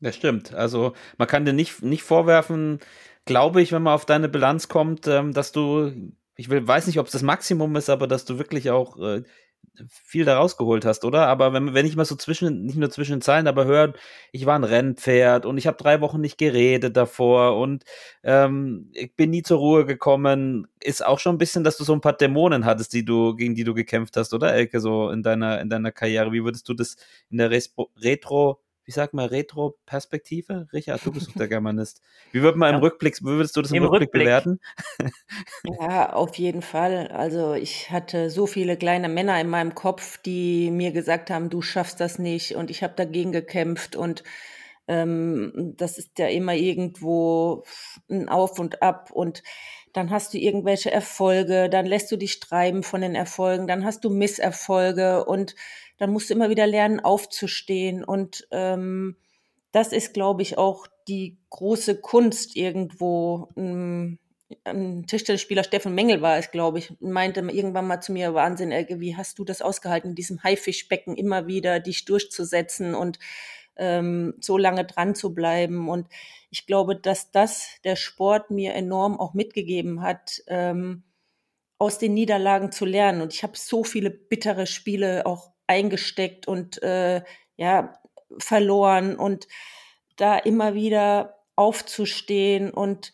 Das 0.00 0.16
stimmt. 0.16 0.52
Also 0.52 0.92
man 1.16 1.28
kann 1.28 1.46
dir 1.46 1.54
nicht, 1.54 1.82
nicht 1.82 2.02
vorwerfen, 2.02 2.80
glaube 3.24 3.62
ich, 3.62 3.72
wenn 3.72 3.82
man 3.82 3.94
auf 3.94 4.06
deine 4.06 4.28
Bilanz 4.28 4.68
kommt, 4.68 5.06
ähm, 5.06 5.32
dass 5.32 5.52
du, 5.52 5.92
ich 6.36 6.50
will, 6.50 6.66
weiß 6.66 6.86
nicht, 6.86 6.98
ob 6.98 7.06
es 7.06 7.12
das 7.12 7.22
Maximum 7.22 7.76
ist, 7.76 7.90
aber 7.90 8.06
dass 8.06 8.24
du 8.24 8.38
wirklich 8.38 8.70
auch 8.70 8.98
äh, 8.98 9.22
viel 9.88 10.24
da 10.24 10.36
rausgeholt 10.36 10.84
hast, 10.84 11.04
oder? 11.04 11.26
Aber 11.26 11.52
wenn, 11.52 11.74
wenn 11.74 11.86
ich 11.86 11.96
mal 11.96 12.04
so 12.04 12.16
zwischen, 12.16 12.64
nicht 12.64 12.76
nur 12.76 12.90
zwischen 12.90 13.12
den 13.16 13.22
Zeilen, 13.22 13.46
aber 13.48 13.64
höre, 13.64 13.94
ich 14.32 14.46
war 14.46 14.54
ein 14.56 14.64
Rennpferd 14.64 15.46
und 15.46 15.58
ich 15.58 15.66
habe 15.66 15.76
drei 15.76 16.00
Wochen 16.00 16.20
nicht 16.20 16.38
geredet 16.38 16.96
davor 16.96 17.58
und 17.58 17.84
ähm, 18.22 18.90
ich 18.92 19.14
bin 19.16 19.30
nie 19.30 19.42
zur 19.42 19.58
Ruhe 19.58 19.86
gekommen, 19.86 20.68
ist 20.80 21.04
auch 21.04 21.18
schon 21.18 21.36
ein 21.36 21.38
bisschen, 21.38 21.64
dass 21.64 21.76
du 21.76 21.84
so 21.84 21.92
ein 21.92 22.00
paar 22.00 22.12
Dämonen 22.12 22.64
hattest, 22.64 22.92
die 22.92 23.04
du, 23.04 23.34
gegen 23.34 23.54
die 23.54 23.64
du 23.64 23.74
gekämpft 23.74 24.16
hast, 24.16 24.32
oder 24.34 24.52
Elke, 24.52 24.80
so 24.80 25.10
in 25.10 25.22
deiner, 25.22 25.60
in 25.60 25.70
deiner 25.70 25.92
Karriere. 25.92 26.32
Wie 26.32 26.44
würdest 26.44 26.68
du 26.68 26.74
das 26.74 26.96
in 27.30 27.38
der 27.38 27.50
Respo 27.50 27.90
Retro, 27.96 28.60
wie 28.84 28.92
sagt 28.92 29.14
man, 29.14 29.28
Retro-Perspektive? 29.28 30.68
Richard, 30.72 31.04
du 31.04 31.12
bist 31.12 31.28
doch 31.28 31.34
der 31.34 31.48
Germanist. 31.48 32.02
Wie 32.32 32.42
würde 32.42 32.58
man 32.58 32.70
im 32.70 32.76
Ja. 32.76 32.80
Rückblick, 32.80 33.22
würdest 33.22 33.56
du 33.56 33.62
das 33.62 33.70
im, 33.70 33.78
Im 33.78 33.84
Rückblick, 33.84 34.08
Rückblick. 34.08 34.24
bewerten? 34.24 34.60
Ja, 35.80 36.12
auf 36.12 36.36
jeden 36.36 36.62
Fall. 36.62 37.08
Also 37.08 37.54
ich 37.54 37.90
hatte 37.90 38.28
so 38.30 38.46
viele 38.46 38.76
kleine 38.76 39.08
Männer 39.08 39.40
in 39.40 39.48
meinem 39.48 39.74
Kopf, 39.74 40.18
die 40.18 40.70
mir 40.70 40.92
gesagt 40.92 41.30
haben, 41.30 41.48
du 41.48 41.62
schaffst 41.62 42.00
das 42.00 42.18
nicht 42.18 42.54
und 42.54 42.70
ich 42.70 42.82
habe 42.82 42.94
dagegen 42.94 43.32
gekämpft 43.32 43.96
und 43.96 44.22
ähm, 44.88 45.74
das 45.76 45.96
ist 45.96 46.18
ja 46.18 46.28
immer 46.28 46.54
irgendwo 46.54 47.64
ein 48.10 48.28
Auf 48.28 48.58
und 48.58 48.82
Ab 48.82 49.10
und 49.10 49.42
dann 49.94 50.10
hast 50.10 50.34
du 50.34 50.38
irgendwelche 50.38 50.90
Erfolge, 50.90 51.70
dann 51.70 51.86
lässt 51.86 52.10
du 52.12 52.16
dich 52.16 52.40
treiben 52.40 52.82
von 52.82 53.00
den 53.00 53.14
Erfolgen, 53.14 53.66
dann 53.66 53.84
hast 53.84 54.04
du 54.04 54.10
Misserfolge 54.10 55.24
und 55.24 55.54
dann 55.96 56.10
musst 56.10 56.30
du 56.30 56.34
immer 56.34 56.50
wieder 56.50 56.66
lernen, 56.66 57.00
aufzustehen 57.00 58.04
und 58.04 58.46
ähm, 58.50 59.16
das 59.72 59.92
ist, 59.92 60.14
glaube 60.14 60.42
ich, 60.42 60.56
auch 60.56 60.86
die 61.08 61.36
große 61.50 62.00
Kunst 62.00 62.56
irgendwo. 62.56 63.48
ähm, 63.56 64.18
ein 64.62 65.06
Tischtennisspieler 65.06 65.64
Steffen 65.64 65.94
Mengel 65.94 66.22
war 66.22 66.38
es, 66.38 66.50
glaube 66.50 66.78
ich, 66.78 66.92
meinte 67.00 67.40
irgendwann 67.40 67.86
mal 67.86 68.00
zu 68.00 68.12
mir, 68.12 68.34
Wahnsinn, 68.34 68.70
Elke, 68.70 69.00
wie 69.00 69.16
hast 69.16 69.38
du 69.38 69.44
das 69.44 69.62
ausgehalten, 69.62 70.10
in 70.10 70.14
diesem 70.14 70.42
Haifischbecken 70.42 71.16
immer 71.16 71.46
wieder 71.46 71.80
dich 71.80 72.04
durchzusetzen 72.04 72.94
und 72.94 73.18
ähm, 73.76 74.34
so 74.40 74.56
lange 74.58 74.84
dran 74.84 75.14
zu 75.14 75.34
bleiben. 75.34 75.88
Und 75.88 76.08
ich 76.50 76.66
glaube, 76.66 76.94
dass 76.96 77.30
das 77.30 77.66
der 77.82 77.96
Sport 77.96 78.50
mir 78.50 78.74
enorm 78.74 79.18
auch 79.18 79.34
mitgegeben 79.34 80.02
hat, 80.02 80.42
ähm, 80.46 81.02
aus 81.78 81.98
den 81.98 82.14
Niederlagen 82.14 82.70
zu 82.70 82.84
lernen. 82.84 83.22
Und 83.22 83.32
ich 83.32 83.42
habe 83.42 83.54
so 83.56 83.82
viele 83.82 84.10
bittere 84.10 84.66
Spiele 84.66 85.26
auch 85.26 85.53
eingesteckt 85.66 86.48
und 86.48 86.82
äh, 86.82 87.22
ja 87.56 87.98
verloren 88.38 89.16
und 89.16 89.46
da 90.16 90.38
immer 90.38 90.74
wieder 90.74 91.36
aufzustehen 91.56 92.70
und 92.70 93.12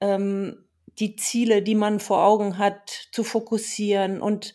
ähm, 0.00 0.64
die 0.98 1.16
Ziele, 1.16 1.62
die 1.62 1.74
man 1.74 2.00
vor 2.00 2.24
Augen 2.24 2.58
hat, 2.58 3.08
zu 3.12 3.24
fokussieren 3.24 4.20
und 4.20 4.54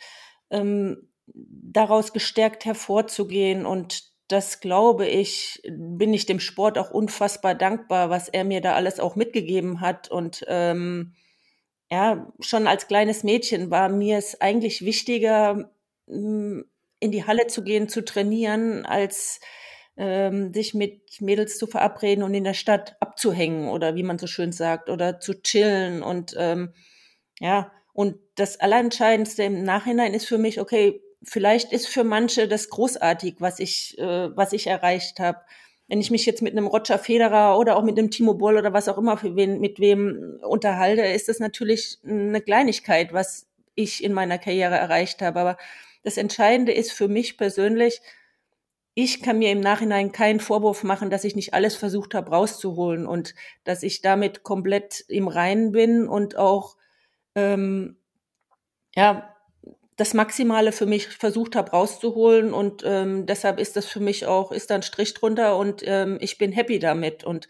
ähm, 0.50 1.10
daraus 1.26 2.14
gestärkt 2.14 2.66
hervorzugehen. 2.66 3.66
Und 3.66 4.12
das 4.28 4.60
glaube 4.60 5.08
ich, 5.08 5.62
bin 5.70 6.14
ich 6.14 6.26
dem 6.26 6.40
Sport 6.40 6.78
auch 6.78 6.92
unfassbar 6.92 7.56
dankbar, 7.56 8.10
was 8.10 8.30
er 8.30 8.44
mir 8.44 8.62
da 8.62 8.74
alles 8.74 9.00
auch 9.00 9.16
mitgegeben 9.16 9.82
hat. 9.82 10.10
Und 10.10 10.46
ähm, 10.48 11.16
ja, 11.90 12.32
schon 12.40 12.68
als 12.68 12.88
kleines 12.88 13.24
Mädchen 13.24 13.72
war 13.72 13.90
mir 13.90 14.18
es 14.18 14.40
eigentlich 14.40 14.86
wichtiger, 14.86 15.72
in 17.00 17.12
die 17.12 17.26
Halle 17.26 17.48
zu 17.48 17.64
gehen, 17.64 17.90
zu 17.90 18.04
trainieren, 18.04 18.86
als 18.86 19.40
ähm, 19.98 20.54
sich 20.54 20.74
mit 20.74 21.22
Mädels 21.22 21.58
zu 21.58 21.68
verabreden 21.68 22.24
und 22.24 22.34
in 22.34 22.44
der 22.44 22.54
Stadt 22.54 22.96
abzuhängen 23.00 23.70
oder 23.70 23.96
wie 23.96 24.04
man 24.04 24.20
so 24.20 24.28
schön 24.28 24.52
sagt 24.52 24.90
oder 24.90 25.20
zu 25.20 25.42
chillen 25.42 26.04
und 26.04 26.36
ähm, 26.38 26.74
ja 27.40 27.72
und 27.94 28.18
das 28.36 28.60
Allerentscheidendste 28.60 29.44
im 29.44 29.64
Nachhinein 29.64 30.14
ist 30.14 30.28
für 30.28 30.38
mich 30.38 30.62
okay 30.62 31.02
vielleicht 31.24 31.72
ist 31.72 31.88
für 31.88 32.04
manche 32.04 32.48
das 32.48 32.70
großartig 32.70 33.38
was 33.40 33.60
ich 33.60 33.98
äh, 33.98 34.36
was 34.38 34.54
ich 34.54 34.68
erreicht 34.68 35.20
habe 35.20 35.40
wenn 35.88 36.00
ich 36.00 36.12
mich 36.12 36.28
jetzt 36.28 36.44
mit 36.44 36.52
einem 36.52 36.68
Roger 36.68 37.00
Federer 37.00 37.58
oder 37.58 37.76
auch 37.76 37.84
mit 37.84 37.98
einem 37.98 38.12
Timo 38.12 38.36
Boll 38.36 38.58
oder 38.58 38.74
was 38.74 38.88
auch 38.88 39.00
immer 39.00 39.18
für 39.18 39.36
wen 39.36 39.60
mit 39.60 39.80
wem 39.80 40.40
unterhalte 40.44 41.02
ist 41.02 41.28
das 41.28 41.40
natürlich 41.40 41.98
eine 42.04 42.42
Kleinigkeit 42.42 43.14
was 43.14 43.48
ich 43.78 44.04
in 44.04 44.12
meiner 44.12 44.38
Karriere 44.38 44.76
erreicht 44.76 45.22
habe. 45.22 45.40
Aber 45.40 45.58
das 46.08 46.16
Entscheidende 46.16 46.72
ist 46.72 46.94
für 46.94 47.10
mich 47.10 47.38
persönlich, 47.38 48.00
ich 48.94 49.22
kann 49.22 49.40
mir 49.40 49.52
im 49.52 49.60
Nachhinein 49.60 50.14
keinen 50.14 50.40
Vorwurf 50.40 50.84
machen, 50.84 51.10
dass 51.10 51.26
ich 51.26 51.36
nicht 51.36 51.54
alles 51.54 51.76
versucht 51.76 52.14
habe 52.14 52.32
rauszuholen 52.32 53.06
und 53.06 53.36
dass 53.66 53.84
ich 53.84 54.02
damit 54.02 54.42
komplett 54.42 55.04
im 55.10 55.28
Reinen 55.28 55.74
bin 55.74 56.08
und 56.08 56.38
auch 56.38 56.78
ähm, 57.36 57.98
ja 58.96 59.36
das 59.98 60.14
Maximale 60.14 60.72
für 60.72 60.86
mich 60.86 61.10
versucht 61.10 61.58
habe 61.58 61.72
rauszuholen 61.72 62.54
und 62.54 62.84
ähm, 62.86 63.26
deshalb 63.26 63.60
ist 63.60 63.76
das 63.76 63.86
für 63.86 64.00
mich 64.00 64.28
auch 64.28 64.54
ist 64.54 64.70
da 64.70 64.76
ein 64.76 64.84
Strich 64.84 65.14
drunter 65.14 65.58
und 65.58 65.84
ähm, 65.86 66.20
ich 66.22 66.38
bin 66.38 66.54
happy 66.54 66.80
damit. 66.80 67.26
Und 67.26 67.50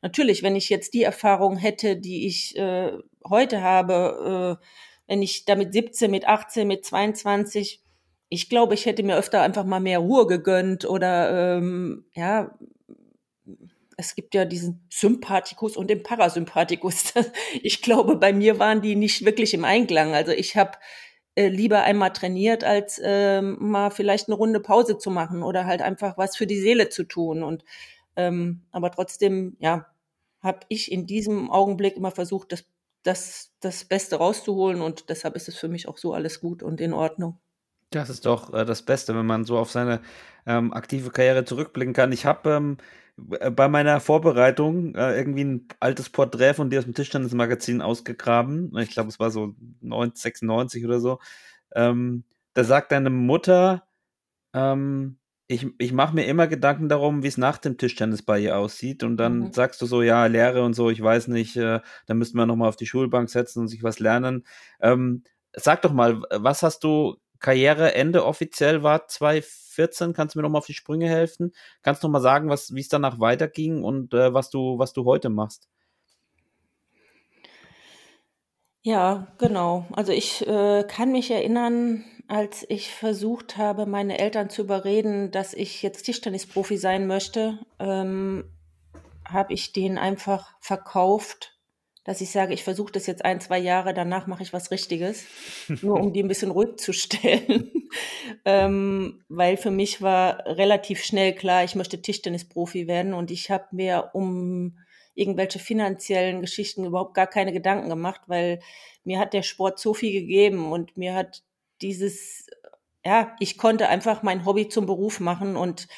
natürlich, 0.00 0.42
wenn 0.42 0.56
ich 0.56 0.70
jetzt 0.70 0.94
die 0.94 1.02
Erfahrung 1.02 1.58
hätte, 1.58 1.98
die 1.98 2.26
ich 2.26 2.56
äh, 2.56 2.90
heute 3.28 3.60
habe, 3.60 4.58
äh, 4.58 4.64
wenn 5.08 5.20
ich 5.20 5.44
damit 5.44 5.74
17, 5.74 6.10
mit 6.10 6.26
18, 6.26 6.66
mit 6.66 6.86
22 6.86 7.82
ich 8.28 8.48
glaube, 8.48 8.74
ich 8.74 8.86
hätte 8.86 9.02
mir 9.02 9.16
öfter 9.16 9.42
einfach 9.42 9.64
mal 9.64 9.80
mehr 9.80 10.00
Ruhe 10.00 10.26
gegönnt 10.26 10.84
oder 10.84 11.56
ähm, 11.56 12.04
ja, 12.14 12.58
es 13.96 14.14
gibt 14.14 14.34
ja 14.34 14.44
diesen 14.44 14.86
Sympathikus 14.90 15.76
und 15.76 15.88
den 15.88 16.02
Parasympathikus. 16.02 17.14
Ich 17.62 17.82
glaube, 17.82 18.16
bei 18.16 18.32
mir 18.32 18.58
waren 18.58 18.80
die 18.80 18.94
nicht 18.94 19.24
wirklich 19.24 19.54
im 19.54 19.64
Einklang. 19.64 20.14
Also 20.14 20.32
ich 20.32 20.56
habe 20.56 20.72
äh, 21.34 21.48
lieber 21.48 21.82
einmal 21.82 22.12
trainiert, 22.12 22.64
als 22.64 23.00
äh, 23.02 23.42
mal 23.42 23.90
vielleicht 23.90 24.28
eine 24.28 24.36
Runde 24.36 24.60
Pause 24.60 24.98
zu 24.98 25.10
machen 25.10 25.42
oder 25.42 25.66
halt 25.66 25.82
einfach 25.82 26.16
was 26.18 26.36
für 26.36 26.46
die 26.46 26.60
Seele 26.60 26.90
zu 26.90 27.04
tun. 27.04 27.42
Und 27.42 27.64
ähm, 28.16 28.62
aber 28.72 28.90
trotzdem, 28.90 29.56
ja, 29.58 29.86
habe 30.40 30.60
ich 30.68 30.92
in 30.92 31.06
diesem 31.06 31.50
Augenblick 31.50 31.96
immer 31.96 32.10
versucht, 32.10 32.52
das, 32.52 32.64
das, 33.02 33.52
das 33.60 33.84
Beste 33.84 34.16
rauszuholen 34.16 34.80
und 34.80 35.08
deshalb 35.08 35.36
ist 35.36 35.48
es 35.48 35.56
für 35.56 35.68
mich 35.68 35.88
auch 35.88 35.98
so 35.98 36.12
alles 36.12 36.40
gut 36.40 36.62
und 36.62 36.80
in 36.80 36.92
Ordnung. 36.92 37.38
Das 37.90 38.10
ist 38.10 38.26
doch 38.26 38.52
äh, 38.52 38.64
das 38.64 38.82
Beste, 38.82 39.14
wenn 39.16 39.26
man 39.26 39.44
so 39.44 39.58
auf 39.58 39.70
seine 39.70 40.00
ähm, 40.46 40.72
aktive 40.72 41.10
Karriere 41.10 41.44
zurückblicken 41.44 41.94
kann. 41.94 42.12
Ich 42.12 42.26
habe 42.26 42.50
ähm, 42.50 42.76
äh, 43.40 43.50
bei 43.50 43.68
meiner 43.68 44.00
Vorbereitung 44.00 44.94
äh, 44.94 45.16
irgendwie 45.16 45.44
ein 45.44 45.68
altes 45.80 46.10
Porträt 46.10 46.54
von 46.54 46.70
dir 46.70 46.78
aus 46.78 46.84
dem 46.84 46.94
Tischtennismagazin 46.94 47.80
ausgegraben. 47.80 48.76
Ich 48.78 48.90
glaube, 48.90 49.08
es 49.08 49.18
war 49.18 49.30
so 49.30 49.54
96 49.80 50.84
oder 50.84 51.00
so. 51.00 51.18
Ähm, 51.74 52.24
da 52.54 52.64
sagt 52.64 52.92
deine 52.92 53.10
Mutter, 53.10 53.86
ähm, 54.54 55.18
ich, 55.46 55.66
ich 55.78 55.92
mache 55.92 56.14
mir 56.14 56.26
immer 56.26 56.46
Gedanken 56.46 56.90
darum, 56.90 57.22
wie 57.22 57.28
es 57.28 57.38
nach 57.38 57.56
dem 57.56 57.78
Tischtennis 57.78 58.22
bei 58.22 58.38
ihr 58.38 58.58
aussieht. 58.58 59.02
Und 59.02 59.16
dann 59.16 59.38
mhm. 59.38 59.52
sagst 59.52 59.80
du 59.80 59.86
so, 59.86 60.02
ja, 60.02 60.26
Lehre 60.26 60.62
und 60.62 60.74
so, 60.74 60.90
ich 60.90 61.02
weiß 61.02 61.28
nicht, 61.28 61.56
äh, 61.56 61.80
da 62.06 62.14
müssten 62.14 62.36
wir 62.36 62.46
nochmal 62.46 62.68
auf 62.68 62.76
die 62.76 62.86
Schulbank 62.86 63.30
setzen 63.30 63.60
und 63.60 63.68
sich 63.68 63.82
was 63.82 63.98
lernen. 63.98 64.44
Ähm, 64.80 65.24
sag 65.54 65.82
doch 65.82 65.92
mal, 65.92 66.22
was 66.30 66.62
hast 66.62 66.84
du 66.84 67.16
Karriereende 67.40 68.24
offiziell 68.24 68.82
war 68.82 69.06
2014. 69.06 70.12
Kannst 70.12 70.34
du 70.34 70.38
mir 70.38 70.42
noch 70.42 70.50
mal 70.50 70.58
auf 70.58 70.66
die 70.66 70.74
Sprünge 70.74 71.08
helfen? 71.08 71.52
Kannst 71.82 72.02
du 72.02 72.08
noch 72.08 72.12
mal 72.12 72.20
sagen, 72.20 72.50
wie 72.50 72.80
es 72.80 72.88
danach 72.88 73.20
weiterging 73.20 73.84
und 73.84 74.14
äh, 74.14 74.34
was 74.34 74.50
du, 74.50 74.78
was 74.78 74.92
du 74.92 75.04
heute 75.04 75.28
machst? 75.28 75.68
Ja, 78.82 79.26
genau. 79.38 79.86
Also 79.92 80.12
ich 80.12 80.46
äh, 80.46 80.84
kann 80.84 81.12
mich 81.12 81.30
erinnern, 81.30 82.04
als 82.28 82.64
ich 82.68 82.90
versucht 82.90 83.56
habe, 83.56 83.86
meine 83.86 84.18
Eltern 84.18 84.50
zu 84.50 84.62
überreden, 84.62 85.30
dass 85.30 85.54
ich 85.54 85.82
jetzt 85.82 86.04
Tischtennisprofi 86.04 86.76
sein 86.76 87.06
möchte, 87.06 87.58
ähm, 87.78 88.44
habe 89.26 89.52
ich 89.52 89.72
denen 89.72 89.98
einfach 89.98 90.56
verkauft, 90.60 91.57
dass 92.08 92.22
ich 92.22 92.30
sage, 92.30 92.54
ich 92.54 92.64
versuche 92.64 92.90
das 92.90 93.06
jetzt 93.06 93.22
ein, 93.26 93.38
zwei 93.38 93.58
Jahre, 93.58 93.92
danach 93.92 94.26
mache 94.26 94.42
ich 94.42 94.54
was 94.54 94.70
Richtiges, 94.70 95.26
nur 95.82 96.00
um 96.00 96.14
die 96.14 96.22
ein 96.22 96.28
bisschen 96.28 96.50
ruhig 96.50 96.78
zu 96.78 96.94
stellen. 96.94 97.70
ähm, 98.46 99.22
weil 99.28 99.58
für 99.58 99.70
mich 99.70 100.00
war 100.00 100.38
relativ 100.46 101.04
schnell 101.04 101.34
klar, 101.34 101.64
ich 101.64 101.74
möchte 101.74 102.00
Tischtennisprofi 102.00 102.86
werden. 102.86 103.12
Und 103.12 103.30
ich 103.30 103.50
habe 103.50 103.66
mir 103.72 104.08
um 104.14 104.78
irgendwelche 105.14 105.58
finanziellen 105.58 106.40
Geschichten 106.40 106.86
überhaupt 106.86 107.12
gar 107.12 107.26
keine 107.26 107.52
Gedanken 107.52 107.90
gemacht, 107.90 108.22
weil 108.26 108.60
mir 109.04 109.18
hat 109.18 109.34
der 109.34 109.42
Sport 109.42 109.78
so 109.78 109.92
viel 109.92 110.12
gegeben. 110.12 110.72
Und 110.72 110.96
mir 110.96 111.12
hat 111.12 111.42
dieses, 111.82 112.46
ja, 113.04 113.36
ich 113.38 113.58
konnte 113.58 113.90
einfach 113.90 114.22
mein 114.22 114.46
Hobby 114.46 114.70
zum 114.70 114.86
Beruf 114.86 115.20
machen. 115.20 115.58
Und 115.58 115.88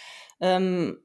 ähm, 0.41 0.99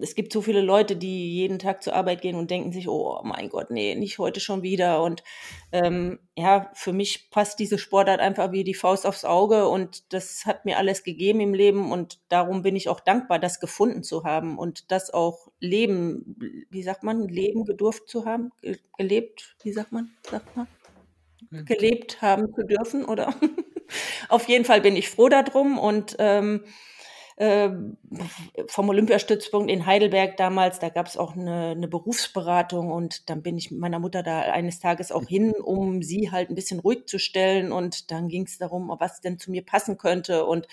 es 0.00 0.14
gibt 0.14 0.32
so 0.32 0.42
viele 0.42 0.60
Leute, 0.60 0.96
die 0.96 1.34
jeden 1.34 1.58
Tag 1.58 1.82
zur 1.82 1.94
Arbeit 1.94 2.20
gehen 2.20 2.36
und 2.36 2.50
denken 2.50 2.72
sich, 2.72 2.88
oh 2.88 3.20
mein 3.24 3.48
Gott, 3.48 3.70
nee, 3.70 3.94
nicht 3.94 4.18
heute 4.18 4.40
schon 4.40 4.62
wieder. 4.62 5.02
Und 5.02 5.22
ähm, 5.72 6.18
ja, 6.36 6.70
für 6.74 6.92
mich 6.92 7.30
passt 7.30 7.58
diese 7.58 7.78
Sportart 7.78 8.20
einfach 8.20 8.52
wie 8.52 8.64
die 8.64 8.74
Faust 8.74 9.06
aufs 9.06 9.24
Auge 9.24 9.68
und 9.68 10.12
das 10.12 10.46
hat 10.46 10.64
mir 10.64 10.78
alles 10.78 11.04
gegeben 11.04 11.40
im 11.40 11.54
Leben 11.54 11.92
und 11.92 12.20
darum 12.28 12.62
bin 12.62 12.76
ich 12.76 12.88
auch 12.88 13.00
dankbar, 13.00 13.38
das 13.38 13.60
gefunden 13.60 14.02
zu 14.02 14.24
haben 14.24 14.58
und 14.58 14.90
das 14.90 15.12
auch 15.12 15.48
leben, 15.60 16.66
wie 16.70 16.82
sagt 16.82 17.02
man, 17.02 17.28
leben 17.28 17.64
gedurft 17.64 18.08
zu 18.08 18.24
haben, 18.24 18.52
gelebt, 18.96 19.56
wie 19.62 19.72
sagt 19.72 19.92
man, 19.92 20.10
sagt 20.22 20.56
man, 20.56 20.66
gelebt 21.64 22.22
haben 22.22 22.52
zu 22.54 22.64
dürfen, 22.64 23.04
oder? 23.04 23.34
Auf 24.28 24.48
jeden 24.48 24.64
Fall 24.64 24.80
bin 24.80 24.96
ich 24.96 25.08
froh 25.08 25.28
darum 25.28 25.78
und 25.78 26.16
ähm, 26.18 26.64
ähm, 27.38 27.98
vom 28.66 28.88
Olympiastützpunkt 28.88 29.70
in 29.70 29.84
Heidelberg 29.84 30.36
damals, 30.38 30.78
da 30.78 30.88
gab 30.88 31.06
es 31.06 31.18
auch 31.18 31.36
eine, 31.36 31.70
eine 31.70 31.88
Berufsberatung 31.88 32.90
und 32.90 33.28
dann 33.28 33.42
bin 33.42 33.58
ich 33.58 33.70
mit 33.70 33.80
meiner 33.80 33.98
Mutter 33.98 34.22
da 34.22 34.40
eines 34.40 34.80
Tages 34.80 35.12
auch 35.12 35.26
hin, 35.26 35.52
um 35.52 36.02
sie 36.02 36.30
halt 36.30 36.48
ein 36.48 36.54
bisschen 36.54 36.80
ruhig 36.80 37.06
zu 37.06 37.18
stellen 37.18 37.72
und 37.72 38.10
dann 38.10 38.28
ging 38.28 38.44
es 38.44 38.56
darum, 38.56 38.94
was 38.98 39.20
denn 39.20 39.38
zu 39.38 39.50
mir 39.50 39.64
passen 39.64 39.98
könnte 39.98 40.46
und 40.46 40.66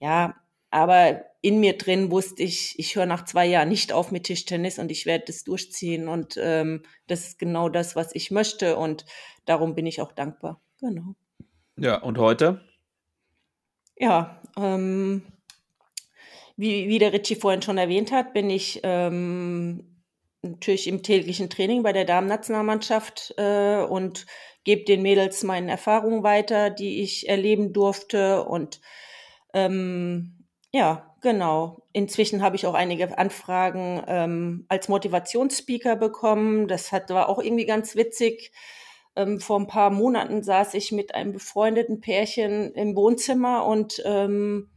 ja, 0.00 0.34
aber 0.70 1.24
in 1.42 1.60
mir 1.60 1.78
drin 1.78 2.10
wusste 2.10 2.42
ich, 2.42 2.78
ich 2.78 2.96
höre 2.96 3.06
nach 3.06 3.24
zwei 3.24 3.46
Jahren 3.46 3.68
nicht 3.68 3.92
auf 3.92 4.10
mit 4.10 4.24
Tischtennis 4.24 4.78
und 4.78 4.90
ich 4.90 5.06
werde 5.06 5.26
das 5.26 5.44
durchziehen 5.44 6.08
und 6.08 6.36
ähm, 6.40 6.82
das 7.06 7.28
ist 7.28 7.38
genau 7.38 7.68
das, 7.68 7.94
was 7.94 8.14
ich 8.14 8.30
möchte 8.30 8.76
und 8.76 9.04
darum 9.46 9.74
bin 9.74 9.86
ich 9.86 10.00
auch 10.00 10.12
dankbar. 10.12 10.60
Genau. 10.80 11.14
Ja, 11.76 12.02
und 12.02 12.18
heute? 12.18 12.60
Ja, 13.96 14.40
ähm, 14.56 15.22
wie, 16.60 16.88
wie 16.88 16.98
der 16.98 17.14
Ritchie 17.14 17.36
vorhin 17.36 17.62
schon 17.62 17.78
erwähnt 17.78 18.12
hat, 18.12 18.34
bin 18.34 18.50
ich 18.50 18.80
ähm, 18.82 20.04
natürlich 20.42 20.88
im 20.88 21.02
täglichen 21.02 21.48
Training 21.48 21.82
bei 21.82 21.94
der 21.94 22.04
Damen-Nationalmannschaft 22.04 23.34
äh, 23.38 23.82
und 23.82 24.26
gebe 24.64 24.84
den 24.84 25.00
Mädels 25.00 25.42
meine 25.42 25.70
Erfahrungen 25.70 26.22
weiter, 26.22 26.68
die 26.68 27.00
ich 27.00 27.30
erleben 27.30 27.72
durfte. 27.72 28.44
Und 28.44 28.82
ähm, 29.54 30.46
ja, 30.70 31.14
genau. 31.22 31.82
Inzwischen 31.94 32.42
habe 32.42 32.56
ich 32.56 32.66
auch 32.66 32.74
einige 32.74 33.16
Anfragen 33.16 34.02
ähm, 34.06 34.66
als 34.68 34.90
Motivationsspeaker 34.90 35.96
bekommen. 35.96 36.68
Das 36.68 36.92
hat, 36.92 37.08
war 37.08 37.30
auch 37.30 37.38
irgendwie 37.38 37.64
ganz 37.64 37.96
witzig. 37.96 38.52
Ähm, 39.16 39.40
vor 39.40 39.58
ein 39.58 39.66
paar 39.66 39.88
Monaten 39.88 40.42
saß 40.42 40.74
ich 40.74 40.92
mit 40.92 41.14
einem 41.14 41.32
befreundeten 41.32 42.02
Pärchen 42.02 42.74
im 42.74 42.94
Wohnzimmer 42.96 43.64
und 43.64 44.02
ähm, 44.04 44.68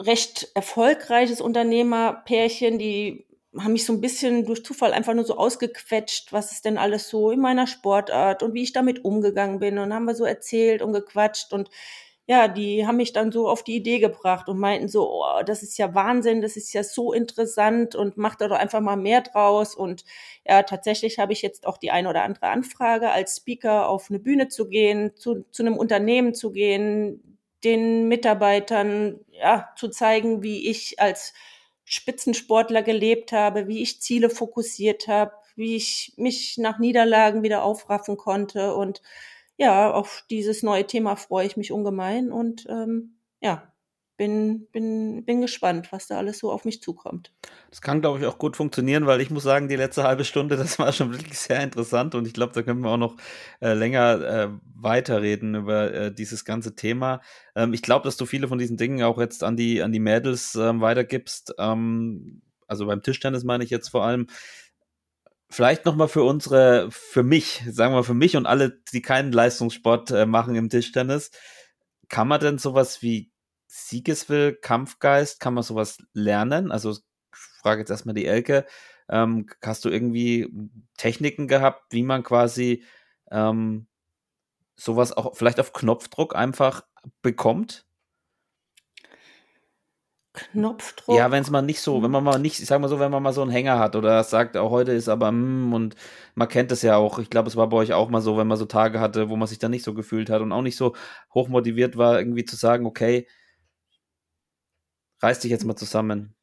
recht 0.00 0.50
erfolgreiches 0.54 1.40
Unternehmerpärchen, 1.40 2.78
die 2.78 3.26
haben 3.58 3.72
mich 3.72 3.86
so 3.86 3.92
ein 3.92 4.00
bisschen 4.00 4.44
durch 4.44 4.64
Zufall 4.64 4.92
einfach 4.92 5.14
nur 5.14 5.24
so 5.24 5.36
ausgequetscht, 5.38 6.32
was 6.32 6.52
ist 6.52 6.64
denn 6.64 6.78
alles 6.78 7.08
so 7.08 7.30
in 7.30 7.40
meiner 7.40 7.66
Sportart 7.66 8.42
und 8.42 8.54
wie 8.54 8.62
ich 8.62 8.72
damit 8.72 9.04
umgegangen 9.04 9.60
bin. 9.60 9.78
Und 9.78 9.94
haben 9.94 10.04
wir 10.04 10.14
so 10.14 10.24
erzählt 10.24 10.82
und 10.82 10.92
gequatscht 10.92 11.52
und 11.52 11.70
ja, 12.28 12.48
die 12.48 12.86
haben 12.86 12.96
mich 12.96 13.12
dann 13.12 13.30
so 13.30 13.48
auf 13.48 13.62
die 13.62 13.76
Idee 13.76 14.00
gebracht 14.00 14.48
und 14.48 14.58
meinten 14.58 14.88
so, 14.88 15.08
oh, 15.08 15.42
das 15.44 15.62
ist 15.62 15.78
ja 15.78 15.94
Wahnsinn, 15.94 16.42
das 16.42 16.56
ist 16.56 16.72
ja 16.72 16.82
so 16.82 17.12
interessant 17.12 17.94
und 17.94 18.16
macht 18.16 18.40
da 18.40 18.48
doch 18.48 18.56
einfach 18.56 18.80
mal 18.80 18.96
mehr 18.96 19.20
draus. 19.20 19.76
Und 19.76 20.04
ja, 20.44 20.64
tatsächlich 20.64 21.20
habe 21.20 21.32
ich 21.32 21.42
jetzt 21.42 21.66
auch 21.68 21.78
die 21.78 21.92
eine 21.92 22.08
oder 22.08 22.24
andere 22.24 22.48
Anfrage, 22.48 23.10
als 23.12 23.36
Speaker 23.36 23.88
auf 23.88 24.10
eine 24.10 24.18
Bühne 24.18 24.48
zu 24.48 24.68
gehen, 24.68 25.12
zu, 25.16 25.44
zu 25.52 25.62
einem 25.62 25.76
Unternehmen 25.76 26.34
zu 26.34 26.50
gehen, 26.50 27.35
den 27.66 28.06
Mitarbeitern 28.06 29.18
ja, 29.32 29.68
zu 29.76 29.88
zeigen, 29.88 30.42
wie 30.44 30.70
ich 30.70 31.00
als 31.00 31.34
Spitzensportler 31.84 32.82
gelebt 32.82 33.32
habe, 33.32 33.66
wie 33.66 33.82
ich 33.82 34.00
Ziele 34.00 34.30
fokussiert 34.30 35.08
habe, 35.08 35.32
wie 35.56 35.74
ich 35.74 36.14
mich 36.16 36.58
nach 36.58 36.78
Niederlagen 36.78 37.42
wieder 37.42 37.64
aufraffen 37.64 38.16
konnte. 38.16 38.74
Und 38.76 39.02
ja, 39.56 39.92
auf 39.92 40.24
dieses 40.30 40.62
neue 40.62 40.86
Thema 40.86 41.16
freue 41.16 41.46
ich 41.46 41.56
mich 41.56 41.72
ungemein 41.72 42.30
und 42.30 42.66
ähm, 42.68 43.18
ja, 43.40 43.72
bin, 44.16 44.66
bin, 44.72 45.24
bin 45.24 45.40
gespannt, 45.40 45.92
was 45.92 46.06
da 46.06 46.18
alles 46.18 46.38
so 46.38 46.50
auf 46.50 46.64
mich 46.64 46.82
zukommt. 46.82 47.32
Das 47.70 47.80
kann, 47.80 48.00
glaube 48.00 48.18
ich, 48.18 48.26
auch 48.26 48.38
gut 48.38 48.56
funktionieren, 48.56 49.06
weil 49.06 49.20
ich 49.20 49.30
muss 49.30 49.42
sagen, 49.42 49.68
die 49.68 49.76
letzte 49.76 50.04
halbe 50.04 50.24
Stunde, 50.24 50.56
das 50.56 50.78
war 50.78 50.92
schon 50.92 51.12
wirklich 51.12 51.38
sehr 51.38 51.62
interessant 51.62 52.14
und 52.14 52.26
ich 52.26 52.32
glaube, 52.32 52.52
da 52.54 52.62
können 52.62 52.80
wir 52.80 52.90
auch 52.90 52.96
noch 52.96 53.16
äh, 53.60 53.74
länger 53.74 54.20
äh, 54.22 54.48
weiterreden 54.74 55.54
über 55.54 55.92
äh, 55.92 56.14
dieses 56.14 56.44
ganze 56.44 56.74
Thema. 56.74 57.20
Ähm, 57.54 57.74
ich 57.74 57.82
glaube, 57.82 58.04
dass 58.04 58.16
du 58.16 58.26
viele 58.26 58.48
von 58.48 58.58
diesen 58.58 58.76
Dingen 58.76 59.02
auch 59.02 59.18
jetzt 59.18 59.44
an 59.44 59.56
die, 59.56 59.82
an 59.82 59.92
die 59.92 60.00
Mädels 60.00 60.54
ähm, 60.54 60.80
weitergibst. 60.80 61.54
Ähm, 61.58 62.42
also 62.66 62.86
beim 62.86 63.02
Tischtennis 63.02 63.44
meine 63.44 63.64
ich 63.64 63.70
jetzt 63.70 63.88
vor 63.88 64.04
allem. 64.04 64.26
vielleicht 65.48 65.84
nochmal 65.84 66.08
für 66.08 66.24
unsere, 66.24 66.88
für 66.90 67.22
mich, 67.22 67.62
sagen 67.70 67.94
wir 67.94 68.04
für 68.04 68.14
mich 68.14 68.36
und 68.36 68.46
alle, 68.46 68.80
die 68.92 69.02
keinen 69.02 69.32
Leistungssport 69.32 70.10
äh, 70.10 70.26
machen 70.26 70.54
im 70.54 70.68
Tischtennis, 70.70 71.30
kann 72.08 72.28
man 72.28 72.40
denn 72.40 72.58
sowas 72.58 73.02
wie 73.02 73.30
Siegeswill, 73.76 74.54
Kampfgeist, 74.54 75.38
kann 75.38 75.54
man 75.54 75.62
sowas 75.62 75.98
lernen? 76.12 76.72
Also 76.72 76.92
ich 76.92 76.98
frage 77.60 77.80
jetzt 77.80 77.90
erstmal 77.90 78.14
die 78.14 78.26
Elke, 78.26 78.64
ähm, 79.08 79.46
hast 79.62 79.84
du 79.84 79.90
irgendwie 79.90 80.50
Techniken 80.96 81.46
gehabt, 81.46 81.92
wie 81.92 82.02
man 82.02 82.22
quasi 82.22 82.84
ähm, 83.30 83.86
sowas 84.76 85.12
auch 85.12 85.36
vielleicht 85.36 85.60
auf 85.60 85.72
Knopfdruck 85.72 86.34
einfach 86.34 86.84
bekommt? 87.22 87.86
Knopfdruck. 90.32 91.16
Ja, 91.16 91.30
wenn 91.30 91.42
es 91.42 91.50
mal 91.50 91.62
nicht 91.62 91.80
so, 91.80 92.02
wenn 92.02 92.10
man 92.10 92.24
mal 92.24 92.38
nicht, 92.38 92.60
ich 92.60 92.66
sag 92.66 92.80
mal 92.80 92.88
so, 92.88 92.98
wenn 92.98 93.10
man 93.10 93.22
mal 93.22 93.32
so 93.32 93.42
einen 93.42 93.50
Hänger 93.50 93.78
hat 93.78 93.96
oder 93.96 94.22
sagt, 94.22 94.56
auch 94.56 94.70
heute 94.70 94.92
ist 94.92 95.08
aber 95.08 95.32
mm, 95.32 95.72
und 95.72 95.96
man 96.34 96.48
kennt 96.48 96.72
es 96.72 96.82
ja 96.82 96.96
auch. 96.96 97.18
Ich 97.18 97.30
glaube, 97.30 97.48
es 97.48 97.56
war 97.56 97.68
bei 97.68 97.76
euch 97.78 97.94
auch 97.94 98.10
mal 98.10 98.20
so, 98.20 98.36
wenn 98.36 98.46
man 98.46 98.58
so 98.58 98.66
Tage 98.66 99.00
hatte, 99.00 99.28
wo 99.30 99.36
man 99.36 99.48
sich 99.48 99.58
dann 99.58 99.70
nicht 99.70 99.84
so 99.84 99.94
gefühlt 99.94 100.28
hat 100.28 100.42
und 100.42 100.52
auch 100.52 100.62
nicht 100.62 100.76
so 100.76 100.94
hoch 101.34 101.48
motiviert 101.48 101.96
war, 101.96 102.18
irgendwie 102.18 102.44
zu 102.44 102.56
sagen, 102.56 102.86
okay, 102.86 103.26
reiß 105.22 105.40
dich 105.40 105.50
jetzt 105.50 105.64
mal 105.64 105.76
zusammen. 105.76 106.34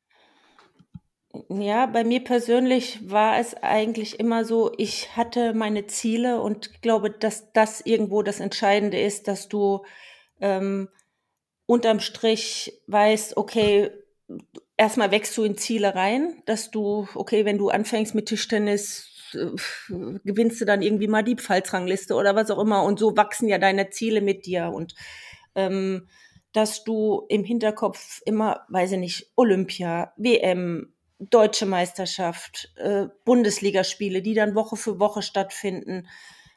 Ja, 1.49 1.87
bei 1.87 2.03
mir 2.03 2.23
persönlich 2.23 3.09
war 3.09 3.39
es 3.39 3.55
eigentlich 3.55 4.19
immer 4.19 4.45
so, 4.45 4.71
ich 4.77 5.17
hatte 5.17 5.55
meine 5.55 5.87
Ziele 5.87 6.39
und 6.39 6.81
glaube, 6.83 7.09
dass 7.09 7.51
das 7.53 7.81
irgendwo 7.81 8.21
das 8.21 8.39
Entscheidende 8.39 8.99
ist, 9.01 9.27
dass 9.27 9.49
du 9.49 9.83
ähm, 10.41 10.89
unterm 11.65 11.99
Strich 11.99 12.79
weißt, 12.85 13.35
okay, 13.37 13.89
erstmal 14.77 15.09
wächst 15.09 15.35
du 15.35 15.43
in 15.43 15.57
Ziele 15.57 15.95
rein, 15.95 16.43
dass 16.45 16.69
du, 16.69 17.07
okay, 17.15 17.45
wenn 17.45 17.57
du 17.57 17.69
anfängst 17.69 18.13
mit 18.13 18.27
Tischtennis, 18.27 19.09
äh, 19.33 19.47
gewinnst 20.23 20.61
du 20.61 20.65
dann 20.65 20.83
irgendwie 20.83 21.07
mal 21.07 21.23
die 21.23 21.35
Pfalzrangliste 21.35 22.13
oder 22.13 22.35
was 22.35 22.51
auch 22.51 22.59
immer 22.59 22.83
und 22.83 22.99
so 22.99 23.17
wachsen 23.17 23.47
ja 23.47 23.57
deine 23.57 23.89
Ziele 23.89 24.21
mit 24.21 24.45
dir 24.45 24.71
und 24.73 24.93
ähm, 25.55 26.07
dass 26.53 26.83
du 26.83 27.25
im 27.29 27.43
Hinterkopf 27.43 28.21
immer, 28.25 28.65
weiß 28.69 28.93
ich 28.93 28.99
nicht, 28.99 29.31
Olympia, 29.35 30.13
WM, 30.17 30.93
deutsche 31.19 31.65
Meisterschaft, 31.65 32.73
äh, 32.77 33.07
Bundesligaspiele, 33.25 34.21
die 34.21 34.33
dann 34.33 34.55
Woche 34.55 34.75
für 34.75 34.99
Woche 34.99 35.21
stattfinden, 35.21 36.07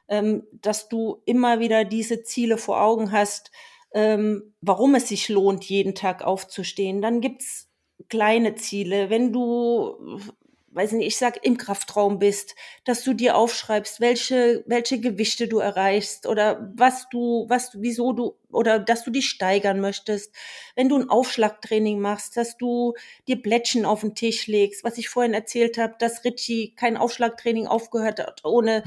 ähm, 0.09 0.47
dass 0.53 0.89
du 0.89 1.23
immer 1.25 1.61
wieder 1.61 1.85
diese 1.85 2.23
Ziele 2.23 2.59
vor 2.59 2.81
Augen 2.81 3.11
hast, 3.13 3.51
ähm, 3.93 4.55
warum 4.61 4.95
es 4.95 5.09
sich 5.09 5.29
lohnt, 5.29 5.65
jeden 5.65 5.95
Tag 5.95 6.23
aufzustehen. 6.23 7.01
Dann 7.01 7.21
gibt's 7.21 7.71
kleine 8.09 8.55
Ziele. 8.55 9.11
Wenn 9.11 9.33
du, 9.33 10.21
weiß 10.77 10.93
nicht, 10.93 11.07
ich 11.07 11.17
sag 11.17 11.45
im 11.45 11.57
Kraftraum 11.57 12.19
bist, 12.19 12.55
dass 12.85 13.03
du 13.03 13.15
dir 13.15 13.37
aufschreibst, 13.37 14.01
welche, 14.01 14.63
welche 14.67 15.01
Gewichte 15.01 15.49
du 15.49 15.59
erreichst 15.59 16.27
oder 16.27 16.71
was 16.77 17.09
du, 17.09 17.47
was 17.49 17.71
wieso 17.81 18.13
du, 18.13 18.37
oder 18.51 18.79
dass 18.79 19.03
du 19.03 19.11
dich 19.11 19.29
steigern 19.29 19.81
möchtest. 19.81 20.35
Wenn 20.75 20.91
du 20.91 20.99
ein 20.99 21.09
Aufschlagtraining 21.09 21.99
machst, 21.99 22.37
dass 22.37 22.59
du 22.59 22.93
dir 23.27 23.41
Blättchen 23.41 23.87
auf 23.87 24.03
den 24.03 24.15
Tisch 24.15 24.47
legst, 24.47 24.85
was 24.85 24.99
ich 24.99 25.09
vorhin 25.09 25.33
erzählt 25.33 25.79
habe, 25.79 25.95
dass 25.99 26.25
Richie 26.25 26.75
kein 26.77 26.99
Aufschlagtraining 26.99 27.67
aufgehört 27.67 28.19
hat, 28.21 28.45
ohne 28.45 28.85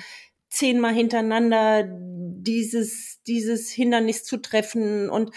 zehnmal 0.50 0.94
hintereinander 0.94 1.86
dieses, 1.88 3.22
dieses 3.24 3.72
Hindernis 3.72 4.24
zu 4.24 4.38
treffen 4.38 5.10
und 5.10 5.32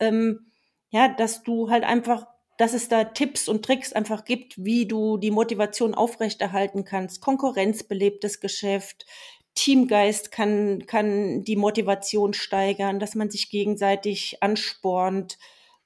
ähm, 0.00 0.52
ja, 0.90 1.08
dass 1.08 1.42
du 1.42 1.68
halt 1.70 1.84
einfach, 1.84 2.26
dass 2.58 2.74
es 2.74 2.88
da 2.88 3.04
Tipps 3.04 3.48
und 3.48 3.64
Tricks 3.64 3.92
einfach 3.92 4.24
gibt, 4.24 4.62
wie 4.62 4.86
du 4.86 5.16
die 5.16 5.30
Motivation 5.30 5.94
aufrechterhalten 5.94 6.84
kannst. 6.84 7.22
Konkurrenzbelebtes 7.22 8.40
Geschäft, 8.40 9.06
Teamgeist 9.54 10.32
kann, 10.32 10.84
kann 10.86 11.44
die 11.44 11.56
Motivation 11.56 12.34
steigern, 12.34 12.98
dass 12.98 13.14
man 13.14 13.30
sich 13.30 13.48
gegenseitig 13.50 14.42
anspornt. 14.42 15.38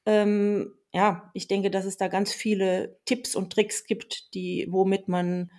Ähm, 0.06 0.74
ja, 0.92 1.30
ich 1.34 1.46
denke, 1.46 1.70
dass 1.70 1.84
es 1.84 1.98
da 1.98 2.08
ganz 2.08 2.32
viele 2.32 2.98
Tipps 3.04 3.36
und 3.36 3.52
Tricks 3.52 3.84
gibt, 3.84 4.34
die, 4.34 4.66
womit 4.70 5.08
man 5.08 5.50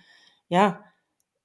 ja 0.48 0.84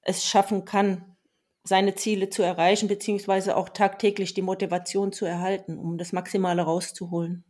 es 0.02 0.26
schaffen 0.26 0.66
kann, 0.66 1.16
seine 1.64 1.94
Ziele 1.94 2.30
zu 2.30 2.42
erreichen, 2.42 2.88
beziehungsweise 2.88 3.56
auch 3.56 3.70
tagtäglich 3.70 4.34
die 4.34 4.42
Motivation 4.42 5.12
zu 5.12 5.26
erhalten, 5.26 5.78
um 5.78 5.98
das 6.00 6.12
Maximale 6.12 6.64
rauszuholen. 6.64 7.46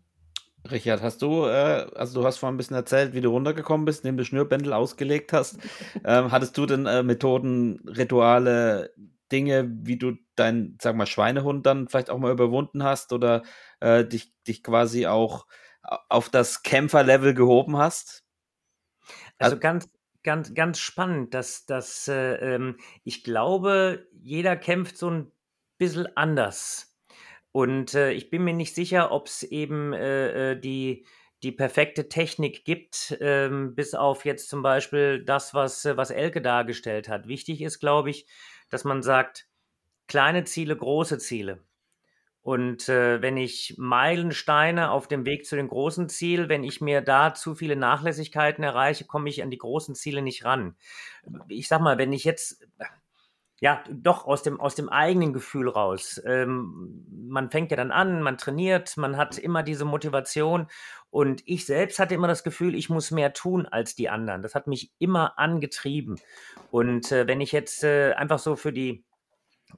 Richard, 0.70 1.02
hast 1.02 1.22
du, 1.22 1.46
äh, 1.46 1.88
also 1.96 2.20
du 2.20 2.28
hast 2.28 2.38
vorhin 2.38 2.56
ein 2.56 2.58
bisschen 2.58 2.76
erzählt, 2.76 3.14
wie 3.14 3.22
du 3.22 3.30
runtergekommen 3.30 3.86
bist, 3.86 4.04
indem 4.04 4.18
du 4.18 4.26
Schnürbändel 4.26 4.74
ausgelegt 4.74 5.32
hast. 5.34 5.58
ähm, 6.04 6.32
hattest 6.32 6.58
du 6.58 6.66
denn 6.66 6.86
äh, 6.86 7.04
Methoden, 7.04 7.80
Rituale, 7.88 8.94
Dinge, 9.32 9.70
wie 9.84 9.98
du 9.98 10.14
deinen, 10.36 10.78
sag 10.82 10.96
mal, 10.96 11.06
Schweinehund 11.06 11.66
dann 11.66 11.88
vielleicht 11.88 12.10
auch 12.10 12.18
mal 12.18 12.32
überwunden 12.32 12.84
hast 12.84 13.14
oder 13.14 13.44
äh, 13.80 14.04
dich, 14.04 14.34
dich 14.44 14.64
quasi 14.64 15.08
auch 15.08 15.46
auf 15.82 16.30
das 16.30 16.64
Kämpferlevel 16.64 17.34
gehoben 17.34 17.78
hast? 17.78 18.26
Also 19.38 19.58
ganz, 19.58 19.88
ganz, 20.24 20.54
ganz 20.54 20.80
spannend, 20.80 21.34
dass, 21.34 21.66
dass 21.66 22.08
äh, 22.08 22.36
ähm, 22.36 22.78
ich 23.04 23.24
glaube, 23.24 24.08
jeder 24.12 24.58
kämpft 24.58 24.98
so 24.98 25.10
ein 25.10 25.32
bisschen 25.78 26.08
anders. 26.18 26.89
Und 27.52 27.96
äh, 27.96 28.12
ich 28.12 28.30
bin 28.30 28.44
mir 28.44 28.54
nicht 28.54 28.76
sicher, 28.76 29.12
ob 29.12 29.28
es 29.28 29.44
eben 29.44 29.94
äh, 29.94 30.52
äh, 30.52 30.60
die, 30.60 31.06
die 31.42 31.52
perfekte 31.52 32.10
Technik 32.10 32.64
gibt, 32.64 33.18
ähm, 33.22 33.74
bis 33.76 33.96
auf 33.96 34.26
jetzt 34.26 34.50
zum 34.50 34.62
Beispiel 34.62 35.24
das, 35.24 35.54
was, 35.54 35.86
äh, 35.86 35.98
was 35.98 36.12
Elke 36.12 36.42
dargestellt 36.42 37.10
hat. 37.10 37.28
Wichtig 37.28 37.62
ist, 37.62 37.80
glaube 37.80 38.12
ich, 38.12 38.28
dass 38.70 38.84
man 38.84 39.02
sagt, 39.02 39.48
kleine 40.08 40.44
Ziele, 40.44 40.76
große 40.76 41.18
Ziele. 41.18 41.64
Und 42.42 42.88
äh, 42.88 43.22
wenn 43.22 43.36
ich 43.36 43.76
Meilensteine 43.78 44.92
auf 44.92 45.08
dem 45.08 45.26
Weg 45.26 45.46
zu 45.46 45.56
dem 45.56 45.68
großen 45.68 46.08
Ziel, 46.08 46.50
wenn 46.50 46.64
ich 46.64 46.82
mir 46.82 47.02
da 47.02 47.34
zu 47.34 47.54
viele 47.54 47.76
Nachlässigkeiten 47.76 48.64
erreiche, 48.64 49.06
komme 49.06 49.30
ich 49.30 49.44
an 49.44 49.52
die 49.52 49.58
großen 49.58 49.94
Ziele 49.94 50.22
nicht 50.22 50.46
ran. 50.46 50.76
Ich 51.48 51.68
sag 51.68 51.82
mal, 51.82 51.98
wenn 51.98 52.14
ich 52.14 52.24
jetzt 52.24 52.66
ja, 53.60 53.84
doch 53.92 54.26
aus 54.26 54.44
dem, 54.44 54.60
aus 54.60 54.76
dem 54.76 54.90
eigenen 54.90 55.34
Gefühl 55.34 55.70
raus. 55.70 56.22
Ähm, 56.26 57.06
man 57.28 57.52
fängt 57.52 57.72
ja 57.72 57.78
dann 57.78 57.92
an, 57.92 58.22
man 58.22 58.38
trainiert, 58.38 58.98
man 58.98 59.18
hat 59.18 59.38
immer 59.38 59.64
diese 59.64 59.86
Motivation. 59.86 60.68
Und 61.10 61.42
ich 61.46 61.66
selbst 61.66 62.00
hatte 62.00 62.16
immer 62.16 62.28
das 62.28 62.44
Gefühl, 62.44 62.76
ich 62.76 62.90
muss 62.90 63.12
mehr 63.12 63.34
tun 63.34 63.66
als 63.66 63.96
die 63.96 64.10
anderen. 64.10 64.44
Das 64.44 64.56
hat 64.56 64.68
mich 64.68 64.92
immer 65.00 65.38
angetrieben. 65.40 66.20
Und 66.72 67.12
äh, 67.12 67.28
wenn 67.28 67.42
ich 67.42 67.52
jetzt 67.52 67.84
äh, 67.84 68.14
einfach 68.14 68.40
so 68.40 68.56
für 68.56 68.72
die, 68.72 69.04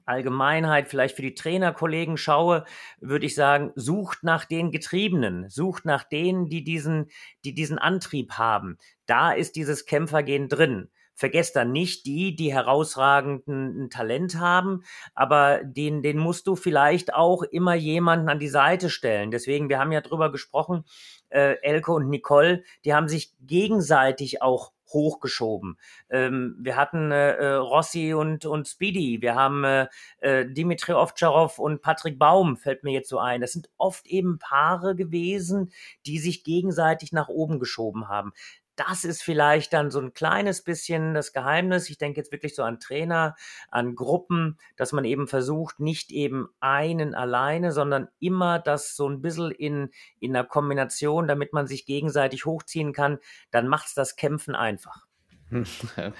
Allgemeinheit, 0.04 0.88
vielleicht 0.88 1.16
für 1.16 1.22
die 1.22 1.34
Trainerkollegen 1.34 2.16
schaue, 2.16 2.64
würde 3.00 3.26
ich 3.26 3.34
sagen, 3.34 3.72
sucht 3.74 4.22
nach 4.22 4.44
den 4.44 4.70
Getriebenen, 4.70 5.48
sucht 5.48 5.84
nach 5.84 6.04
denen, 6.04 6.48
die 6.48 6.64
diesen, 6.64 7.10
die 7.44 7.54
diesen 7.54 7.78
Antrieb 7.78 8.32
haben. 8.32 8.78
Da 9.06 9.32
ist 9.32 9.56
dieses 9.56 9.86
Kämpfergehen 9.86 10.48
drin. 10.48 10.88
Vergesst 11.14 11.56
dann 11.56 11.72
nicht 11.72 12.06
die, 12.06 12.34
die 12.34 12.52
herausragenden 12.52 13.90
Talent 13.90 14.38
haben, 14.38 14.82
aber 15.14 15.62
den, 15.62 16.02
den 16.02 16.18
musst 16.18 16.46
du 16.46 16.56
vielleicht 16.56 17.14
auch 17.14 17.42
immer 17.42 17.74
jemanden 17.74 18.28
an 18.28 18.38
die 18.38 18.48
Seite 18.48 18.90
stellen. 18.90 19.30
Deswegen, 19.30 19.68
wir 19.68 19.78
haben 19.78 19.92
ja 19.92 20.00
drüber 20.00 20.32
gesprochen, 20.32 20.84
äh, 21.28 21.56
Elke 21.62 21.92
und 21.92 22.08
Nicole, 22.08 22.62
die 22.84 22.94
haben 22.94 23.08
sich 23.08 23.34
gegenseitig 23.40 24.42
auch 24.42 24.72
hochgeschoben. 24.92 25.78
Ähm, 26.10 26.56
wir 26.60 26.76
hatten 26.76 27.12
äh, 27.12 27.32
äh, 27.32 27.54
Rossi 27.54 28.14
und, 28.14 28.44
und 28.44 28.68
Speedy, 28.68 29.22
wir 29.22 29.34
haben 29.34 29.64
äh, 29.64 29.86
äh, 30.20 30.46
Dimitri 30.46 30.92
Ovtcharov 30.92 31.58
und 31.58 31.82
Patrick 31.82 32.18
Baum, 32.18 32.56
fällt 32.56 32.84
mir 32.84 32.92
jetzt 32.92 33.08
so 33.08 33.18
ein. 33.18 33.40
Das 33.40 33.52
sind 33.52 33.70
oft 33.78 34.06
eben 34.06 34.38
Paare 34.38 34.94
gewesen, 34.94 35.72
die 36.06 36.18
sich 36.18 36.44
gegenseitig 36.44 37.12
nach 37.12 37.28
oben 37.28 37.58
geschoben 37.58 38.08
haben 38.08 38.32
das 38.76 39.04
ist 39.04 39.22
vielleicht 39.22 39.72
dann 39.72 39.90
so 39.90 40.00
ein 40.00 40.14
kleines 40.14 40.62
bisschen 40.62 41.14
das 41.14 41.32
Geheimnis. 41.32 41.90
Ich 41.90 41.98
denke 41.98 42.20
jetzt 42.20 42.32
wirklich 42.32 42.54
so 42.54 42.62
an 42.62 42.80
Trainer, 42.80 43.36
an 43.70 43.94
Gruppen, 43.94 44.58
dass 44.76 44.92
man 44.92 45.04
eben 45.04 45.28
versucht, 45.28 45.80
nicht 45.80 46.10
eben 46.10 46.48
einen 46.60 47.14
alleine, 47.14 47.72
sondern 47.72 48.08
immer 48.18 48.58
das 48.58 48.96
so 48.96 49.08
ein 49.08 49.20
bisschen 49.20 49.50
in, 49.50 49.90
in 50.20 50.34
einer 50.34 50.46
Kombination, 50.46 51.28
damit 51.28 51.52
man 51.52 51.66
sich 51.66 51.86
gegenseitig 51.86 52.46
hochziehen 52.46 52.92
kann. 52.92 53.18
Dann 53.50 53.68
macht 53.68 53.88
es 53.88 53.94
das 53.94 54.16
Kämpfen 54.16 54.54
einfach. 54.54 55.06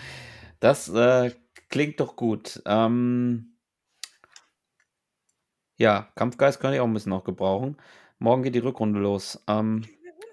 Das 0.60 0.88
äh, 0.88 1.32
klingt 1.70 1.98
doch 1.98 2.14
gut. 2.14 2.62
Ähm, 2.66 3.56
ja, 5.76 6.08
Kampfgeist 6.14 6.60
kann 6.60 6.72
ich 6.72 6.78
auch 6.78 6.86
ein 6.86 6.94
bisschen 6.94 7.10
noch 7.10 7.24
gebrauchen. 7.24 7.78
Morgen 8.20 8.44
geht 8.44 8.54
die 8.54 8.60
Rückrunde 8.60 9.00
los. 9.00 9.42
Ähm, 9.48 9.84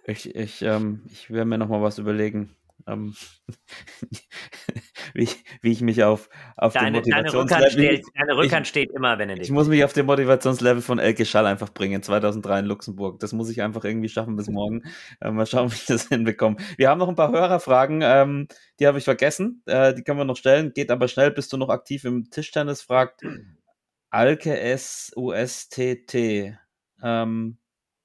ich, 0.09 0.35
ich, 0.35 0.61
ähm, 0.61 1.03
ich 1.11 1.29
werde 1.29 1.45
mir 1.45 1.57
noch 1.57 1.69
mal 1.69 1.81
was 1.81 1.97
überlegen. 1.97 2.55
ähm, 2.87 3.15
wie, 5.13 5.29
wie 5.61 5.71
ich 5.71 5.81
mich 5.81 6.03
auf, 6.03 6.29
auf 6.57 6.73
Deine, 6.73 7.01
den 7.01 7.11
deine 7.11 7.33
Rückhand, 7.33 7.61
Motivationslevel... 7.61 7.97
steht, 7.97 8.05
deine 8.15 8.37
Rückhand 8.37 8.65
ich, 8.65 8.69
steht 8.69 8.91
immer, 8.91 9.13
ich 9.13 9.17
Benedikt. 9.17 9.49
muss 9.51 9.67
mich 9.67 9.83
auf 9.83 9.93
den 9.93 10.05
Motivationslevel 10.05 10.81
von 10.81 10.99
Elke 10.99 11.25
Schall 11.25 11.45
einfach 11.45 11.69
bringen, 11.69 12.01
2003 12.01 12.59
in 12.59 12.65
Luxemburg. 12.65 13.19
Das 13.19 13.33
muss 13.33 13.49
ich 13.49 13.61
einfach 13.61 13.83
irgendwie 13.83 14.09
schaffen 14.09 14.35
bis 14.35 14.49
morgen. 14.49 14.83
Äh, 15.21 15.31
mal 15.31 15.45
schauen, 15.45 15.71
wie 15.71 15.75
ich 15.75 15.85
das 15.85 16.07
hinbekomme. 16.09 16.57
Wir 16.77 16.89
haben 16.89 16.99
noch 16.99 17.09
ein 17.09 17.15
paar 17.15 17.31
Hörerfragen, 17.31 18.01
ähm, 18.03 18.47
die 18.79 18.87
habe 18.87 18.97
ich 18.97 19.03
vergessen. 19.03 19.61
Äh, 19.65 19.93
die 19.93 20.03
können 20.03 20.19
wir 20.19 20.25
noch 20.25 20.37
stellen. 20.37 20.73
Geht 20.73 20.91
aber 20.91 21.07
schnell. 21.07 21.31
Bist 21.31 21.53
du 21.53 21.57
noch 21.57 21.69
aktiv 21.69 22.05
im 22.05 22.29
Tischtennis? 22.29 22.81
Fragt 22.81 23.21
Alke 24.09 24.59
S 24.59 25.11
U 25.15 25.31
S 25.31 25.69
T 25.69 26.05
T. 26.05 26.57
Ähm, 27.03 27.57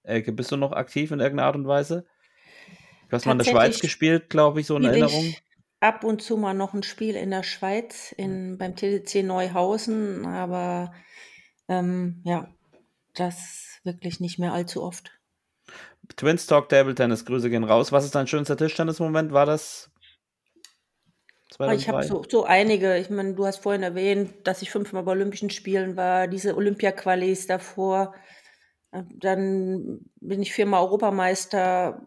Elke, 0.04 0.32
bist 0.32 0.52
du 0.52 0.56
noch 0.56 0.72
aktiv 0.72 1.10
in 1.10 1.20
irgendeiner 1.20 1.48
Art 1.48 1.56
und 1.56 1.66
Weise? 1.66 2.06
Du 3.08 3.16
hast 3.16 3.26
mal 3.26 3.32
in 3.32 3.38
der 3.38 3.44
Schweiz 3.44 3.80
gespielt, 3.80 4.30
glaube 4.30 4.60
ich, 4.60 4.66
so 4.66 4.76
in 4.76 4.84
Erinnerung. 4.84 5.24
ich 5.24 5.42
ab 5.84 6.02
und 6.02 6.22
zu 6.22 6.38
mal 6.38 6.54
noch 6.54 6.72
ein 6.72 6.82
Spiel 6.82 7.14
in 7.14 7.30
der 7.30 7.42
Schweiz, 7.42 8.12
in, 8.16 8.56
beim 8.56 8.74
TDC 8.74 9.22
Neuhausen, 9.22 10.24
aber 10.24 10.94
ähm, 11.68 12.22
ja, 12.24 12.48
das 13.14 13.80
wirklich 13.84 14.18
nicht 14.18 14.38
mehr 14.38 14.54
allzu 14.54 14.82
oft. 14.82 15.12
Twins 16.16 16.46
Talk 16.46 16.70
Table 16.70 16.94
Tennis, 16.94 17.26
Grüße 17.26 17.50
gehen 17.50 17.64
raus. 17.64 17.92
Was 17.92 18.04
ist 18.04 18.14
dein 18.14 18.26
schönster 18.26 18.56
Tischtennis-Moment? 18.56 19.32
War 19.32 19.44
das 19.44 19.90
Aber 21.58 21.74
ich 21.74 21.88
habe 21.88 22.04
2003? 22.04 22.08
so, 22.08 22.40
so 22.40 22.44
einige. 22.44 22.96
Ich 22.96 23.10
meine, 23.10 23.34
du 23.34 23.46
hast 23.46 23.58
vorhin 23.58 23.82
erwähnt, 23.82 24.34
dass 24.44 24.62
ich 24.62 24.70
fünfmal 24.70 25.02
bei 25.02 25.12
Olympischen 25.12 25.50
Spielen 25.50 25.96
war, 25.96 26.28
diese 26.28 26.56
Olympia-Qualis 26.56 27.46
davor. 27.46 28.14
Dann 29.16 30.00
bin 30.20 30.42
ich 30.42 30.52
viermal 30.52 30.82
Europameister, 30.82 32.06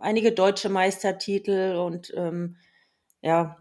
einige 0.00 0.32
deutsche 0.32 0.68
Meistertitel 0.68 1.76
und 1.76 2.12
ähm, 2.16 2.56
ja, 3.22 3.56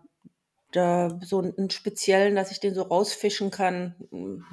da 0.71 1.17
so 1.21 1.39
einen 1.39 1.69
speziellen, 1.69 2.35
dass 2.35 2.51
ich 2.51 2.59
den 2.59 2.73
so 2.73 2.81
rausfischen 2.81 3.51
kann, 3.51 3.95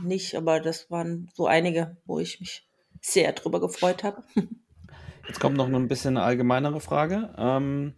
nicht, 0.02 0.36
aber 0.36 0.60
das 0.60 0.90
waren 0.90 1.30
so 1.34 1.46
einige, 1.46 1.96
wo 2.04 2.18
ich 2.18 2.38
mich 2.40 2.68
sehr 3.00 3.32
drüber 3.32 3.60
gefreut 3.60 4.04
habe. 4.04 4.22
Jetzt 5.26 5.40
kommt 5.40 5.56
noch 5.56 5.66
ein 5.66 5.88
bisschen 5.88 6.16
eine 6.16 6.26
allgemeinere 6.26 6.80
Frage. 6.80 7.34
Ähm, 7.38 7.94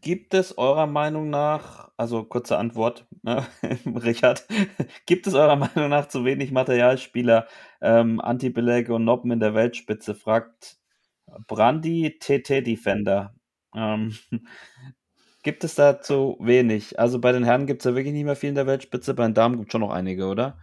gibt 0.00 0.34
es 0.34 0.58
eurer 0.58 0.86
Meinung 0.86 1.30
nach, 1.30 1.90
also 1.96 2.24
kurze 2.24 2.58
Antwort, 2.58 3.06
ne, 3.22 3.46
Richard, 3.86 4.46
gibt 5.06 5.26
es 5.26 5.34
eurer 5.34 5.56
Meinung 5.56 5.88
nach 5.88 6.08
zu 6.08 6.24
wenig 6.24 6.52
Materialspieler, 6.52 7.46
ähm, 7.84 8.20
Anti-Beläge 8.20 8.94
und 8.94 9.04
Noppen 9.04 9.30
in 9.30 9.40
der 9.40 9.54
Weltspitze? 9.54 10.14
Fragt 10.14 10.78
Brandy 11.46 12.18
TT 12.18 12.66
Defender. 12.66 13.34
Ähm, 13.74 14.16
gibt 15.42 15.64
es 15.64 15.74
da 15.74 16.00
zu 16.00 16.36
wenig? 16.40 16.98
Also 16.98 17.20
bei 17.20 17.32
den 17.32 17.44
Herren 17.44 17.66
gibt 17.66 17.82
es 17.82 17.84
ja 17.84 17.94
wirklich 17.94 18.14
nicht 18.14 18.24
mehr 18.24 18.36
viel 18.36 18.50
in 18.50 18.54
der 18.54 18.66
Weltspitze, 18.66 19.14
bei 19.14 19.24
den 19.24 19.34
Damen 19.34 19.56
gibt 19.56 19.68
es 19.68 19.72
schon 19.72 19.82
noch 19.82 19.92
einige, 19.92 20.26
oder? 20.26 20.58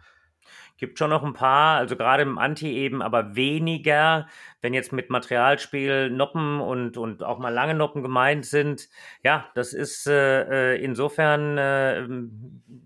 Gibt 0.78 0.98
schon 0.98 1.12
noch 1.12 1.24
ein 1.24 1.34
paar, 1.34 1.78
also 1.78 1.96
gerade 1.96 2.24
im 2.24 2.40
Anti 2.40 2.72
eben, 2.74 3.04
aber 3.04 3.36
weniger, 3.36 4.28
wenn 4.62 4.74
jetzt 4.74 4.94
mit 4.94 5.10
Materialspiel 5.10 6.10
Noppen 6.10 6.62
und, 6.62 6.98
und 6.98 7.24
auch 7.24 7.40
mal 7.40 7.50
lange 7.50 7.74
Noppen 7.74 8.04
gemeint 8.04 8.46
sind. 8.46 8.90
Ja, 9.24 9.50
das 9.56 9.74
ist 9.74 10.08
äh, 10.08 10.76
äh, 10.76 10.84
insofern 10.84 11.58
äh, 11.58 12.08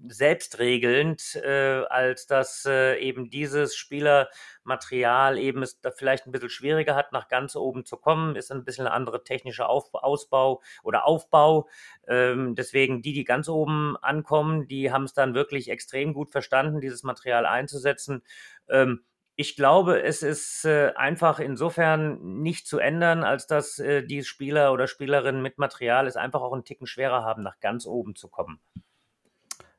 selbstregelnd, 0.07 1.35
äh, 1.35 1.83
als 1.89 2.27
dass 2.27 2.65
äh, 2.65 2.97
eben 2.99 3.29
dieses 3.29 3.75
Spielermaterial 3.75 5.37
eben 5.37 5.63
es 5.63 5.81
da 5.81 5.91
vielleicht 5.91 6.25
ein 6.25 6.31
bisschen 6.31 6.49
schwieriger 6.49 6.95
hat, 6.95 7.11
nach 7.11 7.27
ganz 7.27 7.55
oben 7.55 7.85
zu 7.85 7.97
kommen, 7.97 8.35
ist 8.35 8.51
ein 8.51 8.63
bisschen 8.63 8.87
eine 8.87 8.95
andere 8.95 9.23
technische 9.23 9.67
Auf 9.67 9.93
Ausbau 9.93 10.61
oder 10.83 11.05
Aufbau. 11.05 11.67
Ähm, 12.07 12.55
deswegen 12.55 13.01
die, 13.01 13.13
die 13.13 13.25
ganz 13.25 13.49
oben 13.49 13.97
ankommen, 14.01 14.67
die 14.67 14.91
haben 14.91 15.03
es 15.03 15.13
dann 15.13 15.33
wirklich 15.33 15.69
extrem 15.69 16.13
gut 16.13 16.31
verstanden, 16.31 16.79
dieses 16.79 17.03
Material 17.03 17.45
einzusetzen. 17.45 18.23
Ähm, 18.69 19.03
ich 19.35 19.55
glaube, 19.55 20.01
es 20.01 20.23
ist 20.23 20.65
äh, 20.65 20.93
einfach 20.95 21.39
insofern 21.39 22.41
nicht 22.41 22.67
zu 22.67 22.79
ändern, 22.79 23.23
als 23.23 23.47
dass 23.47 23.79
äh, 23.79 24.03
die 24.03 24.23
Spieler 24.23 24.71
oder 24.71 24.87
Spielerinnen 24.87 25.41
mit 25.41 25.57
Material 25.57 26.07
es 26.07 26.15
einfach 26.15 26.41
auch 26.41 26.53
einen 26.53 26.63
Ticken 26.63 26.87
schwerer 26.87 27.23
haben, 27.23 27.43
nach 27.43 27.59
ganz 27.59 27.85
oben 27.85 28.15
zu 28.15 28.29
kommen. 28.29 28.59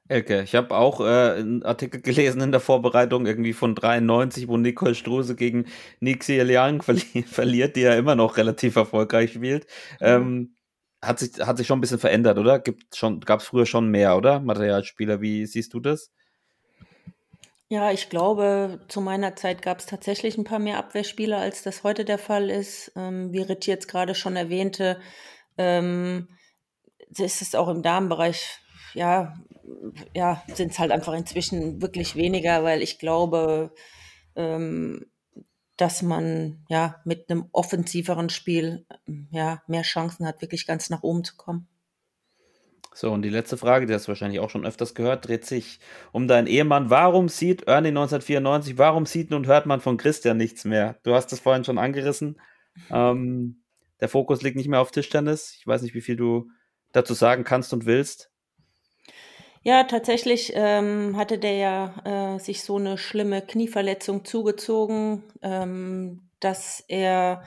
Elke, 0.09 0.43
ich 0.43 0.55
habe 0.55 0.75
auch 0.77 1.01
äh, 1.01 1.41
einen 1.41 1.63
Artikel 1.65 2.01
gelesen 2.01 2.41
in 2.41 2.53
der 2.53 2.61
Vorbereitung, 2.61 3.27
irgendwie 3.27 3.55
von 3.55 3.75
93, 3.75 4.47
wo 4.47 4.57
Nicole 4.57 4.95
Struse 4.95 5.35
gegen 5.35 5.67
Nixie 6.01 6.41
Liang 6.41 6.83
verli 6.83 7.23
verliert, 7.27 7.77
die 7.77 7.81
ja 7.81 7.95
immer 7.95 8.15
noch 8.15 8.37
relativ 8.37 8.77
erfolgreich 8.77 9.33
spielt. 9.33 9.67
Ähm, 10.01 10.57
hat, 11.03 11.19
sich, 11.19 11.41
hat 11.41 11.57
sich 11.57 11.67
schon 11.67 11.79
ein 11.79 11.81
bisschen 11.81 11.99
verändert, 11.99 12.39
oder? 12.39 12.61
Gab 12.61 13.41
es 13.41 13.47
früher 13.47 13.67
schon 13.67 13.89
mehr, 13.89 14.17
oder? 14.17 14.39
Materialspieler, 14.39 15.21
wie 15.21 15.47
siehst 15.47 15.75
du 15.75 15.81
das? 15.81 16.13
Ja, 17.69 17.91
ich 17.91 18.09
glaube, 18.11 18.81
zu 18.87 19.01
meiner 19.01 19.35
Zeit 19.35 19.61
gab 19.61 19.81
es 19.81 19.87
tatsächlich 19.87 20.39
ein 20.39 20.45
paar 20.45 20.61
mehr 20.61 20.79
Abwehrspieler, 20.79 21.39
als 21.39 21.63
das 21.65 21.83
heute 21.83 22.05
der 22.05 22.19
Fall 22.19 22.49
ist. 22.49 22.93
Ähm, 22.95 23.33
wie 23.33 23.43
Ritt 23.43 23.67
jetzt 23.67 23.89
gerade 23.89 24.15
schon 24.15 24.37
erwähnte, 24.37 25.01
ähm, 25.59 26.29
ist 27.11 27.43
es 27.43 27.55
auch 27.57 27.69
im 27.69 27.83
Damenbereich, 27.83 28.61
ja, 28.95 29.35
ja, 30.15 30.45
sind 30.55 30.73
es 30.73 30.79
halt 30.79 30.93
einfach 30.93 31.13
inzwischen 31.15 31.83
wirklich 31.83 32.15
weniger, 32.15 32.63
weil 32.63 32.83
ich 32.83 33.01
glaube, 33.01 33.73
ähm, 34.37 35.07
dass 35.77 36.03
man 36.03 36.65
ja 36.69 37.01
mit 37.05 37.31
einem 37.31 37.49
offensiveren 37.53 38.31
Spiel 38.31 38.87
ja 39.31 39.63
mehr 39.67 39.83
Chancen 39.83 40.27
hat, 40.27 40.41
wirklich 40.41 40.67
ganz 40.67 40.89
nach 40.89 41.03
oben 41.03 41.25
zu 41.25 41.37
kommen. 41.37 41.69
So, 42.97 43.13
und 43.13 43.21
die 43.21 43.29
letzte 43.29 43.59
Frage, 43.59 43.85
die 43.85 43.93
hast 43.93 44.07
du 44.07 44.09
wahrscheinlich 44.09 44.41
auch 44.41 44.49
schon 44.49 44.65
öfters 44.65 44.95
gehört, 44.95 45.29
dreht 45.29 45.45
sich 45.45 45.81
um 46.13 46.27
deinen 46.29 46.47
Ehemann. 46.47 46.89
Warum 46.89 47.29
sieht 47.29 47.69
Ernie 47.69 47.89
1994, 47.89 48.79
warum 48.79 49.05
sieht 49.05 49.35
und 49.35 49.47
hört 49.47 49.67
man 49.67 49.83
von 49.83 49.99
Christian 49.99 50.39
nichts 50.39 50.65
mehr? 50.65 50.97
Du 51.03 51.13
hast 51.13 51.31
das 51.31 51.41
vorhin 51.41 51.63
schon 51.63 51.77
angerissen. 51.77 52.41
Ähm, 52.91 53.63
der 54.01 54.09
Fokus 54.09 54.41
liegt 54.41 54.57
nicht 54.57 54.69
mehr 54.69 54.81
auf 54.81 54.93
Tischtennis. 54.93 55.57
Ich 55.59 55.67
weiß 55.67 55.83
nicht, 55.83 55.95
wie 55.95 56.01
viel 56.01 56.17
du 56.17 56.49
dazu 56.93 57.13
sagen 57.13 57.45
kannst 57.45 57.75
und 57.75 57.85
willst. 57.85 58.31
Ja, 59.61 59.85
tatsächlich 59.85 60.53
ähm, 60.55 61.19
hatte 61.19 61.37
der 61.37 61.55
ja 61.55 62.37
äh, 62.37 62.39
sich 62.39 62.63
so 62.63 62.77
eine 62.79 62.97
schlimme 62.97 63.43
Knieverletzung 63.43 64.25
zugezogen, 64.25 65.23
ähm, 65.43 66.31
dass 66.41 66.83
er 66.89 67.45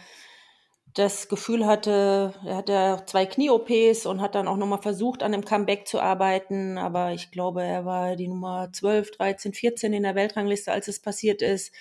das 0.94 1.30
Gefühl 1.30 1.66
hatte, 1.66 2.34
er 2.46 2.58
hatte 2.58 3.04
zwei 3.06 3.26
Knie-OPs 3.26 4.06
und 4.06 4.22
hat 4.22 4.36
dann 4.36 4.48
auch 4.48 4.58
nochmal 4.58 4.82
versucht, 4.82 5.24
an 5.24 5.32
dem 5.32 5.46
Comeback 5.46 5.88
zu 5.88 6.00
arbeiten. 6.00 6.78
Aber 6.78 7.12
ich 7.14 7.32
glaube, 7.32 7.64
er 7.64 7.86
war 7.86 8.16
die 8.16 8.28
Nummer 8.28 8.70
12, 8.72 9.12
13, 9.12 9.54
14 9.54 9.94
in 9.94 10.04
der 10.04 10.16
Weltrangliste, 10.16 10.72
als 10.72 10.88
es 10.88 11.00
passiert 11.00 11.42
ist. 11.42 11.74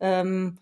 Ähm, 0.00 0.58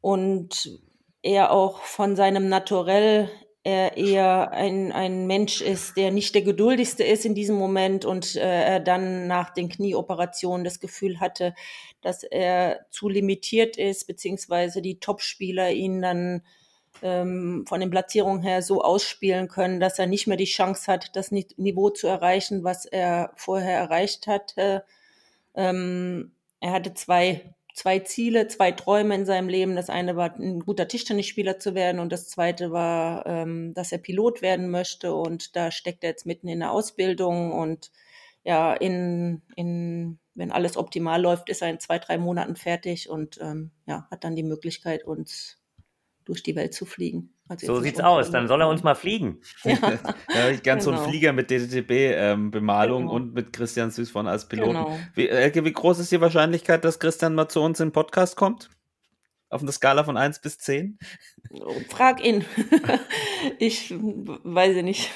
und 0.00 0.80
er 1.22 1.52
auch 1.52 1.80
von 1.80 2.16
seinem 2.16 2.48
Naturell 2.48 3.30
er 3.66 3.96
eher 3.96 4.52
ein, 4.52 4.92
ein 4.92 5.26
Mensch 5.26 5.60
ist, 5.60 5.96
der 5.96 6.12
nicht 6.12 6.36
der 6.36 6.42
geduldigste 6.42 7.02
ist 7.02 7.26
in 7.26 7.34
diesem 7.34 7.56
Moment 7.56 8.04
und 8.04 8.36
äh, 8.36 8.62
er 8.62 8.78
dann 8.78 9.26
nach 9.26 9.50
den 9.50 9.68
Knieoperationen 9.68 10.62
das 10.62 10.78
Gefühl 10.78 11.18
hatte, 11.18 11.52
dass 12.00 12.22
er 12.22 12.86
zu 12.90 13.08
limitiert 13.08 13.76
ist, 13.76 14.06
beziehungsweise 14.06 14.82
die 14.82 15.00
Topspieler 15.00 15.72
ihn 15.72 16.00
dann 16.00 16.42
ähm, 17.02 17.64
von 17.68 17.80
den 17.80 17.90
Platzierungen 17.90 18.42
her 18.42 18.62
so 18.62 18.82
ausspielen 18.82 19.48
können, 19.48 19.80
dass 19.80 19.98
er 19.98 20.06
nicht 20.06 20.26
mehr 20.26 20.36
die 20.36 20.44
Chance 20.44 20.90
hat, 20.90 21.16
das 21.16 21.30
Ni- 21.30 21.46
Niveau 21.56 21.90
zu 21.90 22.06
erreichen, 22.06 22.64
was 22.64 22.86
er 22.86 23.32
vorher 23.36 23.78
erreicht 23.78 24.26
hatte. 24.26 24.84
Ähm, 25.54 26.32
er 26.60 26.72
hatte 26.72 26.94
zwei, 26.94 27.54
zwei 27.74 27.98
Ziele, 28.00 28.48
zwei 28.48 28.72
Träume 28.72 29.14
in 29.14 29.26
seinem 29.26 29.48
Leben. 29.48 29.76
Das 29.76 29.90
eine 29.90 30.16
war, 30.16 30.34
ein 30.36 30.60
guter 30.60 30.88
Tischtennisspieler 30.88 31.58
zu 31.58 31.74
werden 31.74 32.00
und 32.00 32.12
das 32.12 32.28
zweite 32.28 32.72
war, 32.72 33.26
ähm, 33.26 33.74
dass 33.74 33.92
er 33.92 33.98
Pilot 33.98 34.42
werden 34.42 34.70
möchte 34.70 35.14
und 35.14 35.56
da 35.56 35.70
steckt 35.70 36.04
er 36.04 36.10
jetzt 36.10 36.26
mitten 36.26 36.48
in 36.48 36.60
der 36.60 36.72
Ausbildung 36.72 37.52
und 37.52 37.90
ja, 38.44 38.74
in, 38.74 39.42
in, 39.56 40.18
wenn 40.34 40.52
alles 40.52 40.76
optimal 40.76 41.20
läuft, 41.20 41.48
ist 41.50 41.62
er 41.62 41.70
in 41.70 41.80
zwei, 41.80 41.98
drei 41.98 42.16
Monaten 42.16 42.54
fertig 42.54 43.10
und 43.10 43.38
ähm, 43.40 43.72
ja, 43.86 44.06
hat 44.10 44.22
dann 44.22 44.36
die 44.36 44.44
Möglichkeit, 44.44 45.04
uns 45.04 45.55
durch 46.26 46.42
die 46.42 46.54
Welt 46.54 46.74
zu 46.74 46.84
fliegen. 46.84 47.30
Also 47.48 47.66
So 47.66 47.80
sieht's 47.80 48.00
aus. 48.00 48.30
Dann 48.30 48.48
soll 48.48 48.60
er 48.60 48.68
uns 48.68 48.82
mal 48.82 48.94
fliegen. 48.94 49.40
Ja, 49.64 49.98
Ja, 50.34 50.50
ich 50.50 50.62
ganz 50.62 50.84
so 50.84 50.90
ein 50.90 50.96
Genau. 50.96 51.08
Flieger 51.08 51.32
mit 51.32 51.50
DTB-Bemalung 51.50 53.02
Genau. 53.04 53.14
und 53.14 53.32
mit 53.34 53.52
Christian 53.52 53.90
Süßborn 53.90 54.26
als 54.26 54.46
Piloten. 54.48 54.72
Genau. 54.72 54.98
Wie, 55.14 55.28
Elke, 55.28 55.64
wie 55.64 55.72
groß 55.72 55.98
ist 56.00 56.12
die 56.12 56.20
Wahrscheinlichkeit, 56.20 56.84
dass 56.84 56.98
Christian 56.98 57.34
mal 57.34 57.48
zu 57.48 57.60
uns 57.62 57.80
in 57.80 57.88
den 57.88 57.92
Podcast 57.92 58.36
kommt? 58.36 58.68
Auf 59.48 59.62
einer 59.62 59.70
Skala 59.72 60.02
von 60.04 60.16
1 60.16 60.40
bis 60.40 60.58
10? 60.58 60.98
frag 61.88 62.22
ihn. 62.24 62.44
ich 63.60 63.94
weiß 63.96 64.82
nicht. 64.82 65.12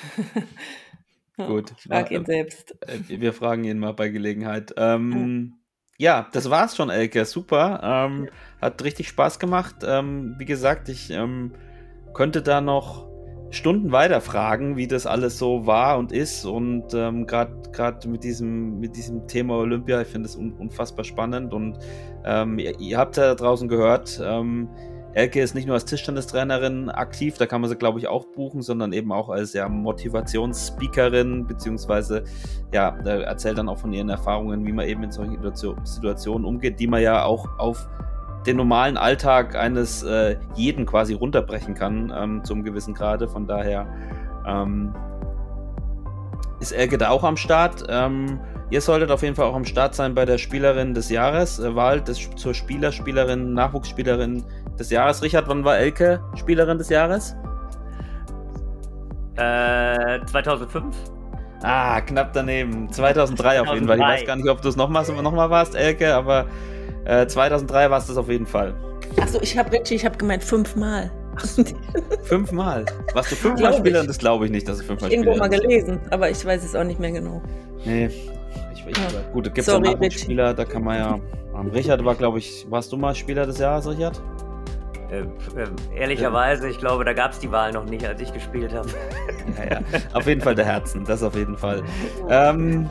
Gut. 1.37 1.73
Frag 1.79 2.11
ihn 2.13 2.25
selbst. 2.25 2.77
Äh, 2.87 2.99
Wir 3.09 3.33
fragen 3.33 3.65
ihn 3.65 3.79
mal 3.79 3.93
bei 3.93 4.09
Gelegenheit. 4.09 4.73
Ähm, 4.77 5.55
ja, 6.01 6.29
das 6.33 6.49
war's 6.49 6.77
schon, 6.77 6.89
Elke. 6.89 7.27
Super. 7.27 7.81
Ähm, 7.85 8.31
hat 8.59 8.83
richtig 8.83 9.09
Spaß 9.09 9.39
gemacht. 9.39 9.77
Ähm, 9.85 10.35
wie 10.39 10.47
gesagt, 10.47 10.89
ich 10.89 11.11
ähm, 11.11 11.53
könnte 12.15 12.41
da 12.41 12.63
noch 12.63 13.07
Stunden 13.51 13.93
weiter 13.93 14.23
fragen, 14.23 14.79
wie 14.79 14.87
das 14.87 15.05
alles 15.05 15.37
so 15.39 15.67
war 15.67 15.99
und 15.99 16.11
ist. 16.11 16.47
Und 16.47 16.95
ähm, 16.95 17.27
gerade 17.27 18.09
mit 18.09 18.25
diesem, 18.25 18.81
mit 18.81 18.97
diesem 18.97 19.29
Thema 19.29 19.57
Olympia, 19.59 20.01
ich 20.01 20.09
finde 20.09 20.27
es 20.27 20.37
un 20.37 20.55
unfassbar 20.55 21.05
spannend. 21.05 21.53
Und 21.53 21.79
ähm, 22.25 22.59
ihr, 22.59 22.81
ihr, 22.81 22.97
habt 22.97 23.19
ja 23.19 23.35
draußen 23.35 23.69
gehört, 23.69 24.19
ähm, 24.25 24.71
Elke 25.13 25.41
ist 25.41 25.55
nicht 25.55 25.67
nur 25.67 25.75
als 25.75 25.85
Tischtennistrainerin 25.87 26.89
aktiv, 26.89 27.37
da 27.37 27.47
kann 27.47 27.61
man 27.61 27.69
sie, 27.69 27.77
glaube 27.77 27.99
ich, 27.99 28.07
auch 28.07 28.27
buchen, 28.27 28.63
sondern 28.63 28.93
eben 28.93 29.11
auch 29.13 29.29
als 29.29 29.53
ja, 29.53 29.69
Motivationsspeakerin, 29.69 31.47
beziehungsweise 31.47 32.25
ja, 32.73 32.91
erzählt 33.05 33.59
dann 33.59 33.69
auch 33.69 33.79
von 33.79 33.93
ihren 33.93 34.09
Erfahrungen, 34.09 34.65
wie 34.67 34.73
man 34.73 34.87
eben 34.87 35.03
in 35.03 35.11
solchen 35.11 35.39
Situationen 35.85 36.45
umgeht, 36.45 36.79
die 36.79 36.87
man 36.87 37.03
ja 37.03 37.25
auch 37.25 37.49
auf 37.59 37.89
den 38.47 38.57
normalen 38.57 38.97
Alltag 38.97 39.57
eines 39.57 40.03
äh, 40.03 40.37
jeden 40.55 40.87
quasi 40.87 41.15
runterbrechen 41.15 41.75
kann, 41.75 42.13
ähm, 42.17 42.45
zum 42.45 42.63
gewissen 42.63 42.95
Grade. 42.95 43.29
Von 43.29 43.47
daher 43.47 43.87
ähm, 44.47 44.95
ist 46.61 46.73
Elke 46.73 46.99
da 46.99 47.11
auch 47.11 47.25
am 47.25 47.37
Start. 47.37 47.85
Ähm, 47.89 48.41
ihr 48.71 48.81
solltet 48.81 49.11
auf 49.11 49.23
jeden 49.23 49.35
Fall 49.35 49.47
auch 49.47 49.55
am 49.55 49.65
Start 49.65 49.95
sein 49.95 50.15
bei 50.15 50.25
der 50.25 50.39
Spielerin 50.39 50.95
des 50.95 51.11
Jahres, 51.11 51.59
äh, 51.59 51.75
Wahl 51.75 52.01
des, 52.01 52.31
zur 52.37 52.55
Spieler, 52.55 52.93
Spielerin, 52.93 53.53
Nachwuchsspielerin 53.53 54.45
des 54.81 54.91
Jahres. 54.91 55.23
Richard, 55.23 55.49
wann 55.49 55.65
war 55.65 55.79
Elke 55.79 56.21
Spielerin 56.35 56.79
des 56.79 56.89
Jahres? 56.89 57.37
Äh, 59.37 60.25
2005. 60.27 60.97
Ah, 61.63 62.01
knapp 62.01 62.33
daneben. 62.33 62.91
2003 62.91 63.61
auf 63.61 63.75
jeden 63.75 63.87
Fall. 63.87 63.99
Ich 63.99 64.05
weiß 64.05 64.27
gar 64.27 64.37
nicht, 64.37 64.49
ob 64.49 64.63
du 64.63 64.69
es 64.69 64.77
nochmal 64.77 65.05
noch 65.05 65.33
mal 65.33 65.51
warst, 65.51 65.75
Elke, 65.75 66.15
aber 66.15 66.47
äh, 67.05 67.27
2003 67.27 67.91
war 67.91 67.99
es 67.99 68.07
das 68.07 68.17
auf 68.17 68.29
jeden 68.29 68.47
Fall. 68.47 68.75
Achso, 69.21 69.39
ich 69.43 69.57
habe 69.59 69.71
richtig, 69.73 69.97
ich 69.97 70.05
habe 70.05 70.17
gemeint 70.17 70.43
fünfmal. 70.43 71.11
fünfmal? 72.25 72.85
Warst 73.15 73.33
du 73.33 73.37
fünfmal 73.37 73.75
Spielerin? 73.75 74.07
Das 74.07 74.19
glaube 74.19 74.47
ich 74.47 74.51
nicht, 74.51 74.69
dass 74.69 74.79
du 74.79 74.85
fünfmal 74.85 75.13
Irgendwo 75.13 75.37
mal 75.37 75.49
gelesen, 75.49 76.01
aber 76.11 76.31
ich 76.31 76.45
weiß 76.45 76.65
es 76.65 76.75
auch 76.75 76.85
nicht 76.85 76.99
mehr 76.99 77.13
genau. 77.13 77.43
Nee, 77.85 78.07
ich, 78.07 78.87
ich, 78.87 78.97
ja. 78.97 79.05
gut, 79.33 79.47
es 79.47 79.55
gibt 79.55 79.67
ja 79.67 79.79
Nachwuchsspieler, 79.79 80.55
da 80.55 80.65
kann 80.65 80.85
man 80.85 80.99
ja. 80.99 81.21
Ähm, 81.59 81.71
Richard 81.71 82.05
war, 82.05 82.15
glaube 82.15 82.39
ich, 82.39 82.67
warst 82.71 82.93
du 82.93 82.97
mal 82.97 83.15
Spieler 83.15 83.47
des 83.47 83.59
Jahres, 83.59 83.89
Richard? 83.89 84.21
Äh, 85.11 85.21
äh, 85.21 85.69
ehrlicherweise, 85.95 86.69
ich 86.69 86.79
glaube, 86.79 87.05
da 87.05 87.13
gab 87.13 87.33
es 87.33 87.39
die 87.39 87.51
Wahl 87.51 87.73
noch 87.73 87.85
nicht, 87.85 88.07
als 88.07 88.21
ich 88.21 88.33
gespielt 88.33 88.73
habe. 88.73 88.89
ja, 89.59 89.79
ja. 89.79 89.81
Auf 90.13 90.27
jeden 90.27 90.41
Fall 90.41 90.55
der 90.55 90.67
Herzen, 90.67 91.05
das 91.05 91.23
auf 91.23 91.35
jeden 91.35 91.57
Fall. 91.57 91.83
Ähm, 92.29 92.89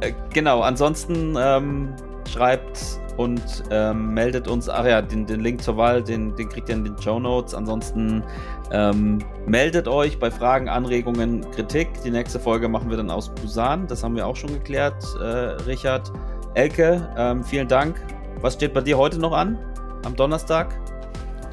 äh, 0.00 0.12
genau, 0.32 0.60
ansonsten 0.60 1.34
ähm, 1.36 1.94
schreibt 2.30 3.00
und 3.16 3.42
ähm, 3.70 4.14
meldet 4.14 4.46
uns, 4.46 4.68
ach 4.68 4.84
ja, 4.84 5.02
den, 5.02 5.26
den, 5.26 5.40
Link 5.40 5.60
zur 5.60 5.76
Wahl, 5.76 6.02
den, 6.02 6.36
den 6.36 6.48
kriegt 6.48 6.68
ihr 6.68 6.76
in 6.76 6.84
den 6.84 6.96
Show 7.02 7.18
Notes. 7.18 7.54
Ansonsten 7.54 8.22
ähm, 8.70 9.18
meldet 9.46 9.88
euch 9.88 10.18
bei 10.20 10.30
Fragen, 10.30 10.68
Anregungen, 10.68 11.50
Kritik. 11.50 11.88
Die 12.04 12.10
nächste 12.10 12.38
Folge 12.38 12.68
machen 12.68 12.90
wir 12.90 12.96
dann 12.96 13.10
aus 13.10 13.30
Busan, 13.30 13.88
das 13.88 14.04
haben 14.04 14.14
wir 14.14 14.26
auch 14.26 14.36
schon 14.36 14.52
geklärt, 14.52 15.04
äh, 15.20 15.24
Richard. 15.66 16.12
Elke, 16.54 17.08
ähm, 17.16 17.42
vielen 17.42 17.68
Dank. 17.68 18.00
Was 18.40 18.54
steht 18.54 18.72
bei 18.72 18.80
dir 18.80 18.96
heute 18.96 19.18
noch 19.18 19.32
an? 19.32 19.58
Am 20.04 20.14
Donnerstag? 20.14 20.78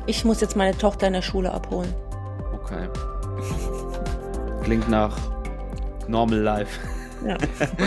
Ich 0.07 0.23
muss 0.23 0.41
jetzt 0.41 0.55
meine 0.55 0.77
Tochter 0.77 1.07
in 1.07 1.13
der 1.13 1.21
Schule 1.21 1.51
abholen. 1.51 1.93
Okay. 2.53 2.87
Klingt 4.63 4.89
nach 4.89 5.17
Normal 6.07 6.39
Life. 6.39 6.79
Ja. 7.25 7.37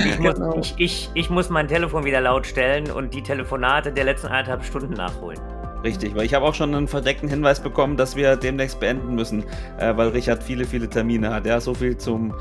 Ich 0.04 0.18
muss, 0.18 0.34
genau. 0.34 0.58
ich, 0.58 0.74
ich, 0.78 1.10
ich, 1.14 1.30
muss 1.30 1.48
mein 1.48 1.68
Telefon 1.68 2.04
wieder 2.04 2.20
laut 2.20 2.46
stellen 2.46 2.90
und 2.90 3.14
die 3.14 3.22
Telefonate 3.22 3.92
der 3.92 4.04
letzten 4.04 4.28
eineinhalb 4.28 4.64
Stunden 4.64 4.94
nachholen. 4.94 5.38
Richtig, 5.84 6.16
weil 6.16 6.24
ich 6.24 6.34
habe 6.34 6.44
auch 6.44 6.54
schon 6.54 6.74
einen 6.74 6.88
verdeckten 6.88 7.28
Hinweis 7.28 7.60
bekommen, 7.60 7.96
dass 7.96 8.16
wir 8.16 8.34
demnächst 8.36 8.80
beenden 8.80 9.14
müssen, 9.14 9.44
äh, 9.78 9.96
weil 9.96 10.08
Richard 10.08 10.42
viele, 10.42 10.64
viele 10.64 10.88
Termine 10.88 11.32
hat. 11.32 11.46
Ja, 11.46 11.60
so 11.60 11.74
viel 11.74 11.96
zum 11.96 12.34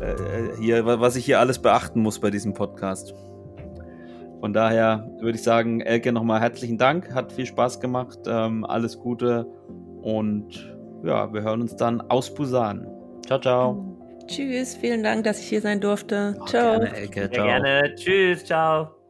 äh, 0.00 0.56
hier, 0.58 0.84
was 0.84 1.14
ich 1.14 1.24
hier 1.24 1.38
alles 1.38 1.60
beachten 1.60 2.00
muss 2.00 2.18
bei 2.18 2.30
diesem 2.30 2.54
Podcast. 2.54 3.14
Von 4.42 4.52
daher 4.52 5.08
würde 5.20 5.36
ich 5.38 5.44
sagen, 5.44 5.80
Elke, 5.82 6.10
nochmal 6.10 6.40
herzlichen 6.40 6.76
Dank, 6.76 7.14
hat 7.14 7.32
viel 7.32 7.46
Spaß 7.46 7.78
gemacht, 7.78 8.18
ähm, 8.26 8.64
alles 8.64 8.98
Gute 8.98 9.46
und 10.02 10.76
ja, 11.04 11.32
wir 11.32 11.42
hören 11.42 11.60
uns 11.60 11.76
dann 11.76 12.00
aus 12.00 12.34
Busan. 12.34 12.88
Ciao, 13.24 13.38
ciao. 13.40 13.96
Tschüss, 14.26 14.74
vielen 14.74 15.04
Dank, 15.04 15.22
dass 15.22 15.38
ich 15.38 15.46
hier 15.46 15.60
sein 15.60 15.80
durfte. 15.80 16.34
Oh, 16.40 16.44
ciao. 16.46 16.80
Gerne, 16.80 16.96
Elke. 16.96 17.30
Ciao. 17.30 17.46
Sehr 17.46 17.60
gerne. 17.60 17.94
Tschüss, 17.94 18.44
ciao. 18.44 19.01